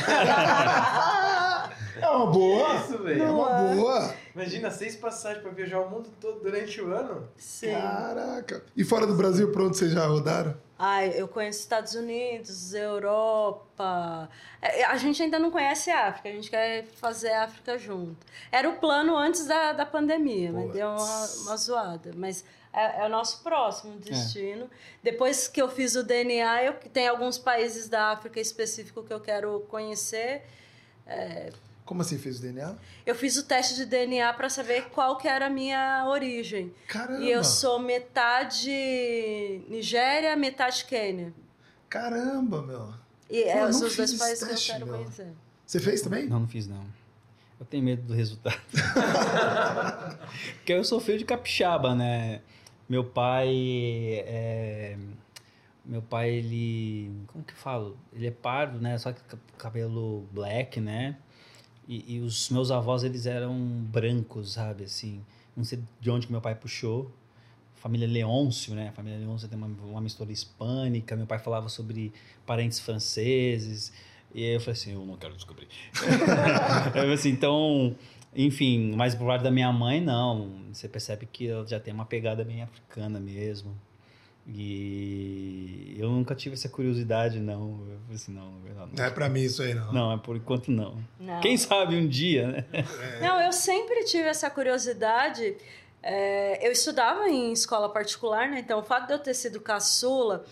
É 2.01 2.09
uma 2.09 2.27
boa. 2.27 2.77
Isso, 2.77 3.03
velho. 3.03 3.23
É 3.23 3.31
uma 3.31 3.49
boa. 3.75 4.15
Imagina 4.35 4.71
seis 4.71 4.97
passagens 4.97 5.43
pra 5.43 5.53
viajar 5.53 5.81
o 5.81 5.91
mundo 5.91 6.09
todo 6.21 6.41
durante 6.41 6.81
o 6.81 6.93
ano. 6.93 7.29
Sim. 7.37 7.73
Caraca. 7.73 8.63
E 8.77 8.83
fora 8.85 9.07
do 9.07 9.15
Brasil, 9.15 9.53
pra 9.53 9.63
onde 9.65 9.77
vocês 9.77 9.93
já 9.93 10.07
rodaram? 10.07 10.55
Ai, 10.77 11.13
eu 11.17 11.29
conheço 11.29 11.61
Estados 11.61 11.95
Unidos, 11.95 12.75
Europa. 12.75 14.29
É, 14.61 14.85
A 14.85 14.97
gente 14.97 15.23
ainda 15.23 15.39
não 15.39 15.51
conhece 15.51 15.91
a 15.91 16.09
África, 16.09 16.29
a 16.29 16.33
gente 16.33 16.51
quer 16.51 16.85
fazer 16.97 17.31
a 17.31 17.45
África 17.45 17.79
junto. 17.79 18.17
Era 18.51 18.69
o 18.69 18.77
plano 18.79 19.17
antes 19.17 19.47
da, 19.47 19.73
da 19.73 19.87
pandemia, 19.87 20.53
mas 20.53 20.73
deu 20.73 20.89
uma, 20.89 21.27
uma 21.43 21.57
zoada. 21.57 22.11
Mas 22.17 22.45
é, 22.73 23.03
é 23.03 23.07
o 23.07 23.09
nosso 23.09 23.43
próximo 23.45 23.97
destino. 23.99 24.69
Depois 25.01 25.47
que 25.47 25.63
eu 25.63 25.69
fiz 25.69 25.95
o 25.95 26.03
DNA, 26.03 26.65
eu 26.65 26.73
tem 26.93 27.07
alguns 27.07 27.39
países 27.39 27.89
da 27.89 28.11
África 28.11 28.41
específico 28.41 29.05
que 29.05 29.13
eu 29.13 29.21
quero 29.21 29.61
conhecer. 29.69 30.43
Como 31.85 32.01
assim 32.01 32.17
fez 32.19 32.39
o 32.39 32.43
DNA? 32.43 32.75
Eu 33.05 33.15
fiz 33.15 33.37
o 33.37 33.43
teste 33.45 33.75
de 33.77 33.85
DNA 33.85 34.33
para 34.33 34.49
saber 34.49 34.87
qual 34.91 35.19
que 35.19 35.29
era 35.29 35.47
a 35.47 35.51
minha 35.51 36.05
origem. 36.09 36.73
Caramba. 36.89 37.21
E 37.23 37.31
eu 37.31 37.45
sou 37.45 37.79
metade 37.79 38.71
Nigéria, 39.69 40.35
metade 40.37 40.85
Quênia. 40.87 41.33
Caramba, 41.89 42.63
meu. 42.63 42.95
E 43.31 43.43
é 43.43 43.61
eu 43.63 43.67
os 43.69 43.81
dois 43.81 43.97
países 44.15 44.41
teste, 44.49 44.67
que 44.67 44.73
eu 44.73 44.75
quero 44.79 44.87
meu. 44.87 44.97
conhecer. 45.05 45.33
Você 45.67 45.79
fez 45.81 46.01
também? 46.03 46.27
Não, 46.27 46.41
não 46.41 46.49
fiz 46.49 46.67
não. 46.67 46.85
Eu 47.61 47.67
tenho 47.67 47.83
medo 47.85 48.03
do 48.03 48.15
resultado. 48.15 48.59
Porque 50.57 50.73
eu 50.73 50.85
sou 50.85 51.01
filho 51.01 51.19
de 51.19 51.25
capixaba, 51.25 51.95
né? 51.95 52.41
Meu 52.89 53.05
pai 53.05 53.49
é... 54.27 54.97
Meu 55.85 56.01
pai, 56.01 56.31
ele... 56.31 57.13
Como 57.27 57.45
que 57.45 57.53
eu 57.53 57.57
falo? 57.59 57.97
Ele 58.13 58.27
é 58.27 58.31
pardo, 58.31 58.81
né? 58.81 58.97
Só 58.97 59.13
que 59.13 59.21
ca- 59.23 59.37
cabelo 59.59 60.27
black, 60.33 60.81
né? 60.81 61.17
E, 61.89 62.17
e 62.17 62.21
os 62.21 62.49
meus 62.51 62.71
avós, 62.71 63.05
eles 63.05 63.27
eram 63.27 63.55
brancos, 63.59 64.53
sabe? 64.53 64.85
Assim, 64.85 65.23
não 65.57 65.65
sei 65.65 65.81
de 66.01 66.11
onde 66.11 66.27
que 66.27 66.33
meu 66.33 66.41
pai 66.41 66.55
puxou. 66.55 67.11
Família 67.75 68.09
Leôncio, 68.09 68.75
né? 68.75 68.93
Família 68.93 69.19
Leôncio 69.19 69.47
tem 69.47 69.59
uma, 69.59 69.67
uma 69.67 70.01
mistura 70.01 70.33
hispânica. 70.33 71.15
Meu 71.15 71.27
pai 71.27 71.39
falava 71.39 71.69
sobre 71.69 72.13
parentes 72.47 72.81
franceses. 72.81 73.93
E 74.35 74.43
aí 74.43 74.55
eu 74.55 74.61
falei 74.61 74.73
assim, 74.73 74.93
eu 74.93 75.05
não 75.05 75.17
quero 75.17 75.35
descobrir. 75.35 75.69
Eu, 76.97 77.13
assim, 77.13 77.29
então, 77.29 77.95
enfim, 78.35 78.93
mas 78.97 79.15
por 79.15 79.27
parte 79.27 79.43
da 79.43 79.51
minha 79.51 79.73
mãe, 79.73 80.01
não. 80.01 80.51
Você 80.73 80.89
percebe 80.89 81.25
que 81.27 81.47
ela 81.49 81.65
já 81.67 81.79
tem 81.79 81.95
uma 81.95 82.05
pegada 82.05 82.45
bem 82.45 82.63
africana 82.63 83.21
mesmo. 83.21 83.73
E 84.47 85.97
eu 85.99 86.11
nunca 86.11 86.35
tive 86.35 86.55
essa 86.55 86.69
curiosidade, 86.69 87.41
não. 87.41 87.81
Eu 87.89 87.99
falei 88.01 88.15
assim, 88.15 88.33
não, 88.33 88.53
não, 88.77 88.87
Não 88.89 89.05
é 89.05 89.11
pra 89.11 89.29
mim 89.29 89.43
isso 89.43 89.63
aí, 89.63 89.73
não. 89.73 89.93
não, 89.93 90.13
é 90.13 90.19
por 90.19 90.37
enquanto 90.37 90.71
não. 90.71 91.03
Não. 91.19 91.41
Quem 91.41 91.57
sabe 91.57 91.97
um 91.97 92.07
dia, 92.07 92.49
né? 92.49 92.65
Não, 93.23 93.41
eu 93.41 93.53
sempre 93.53 94.05
tive 94.05 94.29
essa 94.29 94.51
curiosidade. 94.51 95.57
É, 96.03 96.67
eu 96.67 96.71
estudava 96.73 97.29
em 97.31 97.53
escola 97.53 97.89
particular, 97.89 98.51
né? 98.51 98.61
Então, 98.61 98.81
o 98.81 98.83
fato 98.83 99.07
de 99.07 99.15
eu 99.15 99.19
ter 99.19 99.33
sido 99.33 99.59
caçula, 99.59 100.45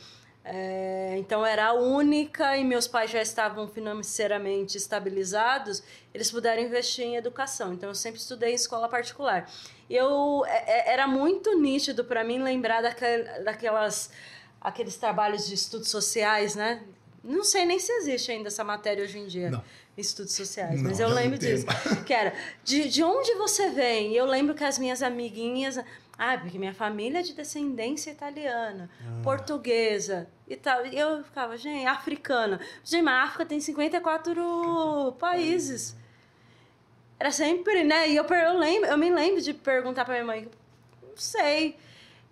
é, 0.43 1.15
então 1.19 1.45
era 1.45 1.67
a 1.67 1.73
única 1.75 2.57
e 2.57 2.65
meus 2.65 2.89
pais 2.89 3.11
já 3.11 3.21
estavam 3.21 3.69
financeiramente 3.69 4.79
estabilizados, 4.79 5.83
eles 6.15 6.31
puderam 6.31 6.63
investir 6.63 7.05
em 7.05 7.17
educação. 7.17 7.75
Então, 7.75 7.91
eu 7.91 7.95
sempre 7.95 8.19
estudei 8.19 8.53
em 8.53 8.55
escola 8.55 8.89
particular. 8.89 9.47
Eu 9.93 10.43
é, 10.47 10.91
é, 10.91 10.93
era 10.93 11.07
muito 11.07 11.59
nítido 11.59 12.05
para 12.05 12.25
mim 12.25 12.43
lembrar 12.43 12.81
daquel, 12.81 13.45
daquelas 13.45 14.11
aqueles 14.61 14.97
trabalhos 14.97 15.47
de 15.47 15.55
estudos 15.55 15.89
sociais, 15.89 16.55
né? 16.55 16.83
Não 17.23 17.45
sei 17.45 17.65
nem 17.65 17.79
se 17.79 17.93
existe 17.93 18.33
ainda 18.33 18.49
essa 18.49 18.65
matéria 18.65 19.05
hoje 19.05 19.19
em 19.19 19.27
dia. 19.27 19.51
Não. 19.51 19.63
Estudos 19.97 20.33
sociais, 20.33 20.81
Não, 20.81 20.89
mas 20.89 20.99
eu 20.99 21.09
lembro 21.09 21.37
disso. 21.37 21.67
Que 22.07 22.15
era, 22.15 22.33
de, 22.65 22.89
de 22.89 23.05
onde 23.05 23.35
você 23.35 23.69
vem? 23.69 24.13
E 24.13 24.17
eu 24.17 24.25
lembro 24.25 24.55
que 24.55 24.65
as 24.65 24.79
minhas 24.79 25.03
amiguinhas. 25.03 25.79
Ah, 26.17 26.39
porque 26.39 26.59
minha 26.59 26.73
família 26.73 27.19
é 27.19 27.23
de 27.23 27.35
descendência 27.35 28.11
italiana, 28.11 28.89
portuguesa 29.23 30.29
e 30.49 30.57
tal. 30.57 30.87
E 30.87 30.99
eu 30.99 31.23
ficava, 31.23 31.57
gente, 31.59 31.87
africana. 31.87 32.59
Gente, 32.83 33.03
mas 33.03 33.15
a 33.15 33.23
África 33.25 33.45
tem 33.45 33.61
54 33.61 35.15
países. 35.21 35.95
Era 37.23 37.31
sempre, 37.31 37.85
né? 37.85 38.11
E 38.11 38.17
eu, 38.17 38.25
eu, 38.25 38.59
lembro, 38.59 38.89
eu 38.91 38.99
me 38.99 39.09
lembro 39.09 39.41
de 39.41 39.55
perguntar 39.55 40.05
pra 40.05 40.15
minha 40.15 40.25
mãe, 40.27 40.51
não 41.01 41.17
sei. 41.17 41.77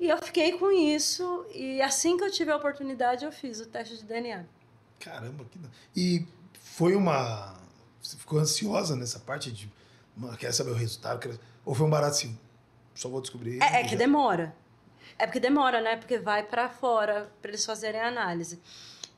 E 0.01 0.09
eu 0.09 0.19
fiquei 0.19 0.59
com 0.59 0.69
isso. 0.73 1.47
E 1.55 1.81
assim 1.81 2.17
que 2.17 2.25
eu 2.25 2.31
tive 2.33 2.51
a 2.51 2.57
oportunidade, 2.57 3.25
eu 3.25 3.31
fiz 3.31 3.61
o 3.61 3.67
teste 3.67 3.99
de 3.99 4.03
DNA. 4.03 4.45
Caramba, 4.99 5.45
que. 5.45 5.61
E 5.95 6.27
foi 6.61 6.97
uma. 6.97 7.55
Você 8.03 8.17
ficou 8.17 8.41
ansiosa 8.41 8.97
nessa 8.97 9.21
parte 9.21 9.53
de. 9.53 9.71
Quer 10.41 10.53
saber 10.53 10.73
o 10.73 10.75
resultado? 10.75 11.21
Quer- 11.21 11.39
Ou 11.65 11.73
foi 11.73 11.87
um 11.87 11.91
barato 11.91 12.11
assim? 12.17 12.37
Só 12.93 13.09
vou 13.09 13.21
descobrir. 13.21 13.62
É, 13.62 13.83
é 13.83 13.85
que 13.85 13.91
já- 13.91 13.97
demora. 13.97 14.53
É 15.17 15.25
porque 15.25 15.39
demora, 15.39 15.81
né? 15.81 15.99
Porque 15.99 16.19
vai 16.19 16.43
pra 16.43 16.69
fora 16.69 17.31
pra 17.41 17.53
eles 17.53 17.65
fazerem 17.65 18.01
a 18.01 18.09
análise. 18.09 18.59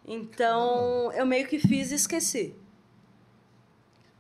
Então, 0.07 1.11
eu 1.13 1.25
meio 1.25 1.49
que 1.49 1.59
fiz 1.59 1.93
e 1.93 1.95
esqueci. 1.95 2.55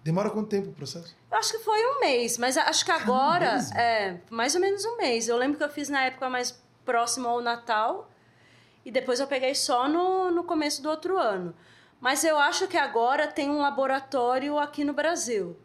Demora 0.02 0.30
quanto 0.30 0.48
tempo 0.48 0.70
o 0.70 0.72
processo? 0.72 1.14
Eu 1.30 1.38
acho 1.38 1.52
que 1.52 1.58
foi 1.60 1.78
um 1.86 2.00
mês, 2.00 2.36
mas 2.38 2.56
acho 2.56 2.84
que 2.84 2.90
agora 2.90 3.52
mesmo? 3.54 3.76
é 3.78 4.20
mais 4.30 4.54
ou 4.54 4.60
menos 4.60 4.84
um 4.84 4.96
mês. 4.96 5.28
Eu 5.28 5.36
lembro 5.36 5.56
que 5.58 5.64
eu 5.64 5.68
fiz 5.68 5.88
na 5.88 6.02
época 6.04 6.28
mais 6.28 6.60
próximo 6.84 7.28
ao 7.28 7.40
Natal 7.40 8.10
e 8.84 8.90
depois 8.90 9.20
eu 9.20 9.26
peguei 9.28 9.54
só 9.54 9.88
no, 9.88 10.30
no 10.32 10.42
começo 10.44 10.82
do 10.82 10.88
outro 10.90 11.16
ano. 11.16 11.54
Mas 12.00 12.24
eu 12.24 12.36
acho 12.36 12.66
que 12.66 12.76
agora 12.76 13.28
tem 13.28 13.48
um 13.48 13.60
laboratório 13.60 14.58
aqui 14.58 14.82
no 14.84 14.92
Brasil. 14.92 15.56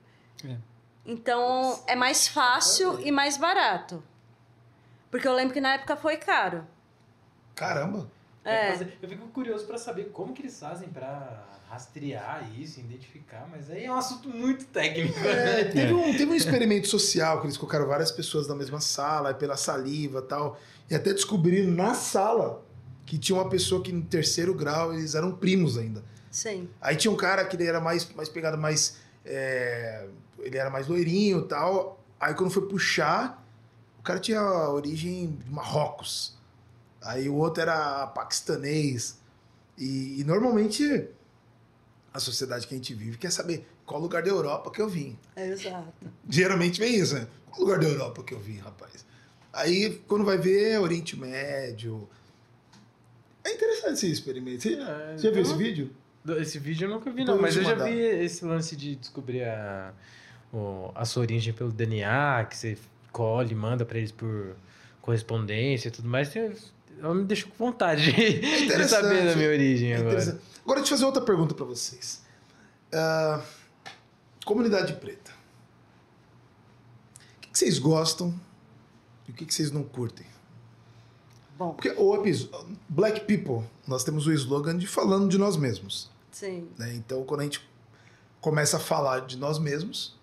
É. 0.47 0.55
Então 1.03 1.79
é 1.87 1.95
mais 1.95 2.27
fácil 2.27 2.99
e 2.99 3.11
mais 3.11 3.37
barato. 3.37 4.03
Porque 5.09 5.27
eu 5.27 5.33
lembro 5.33 5.53
que 5.53 5.61
na 5.61 5.73
época 5.73 5.95
foi 5.95 6.17
caro. 6.17 6.67
Caramba! 7.55 8.07
É. 8.45 8.71
fazer- 8.71 8.97
Eu 9.01 9.09
fico 9.09 9.27
curioso 9.29 9.65
pra 9.65 9.77
saber 9.79 10.11
como 10.11 10.31
que 10.33 10.43
eles 10.43 10.59
fazem 10.59 10.89
pra 10.89 11.43
rastrear 11.69 12.49
isso, 12.57 12.79
identificar, 12.79 13.47
mas 13.51 13.69
aí 13.69 13.85
é 13.85 13.91
um 13.91 13.95
assunto 13.95 14.29
muito 14.29 14.65
técnico. 14.65 15.19
É, 15.19 15.65
teve, 15.65 15.93
um, 15.93 16.11
teve 16.15 16.31
um 16.31 16.35
experimento 16.35 16.87
social 16.87 17.39
que 17.39 17.47
eles 17.47 17.57
colocaram 17.57 17.85
várias 17.85 18.11
pessoas 18.11 18.47
na 18.47 18.55
mesma 18.55 18.79
sala, 18.79 19.33
pela 19.33 19.57
saliva 19.57 20.19
e 20.19 20.27
tal. 20.27 20.59
E 20.89 20.95
até 20.95 21.13
descobriram 21.13 21.69
na 21.71 21.93
sala 21.93 22.63
que 23.05 23.17
tinha 23.17 23.37
uma 23.37 23.49
pessoa 23.49 23.81
que 23.83 23.91
no 23.91 24.03
terceiro 24.03 24.53
grau 24.53 24.93
eles 24.93 25.13
eram 25.13 25.31
primos 25.33 25.77
ainda. 25.77 26.03
Sim. 26.31 26.69
Aí 26.81 26.95
tinha 26.95 27.11
um 27.11 27.17
cara 27.17 27.43
que 27.45 27.55
ele 27.55 27.65
era 27.65 27.81
mais, 27.81 28.09
mais 28.13 28.29
pegado, 28.29 28.57
mais. 28.57 28.97
é, 29.25 30.07
ele 30.39 30.57
era 30.57 30.69
mais 30.69 30.87
loirinho 30.87 31.39
e 31.39 31.47
tal. 31.47 32.01
Aí 32.19 32.33
quando 32.33 32.49
foi 32.49 32.65
puxar, 32.67 33.45
o 33.99 34.03
cara 34.03 34.19
tinha 34.19 34.39
a 34.39 34.71
origem 34.71 35.37
de 35.43 35.51
Marrocos. 35.51 36.37
Aí 37.01 37.27
o 37.27 37.35
outro 37.35 37.61
era 37.61 38.07
paquistanês. 38.07 39.17
E, 39.77 40.21
e 40.21 40.23
normalmente 40.23 41.09
a 42.17 42.19
sociedade 42.19 42.67
que 42.67 42.73
a 42.73 42.77
gente 42.77 42.93
vive 42.93 43.17
quer 43.17 43.31
saber 43.31 43.65
qual 43.85 44.01
lugar 44.01 44.21
da 44.23 44.29
Europa 44.29 44.69
que 44.71 44.81
eu 44.81 44.89
vim. 44.89 45.17
É 45.35 45.47
exato. 45.49 45.93
Geralmente 46.29 46.79
vem 46.79 46.95
isso, 46.95 47.15
né? 47.15 47.27
Qual 47.49 47.61
lugar 47.61 47.79
da 47.79 47.87
Europa 47.87 48.23
que 48.23 48.33
eu 48.33 48.39
vim, 48.39 48.57
rapaz? 48.57 49.05
Aí 49.53 50.01
quando 50.07 50.25
vai 50.25 50.37
ver, 50.37 50.79
Oriente 50.79 51.15
Médio. 51.17 52.07
É 53.43 53.53
interessante 53.53 53.93
esse 53.93 54.11
experimento. 54.11 54.61
Você, 54.63 54.73
É, 54.73 55.13
você 55.15 55.23
já 55.23 55.29
viu 55.29 55.29
então- 55.29 55.41
esse 55.41 55.53
vídeo? 55.55 55.91
Esse 56.41 56.59
vídeo 56.59 56.85
eu 56.87 56.89
nunca 56.89 57.09
vi, 57.09 57.23
Depois 57.23 57.27
não, 57.27 57.35
eu 57.35 57.41
mas 57.41 57.55
eu 57.55 57.63
já 57.63 57.75
vi 57.85 57.97
esse 58.25 58.43
lance 58.43 58.75
de 58.75 58.95
descobrir 58.97 59.43
a, 59.45 59.93
o- 60.51 60.91
a 60.93 61.05
sua 61.05 61.21
origem 61.21 61.53
pelo 61.53 61.71
DNA, 61.71 62.45
que 62.49 62.57
você 62.57 62.77
colhe, 63.13 63.55
manda 63.55 63.85
pra 63.85 63.97
eles 63.97 64.11
por 64.11 64.53
correspondência 65.01 65.87
e 65.87 65.91
tudo 65.91 66.09
mais. 66.09 66.29
Ela 66.35 67.15
me 67.15 67.23
deixou 67.23 67.49
com 67.51 67.65
vontade 67.65 68.11
de, 68.11 68.39
de 68.67 68.87
saber 68.89 69.23
da 69.25 69.35
minha 69.37 69.49
origem 69.49 69.93
É 69.93 69.97
agora. 69.97 70.37
Agora, 70.67 70.81
deixa 70.81 70.95
eu 70.95 70.97
fazer 70.97 71.05
outra 71.05 71.21
pergunta 71.21 71.55
pra 71.55 71.63
vocês. 71.63 72.21
Ah, 72.91 73.41
comunidade 74.43 74.91
preta. 74.97 75.31
O 77.37 77.39
que, 77.39 77.49
que 77.51 77.57
vocês 77.57 77.79
gostam 77.79 78.37
e 79.25 79.31
o 79.31 79.33
que, 79.33 79.45
que 79.45 79.53
vocês 79.53 79.71
não 79.71 79.81
curtem? 79.81 80.27
Bom, 81.57 81.71
Porque 81.71 81.89
o 81.91 82.13
episódio 82.15 82.77
Black 82.89 83.21
People, 83.21 83.65
nós 83.87 84.03
temos 84.03 84.27
o 84.27 84.33
slogan 84.33 84.77
de 84.77 84.85
falando 84.85 85.29
de 85.29 85.37
nós 85.37 85.55
mesmos. 85.55 86.11
sim. 86.33 86.69
né? 86.77 86.93
Então, 86.95 87.23
quando 87.23 87.39
a 87.39 87.43
gente 87.45 87.65
começa 88.41 88.75
a 88.75 88.79
falar 88.81 89.21
de 89.21 89.37
nós 89.37 89.57
mesmos, 89.59 90.19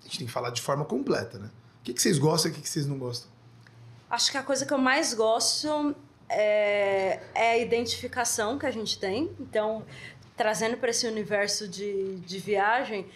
a 0.00 0.04
gente 0.04 0.18
tem 0.18 0.26
que 0.26 0.32
falar 0.34 0.50
de 0.50 0.60
forma 0.60 0.84
completa, 0.84 1.38
né? 1.38 1.50
O 1.80 1.82
que, 1.82 1.94
que 1.94 2.02
vocês 2.02 2.18
gostam 2.18 2.50
e 2.50 2.52
o 2.52 2.56
que, 2.56 2.60
que 2.60 2.68
vocês 2.68 2.86
não 2.86 2.98
gostam? 2.98 3.30
Acho 4.10 4.30
que 4.30 4.36
a 4.36 4.42
coisa 4.42 4.66
que 4.66 4.74
eu 4.74 4.78
mais 4.78 5.14
gosto 5.14 5.96
é, 6.28 7.20
é 7.34 7.50
a 7.52 7.58
identificação 7.58 8.58
que 8.58 8.66
a 8.66 8.70
gente 8.70 8.98
tem. 8.98 9.30
Então, 9.40 9.84
trazendo 10.36 10.76
para 10.76 10.90
esse 10.90 11.06
universo 11.06 11.66
de, 11.66 12.16
de 12.16 12.38
viagem, 12.38 13.06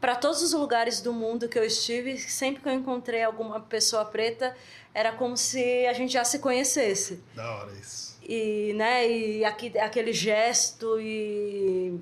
para 0.00 0.14
todos 0.14 0.42
os 0.42 0.52
lugares 0.52 1.00
do 1.00 1.12
mundo 1.12 1.48
que 1.48 1.58
eu 1.58 1.64
estive, 1.64 2.18
sempre 2.18 2.62
que 2.62 2.68
eu 2.68 2.72
encontrei 2.72 3.22
alguma 3.22 3.60
pessoa 3.60 4.04
preta, 4.04 4.54
era 4.92 5.12
como 5.12 5.36
se 5.36 5.86
a 5.86 5.92
gente 5.92 6.12
já 6.12 6.24
se 6.24 6.38
conhecesse. 6.38 7.22
Da 7.34 7.50
hora 7.50 7.72
isso. 7.72 8.18
E, 8.22 8.72
né, 8.74 9.08
e 9.08 9.44
aqui, 9.44 9.78
aquele 9.78 10.12
gesto 10.12 11.00
e 11.00 12.00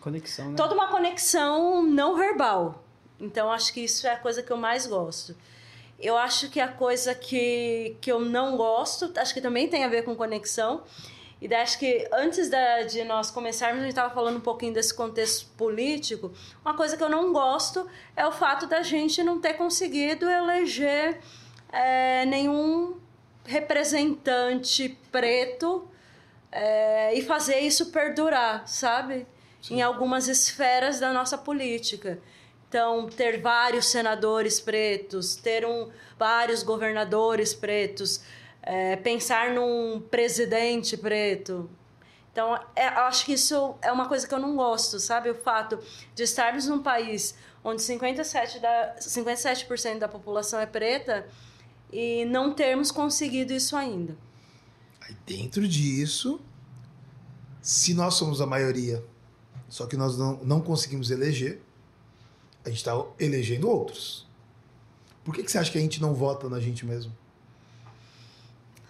Conexão, 0.00 0.50
né? 0.50 0.56
toda 0.56 0.74
uma 0.74 0.88
conexão 0.88 1.82
não 1.82 2.16
verbal. 2.16 2.84
Então, 3.18 3.50
acho 3.50 3.72
que 3.72 3.80
isso 3.80 4.06
é 4.06 4.12
a 4.12 4.18
coisa 4.18 4.42
que 4.42 4.50
eu 4.50 4.56
mais 4.56 4.86
gosto. 4.86 5.34
Eu 5.98 6.16
acho 6.16 6.50
que 6.50 6.60
a 6.60 6.68
coisa 6.68 7.14
que, 7.14 7.96
que 8.00 8.10
eu 8.10 8.20
não 8.20 8.56
gosto, 8.56 9.12
acho 9.16 9.32
que 9.32 9.40
também 9.40 9.68
tem 9.68 9.84
a 9.84 9.88
ver 9.88 10.02
com 10.02 10.14
conexão. 10.14 10.82
E 11.40 11.48
daí 11.48 11.60
acho 11.60 11.78
que 11.78 12.08
antes 12.12 12.48
da, 12.48 12.82
de 12.82 13.04
nós 13.04 13.30
começarmos, 13.30 13.80
a 13.80 13.82
gente 13.82 13.90
estava 13.90 14.14
falando 14.14 14.38
um 14.38 14.40
pouquinho 14.40 14.72
desse 14.72 14.94
contexto 14.94 15.46
político. 15.56 16.32
Uma 16.64 16.74
coisa 16.74 16.96
que 16.96 17.02
eu 17.02 17.08
não 17.08 17.32
gosto 17.32 17.86
é 18.16 18.26
o 18.26 18.32
fato 18.32 18.66
da 18.66 18.82
gente 18.82 19.22
não 19.22 19.40
ter 19.40 19.54
conseguido 19.54 20.28
eleger 20.28 21.20
é, 21.70 22.24
nenhum 22.24 22.98
representante 23.44 24.98
preto 25.12 25.86
é, 26.50 27.14
e 27.14 27.22
fazer 27.22 27.58
isso 27.58 27.90
perdurar, 27.90 28.66
sabe? 28.66 29.26
Em 29.70 29.82
algumas 29.82 30.28
esferas 30.28 31.00
da 31.00 31.12
nossa 31.12 31.36
política. 31.36 32.20
Então, 32.74 33.06
ter 33.06 33.40
vários 33.40 33.86
senadores 33.86 34.58
pretos, 34.58 35.36
ter 35.36 35.64
um, 35.64 35.90
vários 36.18 36.64
governadores 36.64 37.54
pretos, 37.54 38.20
é, 38.60 38.96
pensar 38.96 39.52
num 39.52 40.00
presidente 40.00 40.96
preto. 40.96 41.70
Então, 42.32 42.58
é, 42.74 42.88
acho 42.88 43.26
que 43.26 43.34
isso 43.34 43.76
é 43.80 43.92
uma 43.92 44.08
coisa 44.08 44.26
que 44.26 44.34
eu 44.34 44.40
não 44.40 44.56
gosto, 44.56 44.98
sabe? 44.98 45.30
O 45.30 45.36
fato 45.36 45.78
de 46.16 46.24
estarmos 46.24 46.66
num 46.66 46.82
país 46.82 47.36
onde 47.62 47.80
57%, 47.80 48.58
da, 48.60 48.96
57 48.98 50.00
da 50.00 50.08
população 50.08 50.58
é 50.58 50.66
preta 50.66 51.28
e 51.92 52.24
não 52.24 52.52
termos 52.52 52.90
conseguido 52.90 53.52
isso 53.52 53.76
ainda. 53.76 54.16
Aí 55.00 55.16
dentro 55.24 55.68
disso, 55.68 56.40
se 57.62 57.94
nós 57.94 58.14
somos 58.14 58.40
a 58.40 58.46
maioria, 58.46 59.00
só 59.68 59.86
que 59.86 59.96
nós 59.96 60.18
não, 60.18 60.42
não 60.42 60.60
conseguimos 60.60 61.12
eleger, 61.12 61.62
a 62.64 62.68
gente 62.68 62.78
está 62.78 62.92
elegendo 63.18 63.68
outros. 63.68 64.26
Por 65.24 65.34
que, 65.34 65.42
que 65.42 65.50
você 65.50 65.58
acha 65.58 65.70
que 65.70 65.78
a 65.78 65.80
gente 65.80 66.00
não 66.00 66.14
vota 66.14 66.48
na 66.48 66.60
gente 66.60 66.84
mesmo? 66.84 67.12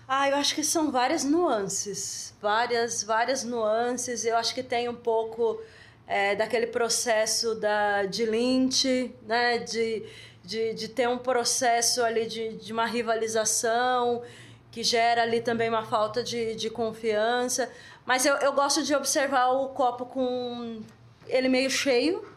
Ah, 0.07 0.29
eu 0.29 0.37
acho 0.37 0.55
que 0.55 0.63
são 0.63 0.91
várias 0.91 1.25
nuances, 1.25 2.35
várias, 2.41 3.03
várias 3.03 3.43
nuances. 3.45 4.25
Eu 4.25 4.37
acho 4.37 4.55
que 4.55 4.63
tem 4.63 4.89
um 4.89 4.95
pouco 4.95 5.61
é, 6.07 6.35
daquele 6.35 6.67
processo 6.67 7.55
da, 7.55 8.05
de 8.05 8.27
Lynch, 8.27 9.15
né? 9.27 9.59
De, 9.59 10.05
de, 10.45 10.75
de 10.75 10.89
ter 10.89 11.09
um 11.09 11.19
processo 11.19 12.03
ali 12.03 12.27
de, 12.27 12.57
de 12.57 12.73
uma 12.73 12.85
rivalização 12.85 14.23
que 14.71 14.83
gera 14.83 15.23
ali 15.23 15.41
também 15.41 15.69
uma 15.69 15.85
falta 15.85 16.23
de, 16.23 16.55
de 16.55 16.69
confiança. 16.69 17.71
Mas 18.05 18.27
eu, 18.27 18.35
eu 18.37 18.53
gosto 18.53 18.83
de 18.83 18.95
observar 18.95 19.53
o 19.53 19.69
copo 19.69 20.05
com 20.05 20.83
ele 21.27 21.49
meio 21.49 21.71
cheio. 21.71 22.34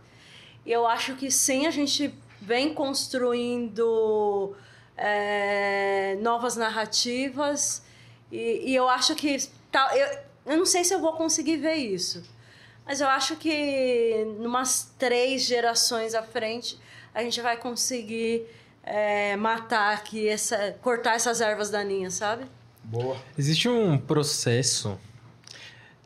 E 0.68 0.72
eu 0.74 0.86
acho 0.86 1.16
que 1.16 1.32
sim, 1.32 1.66
a 1.66 1.72
gente 1.72 2.14
vem 2.42 2.74
construindo 2.74 4.54
é, 4.98 6.18
novas 6.22 6.58
narrativas. 6.58 7.82
E, 8.30 8.72
e, 8.72 8.76
eu 8.76 8.90
acho 8.90 9.16
que. 9.16 9.38
Tá, 9.72 9.90
eu, 9.96 10.20
eu 10.46 10.58
não 10.58 10.66
sei 10.66 10.84
se 10.84 10.94
eu 10.94 11.00
vou 11.00 11.14
conseguir 11.14 11.56
ver 11.56 11.76
isso. 11.76 12.22
Mas 12.86 13.00
eu 13.00 13.08
acho 13.08 13.38
que 13.38 14.26
numas 14.40 14.92
três 15.00 15.44
gerações 15.44 16.14
à 16.14 16.22
frente 16.22 16.78
a 17.16 17.24
gente 17.24 17.40
vai 17.42 17.56
conseguir 17.56 18.46
é, 18.84 19.38
matar 19.38 19.94
aqui, 19.94 20.28
essa, 20.28 20.78
cortar 20.82 21.16
essas 21.16 21.40
ervas 21.40 21.70
daninhas, 21.70 22.16
sabe? 22.16 22.46
Boa. 22.84 23.18
Existe 23.38 23.70
um 23.70 23.98
processo 23.98 25.00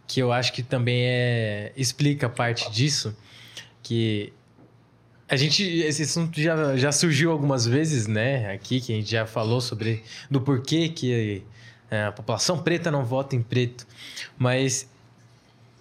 que 0.08 0.20
eu 0.20 0.32
acho 0.32 0.54
que 0.54 0.62
também 0.62 1.04
é, 1.08 1.72
explica 1.76 2.30
parte 2.30 2.70
disso, 2.70 3.16
que 3.82 4.32
a 5.32 5.38
gente, 5.38 5.64
esse 5.64 6.03
assunto 6.03 6.41
já, 6.41 6.76
já 6.76 6.91
surgiu 6.91 7.32
algumas 7.32 7.66
vezes, 7.66 8.06
né, 8.06 8.52
aqui, 8.52 8.82
que 8.82 8.91
a 8.91 8.95
gente 8.98 9.10
já 9.10 9.26
falou 9.26 9.62
sobre 9.62 10.03
do 10.30 10.41
porquê 10.41 10.90
que 10.90 11.41
é, 11.90 12.03
a 12.03 12.12
população 12.12 12.60
preta 12.60 12.91
não 12.91 13.06
vota 13.06 13.34
em 13.34 13.41
preto, 13.41 13.88
mas 14.38 14.90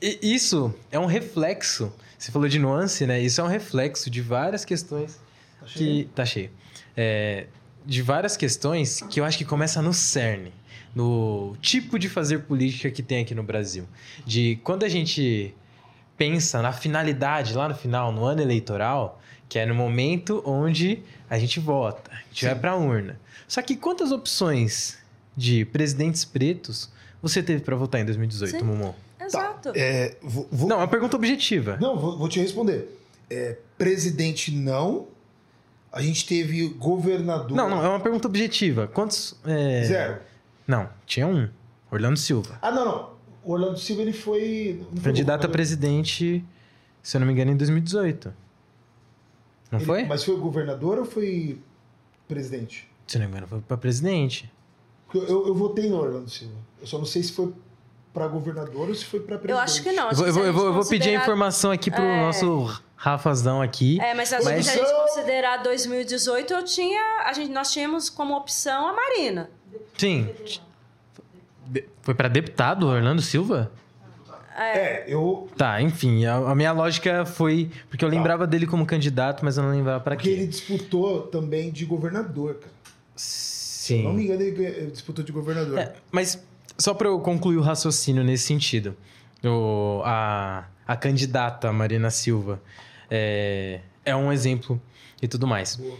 isso 0.00 0.72
é 0.92 1.00
um 1.00 1.06
reflexo, 1.06 1.92
você 2.16 2.30
falou 2.30 2.48
de 2.48 2.60
nuance, 2.60 3.04
né, 3.08 3.20
isso 3.20 3.40
é 3.40 3.44
um 3.44 3.48
reflexo 3.48 4.08
de 4.08 4.20
várias 4.20 4.64
questões 4.64 5.18
Tá 5.58 5.66
que... 5.66 5.78
cheio? 5.78 6.08
Tá 6.14 6.24
cheio. 6.24 6.50
É, 6.96 7.46
de 7.84 8.02
várias 8.02 8.36
questões 8.36 9.00
que 9.10 9.18
eu 9.18 9.24
acho 9.24 9.36
que 9.36 9.44
começa 9.44 9.82
no 9.82 9.92
cerne, 9.92 10.52
no 10.94 11.56
tipo 11.60 11.98
de 11.98 12.08
fazer 12.08 12.44
política 12.44 12.88
que 12.88 13.02
tem 13.02 13.22
aqui 13.22 13.34
no 13.34 13.42
Brasil. 13.42 13.84
De 14.24 14.60
quando 14.62 14.84
a 14.84 14.88
gente 14.88 15.52
pensa 16.16 16.62
na 16.62 16.72
finalidade, 16.72 17.52
lá 17.54 17.68
no 17.68 17.74
final, 17.74 18.12
no 18.12 18.24
ano 18.24 18.42
eleitoral, 18.42 19.20
que 19.50 19.58
é 19.58 19.66
no 19.66 19.74
momento 19.74 20.42
onde 20.46 21.02
a 21.28 21.36
gente 21.38 21.58
vota, 21.60 22.10
a 22.12 22.16
gente 22.28 22.40
Sim. 22.40 22.46
vai 22.46 22.54
pra 22.54 22.76
urna. 22.76 23.20
Só 23.46 23.60
que 23.60 23.76
quantas 23.76 24.12
opções 24.12 24.96
de 25.36 25.64
presidentes 25.66 26.24
pretos 26.24 26.88
você 27.20 27.42
teve 27.42 27.62
pra 27.62 27.74
votar 27.76 28.00
em 28.00 28.04
2018, 28.04 28.58
Sim. 28.58 28.94
Exato. 29.20 29.72
É, 29.74 30.16
vou, 30.22 30.48
vou- 30.50 30.68
Não, 30.68 30.76
é 30.76 30.80
uma 30.80 30.88
pergunta 30.88 31.16
objetiva. 31.16 31.76
Não, 31.80 31.98
vou, 31.98 32.16
vou 32.16 32.28
te 32.28 32.40
responder. 32.40 32.96
É, 33.28 33.56
presidente, 33.76 34.52
não. 34.54 35.08
A 35.92 36.00
gente 36.00 36.24
teve 36.26 36.68
governador. 36.68 37.56
Não, 37.56 37.68
não, 37.68 37.84
é 37.84 37.88
uma 37.88 38.00
pergunta 38.00 38.28
objetiva. 38.28 38.86
Quantos. 38.86 39.36
é, 39.44 39.84
Zero. 39.84 40.20
Não, 40.66 40.88
tinha 41.04 41.26
um. 41.26 41.48
Orlando 41.90 42.16
Silva. 42.16 42.56
Ah, 42.62 42.70
não, 42.70 42.84
não. 42.84 43.10
O 43.44 43.52
Orlando 43.52 43.78
Silva, 43.78 44.02
ele 44.02 44.12
foi. 44.12 44.80
Candidato 45.02 45.46
a 45.46 45.48
presidente, 45.48 46.44
se 47.02 47.16
eu 47.16 47.20
não 47.20 47.26
me 47.26 47.32
engano, 47.32 47.50
em 47.50 47.56
2018. 47.56 48.32
Não 49.70 49.78
Ele- 49.78 49.86
foi? 49.86 50.04
Mas 50.04 50.24
foi 50.24 50.36
governador 50.36 50.98
ou 50.98 51.04
foi 51.04 51.58
presidente? 52.28 52.88
Se 53.06 53.16
eu 53.16 53.20
não 53.20 53.26
me 53.28 53.32
engano, 53.32 53.46
foi 53.46 53.60
pra 53.60 53.76
presidente. 53.76 54.50
Porque 55.06 55.30
Eu, 55.30 55.46
eu 55.48 55.54
votei 55.54 55.88
no 55.88 55.96
Orlando 56.00 56.28
Silva. 56.30 56.54
Eu 56.80 56.86
só 56.86 56.98
não 56.98 57.04
sei 57.04 57.22
se 57.22 57.32
foi 57.32 57.52
pra 58.12 58.26
governador 58.28 58.88
ou 58.88 58.94
se 58.94 59.04
foi 59.04 59.20
pra 59.20 59.36
presidente. 59.38 59.52
Eu 59.52 59.58
acho 59.58 59.82
que 59.82 59.92
não. 59.92 60.04
Eu 60.04 60.08
acho 60.10 60.16
vou, 60.16 60.24
que 60.24 60.30
eu 60.30 60.34
vou, 60.34 60.44
eu 60.44 60.52
vou- 60.52 60.66
eu 60.66 60.72
vou 60.72 60.82
pedir 60.82 60.94
a 60.94 60.98
considerar- 61.04 61.22
informação 61.22 61.70
aqui 61.70 61.90
pro 61.90 62.02
É. 62.02 62.20
nosso 62.20 62.80
Rafazão 62.96 63.62
aqui. 63.62 64.00
É, 64.00 64.12
mas, 64.14 64.30
Mas- 64.30 64.44
se 64.66 64.70
a 64.70 64.76
gente 64.76 64.92
considerar 64.94 65.56
2018, 65.62 66.52
eu 66.52 66.64
tinha, 66.64 67.22
a 67.26 67.32
gente, 67.32 67.50
nós 67.50 67.72
tínhamos 67.72 68.10
como 68.10 68.36
opção 68.36 68.88
a 68.88 68.92
Marina. 68.92 69.50
Sim. 69.96 70.28
De- 71.66 71.88
Foi 72.02 72.14
pra 72.14 72.28
deputado, 72.28 72.86
Orlando 72.88 73.22
Silva? 73.22 73.70
É, 74.62 75.04
eu. 75.08 75.48
Tá, 75.56 75.80
enfim, 75.80 76.24
a, 76.26 76.36
a 76.36 76.54
minha 76.54 76.72
lógica 76.72 77.24
foi. 77.24 77.70
Porque 77.88 78.04
eu 78.04 78.08
lembrava 78.08 78.46
dele 78.46 78.66
como 78.66 78.84
candidato, 78.84 79.44
mas 79.44 79.56
eu 79.56 79.62
não 79.62 79.70
lembrava 79.70 80.00
pra 80.00 80.12
Tá. 80.14 80.16
Porque 80.16 80.28
quê. 80.34 80.36
ele 80.40 80.46
disputou 80.46 81.22
também 81.22 81.70
de 81.70 81.84
governador, 81.86 82.54
cara. 82.56 82.72
Se 83.16 83.94
eu 83.94 84.02
não 84.04 84.12
me 84.12 84.20
Sim. 84.20 84.24
engano, 84.26 84.42
ele 84.42 84.90
disputou 84.90 85.24
de 85.24 85.32
governador. 85.32 85.78
É, 85.78 85.94
mas 86.12 86.42
só 86.78 86.92
pra 86.94 87.08
eu 87.08 87.18
concluir 87.20 87.56
o 87.56 87.62
raciocínio 87.62 88.22
nesse 88.22 88.44
sentido. 88.44 88.94
O, 89.42 90.02
a, 90.04 90.66
a 90.86 90.96
candidata 90.96 91.72
Marina 91.72 92.10
Silva 92.10 92.60
é, 93.10 93.80
é 94.04 94.14
um 94.14 94.30
exemplo 94.30 94.80
e 95.22 95.26
tudo 95.26 95.46
mais. 95.46 95.76
Boa. 95.76 95.96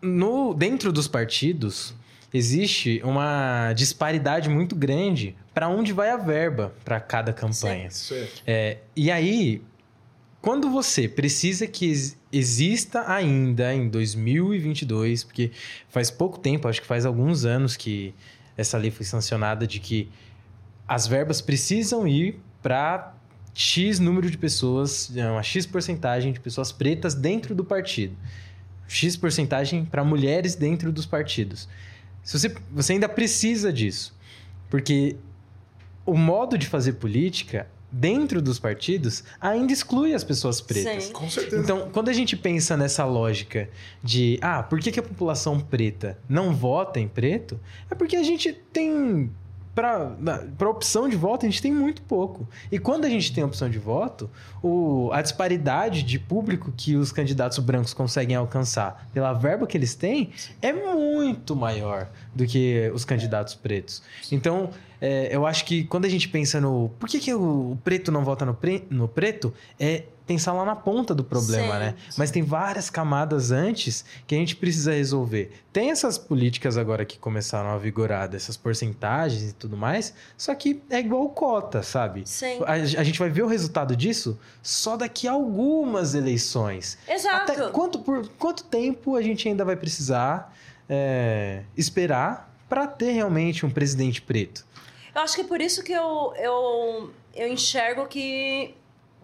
No, 0.00 0.52
dentro 0.54 0.92
dos 0.92 1.06
partidos, 1.06 1.94
existe 2.32 3.00
uma 3.04 3.72
disparidade 3.74 4.48
muito 4.48 4.74
grande 4.74 5.36
para 5.52 5.68
onde 5.68 5.92
vai 5.92 6.10
a 6.10 6.16
verba 6.16 6.74
para 6.84 6.98
cada 7.00 7.32
campanha. 7.32 7.88
Isso 7.88 8.14
é. 8.46 8.78
E 8.96 9.10
aí, 9.10 9.62
quando 10.40 10.70
você 10.70 11.06
precisa 11.08 11.66
que 11.66 11.86
ex- 11.86 12.16
exista 12.32 13.04
ainda 13.12 13.74
em 13.74 13.88
2022, 13.88 15.24
porque 15.24 15.50
faz 15.88 16.10
pouco 16.10 16.38
tempo, 16.38 16.68
acho 16.68 16.80
que 16.80 16.86
faz 16.86 17.04
alguns 17.04 17.44
anos 17.44 17.76
que 17.76 18.14
essa 18.56 18.76
lei 18.78 18.90
foi 18.90 19.04
sancionada 19.04 19.66
de 19.66 19.78
que 19.80 20.08
as 20.88 21.06
verbas 21.06 21.40
precisam 21.40 22.06
ir 22.08 22.40
para 22.62 23.14
X 23.54 23.98
número 23.98 24.30
de 24.30 24.38
pessoas, 24.38 25.14
é, 25.16 25.30
uma 25.30 25.42
X 25.42 25.66
porcentagem 25.66 26.32
de 26.32 26.40
pessoas 26.40 26.72
pretas 26.72 27.14
dentro 27.14 27.54
do 27.54 27.64
partido. 27.64 28.16
X 28.88 29.16
porcentagem 29.16 29.84
para 29.84 30.02
mulheres 30.04 30.54
dentro 30.54 30.90
dos 30.92 31.06
partidos. 31.06 31.68
Se 32.22 32.38
você, 32.38 32.54
você 32.70 32.92
ainda 32.94 33.08
precisa 33.08 33.72
disso. 33.72 34.14
Porque 34.70 35.16
o 36.06 36.16
modo 36.16 36.56
de 36.56 36.66
fazer 36.66 36.94
política 36.94 37.66
dentro 37.92 38.40
dos 38.40 38.58
partidos 38.58 39.22
ainda 39.38 39.72
exclui 39.72 40.14
as 40.14 40.24
pessoas 40.24 40.60
pretas. 40.60 41.04
Sim. 41.04 41.12
Com 41.12 41.28
certeza. 41.28 41.62
Então, 41.62 41.90
quando 41.92 42.08
a 42.08 42.12
gente 42.12 42.36
pensa 42.36 42.76
nessa 42.76 43.04
lógica 43.04 43.68
de, 44.02 44.38
ah, 44.40 44.62
por 44.62 44.80
que, 44.80 44.90
que 44.90 44.98
a 44.98 45.02
população 45.02 45.60
preta 45.60 46.18
não 46.28 46.54
vota 46.54 46.98
em 46.98 47.06
preto? 47.06 47.60
É 47.90 47.94
porque 47.94 48.16
a 48.16 48.22
gente 48.22 48.52
tem. 48.72 49.30
Para 49.74 50.68
opção 50.68 51.08
de 51.08 51.16
voto, 51.16 51.46
a 51.46 51.48
gente 51.48 51.62
tem 51.62 51.72
muito 51.72 52.02
pouco. 52.02 52.46
E 52.70 52.78
quando 52.78 53.06
a 53.06 53.08
gente 53.08 53.32
tem 53.32 53.42
opção 53.42 53.70
de 53.70 53.78
voto, 53.78 54.28
o, 54.62 55.10
a 55.12 55.22
disparidade 55.22 56.02
de 56.02 56.18
público 56.18 56.72
que 56.76 56.94
os 56.94 57.10
candidatos 57.10 57.58
brancos 57.58 57.94
conseguem 57.94 58.36
alcançar 58.36 59.08
pela 59.14 59.32
verba 59.32 59.66
que 59.66 59.76
eles 59.78 59.94
têm 59.94 60.30
é 60.60 60.72
muito 60.72 61.56
maior 61.56 62.08
do 62.34 62.46
que 62.46 62.90
os 62.94 63.04
candidatos 63.04 63.54
pretos. 63.54 64.02
Então, 64.30 64.68
é, 65.00 65.34
eu 65.34 65.46
acho 65.46 65.64
que 65.64 65.84
quando 65.84 66.04
a 66.04 66.08
gente 66.08 66.28
pensa 66.28 66.60
no. 66.60 66.90
Por 66.98 67.08
que, 67.08 67.18
que 67.18 67.34
o, 67.34 67.76
preto 67.82 68.12
não 68.12 68.24
vota 68.24 68.44
no, 68.44 68.54
pre- 68.54 68.84
no 68.90 69.08
preto? 69.08 69.52
É 69.80 70.04
pensar 70.26 70.52
lá 70.52 70.64
na 70.64 70.76
ponta 70.76 71.14
do 71.14 71.24
problema, 71.24 71.74
Sim. 71.74 71.80
né? 71.80 71.94
Mas 72.16 72.30
tem 72.30 72.42
várias 72.42 72.88
camadas 72.88 73.50
antes 73.50 74.04
que 74.26 74.34
a 74.34 74.38
gente 74.38 74.56
precisa 74.56 74.92
resolver. 74.92 75.52
Tem 75.72 75.90
essas 75.90 76.18
políticas 76.18 76.76
agora 76.76 77.04
que 77.04 77.18
começaram 77.18 77.70
a 77.70 77.78
vigorar, 77.78 78.28
dessas 78.28 78.56
porcentagens 78.56 79.50
e 79.50 79.52
tudo 79.52 79.76
mais, 79.76 80.14
só 80.36 80.54
que 80.54 80.82
é 80.90 81.00
igual 81.00 81.28
cota, 81.30 81.82
sabe? 81.82 82.22
Sim. 82.26 82.60
A, 82.64 82.72
a 82.72 83.04
gente 83.04 83.18
vai 83.18 83.30
ver 83.30 83.42
o 83.42 83.46
resultado 83.46 83.96
disso 83.96 84.38
só 84.62 84.96
daqui 84.96 85.26
a 85.26 85.32
algumas 85.32 86.14
eleições. 86.14 86.98
Exato. 87.08 87.52
Até 87.52 87.68
quanto, 87.70 87.98
por 87.98 88.28
quanto 88.38 88.64
tempo 88.64 89.16
a 89.16 89.22
gente 89.22 89.48
ainda 89.48 89.64
vai 89.64 89.76
precisar 89.76 90.54
é, 90.88 91.62
esperar 91.76 92.52
para 92.68 92.86
ter 92.86 93.12
realmente 93.12 93.66
um 93.66 93.70
presidente 93.70 94.22
preto? 94.22 94.64
Eu 95.14 95.20
acho 95.20 95.34
que 95.34 95.42
é 95.42 95.44
por 95.44 95.60
isso 95.60 95.82
que 95.82 95.92
eu, 95.92 96.32
eu, 96.38 97.10
eu 97.34 97.48
enxergo 97.48 98.06
que 98.06 98.74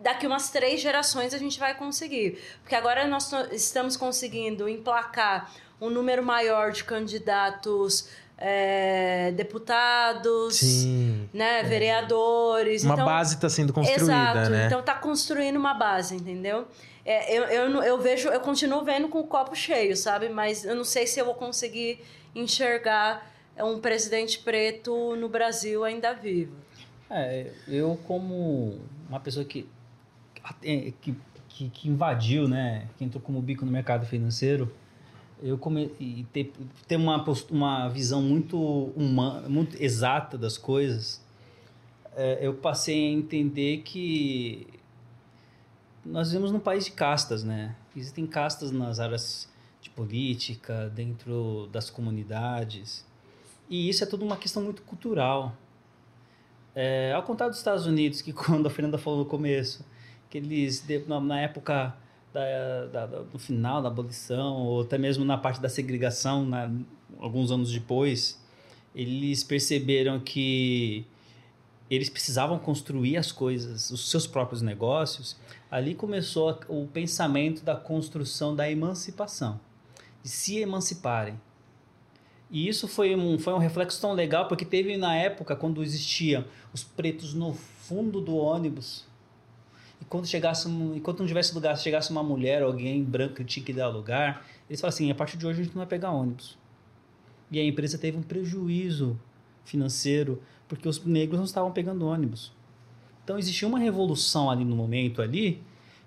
daqui 0.03 0.27
umas 0.27 0.51
três 0.51 0.81
gerações 0.81 1.35
a 1.35 1.39
gente 1.39 1.59
vai 1.59 1.75
conseguir. 1.75 2.39
Porque 2.62 2.75
agora 2.75 3.07
nós 3.07 3.33
estamos 3.53 3.97
conseguindo 3.97 4.69
emplacar 4.69 5.51
um 5.81 5.91
número 5.91 6.23
maior 6.23 6.73
de 6.73 6.85
candidatos 6.85 8.09
é, 8.37 9.33
deputados, 9.33 10.57
Sim. 10.57 11.29
né, 11.33 11.62
vereadores. 11.65 12.85
Uma 12.85 12.95
então, 12.95 13.07
base 13.07 13.35
está 13.35 13.49
sendo 13.49 13.73
construída, 13.73 14.05
Exato. 14.05 14.51
né? 14.51 14.66
Então 14.66 14.83
tá 14.83 14.95
construindo 14.95 15.57
uma 15.57 15.75
base, 15.75 16.15
entendeu? 16.15 16.66
É, 17.05 17.37
eu, 17.37 17.45
eu, 17.45 17.83
eu 17.83 17.99
vejo, 17.99 18.29
eu 18.29 18.41
continuo 18.41 18.85
vendo 18.85 19.09
com 19.09 19.20
o 19.20 19.27
copo 19.27 19.57
cheio, 19.57 19.97
sabe? 19.97 20.29
Mas 20.29 20.65
eu 20.65 20.77
não 20.77 20.85
sei 20.85 21.07
se 21.07 21.19
eu 21.19 21.25
vou 21.25 21.35
conseguir 21.35 22.01
enxergar 22.35 23.29
um 23.59 23.81
presidente 23.81 24.39
preto 24.39 25.16
no 25.16 25.29
Brasil 25.29 25.85
ainda 25.85 26.12
vivo. 26.12 26.55
É, 27.11 27.51
eu 27.66 27.99
como 28.07 28.79
uma 29.09 29.19
pessoa 29.19 29.45
que, 29.45 29.66
é, 29.66 29.78
que, 30.61 31.15
que, 31.49 31.69
que 31.70 31.89
invadiu, 31.89 32.49
né, 32.49 32.89
que 32.97 33.05
entrou 33.05 33.23
como 33.23 33.41
bico 33.41 33.65
no 33.65 33.73
mercado 33.73 34.07
financeiro, 34.07 34.73
eu 35.43 35.59
e 36.01 36.27
ter, 36.33 36.53
ter 36.87 36.97
uma, 36.97 37.25
uma 37.51 37.89
visão 37.89 38.20
muito 38.20 38.59
humana, 38.97 39.49
muito 39.49 39.81
exata 39.81 40.37
das 40.37 40.59
coisas, 40.59 41.25
é, 42.16 42.39
eu 42.41 42.55
passei 42.55 43.09
a 43.09 43.12
entender 43.12 43.79
que 43.79 44.66
nós 46.05 46.29
vivemos 46.29 46.51
num 46.51 46.59
país 46.59 46.87
de 46.87 46.93
castas, 46.93 47.45
né? 47.45 47.77
Existem 47.95 48.27
castas 48.27 48.70
nas 48.73 48.99
áreas 48.99 49.49
de 49.81 49.91
política, 49.91 50.91
dentro 50.95 51.69
das 51.70 51.91
comunidades, 51.91 53.07
e 53.70 53.89
isso 53.89 54.03
é 54.03 54.07
tudo 54.07 54.25
uma 54.25 54.37
questão 54.37 54.62
muito 54.62 54.83
cultural. 54.83 55.55
É, 56.75 57.12
ao 57.12 57.23
contrário 57.23 57.53
dos 57.53 57.59
Estados 57.59 57.87
Unidos, 57.87 58.23
que 58.23 58.33
quando 58.35 58.66
a 58.66 58.70
Fernanda 58.70 58.99
falou 58.99 59.20
no 59.20 59.27
começo, 59.27 59.85
que 60.31 60.39
eles, 60.39 60.81
de- 60.81 61.05
na, 61.07 61.41
época, 61.41 61.95
da, 62.33 63.07
da, 63.07 63.23
no 63.33 63.39
final 63.39 63.81
da 63.83 63.89
abolição, 63.89 64.57
ou 64.57 64.83
até 64.83 64.99
mesmo 64.99 65.25
na 65.25 65.39
parte 65.39 65.61
da 65.61 65.69
segregação, 65.69 66.45
na- 66.45 66.71
alguns 67.19 67.51
anos 67.51 67.73
depois, 67.73 68.41
eles 68.95 69.43
perceberam 69.45 70.21
que 70.21 71.07
eles 71.91 72.11
precisavam 72.11 72.59
construir 72.59 73.17
as 73.17 73.33
coisas, 73.33 73.91
os 73.91 74.11
seus 74.11 74.27
próprios 74.27 74.61
negócios. 74.61 75.37
Ali 75.71 75.95
começou 75.95 76.59
o 76.69 76.87
pensamento 76.87 77.63
da 77.65 77.75
construção 77.77 78.55
da 78.55 78.71
emancipação, 78.71 79.59
de 80.23 80.29
se 80.29 80.59
emanciparem. 80.59 81.41
E 82.51 82.67
isso 82.69 82.89
foi 82.89 83.15
um, 83.15 83.39
foi 83.39 83.53
um 83.55 83.59
reflexo 83.59 84.01
tão 84.01 84.13
legal, 84.13 84.49
porque 84.49 84.65
teve 84.65 84.97
na 84.97 85.15
época, 85.15 85.55
quando 85.57 85.83
existiam 85.83 86.45
os 86.73 86.83
pretos 86.83 87.35
no 87.35 87.53
fundo 87.55 88.21
do 88.21 88.37
ônibus, 88.37 89.07
quando 90.09 90.26
chegasse, 90.26 90.68
enquanto 90.68 91.20
não 91.20 91.26
tivesse 91.26 91.55
lugar, 91.55 91.76
se 91.76 91.82
chegasse 91.82 92.10
uma 92.10 92.22
mulher, 92.22 92.62
alguém 92.62 93.02
branco 93.05 93.35
que 93.35 93.44
tinha 93.44 93.64
que 93.64 93.72
dar 93.72 93.89
lugar, 93.89 94.47
eles 94.68 94.80
falaram 94.80 94.94
assim, 94.94 95.10
a 95.10 95.14
partir 95.14 95.36
de 95.36 95.47
hoje 95.47 95.60
a 95.60 95.64
gente 95.64 95.74
não 95.74 95.80
vai 95.80 95.86
pegar 95.86 96.10
ônibus. 96.10 96.59
E 97.51 97.59
a 97.59 97.64
empresa 97.64 97.98
teve 97.98 98.16
um 98.16 98.22
prejuízo 98.22 99.18
financeiro, 99.64 100.43
porque 100.66 100.89
os 100.89 101.05
negros 101.05 101.39
não 101.39 101.44
estavam 101.44 101.70
pegando 101.72 102.06
ônibus. 102.06 102.52
Então 103.22 103.39
existia 103.39 103.68
uma 103.68 103.78
revolução 103.78 104.51
ali 104.51 104.64
no 104.64 104.74
momento 104.74 105.20
ali, 105.20 105.62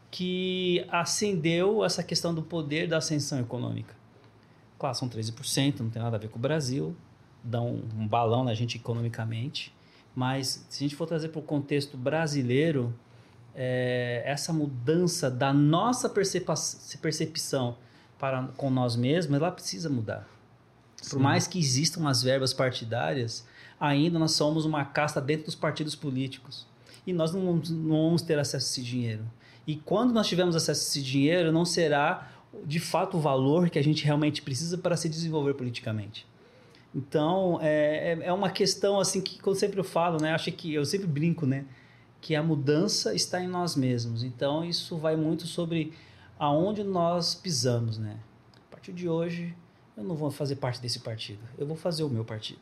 que 0.09 0.85
acendeu 0.89 1.85
essa 1.85 2.03
questão 2.03 2.33
do 2.33 2.41
poder 2.41 2.87
da 2.87 2.97
ascensão 2.97 3.39
econômica. 3.39 3.95
Claro, 4.77 4.95
são 4.95 5.07
13%, 5.07 5.79
não 5.79 5.89
tem 5.89 6.01
nada 6.01 6.17
a 6.17 6.19
ver 6.19 6.29
com 6.29 6.39
o 6.39 6.41
Brasil, 6.41 6.95
um, 7.45 8.01
um 8.01 8.07
balão 8.07 8.43
na 8.43 8.53
gente 8.53 8.77
economicamente, 8.77 9.73
mas 10.15 10.65
se 10.69 10.83
a 10.83 10.87
gente 10.87 10.95
for 10.95 11.07
trazer 11.07 11.29
para 11.29 11.39
o 11.39 11.43
contexto 11.43 11.95
brasileiro, 11.95 12.93
é, 13.55 14.23
essa 14.25 14.51
mudança 14.53 15.29
da 15.29 15.53
nossa 15.53 16.09
percepção 16.09 17.77
para 18.19 18.43
com 18.55 18.69
nós 18.69 18.95
mesmos, 18.95 19.35
ela 19.35 19.51
precisa 19.51 19.89
mudar. 19.89 20.27
Por 20.97 21.17
Sim. 21.17 21.19
mais 21.19 21.47
que 21.47 21.57
existam 21.59 22.07
as 22.07 22.21
verbas 22.21 22.53
partidárias, 22.53 23.45
ainda 23.79 24.19
nós 24.19 24.33
somos 24.33 24.65
uma 24.65 24.85
casta 24.85 25.19
dentro 25.19 25.45
dos 25.45 25.55
partidos 25.55 25.95
políticos. 25.95 26.67
E 27.05 27.11
nós 27.11 27.33
não 27.33 27.43
vamos, 27.43 27.69
não 27.71 28.03
vamos 28.05 28.21
ter 28.21 28.37
acesso 28.37 28.65
a 28.65 28.69
esse 28.69 28.81
dinheiro. 28.83 29.25
E 29.65 29.75
quando 29.75 30.13
nós 30.13 30.27
tivermos 30.27 30.55
acesso 30.55 30.81
a 30.81 30.83
esse 30.83 31.01
dinheiro, 31.01 31.51
não 31.51 31.65
será 31.65 32.31
de 32.65 32.79
fato 32.79 33.17
o 33.17 33.19
valor 33.19 33.69
que 33.69 33.79
a 33.79 33.83
gente 33.83 34.03
realmente 34.05 34.41
precisa 34.41 34.77
para 34.77 34.95
se 34.95 35.09
desenvolver 35.09 35.55
politicamente. 35.55 36.27
Então, 36.93 37.57
é, 37.61 38.19
é- 38.21 38.27
é 38.27 38.33
uma 38.33 38.49
questão 38.49 38.99
assim 38.99 39.21
que, 39.21 39.39
como 39.39 39.55
sempre 39.55 39.79
eu 39.79 39.83
falo, 39.83 40.21
né? 40.21 40.33
Acho 40.33 40.51
que 40.51 40.73
eu 40.73 40.85
sempre 40.85 41.07
brinco, 41.07 41.45
né? 41.45 41.65
Que 42.21 42.35
a 42.35 42.43
mudança 42.43 43.13
está 43.13 43.41
em 43.43 43.47
nós 43.47 43.75
mesmos. 43.75 44.23
Então, 44.23 44.63
isso 44.63 44.95
vai 44.97 45.15
muito 45.15 45.47
sobre 45.47 45.91
aonde 46.39 46.83
nós 46.83 47.35
pisamos, 47.35 47.97
né? 47.97 48.17
A 48.67 48.71
partir 48.71 48.93
de 48.93 49.09
hoje, 49.09 49.53
eu 49.97 50.03
não 50.03 50.15
vou 50.15 50.31
fazer 50.31 50.55
parte 50.57 50.79
desse 50.81 50.99
partido. 50.99 51.39
Eu 51.57 51.65
vou 51.67 51.75
fazer 51.75 52.03
o 52.03 52.09
meu 52.09 52.23
partido. 52.23 52.59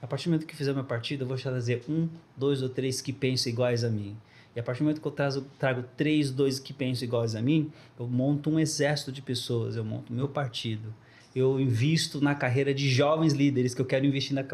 A 0.00 0.06
partir 0.06 0.26
do 0.26 0.30
momento 0.32 0.46
que 0.46 0.54
fizer 0.54 0.72
meu 0.72 0.84
partido, 0.84 1.24
eu 1.24 1.26
vou 1.28 1.36
trazer 1.36 1.82
um, 1.88 2.08
dois 2.36 2.62
ou 2.62 2.68
três 2.68 3.00
que 3.00 3.12
pensam 3.12 3.50
iguais 3.52 3.82
a 3.82 3.90
mim. 3.90 4.16
E 4.54 4.60
a 4.60 4.62
partir 4.62 4.80
do 4.80 4.84
momento 4.84 5.00
que 5.00 5.06
eu 5.06 5.12
trazo, 5.12 5.46
trago 5.58 5.84
três, 5.96 6.30
dois 6.30 6.58
que 6.58 6.72
pensam 6.72 7.04
iguais 7.06 7.34
a 7.34 7.42
mim, 7.42 7.70
eu 7.98 8.06
monto 8.06 8.48
um 8.48 8.58
exército 8.60 9.10
de 9.10 9.20
pessoas, 9.20 9.74
eu 9.76 9.84
monto 9.84 10.12
meu 10.12 10.28
partido. 10.28 10.94
Eu 11.34 11.60
invisto 11.60 12.20
na 12.20 12.34
carreira 12.34 12.72
de 12.72 12.88
jovens 12.88 13.32
líderes 13.32 13.74
que 13.74 13.80
eu 13.80 13.86
quero 13.86 14.06
investir 14.06 14.34
na 14.34 14.44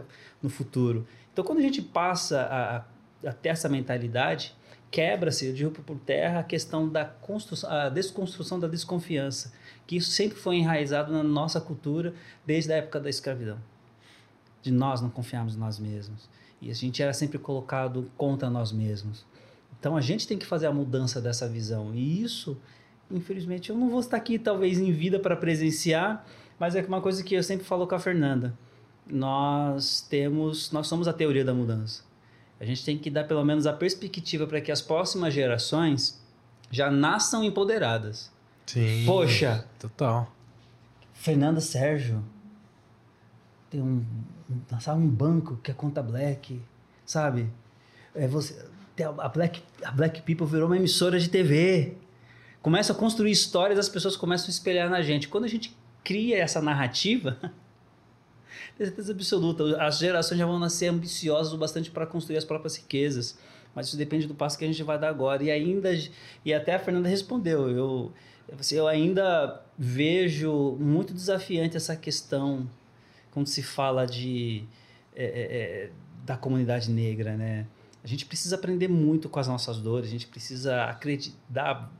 no 0.42 0.48
futuro. 0.50 1.06
Então, 1.32 1.44
quando 1.44 1.58
a 1.58 1.62
gente 1.62 1.80
passa 1.80 2.42
a- 2.42 2.93
a 3.26 3.32
ter 3.32 3.50
essa 3.50 3.68
mentalidade, 3.68 4.54
quebra-se, 4.90 5.46
eu 5.46 5.52
digo 5.52 5.70
por 5.70 5.98
terra, 5.98 6.40
a 6.40 6.44
questão 6.44 6.88
da 6.88 7.04
construção, 7.04 7.68
a 7.68 7.88
desconstrução 7.88 8.60
da 8.60 8.68
desconfiança, 8.68 9.52
que 9.86 9.96
isso 9.96 10.12
sempre 10.12 10.38
foi 10.38 10.56
enraizado 10.56 11.12
na 11.12 11.22
nossa 11.22 11.60
cultura 11.60 12.14
desde 12.46 12.72
a 12.72 12.76
época 12.76 13.00
da 13.00 13.10
escravidão. 13.10 13.58
De 14.62 14.70
nós 14.70 15.00
não 15.00 15.10
confiarmos 15.10 15.56
em 15.56 15.58
nós 15.58 15.78
mesmos. 15.78 16.28
E 16.62 16.70
a 16.70 16.74
gente 16.74 17.02
era 17.02 17.12
sempre 17.12 17.38
colocado 17.38 18.10
contra 18.16 18.48
nós 18.48 18.70
mesmos. 18.70 19.26
Então 19.78 19.96
a 19.96 20.00
gente 20.00 20.26
tem 20.28 20.38
que 20.38 20.46
fazer 20.46 20.66
a 20.66 20.72
mudança 20.72 21.20
dessa 21.20 21.48
visão. 21.48 21.92
E 21.92 22.22
isso, 22.22 22.56
infelizmente, 23.10 23.70
eu 23.70 23.76
não 23.76 23.90
vou 23.90 24.00
estar 24.00 24.16
aqui 24.16 24.38
talvez 24.38 24.78
em 24.78 24.92
vida 24.92 25.18
para 25.18 25.36
presenciar, 25.36 26.24
mas 26.58 26.76
é 26.76 26.82
uma 26.82 27.00
coisa 27.00 27.22
que 27.22 27.34
eu 27.34 27.42
sempre 27.42 27.66
falo 27.66 27.86
com 27.86 27.96
a 27.96 27.98
Fernanda. 27.98 28.56
Nós 29.06 30.00
temos, 30.08 30.70
nós 30.70 30.86
somos 30.86 31.08
a 31.08 31.12
teoria 31.12 31.44
da 31.44 31.52
mudança. 31.52 32.02
A 32.64 32.66
gente 32.66 32.82
tem 32.82 32.96
que 32.96 33.10
dar 33.10 33.24
pelo 33.24 33.44
menos 33.44 33.66
a 33.66 33.74
perspectiva 33.74 34.46
para 34.46 34.58
que 34.58 34.72
as 34.72 34.80
próximas 34.80 35.34
gerações 35.34 36.18
já 36.70 36.90
nasçam 36.90 37.44
empoderadas. 37.44 38.32
Sim. 38.64 39.04
Poxa, 39.04 39.66
Total. 39.78 40.32
Fernanda 41.12 41.60
Sérgio 41.60 42.24
tem 43.68 43.82
um, 43.82 44.02
sabe, 44.80 45.02
um 45.02 45.08
banco 45.08 45.58
que 45.62 45.70
é 45.70 45.74
conta 45.74 46.02
Black, 46.02 46.58
sabe? 47.04 47.50
É 48.14 48.26
você, 48.26 48.64
a 49.18 49.28
Black, 49.28 49.62
a 49.84 49.90
Black 49.90 50.22
People 50.22 50.46
virou 50.46 50.66
uma 50.66 50.76
emissora 50.78 51.20
de 51.20 51.28
TV. 51.28 51.98
Começa 52.62 52.94
a 52.94 52.96
construir 52.96 53.30
histórias, 53.30 53.78
as 53.78 53.90
pessoas 53.90 54.16
começam 54.16 54.46
a 54.46 54.50
espelhar 54.50 54.88
na 54.88 55.02
gente. 55.02 55.28
Quando 55.28 55.44
a 55.44 55.48
gente 55.48 55.76
cria 56.02 56.38
essa 56.38 56.62
narrativa, 56.62 57.38
tenho 58.76 58.88
certeza 58.88 59.12
absoluta, 59.12 59.82
as 59.82 59.98
gerações 59.98 60.38
já 60.38 60.46
vão 60.46 60.58
nascer 60.58 60.88
ambiciosas 60.88 61.52
o 61.52 61.58
bastante 61.58 61.90
para 61.90 62.06
construir 62.06 62.36
as 62.36 62.44
próprias 62.44 62.76
riquezas. 62.76 63.38
Mas 63.74 63.88
isso 63.88 63.96
depende 63.96 64.26
do 64.26 64.34
passo 64.34 64.56
que 64.56 64.64
a 64.64 64.68
gente 64.68 64.82
vai 64.82 64.98
dar 64.98 65.08
agora. 65.08 65.42
E 65.42 65.50
ainda, 65.50 65.90
e 66.44 66.54
até 66.54 66.74
a 66.74 66.78
Fernanda 66.78 67.08
respondeu, 67.08 67.68
eu, 67.70 68.12
assim, 68.58 68.76
eu 68.76 68.86
ainda 68.86 69.62
vejo 69.76 70.76
muito 70.78 71.12
desafiante 71.12 71.76
essa 71.76 71.96
questão 71.96 72.68
quando 73.32 73.48
se 73.48 73.62
fala 73.62 74.06
de 74.06 74.64
é, 75.16 75.24
é, 75.24 75.26
é, 75.26 75.90
da 76.24 76.36
comunidade 76.36 76.90
negra, 76.90 77.36
né? 77.36 77.66
A 78.02 78.06
gente 78.06 78.26
precisa 78.26 78.54
aprender 78.56 78.86
muito 78.86 79.28
com 79.28 79.40
as 79.40 79.48
nossas 79.48 79.78
dores, 79.78 80.08
a 80.08 80.10
gente 80.10 80.26
precisa 80.26 80.84
acreditar, 80.84 81.90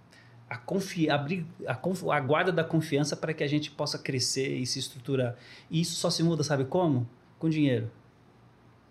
a, 0.55 0.59
confi, 0.59 1.11
abrir 1.11 1.45
a, 1.67 1.75
conf, 1.75 2.05
a 2.09 2.21
guarda 2.21 2.53
da 2.53 2.63
confiança 2.65 3.17
para 3.17 3.35
que 3.35 3.43
a 3.43 3.47
gente 3.49 3.71
possa 3.71 3.99
crescer 3.99 4.57
e 4.57 4.67
se 4.67 4.79
estruturar. 4.79 5.37
E 5.71 5.81
isso 5.81 5.95
só 5.97 6.11
se 6.11 6.23
muda, 6.23 6.43
sabe 6.45 6.65
como? 6.65 7.09
Com 7.39 7.49
dinheiro. 7.49 7.91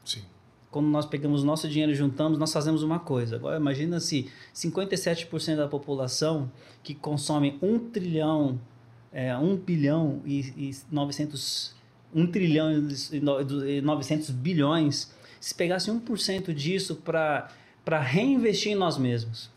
Sim. 0.06 0.24
quando 0.70 0.88
nós 0.88 1.06
pegamos 1.06 1.44
nosso 1.44 1.70
dinheiro 1.70 1.92
e 1.92 1.96
juntamos, 1.96 2.38
nós 2.38 2.52
fazemos 2.52 2.84
uma 2.84 3.00
coisa. 3.00 3.36
Agora, 3.38 3.58
imagina 3.58 4.00
se 4.00 4.30
57% 4.54 5.56
da 5.56 5.68
população 5.68 6.52
que 6.84 6.94
consome 6.96 7.58
1 7.62 7.92
trilhão, 7.92 8.60
é, 9.12 9.36
1 9.38 9.56
bilhão 9.58 10.22
e, 10.26 10.40
e 10.58 10.76
900... 10.92 11.76
1 12.16 12.28
trilhão 12.28 12.72
e 13.12 13.20
no- 13.20 13.68
e 13.68 13.82
900 13.82 14.30
bilhões, 14.32 15.12
se 15.40 15.56
pegasse 15.56 15.90
1% 15.90 16.54
disso 16.54 16.96
para 16.98 17.50
reinvestir 18.02 18.72
em 18.72 18.76
nós 18.76 18.98
mesmos, 18.98 19.50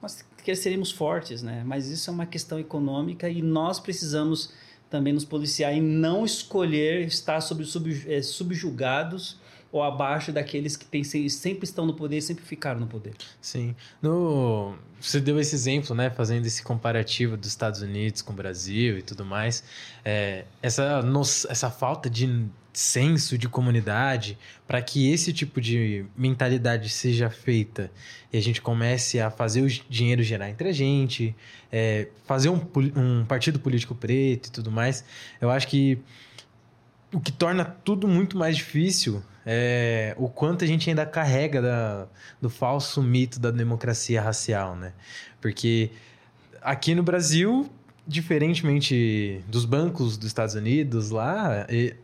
nós 0.00 0.24
cresceríamos 0.42 0.90
fortes, 0.90 1.42
né? 1.42 1.62
Mas 1.64 1.88
isso 1.88 2.10
é 2.10 2.12
uma 2.12 2.26
questão 2.26 2.58
econômica 2.58 3.28
e 3.28 3.40
nós 3.42 3.80
precisamos 3.80 4.52
também 4.90 5.12
nos 5.12 5.24
policiar 5.24 5.74
e 5.74 5.80
não 5.80 6.24
escolher 6.24 7.06
estar 7.06 7.40
sobre, 7.40 7.64
sub, 7.64 8.04
eh, 8.06 8.22
subjugados 8.22 9.40
ou 9.72 9.82
abaixo 9.82 10.30
daqueles 10.30 10.76
que 10.76 10.84
tem, 10.84 11.02
sempre 11.02 11.64
estão 11.64 11.86
no 11.86 11.94
poder 11.94 12.18
e 12.18 12.22
sempre 12.22 12.44
ficaram 12.44 12.78
no 12.78 12.86
poder. 12.86 13.14
Sim. 13.40 13.74
No... 14.02 14.76
Você 15.00 15.18
deu 15.18 15.40
esse 15.40 15.54
exemplo, 15.54 15.96
né? 15.96 16.10
Fazendo 16.10 16.44
esse 16.46 16.62
comparativo 16.62 17.36
dos 17.36 17.48
Estados 17.48 17.80
Unidos 17.80 18.20
com 18.20 18.34
o 18.34 18.36
Brasil 18.36 18.98
e 18.98 19.02
tudo 19.02 19.24
mais. 19.24 19.64
É, 20.04 20.44
essa, 20.62 21.02
essa 21.48 21.70
falta 21.70 22.10
de 22.10 22.50
senso 22.72 23.36
de 23.36 23.48
comunidade 23.48 24.38
para 24.66 24.80
que 24.80 25.10
esse 25.10 25.32
tipo 25.32 25.60
de 25.60 26.06
mentalidade 26.16 26.88
seja 26.88 27.28
feita 27.28 27.90
e 28.32 28.38
a 28.38 28.40
gente 28.40 28.62
comece 28.62 29.20
a 29.20 29.30
fazer 29.30 29.62
o 29.62 29.68
dinheiro 29.90 30.22
gerar 30.22 30.48
entre 30.48 30.68
a 30.68 30.72
gente, 30.72 31.34
é, 31.70 32.08
fazer 32.24 32.48
um, 32.48 32.60
um 32.96 33.24
partido 33.26 33.58
político 33.58 33.94
preto 33.94 34.46
e 34.46 34.50
tudo 34.50 34.70
mais, 34.70 35.04
eu 35.40 35.50
acho 35.50 35.68
que 35.68 35.98
o 37.12 37.20
que 37.20 37.30
torna 37.32 37.64
tudo 37.64 38.08
muito 38.08 38.36
mais 38.38 38.56
difícil 38.56 39.22
é 39.44 40.14
o 40.18 40.28
quanto 40.28 40.64
a 40.64 40.66
gente 40.66 40.88
ainda 40.88 41.04
carrega 41.04 41.60
da, 41.60 42.06
do 42.40 42.48
falso 42.48 43.02
mito 43.02 43.40
da 43.40 43.50
democracia 43.50 44.20
racial, 44.22 44.76
né? 44.76 44.92
Porque 45.40 45.90
aqui 46.62 46.94
no 46.94 47.02
Brasil, 47.02 47.68
diferentemente 48.06 49.42
dos 49.48 49.64
bancos 49.64 50.16
dos 50.16 50.26
Estados 50.28 50.54
Unidos 50.54 51.10
lá, 51.10 51.66
e- 51.68 51.94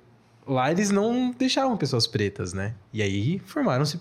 lá 0.47 0.70
eles 0.70 0.90
não 0.90 1.30
deixavam 1.36 1.76
pessoas 1.76 2.06
pretas, 2.06 2.52
né? 2.52 2.74
E 2.93 3.02
aí 3.02 3.39
formaram-se 3.47 4.01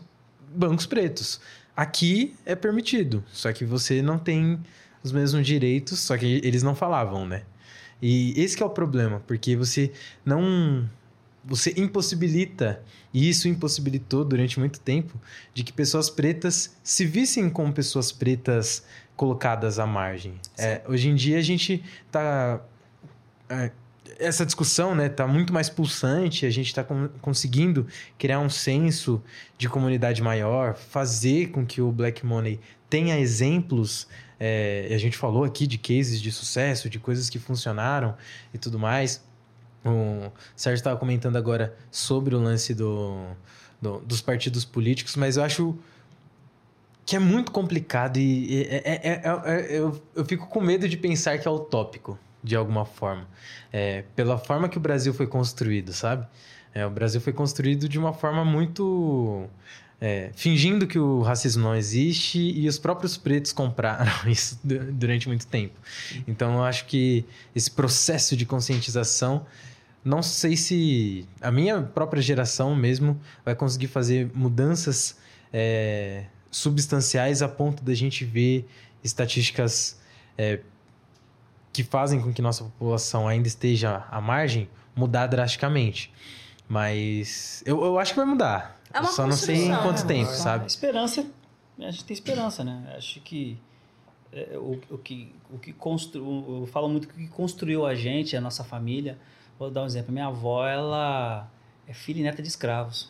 bancos 0.55 0.85
pretos. 0.85 1.39
Aqui 1.75 2.33
é 2.45 2.55
permitido, 2.55 3.23
só 3.31 3.53
que 3.53 3.63
você 3.63 4.01
não 4.01 4.17
tem 4.17 4.59
os 5.03 5.11
mesmos 5.11 5.45
direitos, 5.45 5.99
só 5.99 6.17
que 6.17 6.41
eles 6.43 6.63
não 6.63 6.73
falavam, 6.75 7.25
né? 7.27 7.43
E 8.01 8.33
esse 8.39 8.61
é 8.61 8.65
o 8.65 8.69
problema, 8.69 9.21
porque 9.25 9.55
você 9.55 9.91
não 10.25 10.87
você 11.47 11.73
impossibilita, 11.77 12.83
e 13.13 13.29
isso 13.29 13.47
impossibilitou 13.47 14.25
durante 14.25 14.59
muito 14.59 14.81
tempo, 14.81 15.19
de 15.53 15.63
que 15.63 15.71
pessoas 15.71 16.09
pretas 16.09 16.75
se 16.83 17.05
vissem 17.05 17.49
como 17.49 17.71
pessoas 17.71 18.11
pretas 18.11 18.83
colocadas 19.15 19.79
à 19.79 19.85
margem. 19.85 20.33
É, 20.57 20.81
hoje 20.87 21.07
em 21.09 21.15
dia 21.15 21.39
a 21.39 21.41
gente 21.41 21.83
tá. 22.11 22.61
é, 23.49 23.71
essa 24.19 24.45
discussão 24.45 24.95
né, 24.95 25.09
tá 25.09 25.27
muito 25.27 25.53
mais 25.53 25.69
pulsante, 25.69 26.45
a 26.45 26.49
gente 26.49 26.67
está 26.67 26.83
conseguindo 27.21 27.87
criar 28.17 28.39
um 28.39 28.49
senso 28.49 29.21
de 29.57 29.69
comunidade 29.69 30.21
maior, 30.21 30.75
fazer 30.75 31.51
com 31.51 31.65
que 31.65 31.81
o 31.81 31.91
Black 31.91 32.25
Money 32.25 32.59
tenha 32.89 33.19
exemplos. 33.19 34.07
É, 34.39 34.87
a 34.91 34.97
gente 34.97 35.17
falou 35.17 35.43
aqui 35.43 35.65
de 35.67 35.77
cases 35.77 36.21
de 36.21 36.31
sucesso, 36.31 36.89
de 36.89 36.99
coisas 36.99 37.29
que 37.29 37.39
funcionaram 37.39 38.15
e 38.53 38.57
tudo 38.57 38.77
mais. 38.79 39.23
O 39.85 40.31
Sérgio 40.55 40.79
estava 40.79 40.97
comentando 40.97 41.37
agora 41.37 41.75
sobre 41.89 42.35
o 42.35 42.39
lance 42.39 42.73
do, 42.73 43.25
do- 43.81 43.99
dos 43.99 44.21
partidos 44.21 44.65
políticos, 44.65 45.15
mas 45.15 45.37
eu 45.37 45.43
acho 45.43 45.75
que 47.05 47.15
é 47.15 47.19
muito 47.19 47.51
complicado 47.51 48.17
e 48.17 48.63
é- 48.69 48.81
é- 48.83 49.01
é- 49.09 49.21
é- 49.25 49.79
eu, 49.79 50.01
eu 50.13 50.25
fico 50.25 50.47
com 50.47 50.59
medo 50.59 50.89
de 50.89 50.97
pensar 50.97 51.37
que 51.37 51.47
é 51.47 51.51
utópico, 51.51 52.19
de 52.43 52.55
alguma 52.55 52.83
forma. 52.85 53.25
É, 53.71 54.03
pela 54.15 54.37
forma 54.37 54.67
que 54.67 54.77
o 54.77 54.81
Brasil 54.81 55.13
foi 55.13 55.25
construído, 55.27 55.93
sabe? 55.93 56.27
O 56.85 56.89
Brasil 56.91 57.19
foi 57.19 57.33
construído 57.33 57.89
de 57.89 57.97
uma 57.97 58.13
forma 58.13 58.45
muito. 58.45 59.47
É, 59.99 60.29
fingindo 60.35 60.85
que 60.85 60.99
o 60.99 61.21
racismo 61.21 61.63
não 61.63 61.75
existe 61.75 62.39
e 62.39 62.67
os 62.67 62.77
próprios 62.77 63.17
pretos 63.17 63.51
compraram 63.51 64.11
isso 64.29 64.59
du- 64.63 64.91
durante 64.93 65.27
muito 65.27 65.47
tempo. 65.47 65.79
Então 66.27 66.53
eu 66.55 66.63
acho 66.63 66.85
que 66.85 67.25
esse 67.55 67.71
processo 67.71 68.37
de 68.37 68.45
conscientização, 68.45 69.45
não 70.05 70.21
sei 70.21 70.55
se 70.55 71.27
a 71.41 71.51
minha 71.51 71.81
própria 71.81 72.21
geração 72.21 72.75
mesmo 72.75 73.19
vai 73.43 73.55
conseguir 73.55 73.87
fazer 73.87 74.29
mudanças 74.35 75.17
é, 75.51 76.25
substanciais 76.51 77.41
a 77.41 77.47
ponto 77.49 77.83
da 77.83 77.93
gente 77.93 78.23
ver 78.23 78.67
estatísticas 79.03 79.99
é, 80.37 80.59
que 81.73 81.83
fazem 81.83 82.19
com 82.21 82.31
que 82.33 82.41
nossa 82.41 82.63
população 82.63 83.27
ainda 83.27 83.47
esteja 83.47 84.05
à 84.11 84.21
margem 84.21 84.69
mudar 84.95 85.27
drasticamente. 85.27 86.11
Mas 86.67 87.63
eu, 87.65 87.83
eu 87.83 87.97
acho 87.97 88.11
que 88.13 88.17
vai 88.17 88.25
mudar. 88.25 88.76
É 88.93 88.99
uma 88.99 89.09
só 89.09 89.25
não 89.27 89.33
sei 89.35 89.65
em 89.67 89.75
quanto 89.75 90.01
né? 90.01 90.07
tempo, 90.07 90.31
sabe? 90.31 90.65
Esperança, 90.67 91.25
a 91.79 91.91
gente 91.91 92.05
tem 92.05 92.13
esperança, 92.13 92.63
né? 92.63 92.93
Acho 92.97 93.19
que 93.21 93.59
é, 94.31 94.57
o, 94.57 94.79
o 94.89 94.97
que 94.97 95.33
o 95.51 95.57
que 95.59 95.71
construiu, 95.73 96.61
eu 96.61 96.67
falo 96.67 96.89
muito 96.89 97.07
que 97.07 97.13
o 97.13 97.17
que 97.17 97.27
construiu 97.27 97.85
a 97.85 97.95
gente, 97.95 98.35
a 98.35 98.41
nossa 98.41 98.63
família. 98.63 99.17
Vou 99.59 99.71
dar 99.71 99.83
um 99.83 99.85
exemplo. 99.85 100.11
Minha 100.11 100.27
avó, 100.27 100.67
ela 100.67 101.49
é 101.87 101.93
filha 101.93 102.19
e 102.19 102.23
neta 102.23 102.41
de 102.41 102.47
escravos. 102.47 103.09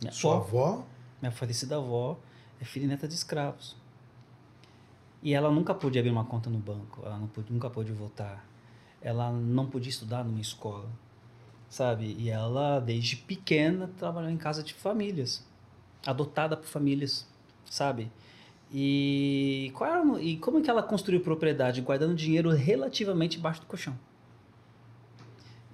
Minha 0.00 0.12
Sua 0.12 0.36
avó, 0.36 0.66
avó? 0.66 0.84
minha 1.20 1.30
falecida 1.32 1.76
avó, 1.76 2.16
é 2.60 2.64
filha 2.64 2.84
e 2.84 2.88
neta 2.88 3.06
de 3.06 3.14
escravos. 3.14 3.76
E 5.22 5.34
ela 5.34 5.50
nunca 5.50 5.74
pôde 5.74 5.98
abrir 5.98 6.10
uma 6.10 6.24
conta 6.24 6.48
no 6.48 6.58
banco, 6.58 7.02
ela 7.04 7.18
não 7.18 7.26
pôde- 7.26 7.52
nunca 7.52 7.68
pôde 7.68 7.92
votar. 7.92 8.42
Ela 9.02 9.30
não 9.30 9.66
podia 9.66 9.90
estudar 9.90 10.24
numa 10.24 10.40
escola, 10.40 10.86
sabe? 11.70 12.16
E 12.18 12.28
ela, 12.28 12.80
desde 12.80 13.16
pequena, 13.16 13.88
trabalhou 13.96 14.30
em 14.30 14.36
casa 14.36 14.62
de 14.62 14.74
famílias, 14.74 15.46
adotada 16.04 16.56
por 16.56 16.66
famílias, 16.66 17.26
sabe? 17.64 18.10
E, 18.72 19.72
qual 19.74 19.90
era, 19.90 20.22
e 20.22 20.36
como 20.36 20.60
que 20.60 20.68
ela 20.68 20.82
construiu 20.82 21.20
propriedade? 21.20 21.80
Guardando 21.80 22.14
dinheiro 22.14 22.50
relativamente 22.50 23.38
embaixo 23.38 23.60
do 23.60 23.66
colchão. 23.66 23.96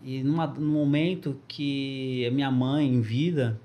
E 0.02 0.22
numa, 0.22 0.46
num 0.46 0.72
momento 0.72 1.40
que 1.48 2.30
minha 2.32 2.50
mãe, 2.50 2.86
em 2.86 3.00
vida, 3.00 3.60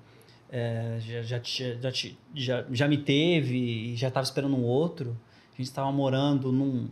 é, 0.49 0.97
já, 0.99 1.21
já, 1.21 1.41
já, 1.43 1.91
já, 2.33 2.65
já 2.71 2.87
me 2.87 2.97
teve 2.97 3.91
e 3.91 3.95
já 3.95 4.07
estava 4.07 4.23
esperando 4.23 4.55
um 4.55 4.63
outro. 4.63 5.17
A 5.53 5.57
gente 5.57 5.67
estava 5.67 5.91
morando 5.91 6.51
num, 6.51 6.89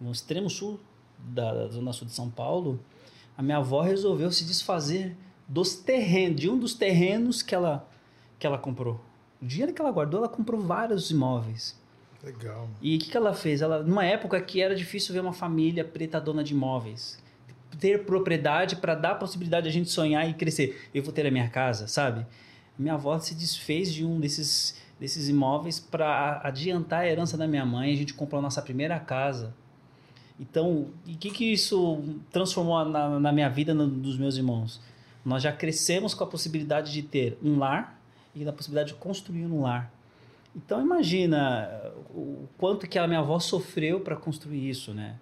no 0.00 0.12
extremo 0.12 0.48
sul 0.48 0.78
da, 1.18 1.52
da 1.52 1.68
zona 1.68 1.92
sul 1.92 2.06
de 2.06 2.14
São 2.14 2.30
Paulo. 2.30 2.80
A 3.36 3.42
minha 3.42 3.58
avó 3.58 3.80
resolveu 3.80 4.30
se 4.30 4.44
desfazer 4.44 5.16
dos 5.48 5.74
terrenos, 5.74 6.40
de 6.40 6.48
um 6.48 6.58
dos 6.58 6.74
terrenos 6.74 7.42
que 7.42 7.54
ela, 7.54 7.88
que 8.38 8.46
ela 8.46 8.58
comprou. 8.58 9.00
O 9.40 9.46
dinheiro 9.46 9.72
que 9.72 9.80
ela 9.80 9.90
guardou, 9.90 10.20
ela 10.20 10.28
comprou 10.28 10.60
vários 10.60 11.10
imóveis. 11.10 11.80
Legal. 12.22 12.68
E 12.80 12.96
o 12.96 12.98
que, 12.98 13.10
que 13.10 13.16
ela 13.16 13.34
fez? 13.34 13.60
Ela, 13.60 13.82
numa 13.82 14.04
época 14.04 14.40
que 14.40 14.62
era 14.62 14.74
difícil 14.74 15.12
ver 15.12 15.20
uma 15.20 15.32
família 15.32 15.84
preta 15.84 16.20
dona 16.20 16.44
de 16.44 16.54
imóveis. 16.54 17.20
Ter 17.80 18.04
propriedade 18.04 18.76
para 18.76 18.94
dar 18.94 19.12
a 19.12 19.14
possibilidade 19.16 19.64
de 19.64 19.70
a 19.70 19.72
gente 19.72 19.90
sonhar 19.90 20.28
e 20.28 20.34
crescer. 20.34 20.88
Eu 20.94 21.02
vou 21.02 21.12
ter 21.12 21.26
a 21.26 21.30
minha 21.30 21.48
casa, 21.48 21.88
sabe? 21.88 22.24
Minha 22.78 22.94
avó 22.94 23.18
se 23.18 23.34
desfez 23.34 23.92
de 23.92 24.04
um 24.04 24.20
desses, 24.20 24.80
desses 25.00 25.28
imóveis 25.28 25.80
para 25.80 26.40
adiantar 26.44 27.00
a 27.00 27.08
herança 27.08 27.36
da 27.36 27.48
minha 27.48 27.66
mãe. 27.66 27.92
A 27.92 27.96
gente 27.96 28.14
comprou 28.14 28.38
a 28.38 28.42
nossa 28.42 28.62
primeira 28.62 29.00
casa. 29.00 29.54
Então, 30.38 30.88
o 31.06 31.16
que, 31.18 31.30
que 31.30 31.52
isso 31.52 32.02
transformou 32.30 32.84
na, 32.84 33.20
na 33.20 33.32
minha 33.32 33.48
vida, 33.48 33.72
no, 33.72 33.86
dos 33.86 34.16
meus 34.16 34.36
irmãos? 34.36 34.80
Nós 35.24 35.42
já 35.42 35.52
crescemos 35.52 36.14
com 36.14 36.24
a 36.24 36.26
possibilidade 36.26 36.92
de 36.92 37.02
ter 37.02 37.38
um 37.42 37.58
lar 37.58 38.00
e 38.34 38.44
da 38.44 38.52
possibilidade 38.52 38.92
de 38.92 38.98
construir 38.98 39.46
um 39.46 39.62
lar. 39.62 39.92
Então 40.54 40.80
imagina 40.80 41.92
o 42.10 42.46
quanto 42.58 42.86
que 42.86 42.98
a 42.98 43.06
minha 43.06 43.20
avó 43.20 43.38
sofreu 43.38 44.00
para 44.00 44.16
construir 44.16 44.68
isso, 44.68 44.92
né? 44.92 45.16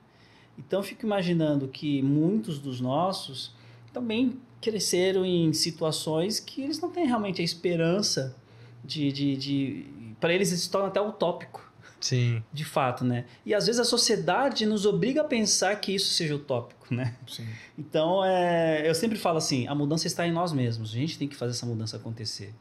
Então 0.59 0.81
eu 0.81 0.83
fico 0.83 1.07
imaginando 1.07 1.69
que 1.69 2.03
muitos 2.03 2.59
dos 2.59 2.81
nossos 2.81 3.55
também 3.93 4.39
cresceram 4.61 5.25
em 5.25 5.53
situações 5.53 6.39
que 6.39 6.63
eles 6.63 6.81
não 6.81 6.91
têm 6.91 7.07
realmente 7.07 7.41
a 7.41 7.45
esperança 7.45 8.37
de, 8.85 9.11
de, 9.13 9.37
de 9.37 9.87
para 10.21 10.33
eles 10.33 10.49
se 10.49 10.71
torna 10.71 10.89
até 10.89 11.01
utópico, 11.01 11.70
Sim. 12.01 12.43
de 12.53 12.65
fato, 12.65 13.05
né? 13.05 13.27
E 13.45 13.55
às 13.55 13.67
vezes 13.67 13.81
a 13.81 13.85
sociedade 13.85 14.65
nos 14.65 14.87
obriga 14.87 15.21
a 15.21 15.25
pensar 15.25 15.77
que 15.77 15.95
isso 15.95 16.13
seja 16.15 16.35
utópico, 16.35 16.93
né? 16.93 17.15
Sim. 17.29 17.47
Então, 17.79 18.25
é, 18.25 18.89
eu 18.89 18.95
sempre 18.95 19.19
falo 19.19 19.39
assim, 19.39 19.67
a 19.67 19.75
mudança 19.75 20.07
está 20.07 20.27
em 20.27 20.33
nós 20.33 20.53
mesmos. 20.53 20.91
A 20.91 20.95
gente 20.95 21.19
tem 21.19 21.29
que 21.29 21.37
fazer 21.37 21.53
essa 21.53 21.67
mudança 21.67 21.97
acontecer. 21.97 22.55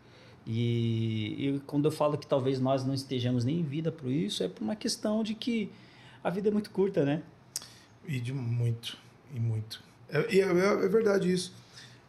E, 0.45 1.35
e 1.37 1.59
quando 1.65 1.85
eu 1.85 1.91
falo 1.91 2.17
que 2.17 2.27
talvez 2.27 2.59
nós 2.59 2.85
não 2.85 2.93
estejamos 2.93 3.45
nem 3.45 3.59
em 3.59 3.63
vida 3.63 3.91
por 3.91 4.09
isso, 4.09 4.43
é 4.43 4.47
por 4.47 4.63
uma 4.63 4.75
questão 4.75 5.23
de 5.23 5.33
que 5.35 5.71
a 6.23 6.29
vida 6.29 6.49
é 6.49 6.51
muito 6.51 6.71
curta, 6.71 7.05
né? 7.05 7.21
E 8.07 8.19
de 8.19 8.33
muito, 8.33 8.97
e 9.33 9.39
muito. 9.39 9.81
É, 10.09 10.33
e 10.33 10.41
é, 10.41 10.45
é 10.45 10.87
verdade 10.87 11.31
isso. 11.31 11.53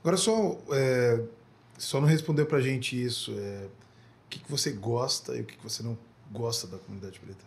Agora 0.01 0.17
só, 0.17 0.59
é, 0.73 1.23
só 1.77 2.01
não 2.01 2.09
respondeu 2.09 2.47
pra 2.47 2.61
gente 2.61 3.01
isso. 3.01 3.33
É, 3.39 3.67
o 3.67 4.31
que, 4.31 4.39
que 4.39 4.51
você 4.51 4.73
gosta 4.73 5.37
e 5.37 5.41
o 5.41 5.45
que, 5.45 5.57
que 5.57 5.63
você 5.63 5.83
não 5.83 5.99
gosta 6.31 6.67
da 6.67 6.79
comunidade 6.79 7.19
preta? 7.21 7.45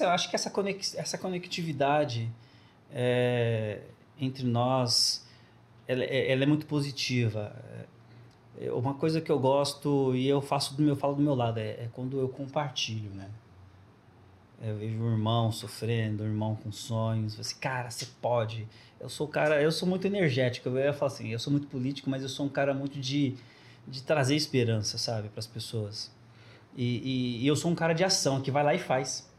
Eu 0.00 0.10
acho 0.10 0.30
que 0.30 0.36
essa, 0.36 0.50
conex, 0.50 0.94
essa 0.94 1.18
conectividade 1.18 2.30
é, 2.92 3.80
entre 4.18 4.44
nós, 4.44 5.26
ela, 5.88 6.04
é- 6.04 6.30
ela 6.30 6.44
é 6.44 6.46
muito 6.46 6.66
positiva. 6.66 7.52
É, 8.60 8.70
uma 8.72 8.94
coisa 8.94 9.20
que 9.20 9.30
eu 9.32 9.38
gosto 9.38 10.14
e 10.14 10.28
eu 10.28 10.40
faço 10.40 10.74
do 10.76 10.82
meu, 10.82 10.94
falo 10.94 11.14
do 11.16 11.22
meu 11.22 11.34
lado 11.34 11.58
é, 11.58 11.70
é 11.70 11.88
quando 11.92 12.18
eu 12.20 12.28
compartilho, 12.28 13.10
né? 13.10 13.28
Eu 14.64 14.76
vejo 14.76 15.02
o 15.02 15.10
irmão 15.10 15.50
sofrendo, 15.50 16.22
o 16.22 16.26
irmão 16.26 16.54
com 16.54 16.70
sonhos, 16.70 17.38
assim, 17.40 17.56
cara, 17.58 17.90
você 17.90 18.06
pode. 18.20 18.68
Eu 19.00 19.08
sou 19.08 19.26
cara, 19.26 19.60
eu 19.60 19.72
sou 19.72 19.88
muito 19.88 20.06
energético. 20.06 20.68
Eu 20.68 20.78
ia 20.78 20.92
falar 20.92 21.10
assim, 21.10 21.30
eu 21.30 21.38
sou 21.40 21.50
muito 21.50 21.66
político, 21.66 22.08
mas 22.08 22.22
eu 22.22 22.28
sou 22.28 22.46
um 22.46 22.48
cara 22.48 22.72
muito 22.72 23.00
de, 23.00 23.34
de 23.88 24.02
trazer 24.04 24.36
esperança, 24.36 24.96
sabe, 24.98 25.28
para 25.30 25.40
as 25.40 25.48
pessoas. 25.48 26.12
E, 26.76 26.84
e- 26.84 27.44
e 27.44 27.46
eu 27.46 27.54
sou 27.56 27.70
um 27.70 27.74
cara 27.74 27.92
de 27.92 28.02
ação, 28.04 28.40
que 28.40 28.50
vai 28.50 28.62
lá 28.64 28.74
e 28.74 28.78
faz. 28.78 29.30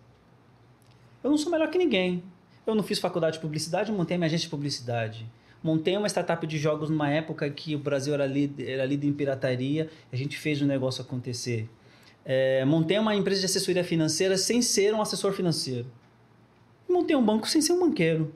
Eu 1.23 1.29
não 1.31 1.37
sou 1.37 1.51
melhor 1.51 1.69
que 1.69 1.77
ninguém. 1.77 2.23
Eu 2.65 2.75
não 2.75 2.83
fiz 2.83 2.99
faculdade 2.99 3.35
de 3.37 3.41
publicidade, 3.41 3.91
montei 3.91 4.17
minha 4.17 4.27
agência 4.27 4.45
de 4.45 4.49
publicidade. 4.49 5.25
Montei 5.61 5.95
uma 5.97 6.07
startup 6.07 6.45
de 6.45 6.57
jogos 6.57 6.89
numa 6.89 7.09
época 7.09 7.49
que 7.49 7.73
o 7.75 7.79
Brasil 7.79 8.13
era 8.13 8.25
líder, 8.25 8.69
era 8.69 8.85
líder 8.85 9.07
em 9.07 9.13
pirataria. 9.13 9.89
A 10.11 10.15
gente 10.15 10.37
fez 10.37 10.61
o 10.61 10.65
negócio 10.65 11.01
acontecer. 11.01 11.69
É, 12.25 12.63
montei 12.65 12.97
uma 12.99 13.15
empresa 13.15 13.39
de 13.41 13.45
assessoria 13.45 13.83
financeira 13.83 14.37
sem 14.37 14.61
ser 14.61 14.93
um 14.93 15.01
assessor 15.01 15.31
financeiro. 15.33 15.87
Montei 16.87 17.15
um 17.15 17.23
banco 17.23 17.47
sem 17.47 17.61
ser 17.61 17.73
um 17.73 17.79
banqueiro. 17.79 18.33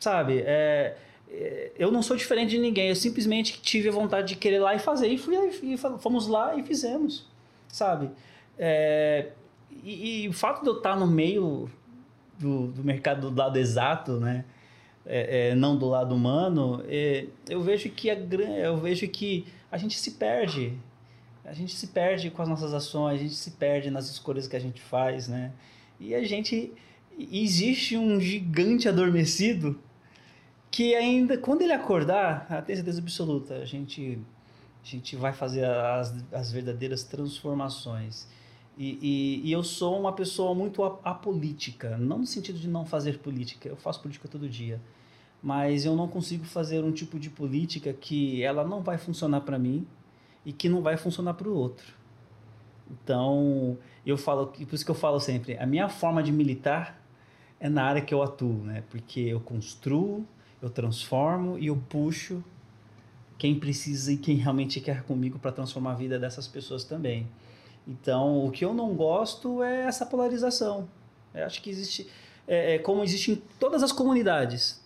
Sabe? 0.00 0.42
É, 0.44 0.96
é, 1.30 1.72
eu 1.78 1.90
não 1.92 2.02
sou 2.02 2.16
diferente 2.16 2.50
de 2.50 2.58
ninguém. 2.58 2.88
Eu 2.88 2.96
simplesmente 2.96 3.60
tive 3.60 3.88
a 3.88 3.92
vontade 3.92 4.28
de 4.28 4.36
querer 4.36 4.58
lá 4.58 4.74
e 4.74 4.78
fazer. 4.78 5.08
E, 5.08 5.18
fui, 5.18 5.36
e 5.62 5.76
fomos 5.76 6.26
lá 6.26 6.56
e 6.56 6.62
fizemos. 6.62 7.26
Sabe? 7.68 8.10
É, 8.58 9.30
e, 9.82 10.24
e 10.24 10.28
o 10.28 10.32
fato 10.32 10.62
de 10.62 10.68
eu 10.68 10.78
estar 10.78 10.96
no 10.96 11.06
meio 11.06 11.70
do, 12.38 12.68
do 12.68 12.84
mercado 12.84 13.30
do 13.30 13.38
lado 13.38 13.58
exato, 13.58 14.18
né? 14.18 14.44
É, 15.08 15.50
é, 15.50 15.54
não 15.54 15.78
do 15.78 15.86
lado 15.86 16.12
humano, 16.14 16.82
é, 16.88 17.26
eu 17.48 17.62
vejo 17.62 17.88
que 17.90 18.10
a, 18.10 18.14
eu 18.14 18.76
vejo 18.76 19.06
que 19.06 19.46
a 19.70 19.78
gente 19.78 19.96
se 19.96 20.12
perde. 20.12 20.76
A 21.44 21.52
gente 21.52 21.76
se 21.76 21.86
perde 21.86 22.28
com 22.28 22.42
as 22.42 22.48
nossas 22.48 22.74
ações, 22.74 23.20
a 23.20 23.22
gente 23.22 23.36
se 23.36 23.52
perde 23.52 23.88
nas 23.88 24.10
escolhas 24.10 24.48
que 24.48 24.56
a 24.56 24.60
gente 24.60 24.80
faz, 24.80 25.28
né? 25.28 25.52
E 26.00 26.12
a 26.12 26.24
gente 26.24 26.72
existe 27.16 27.96
um 27.96 28.20
gigante 28.20 28.88
adormecido 28.88 29.78
que 30.72 30.94
ainda 30.94 31.38
quando 31.38 31.62
ele 31.62 31.72
acordar, 31.72 32.46
a 32.50 32.62
certeza 32.62 33.00
absoluta, 33.00 33.54
a 33.54 33.64
gente 33.64 34.18
a 34.86 34.88
gente 34.88 35.16
vai 35.16 35.32
fazer 35.32 35.64
as, 35.64 36.14
as 36.32 36.52
verdadeiras 36.52 37.02
transformações. 37.02 38.28
E, 38.78 38.98
e, 39.42 39.48
e 39.48 39.52
eu 39.52 39.64
sou 39.64 39.98
uma 39.98 40.12
pessoa 40.12 40.54
muito 40.54 40.84
apolítica, 41.02 41.96
não 41.96 42.18
no 42.18 42.26
sentido 42.26 42.58
de 42.58 42.68
não 42.68 42.84
fazer 42.86 43.18
política, 43.18 43.68
eu 43.68 43.76
faço 43.76 44.00
política 44.00 44.28
todo 44.28 44.48
dia, 44.48 44.80
mas 45.42 45.84
eu 45.84 45.96
não 45.96 46.06
consigo 46.06 46.44
fazer 46.44 46.84
um 46.84 46.92
tipo 46.92 47.18
de 47.18 47.30
política 47.30 47.92
que 47.92 48.42
ela 48.42 48.64
não 48.64 48.80
vai 48.80 48.96
funcionar 48.96 49.40
para 49.40 49.58
mim 49.58 49.86
e 50.44 50.52
que 50.52 50.68
não 50.68 50.82
vai 50.82 50.96
funcionar 50.96 51.34
para 51.34 51.48
o 51.48 51.54
outro. 51.54 51.94
Então, 52.88 53.76
eu 54.04 54.16
falo, 54.16 54.46
por 54.46 54.74
isso 54.74 54.84
que 54.84 54.90
eu 54.90 54.94
falo 54.94 55.18
sempre, 55.18 55.58
a 55.58 55.66
minha 55.66 55.88
forma 55.88 56.22
de 56.22 56.30
militar 56.30 57.02
é 57.58 57.68
na 57.68 57.82
área 57.82 58.02
que 58.02 58.14
eu 58.14 58.22
atuo, 58.22 58.62
né? 58.62 58.84
Porque 58.88 59.20
eu 59.20 59.40
construo, 59.40 60.24
eu 60.62 60.70
transformo 60.70 61.58
e 61.58 61.66
eu 61.66 61.76
puxo 61.76 62.44
quem 63.38 63.58
precisa 63.58 64.12
e 64.12 64.16
quem 64.16 64.36
realmente 64.36 64.80
quer 64.80 65.02
comigo 65.02 65.38
para 65.38 65.52
transformar 65.52 65.92
a 65.92 65.94
vida 65.94 66.18
dessas 66.18 66.48
pessoas 66.48 66.84
também. 66.84 67.26
Então, 67.86 68.44
o 68.44 68.50
que 68.50 68.64
eu 68.64 68.74
não 68.74 68.94
gosto 68.94 69.62
é 69.62 69.82
essa 69.82 70.04
polarização. 70.04 70.88
Eu 71.34 71.44
acho 71.44 71.62
que 71.62 71.70
existe, 71.70 72.08
é, 72.48 72.74
é 72.74 72.78
como 72.78 73.04
existe 73.04 73.32
em 73.32 73.42
todas 73.60 73.82
as 73.82 73.92
comunidades, 73.92 74.84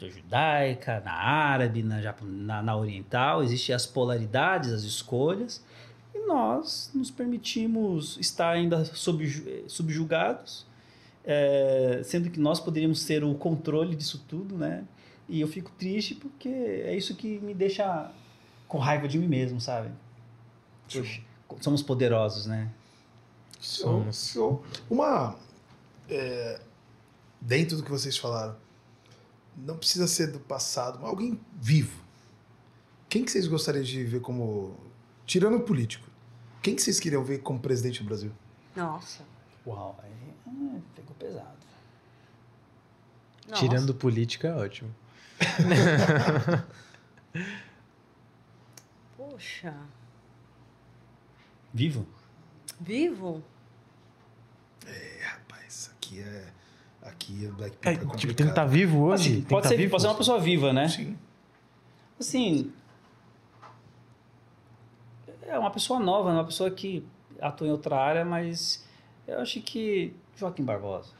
na 0.00 0.08
judaica, 0.08 1.00
na 1.04 1.12
árabe, 1.12 1.82
na, 1.82 2.14
na, 2.22 2.62
na 2.62 2.76
oriental, 2.76 3.42
existem 3.42 3.74
as 3.74 3.86
polaridades, 3.86 4.72
as 4.72 4.82
escolhas, 4.82 5.64
e 6.14 6.26
nós 6.26 6.90
nos 6.94 7.10
permitimos 7.10 8.18
estar 8.18 8.50
ainda 8.50 8.84
subju- 8.84 9.64
subjugados, 9.68 10.66
é, 11.24 12.02
sendo 12.04 12.28
que 12.28 12.38
nós 12.38 12.60
poderíamos 12.60 13.04
ter 13.06 13.24
o 13.24 13.34
controle 13.34 13.96
disso 13.96 14.22
tudo, 14.28 14.56
né? 14.58 14.84
E 15.28 15.40
eu 15.40 15.48
fico 15.48 15.70
triste 15.72 16.14
porque 16.14 16.48
é 16.48 16.94
isso 16.94 17.14
que 17.16 17.38
me 17.40 17.52
deixa 17.52 18.12
com 18.68 18.78
raiva 18.78 19.08
de 19.08 19.18
mim 19.18 19.26
mesmo, 19.26 19.60
sabe? 19.60 19.90
Poxa, 20.92 21.22
somos 21.60 21.82
poderosos, 21.82 22.46
né? 22.46 22.72
Somos. 23.60 24.32
Show. 24.32 24.64
Uma. 24.88 25.36
é, 26.08 26.60
dentro 27.40 27.76
do 27.76 27.82
que 27.82 27.90
vocês 27.90 28.16
falaram, 28.16 28.56
não 29.56 29.76
precisa 29.76 30.06
ser 30.06 30.28
do 30.28 30.38
passado, 30.38 30.98
mas 31.00 31.08
alguém 31.08 31.40
vivo. 31.54 32.04
Quem 33.08 33.24
que 33.24 33.30
vocês 33.30 33.46
gostariam 33.46 33.84
de 33.84 34.04
ver 34.04 34.20
como. 34.20 34.76
Tirando 35.24 35.56
o 35.56 35.60
político, 35.60 36.08
quem 36.62 36.76
que 36.76 36.82
vocês 36.82 37.00
queriam 37.00 37.24
ver 37.24 37.38
como 37.38 37.58
presidente 37.58 38.02
do 38.02 38.06
Brasil? 38.06 38.30
Nossa. 38.76 39.24
Uau, 39.66 39.98
aí 40.02 40.12
ah, 40.46 40.80
pegou 40.94 41.14
pesado. 41.16 41.56
Nossa. 43.48 43.60
Tirando 43.60 43.94
política, 43.94 44.48
é 44.48 44.54
ótimo. 44.54 44.94
Poxa. 49.16 49.74
Vivo? 51.72 52.06
Vivo? 52.80 53.42
É, 54.86 55.20
rapaz, 55.24 55.90
aqui 55.96 56.20
é. 56.20 56.52
Aqui 57.02 57.46
é 57.46 57.48
Black 57.50 57.76
É, 57.82 57.92
People. 57.96 58.14
É, 58.14 58.16
tipo, 58.16 58.34
tem 58.34 58.46
que 58.46 58.52
estar 58.52 58.64
vivo 58.64 59.02
hoje? 59.04 59.32
Assim, 59.32 59.42
pode, 59.42 59.62
tá 59.64 59.68
ser, 59.68 59.76
vivo? 59.76 59.90
pode 59.90 60.02
ser 60.02 60.08
uma 60.08 60.16
pessoa 60.16 60.40
viva, 60.40 60.72
né? 60.72 60.88
Sim. 60.88 61.16
Assim, 62.18 62.72
é 65.42 65.58
uma 65.58 65.70
pessoa 65.70 66.00
nova, 66.00 66.30
uma 66.30 66.44
pessoa 66.44 66.70
que 66.70 67.06
atua 67.40 67.66
em 67.68 67.70
outra 67.70 67.96
área, 67.96 68.24
mas 68.24 68.84
eu 69.26 69.40
acho 69.40 69.60
que 69.60 70.14
Joaquim 70.36 70.64
Barbosa. 70.64 71.12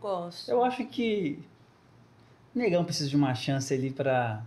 Gosto. 0.00 0.50
Eu 0.50 0.64
acho 0.64 0.84
que 0.86 1.42
Negão 2.54 2.84
precisa 2.84 3.08
de 3.08 3.16
uma 3.16 3.34
chance 3.34 3.72
ali 3.72 3.90
pra 3.90 4.42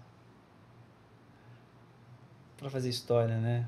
para 2.58 2.70
fazer 2.70 2.90
história, 2.90 3.38
né? 3.38 3.68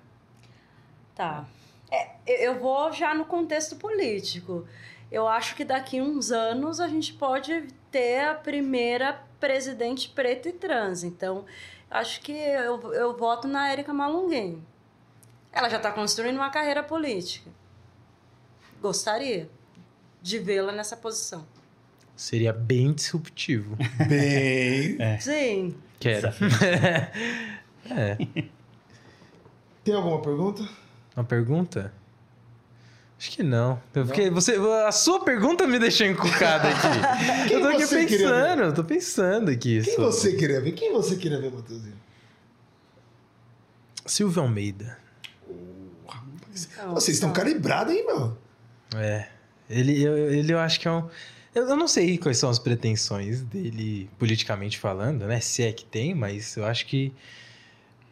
Tá. 1.14 1.46
É, 1.92 2.12
eu- 2.26 2.54
eu 2.54 2.60
vou 2.60 2.92
já 2.94 3.14
no 3.14 3.26
contexto 3.26 3.76
político. 3.76 4.66
Eu 5.12 5.28
acho 5.28 5.56
que 5.56 5.64
daqui 5.66 6.02
uns 6.02 6.32
anos 6.32 6.80
a 6.80 6.88
gente 6.88 7.14
pode 7.14 7.68
ter 7.92 8.22
a 8.26 8.34
primeira 8.34 9.22
presidente 9.40 10.10
preta 10.10 10.50
e 10.50 10.54
trans. 10.54 11.04
Então, 11.04 11.46
acho 11.90 12.22
que 12.22 12.32
eu, 12.32 12.94
eu 12.94 13.16
voto 13.18 13.48
na 13.48 13.70
Érica 13.70 13.94
Malunguinho. 13.94 14.66
Ela 15.52 15.70
já 15.70 15.78
está 15.78 15.92
construindo 15.92 16.36
uma 16.38 16.50
carreira 16.50 16.84
política. 16.84 17.50
Gostaria 18.82 19.50
de 20.22 20.40
vê-la 20.40 20.72
nessa 20.72 20.96
posição. 20.98 21.46
Seria 22.18 22.52
bem 22.52 22.92
disruptivo. 22.94 23.78
Bem. 24.10 24.98
Sim. 25.22 25.76
Quero. 26.00 26.30
é. 27.92 28.18
Tem 29.84 29.94
alguma 29.94 30.20
pergunta? 30.22 30.68
Uma 31.16 31.24
pergunta? 31.24 31.94
Acho 33.20 33.32
que 33.32 33.44
não. 33.44 33.80
Eu 33.96 34.06
fiquei- 34.08 34.30
você, 34.32 34.56
a 34.88 34.92
sua 34.92 35.24
pergunta 35.24 35.66
me 35.68 35.78
deixou 35.80 36.08
encucado 36.08 36.68
aqui. 36.68 36.88
Quem 37.48 37.58
eu 37.58 37.62
tô 37.62 37.68
aqui 37.70 37.88
pensando, 37.88 38.62
eu 38.64 38.74
tô 38.74 38.84
pensando 38.84 39.52
aqui. 39.52 39.82
Quem 39.84 39.94
sobre- 39.96 40.12
você 40.12 40.34
queria 40.36 40.60
ver? 40.60 40.72
Quem 40.72 40.92
você 40.94 41.16
queria 41.16 41.40
ver, 41.40 41.52
Matheusinho? 41.52 41.96
Silvio 44.06 44.42
Almeida. 44.42 44.98
Então, 46.74 46.94
Vocês 46.96 47.18
estão 47.18 47.32
calibrados, 47.32 47.94
hein, 47.94 48.06
meu? 48.08 48.36
É. 48.96 49.28
Ele 49.70 50.02
eu, 50.02 50.18
ele 50.18 50.52
eu 50.54 50.60
acho 50.60 50.80
que 50.80 50.88
é 50.88 50.92
um. 50.92 51.08
Eu, 51.58 51.68
eu 51.68 51.76
não 51.76 51.88
sei 51.88 52.20
quais 52.20 52.38
são 52.38 52.52
as 52.52 52.60
pretensões 52.60 53.42
dele, 53.42 54.08
politicamente 54.20 54.78
falando, 54.78 55.26
né? 55.26 55.40
Se 55.40 55.64
é 55.64 55.72
que 55.72 55.84
tem, 55.84 56.14
mas 56.14 56.56
eu 56.56 56.64
acho 56.66 56.86
que. 56.86 57.12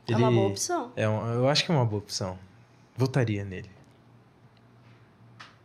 É 0.08 0.16
uma 0.18 0.32
boa 0.32 0.48
opção. 0.48 0.92
É 0.96 1.08
um- 1.08 1.32
eu 1.34 1.48
acho 1.48 1.64
que 1.64 1.72
é 1.72 1.76
uma 1.76 1.86
boa 1.86 2.02
opção. 2.02 2.40
Votaria 2.98 3.46
nele. 3.46 3.70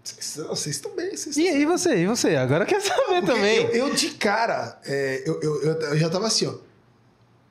Vocês 0.05 0.37
vocês 0.47 0.77
estão 0.77 0.95
bem, 0.95 1.17
vocês 1.17 1.37
E, 1.39 1.43
estão 1.45 1.61
e 1.61 1.65
você? 1.67 2.03
E 2.03 2.07
você? 2.07 2.37
Agora 2.37 2.67
quer 2.67 2.81
saber 2.83 3.03
Porque 3.05 3.23
também. 3.27 3.57
Eu, 3.65 3.89
eu 3.89 3.95
de 3.95 4.11
cara, 4.11 4.79
é, 4.85 5.23
eu, 5.27 5.41
eu, 5.41 5.63
eu, 5.63 5.73
eu 5.81 5.99
já 5.99 6.11
tava 6.11 6.27
assim, 6.27 6.47
ó. 6.47 6.55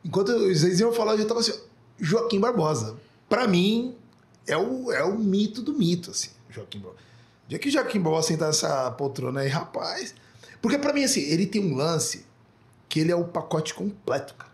Enquanto 0.06 0.32
vocês 0.38 0.80
iam 0.80 0.92
falar, 0.94 1.14
eu 1.14 1.20
já 1.20 1.26
tava 1.26 1.40
assim, 1.40 1.54
ó. 1.54 1.58
Joaquim 2.00 2.40
Barbosa. 2.40 2.98
Pra 3.28 3.48
mim, 3.48 3.96
é 4.48 4.56
o, 4.58 4.92
é 4.92 5.04
o 5.04 5.18
mito 5.18 5.62
do 5.64 5.74
mito, 5.74 6.12
assim, 6.12 6.30
Joaquim 6.52 6.80
Barbosa. 6.80 7.09
Dia 7.50 7.58
que 7.58 7.72
Joaquim 7.72 8.00
Barbosa 8.00 8.28
sentar 8.28 8.50
nessa 8.50 8.92
poltrona 8.92 9.42
aí, 9.42 9.48
rapaz. 9.48 10.14
Porque 10.62 10.78
pra 10.78 10.94
mim, 10.94 11.04
assim, 11.04 11.22
ele 11.22 11.48
tem 11.48 11.60
um 11.60 11.76
lance 11.76 12.24
que 12.88 13.00
ele 13.00 13.12
é 13.12 13.16
o 13.16 13.26
pacote 13.26 13.74
completo, 13.74 14.36
cara. 14.36 14.52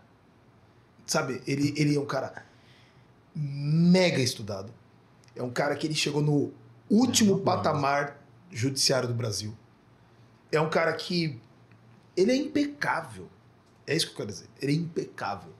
sabe, 1.04 1.42
ele, 1.46 1.74
ele 1.76 1.94
é 1.94 2.00
um 2.00 2.06
cara 2.06 2.46
mega 3.34 4.18
estudado. 4.22 4.72
É 5.34 5.42
um 5.42 5.50
cara 5.50 5.76
que 5.76 5.86
ele 5.86 5.94
chegou 5.94 6.22
no 6.22 6.54
último 6.88 7.40
patamar 7.40 8.18
judiciário 8.50 9.06
do 9.06 9.14
Brasil. 9.14 9.54
É 10.50 10.58
um 10.58 10.70
cara 10.70 10.94
que 10.94 11.38
ele 12.16 12.32
é 12.32 12.36
impecável. 12.36 13.28
É 13.86 13.94
isso 13.94 14.06
que 14.06 14.12
eu 14.12 14.16
quero 14.16 14.30
dizer. 14.30 14.48
Ele 14.58 14.72
é 14.72 14.76
impecável. 14.76 15.52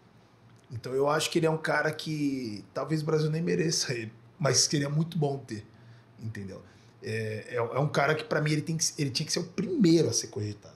Então 0.73 0.95
eu 0.95 1.07
acho 1.07 1.31
que 1.31 1.39
ele 1.39 1.45
é 1.45 1.51
um 1.51 1.59
cara 1.59 1.93
que 1.93 2.65
talvez 2.73 3.03
o 3.03 3.05
Brasil 3.05 3.31
nem 3.31 3.43
mereça 3.43 3.93
ele, 3.93 4.13
mas 4.39 4.61
seria 4.61 4.89
muito 4.89 5.19
bom 5.19 5.37
ter, 5.37 5.67
entendeu? 6.19 6.63
É, 7.09 7.45
é, 7.51 7.57
é 7.57 7.79
um 7.79 7.89
cara 7.89 8.17
que 8.17 8.25
para 8.25 8.41
mim 8.41 8.51
ele, 8.51 8.63
tem 8.63 8.77
que, 8.77 8.85
ele 8.99 9.11
tinha 9.11 9.25
que 9.25 9.33
ser 9.33 9.39
o 9.39 9.45
primeiro 9.45 10.09
a 10.09 10.13
ser 10.13 10.27
cogitado. 10.27 10.75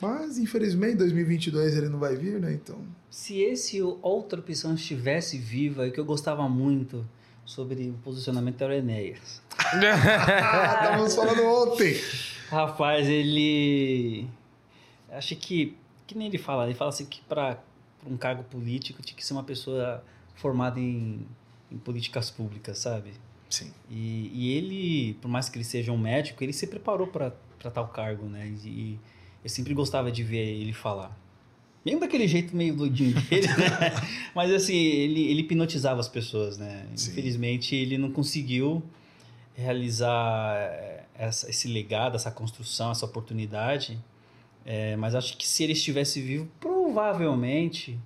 Mas 0.00 0.38
infelizmente 0.38 0.94
em 0.94 0.98
2022 0.98 1.76
ele 1.76 1.88
não 1.88 1.98
vai 1.98 2.16
vir, 2.16 2.40
né? 2.40 2.52
Então 2.52 2.78
Se 3.10 3.40
esse 3.40 3.82
outra 3.82 4.38
opção 4.38 4.74
estivesse 4.74 5.36
viva, 5.38 5.88
e 5.88 5.90
que 5.90 5.98
eu 5.98 6.04
gostava 6.04 6.48
muito 6.48 7.04
sobre 7.44 7.90
o 7.90 7.94
posicionamento 8.04 8.62
era 8.62 8.72
o 8.72 8.76
Enéas. 8.76 9.42
estávamos 9.74 11.14
falando 11.14 11.42
ontem. 11.44 11.96
Rapaz, 12.48 13.08
ele. 13.08 14.28
Acho 15.10 15.34
que. 15.36 15.76
Que 16.06 16.16
nem 16.16 16.28
ele 16.28 16.38
fala. 16.38 16.66
Ele 16.66 16.74
fala 16.74 16.90
assim 16.90 17.06
que 17.06 17.20
para 17.22 17.58
um 18.06 18.16
cargo 18.16 18.44
político 18.44 19.02
tinha 19.02 19.16
que 19.16 19.24
ser 19.24 19.32
uma 19.32 19.44
pessoa 19.44 20.04
formada 20.34 20.78
em, 20.78 21.26
em 21.70 21.78
políticas 21.78 22.30
públicas, 22.30 22.78
sabe? 22.78 23.12
Sim. 23.52 23.70
E, 23.90 24.30
e 24.32 24.56
ele, 24.56 25.14
por 25.20 25.28
mais 25.28 25.50
que 25.50 25.58
ele 25.58 25.64
seja 25.64 25.92
um 25.92 25.98
médico, 25.98 26.42
ele 26.42 26.54
se 26.54 26.66
preparou 26.66 27.06
para 27.06 27.30
tal 27.70 27.86
cargo, 27.88 28.24
né? 28.24 28.48
E, 28.64 28.68
e 28.68 29.00
eu 29.44 29.50
sempre 29.50 29.74
gostava 29.74 30.10
de 30.10 30.22
ver 30.22 30.38
ele 30.38 30.72
falar. 30.72 31.14
Mesmo 31.84 32.00
daquele 32.00 32.26
jeito 32.26 32.56
meio 32.56 32.74
doidinho 32.74 33.20
dele, 33.20 33.46
né? 33.58 33.92
Mas 34.34 34.50
assim, 34.50 34.74
ele, 34.74 35.26
ele 35.26 35.40
hipnotizava 35.42 36.00
as 36.00 36.08
pessoas, 36.08 36.56
né? 36.56 36.86
Sim. 36.96 37.10
Infelizmente, 37.10 37.76
ele 37.76 37.98
não 37.98 38.10
conseguiu 38.10 38.82
realizar 39.54 40.56
eh, 40.56 41.04
essa, 41.14 41.50
esse 41.50 41.68
legado, 41.68 42.16
essa 42.16 42.30
construção, 42.30 42.90
essa 42.90 43.04
oportunidade. 43.04 44.02
É, 44.64 44.96
mas 44.96 45.14
acho 45.14 45.36
que 45.36 45.46
se 45.46 45.62
ele 45.62 45.74
estivesse 45.74 46.22
vivo, 46.22 46.48
provavelmente 46.58 47.98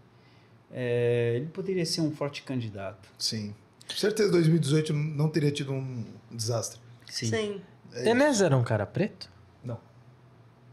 é, 0.72 1.34
ele 1.36 1.46
poderia 1.46 1.86
ser 1.86 2.00
um 2.00 2.10
forte 2.10 2.42
candidato. 2.42 3.08
Sim. 3.16 3.54
Com 3.88 3.96
certeza 3.96 4.30
2018 4.32 4.92
não 4.92 5.28
teria 5.28 5.50
tido 5.50 5.72
um 5.72 6.04
desastre. 6.30 6.80
Sim. 7.08 7.26
Sim. 7.26 7.60
É 7.92 8.08
Enes 8.10 8.40
era 8.40 8.56
um 8.56 8.64
cara 8.64 8.84
preto? 8.84 9.30
Não. 9.64 9.78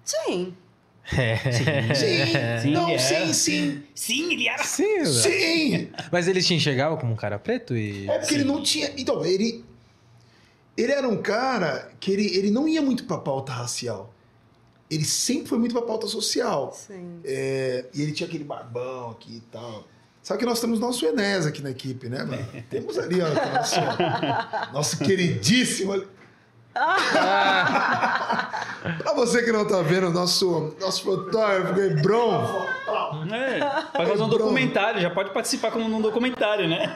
Sim. 0.03 0.55
É. 1.11 1.35
Sim, 1.93 2.61
Sim, 2.61 2.71
não, 2.71 2.89
ele 2.89 2.99
sim, 2.99 3.13
era. 3.15 3.33
sim. 3.33 3.83
Sim, 3.93 4.33
ele 4.33 4.47
era. 4.47 4.63
Sim. 4.63 5.05
Sim! 5.05 5.89
Mas 6.11 6.27
ele 6.29 6.41
te 6.41 6.53
enxergava 6.53 6.95
como 6.97 7.11
um 7.11 7.15
cara 7.15 7.37
preto 7.37 7.75
e. 7.75 8.09
É 8.09 8.19
porque 8.19 8.33
ele 8.35 8.45
não 8.45 8.63
tinha. 8.63 8.91
Então, 8.97 9.23
ele. 9.25 9.65
Ele 10.75 10.91
era 10.91 11.07
um 11.07 11.21
cara 11.21 11.91
que 11.99 12.09
ele, 12.11 12.25
ele 12.35 12.49
não 12.49 12.67
ia 12.67 12.81
muito 12.81 13.03
pra 13.03 13.17
pauta 13.17 13.51
racial. 13.51 14.13
Ele 14.89 15.05
sempre 15.05 15.47
foi 15.47 15.57
muito 15.59 15.73
pra 15.73 15.81
pauta 15.81 16.07
social. 16.07 16.73
Sim. 16.73 17.19
É, 17.23 17.85
e 17.93 18.01
ele 18.01 18.11
tinha 18.11 18.27
aquele 18.27 18.43
barbão 18.43 19.11
aqui 19.11 19.37
e 19.37 19.41
tal. 19.51 19.85
Sabe 20.23 20.39
que 20.39 20.45
nós 20.45 20.61
temos 20.61 20.79
nosso 20.79 21.05
Enéas 21.05 21.45
aqui 21.45 21.61
na 21.61 21.71
equipe, 21.71 22.07
né, 22.07 22.23
mano? 22.23 22.47
Temos 22.71 22.97
ali, 22.97 23.19
ó, 23.21 23.27
nosso, 23.27 23.75
nosso 24.71 24.97
queridíssimo. 24.99 26.01
pra 26.73 29.13
você 29.15 29.43
que 29.43 29.51
não 29.51 29.67
tá 29.67 29.81
vendo, 29.81 30.09
nosso, 30.11 30.73
nosso 30.79 31.03
fotógrafo, 31.03 31.77
Hebron, 31.79 32.65
É, 33.31 33.59
vai 33.97 34.05
fazer 34.07 34.23
um 34.23 34.29
Bro. 34.29 34.37
documentário, 34.39 35.01
já 35.01 35.09
pode 35.09 35.31
participar 35.31 35.71
como 35.71 35.87
num 35.89 36.01
documentário, 36.01 36.67
né? 36.69 36.95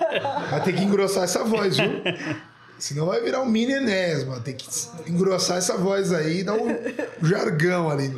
vai 0.49 0.64
ter 0.64 0.72
que 0.74 0.84
engrossar 0.84 1.24
essa 1.26 1.44
voz, 1.44 1.76
viu? 1.78 2.02
Senão 2.80 3.08
vai 3.08 3.20
virar 3.22 3.41
um 3.41 3.45
mini 3.45 3.74
Enéas, 3.74 4.24
mano. 4.24 4.41
Tem 4.41 4.56
que 4.56 4.66
engrossar 5.08 5.58
essa 5.58 5.76
voz 5.78 6.14
aí 6.14 6.40
e 6.40 6.44
dar 6.44 6.54
um 6.54 6.68
jargão 7.22 7.90
ali. 7.90 8.16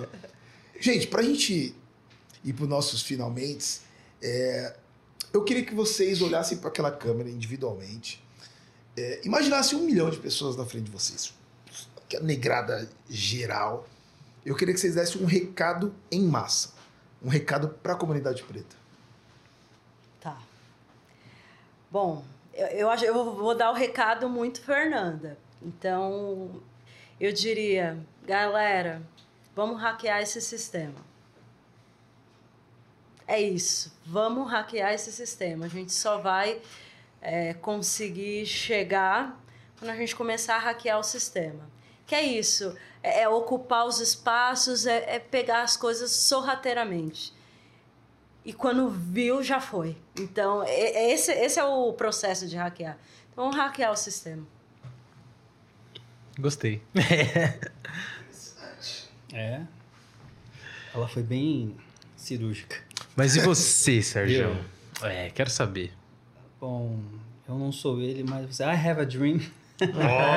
Gente, 0.80 1.08
pra 1.08 1.24
gente 1.24 1.76
ir 2.44 2.54
pros 2.54 2.70
nossos 2.70 3.02
finalmente, 3.02 3.82
é, 4.22 4.76
eu 5.34 5.44
queria 5.44 5.64
que 5.64 5.74
vocês 5.74 6.22
olhassem 6.22 6.58
para 6.58 6.70
aquela 6.70 6.92
câmera 6.92 7.30
individualmente. 7.30 8.24
É, 8.98 9.22
imaginassem 9.24 9.78
um 9.78 9.84
milhão 9.84 10.10
de 10.10 10.18
pessoas 10.18 10.56
na 10.56 10.66
frente 10.66 10.86
de 10.86 10.92
vocês. 10.92 11.34
Aquela 11.98 12.24
negrada 12.24 12.90
geral. 13.10 13.88
Eu 14.46 14.56
queria 14.56 14.74
que 14.74 14.80
vocês 14.80 14.96
dessem 14.96 15.22
um 15.22 15.26
recado 15.26 15.94
em 16.12 16.24
massa. 16.24 16.74
Um 17.24 17.30
recado 17.30 17.70
para 17.70 17.94
a 17.94 17.96
comunidade 17.96 18.42
preta. 18.44 18.76
Tá. 20.20 20.38
Bom, 21.92 22.24
eu, 22.54 22.68
eu 22.68 22.90
acho 22.90 23.06
eu 23.06 23.14
vou 23.36 23.56
dar 23.56 23.72
o 23.72 23.74
recado 23.74 24.28
muito 24.28 24.62
Fernanda. 24.62 25.38
Então, 25.62 26.62
eu 27.20 27.32
diria, 27.32 28.00
galera, 28.26 29.02
vamos 29.56 29.80
hackear 29.80 30.22
esse 30.22 30.42
sistema. 30.42 31.09
É 33.32 33.40
isso. 33.40 33.94
Vamos 34.04 34.50
hackear 34.50 34.92
esse 34.92 35.12
sistema. 35.12 35.68
A 35.68 35.70
gente 35.70 35.94
só 35.94 36.18
vai 36.18 36.60
é, 37.22 37.54
conseguir 37.54 38.48
chegar 38.48 39.40
quando 39.78 39.92
a 39.92 39.96
gente 39.96 40.16
começar 40.16 40.56
a 40.56 40.60
hackear 40.60 40.98
o 40.98 41.04
sistema. 41.04 41.70
Que 42.08 42.16
é 42.16 42.24
isso? 42.24 42.76
É, 43.04 43.22
é 43.22 43.30
ocupar 43.30 43.86
os 43.86 44.00
espaços, 44.00 44.88
é, 44.88 45.16
é 45.16 45.20
pegar 45.20 45.62
as 45.62 45.78
coisas 45.78 46.10
sorrateiramente. 46.12 47.32
E 48.44 48.52
quando 48.52 48.90
viu, 48.90 49.44
já 49.44 49.62
foi. 49.62 49.96
Então, 50.20 50.64
é- 50.64 50.72
é 50.72 51.12
esse, 51.12 51.32
esse 51.32 51.60
é 51.60 51.64
o 51.64 51.94
processo 51.94 52.48
de 52.48 52.56
hackear. 52.58 52.98
Então, 53.32 53.44
vamos 53.44 53.56
hackear 53.58 53.92
o 53.92 53.96
sistema. 53.96 54.46
Gostei. 56.40 56.82
É. 59.32 59.62
Ela 60.92 61.08
foi 61.08 61.22
bem 61.22 61.78
cirúrgica. 62.18 62.78
Mas 63.20 63.36
e 63.36 63.42
você, 63.42 64.02
Sérgio? 64.02 64.58
É, 65.04 65.30
quero 65.30 65.50
saber. 65.50 65.92
Bom, 66.58 67.02
eu 67.46 67.60
não 67.60 67.70
sou 67.70 68.00
ele, 68.00 68.24
mas 68.24 68.46
você. 68.46 68.64
I 68.64 68.68
have 68.68 69.02
a 69.02 69.04
dream. 69.04 69.42
Olha! 69.82 70.30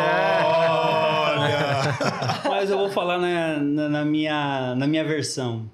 Mas 2.50 2.70
eu 2.70 2.78
vou 2.78 2.90
falar 2.90 3.18
na, 3.18 3.58
na, 3.58 3.88
na 3.88 4.04
minha, 4.04 4.74
na 4.74 4.86
minha 4.88 5.04
versão. 5.04 5.70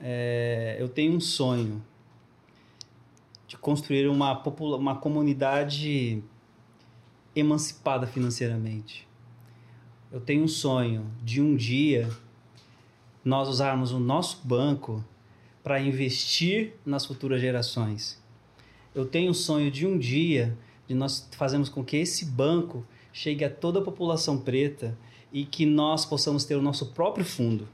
É, 0.00 0.76
eu 0.78 0.88
tenho 0.88 1.16
um 1.16 1.20
sonho 1.20 1.82
de 3.48 3.56
construir 3.56 4.06
uma, 4.06 4.36
popula 4.36 4.76
uma 4.76 4.94
comunidade 4.94 6.22
emancipada 7.34 8.06
financeiramente. 8.06 9.06
Eu 10.12 10.20
tenho 10.20 10.44
um 10.44 10.48
sonho 10.48 11.10
de 11.24 11.42
um 11.42 11.56
dia 11.56 12.08
nós 13.24 13.48
usarmos 13.48 13.90
o 13.90 13.98
nosso 13.98 14.40
banco 14.44 15.04
para 15.62 15.80
investir 15.80 16.74
nas 16.84 17.04
futuras 17.04 17.40
gerações. 17.40 18.22
Eu 18.94 19.06
tenho 19.06 19.30
um 19.30 19.34
sonho 19.34 19.70
de 19.70 19.86
um 19.86 19.98
dia 19.98 20.56
de 20.86 20.94
nós 20.94 21.28
fazermos 21.32 21.68
com 21.68 21.84
que 21.84 21.96
esse 21.96 22.24
banco 22.24 22.84
chegue 23.12 23.44
a 23.44 23.50
toda 23.50 23.80
a 23.80 23.82
população 23.82 24.38
preta 24.38 24.96
e 25.32 25.44
que 25.44 25.66
nós 25.66 26.04
possamos 26.06 26.44
ter 26.44 26.56
o 26.56 26.62
nosso 26.62 26.86
próprio 26.86 27.24
fundo, 27.24 27.68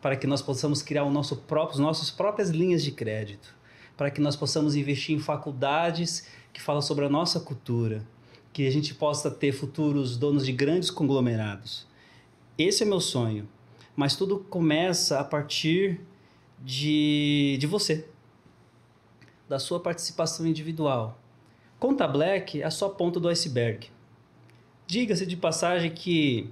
para 0.00 0.16
que 0.16 0.26
nós 0.26 0.40
possamos 0.40 0.82
criar 0.82 1.04
o 1.04 1.10
nosso 1.10 1.36
próprio, 1.36 1.74
as 1.74 1.80
nossas 1.80 2.10
próprias 2.10 2.50
linhas 2.50 2.82
de 2.82 2.90
crédito, 2.90 3.54
para 3.96 4.10
que 4.10 4.20
nós 4.20 4.34
possamos 4.34 4.74
investir 4.74 5.14
em 5.14 5.20
faculdades 5.20 6.26
que 6.52 6.62
falam 6.62 6.82
sobre 6.82 7.04
a 7.04 7.10
nossa 7.10 7.38
cultura, 7.38 8.06
que 8.52 8.66
a 8.66 8.70
gente 8.70 8.94
possa 8.94 9.30
ter 9.30 9.52
futuros 9.52 10.16
donos 10.16 10.44
de 10.44 10.52
grandes 10.52 10.90
conglomerados. 10.90 11.86
Esse 12.58 12.82
é 12.82 12.86
meu 12.86 13.00
sonho, 13.00 13.48
mas 13.94 14.16
tudo 14.16 14.38
começa 14.38 15.20
a 15.20 15.24
partir 15.24 16.00
de, 16.62 17.56
de 17.58 17.66
você, 17.66 18.06
da 19.48 19.58
sua 19.58 19.80
participação 19.80 20.46
individual. 20.46 21.18
Conta 21.78 22.06
Black 22.06 22.62
é 22.62 22.70
só 22.70 22.88
ponta 22.88 23.18
do 23.18 23.28
iceberg. 23.28 23.88
Diga-se 24.86 25.26
de 25.26 25.36
passagem 25.36 25.90
que 25.90 26.48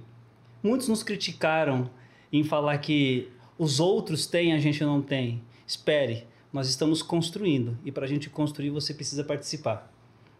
muitos 0.61 0.87
nos 0.87 1.03
criticaram 1.03 1.89
em 2.31 2.43
falar 2.43 2.77
que 2.79 3.31
os 3.57 3.79
outros 3.79 4.25
têm, 4.25 4.53
a 4.53 4.59
gente 4.59 4.83
não 4.83 5.01
tem. 5.01 5.41
Espere, 5.65 6.27
nós 6.51 6.67
estamos 6.67 7.01
construindo 7.01 7.77
e 7.85 7.91
para 7.91 8.05
a 8.05 8.07
gente 8.07 8.29
construir 8.29 8.69
você 8.71 8.93
precisa 8.93 9.23
participar. 9.23 9.91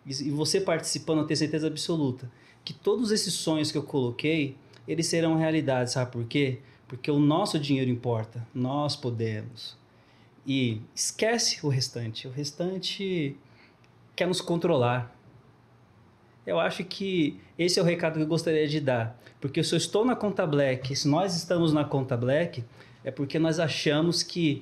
E 0.06 0.10
e 0.10 0.31
você 0.31 0.60
participando, 0.60 1.19
eu 1.19 1.26
tenho 1.26 1.38
certeza 1.38 1.68
absoluta 1.68 2.30
que 2.64 2.73
todos 2.73 3.11
esses 3.11 3.34
sonhos 3.34 3.72
que 3.72 3.77
eu 3.77 3.84
coloquei, 3.84 4.56
eles 4.88 5.07
serão 5.07 5.38
realidade, 5.38 5.91
sabe 5.91 6.11
por 6.11 6.26
quê? 6.26 6.60
Porque 6.91 7.09
o 7.09 7.19
nosso 7.19 7.57
dinheiro 7.57 7.89
importa, 7.89 8.45
nós 8.53 8.97
podemos. 8.97 9.77
E 10.45 10.81
esquece 10.93 11.65
o 11.65 11.69
restante. 11.69 12.27
O 12.27 12.31
restante 12.31 13.38
quer 14.13 14.27
nos 14.27 14.41
controlar. 14.41 15.15
Eu 16.45 16.59
acho 16.59 16.84
que 16.84 17.39
esse 17.57 17.80
é 17.80 17.81
o 17.81 17.85
recado 17.85 18.15
que 18.15 18.23
eu 18.23 18.27
gostaria 18.27 18.68
de 18.68 18.81
dar. 18.81 19.18
Porque 19.39 19.63
se 19.63 19.73
eu 19.73 19.77
estou 19.77 20.03
na 20.03 20.18
conta 20.18 20.45
Black, 20.45 20.93
se 20.93 21.07
nós 21.07 21.34
estamos 21.34 21.72
na 21.72 21.85
conta 21.85 22.18
Black, 22.18 22.61
é 23.05 23.09
porque 23.09 23.39
nós 23.39 23.57
achamos 23.57 24.22
que 24.22 24.61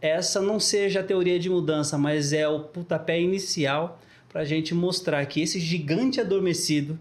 essa 0.00 0.42
não 0.42 0.58
seja 0.58 0.98
a 0.98 1.04
teoria 1.04 1.38
de 1.38 1.48
mudança, 1.48 1.96
mas 1.96 2.32
é 2.32 2.48
o 2.48 2.58
pontapé 2.58 3.20
inicial 3.20 4.00
para 4.28 4.40
a 4.40 4.44
gente 4.44 4.74
mostrar 4.74 5.24
que 5.26 5.40
esse 5.40 5.60
gigante 5.60 6.20
adormecido, 6.20 6.98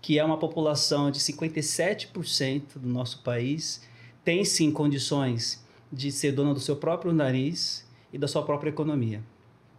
que 0.00 0.16
é 0.16 0.24
uma 0.24 0.38
população 0.38 1.10
de 1.10 1.18
57% 1.18 2.78
do 2.78 2.88
nosso 2.88 3.20
país, 3.24 3.90
tem 4.24 4.44
sim 4.44 4.70
condições 4.70 5.62
de 5.92 6.10
ser 6.10 6.32
dona 6.32 6.54
do 6.54 6.60
seu 6.60 6.76
próprio 6.76 7.12
nariz 7.12 7.84
e 8.12 8.18
da 8.18 8.28
sua 8.28 8.42
própria 8.42 8.70
economia. 8.70 9.22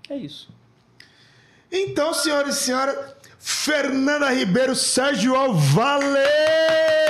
É 0.10 0.16
isso. 0.16 0.50
Então, 1.72 2.14
senhoras 2.14 2.62
e 2.62 2.64
senhores, 2.66 2.96
Fernanda 3.40 4.32
Ribeiro, 4.32 4.76
Sérgio 4.76 5.36
Al, 5.36 5.54
valeu! 5.54 7.03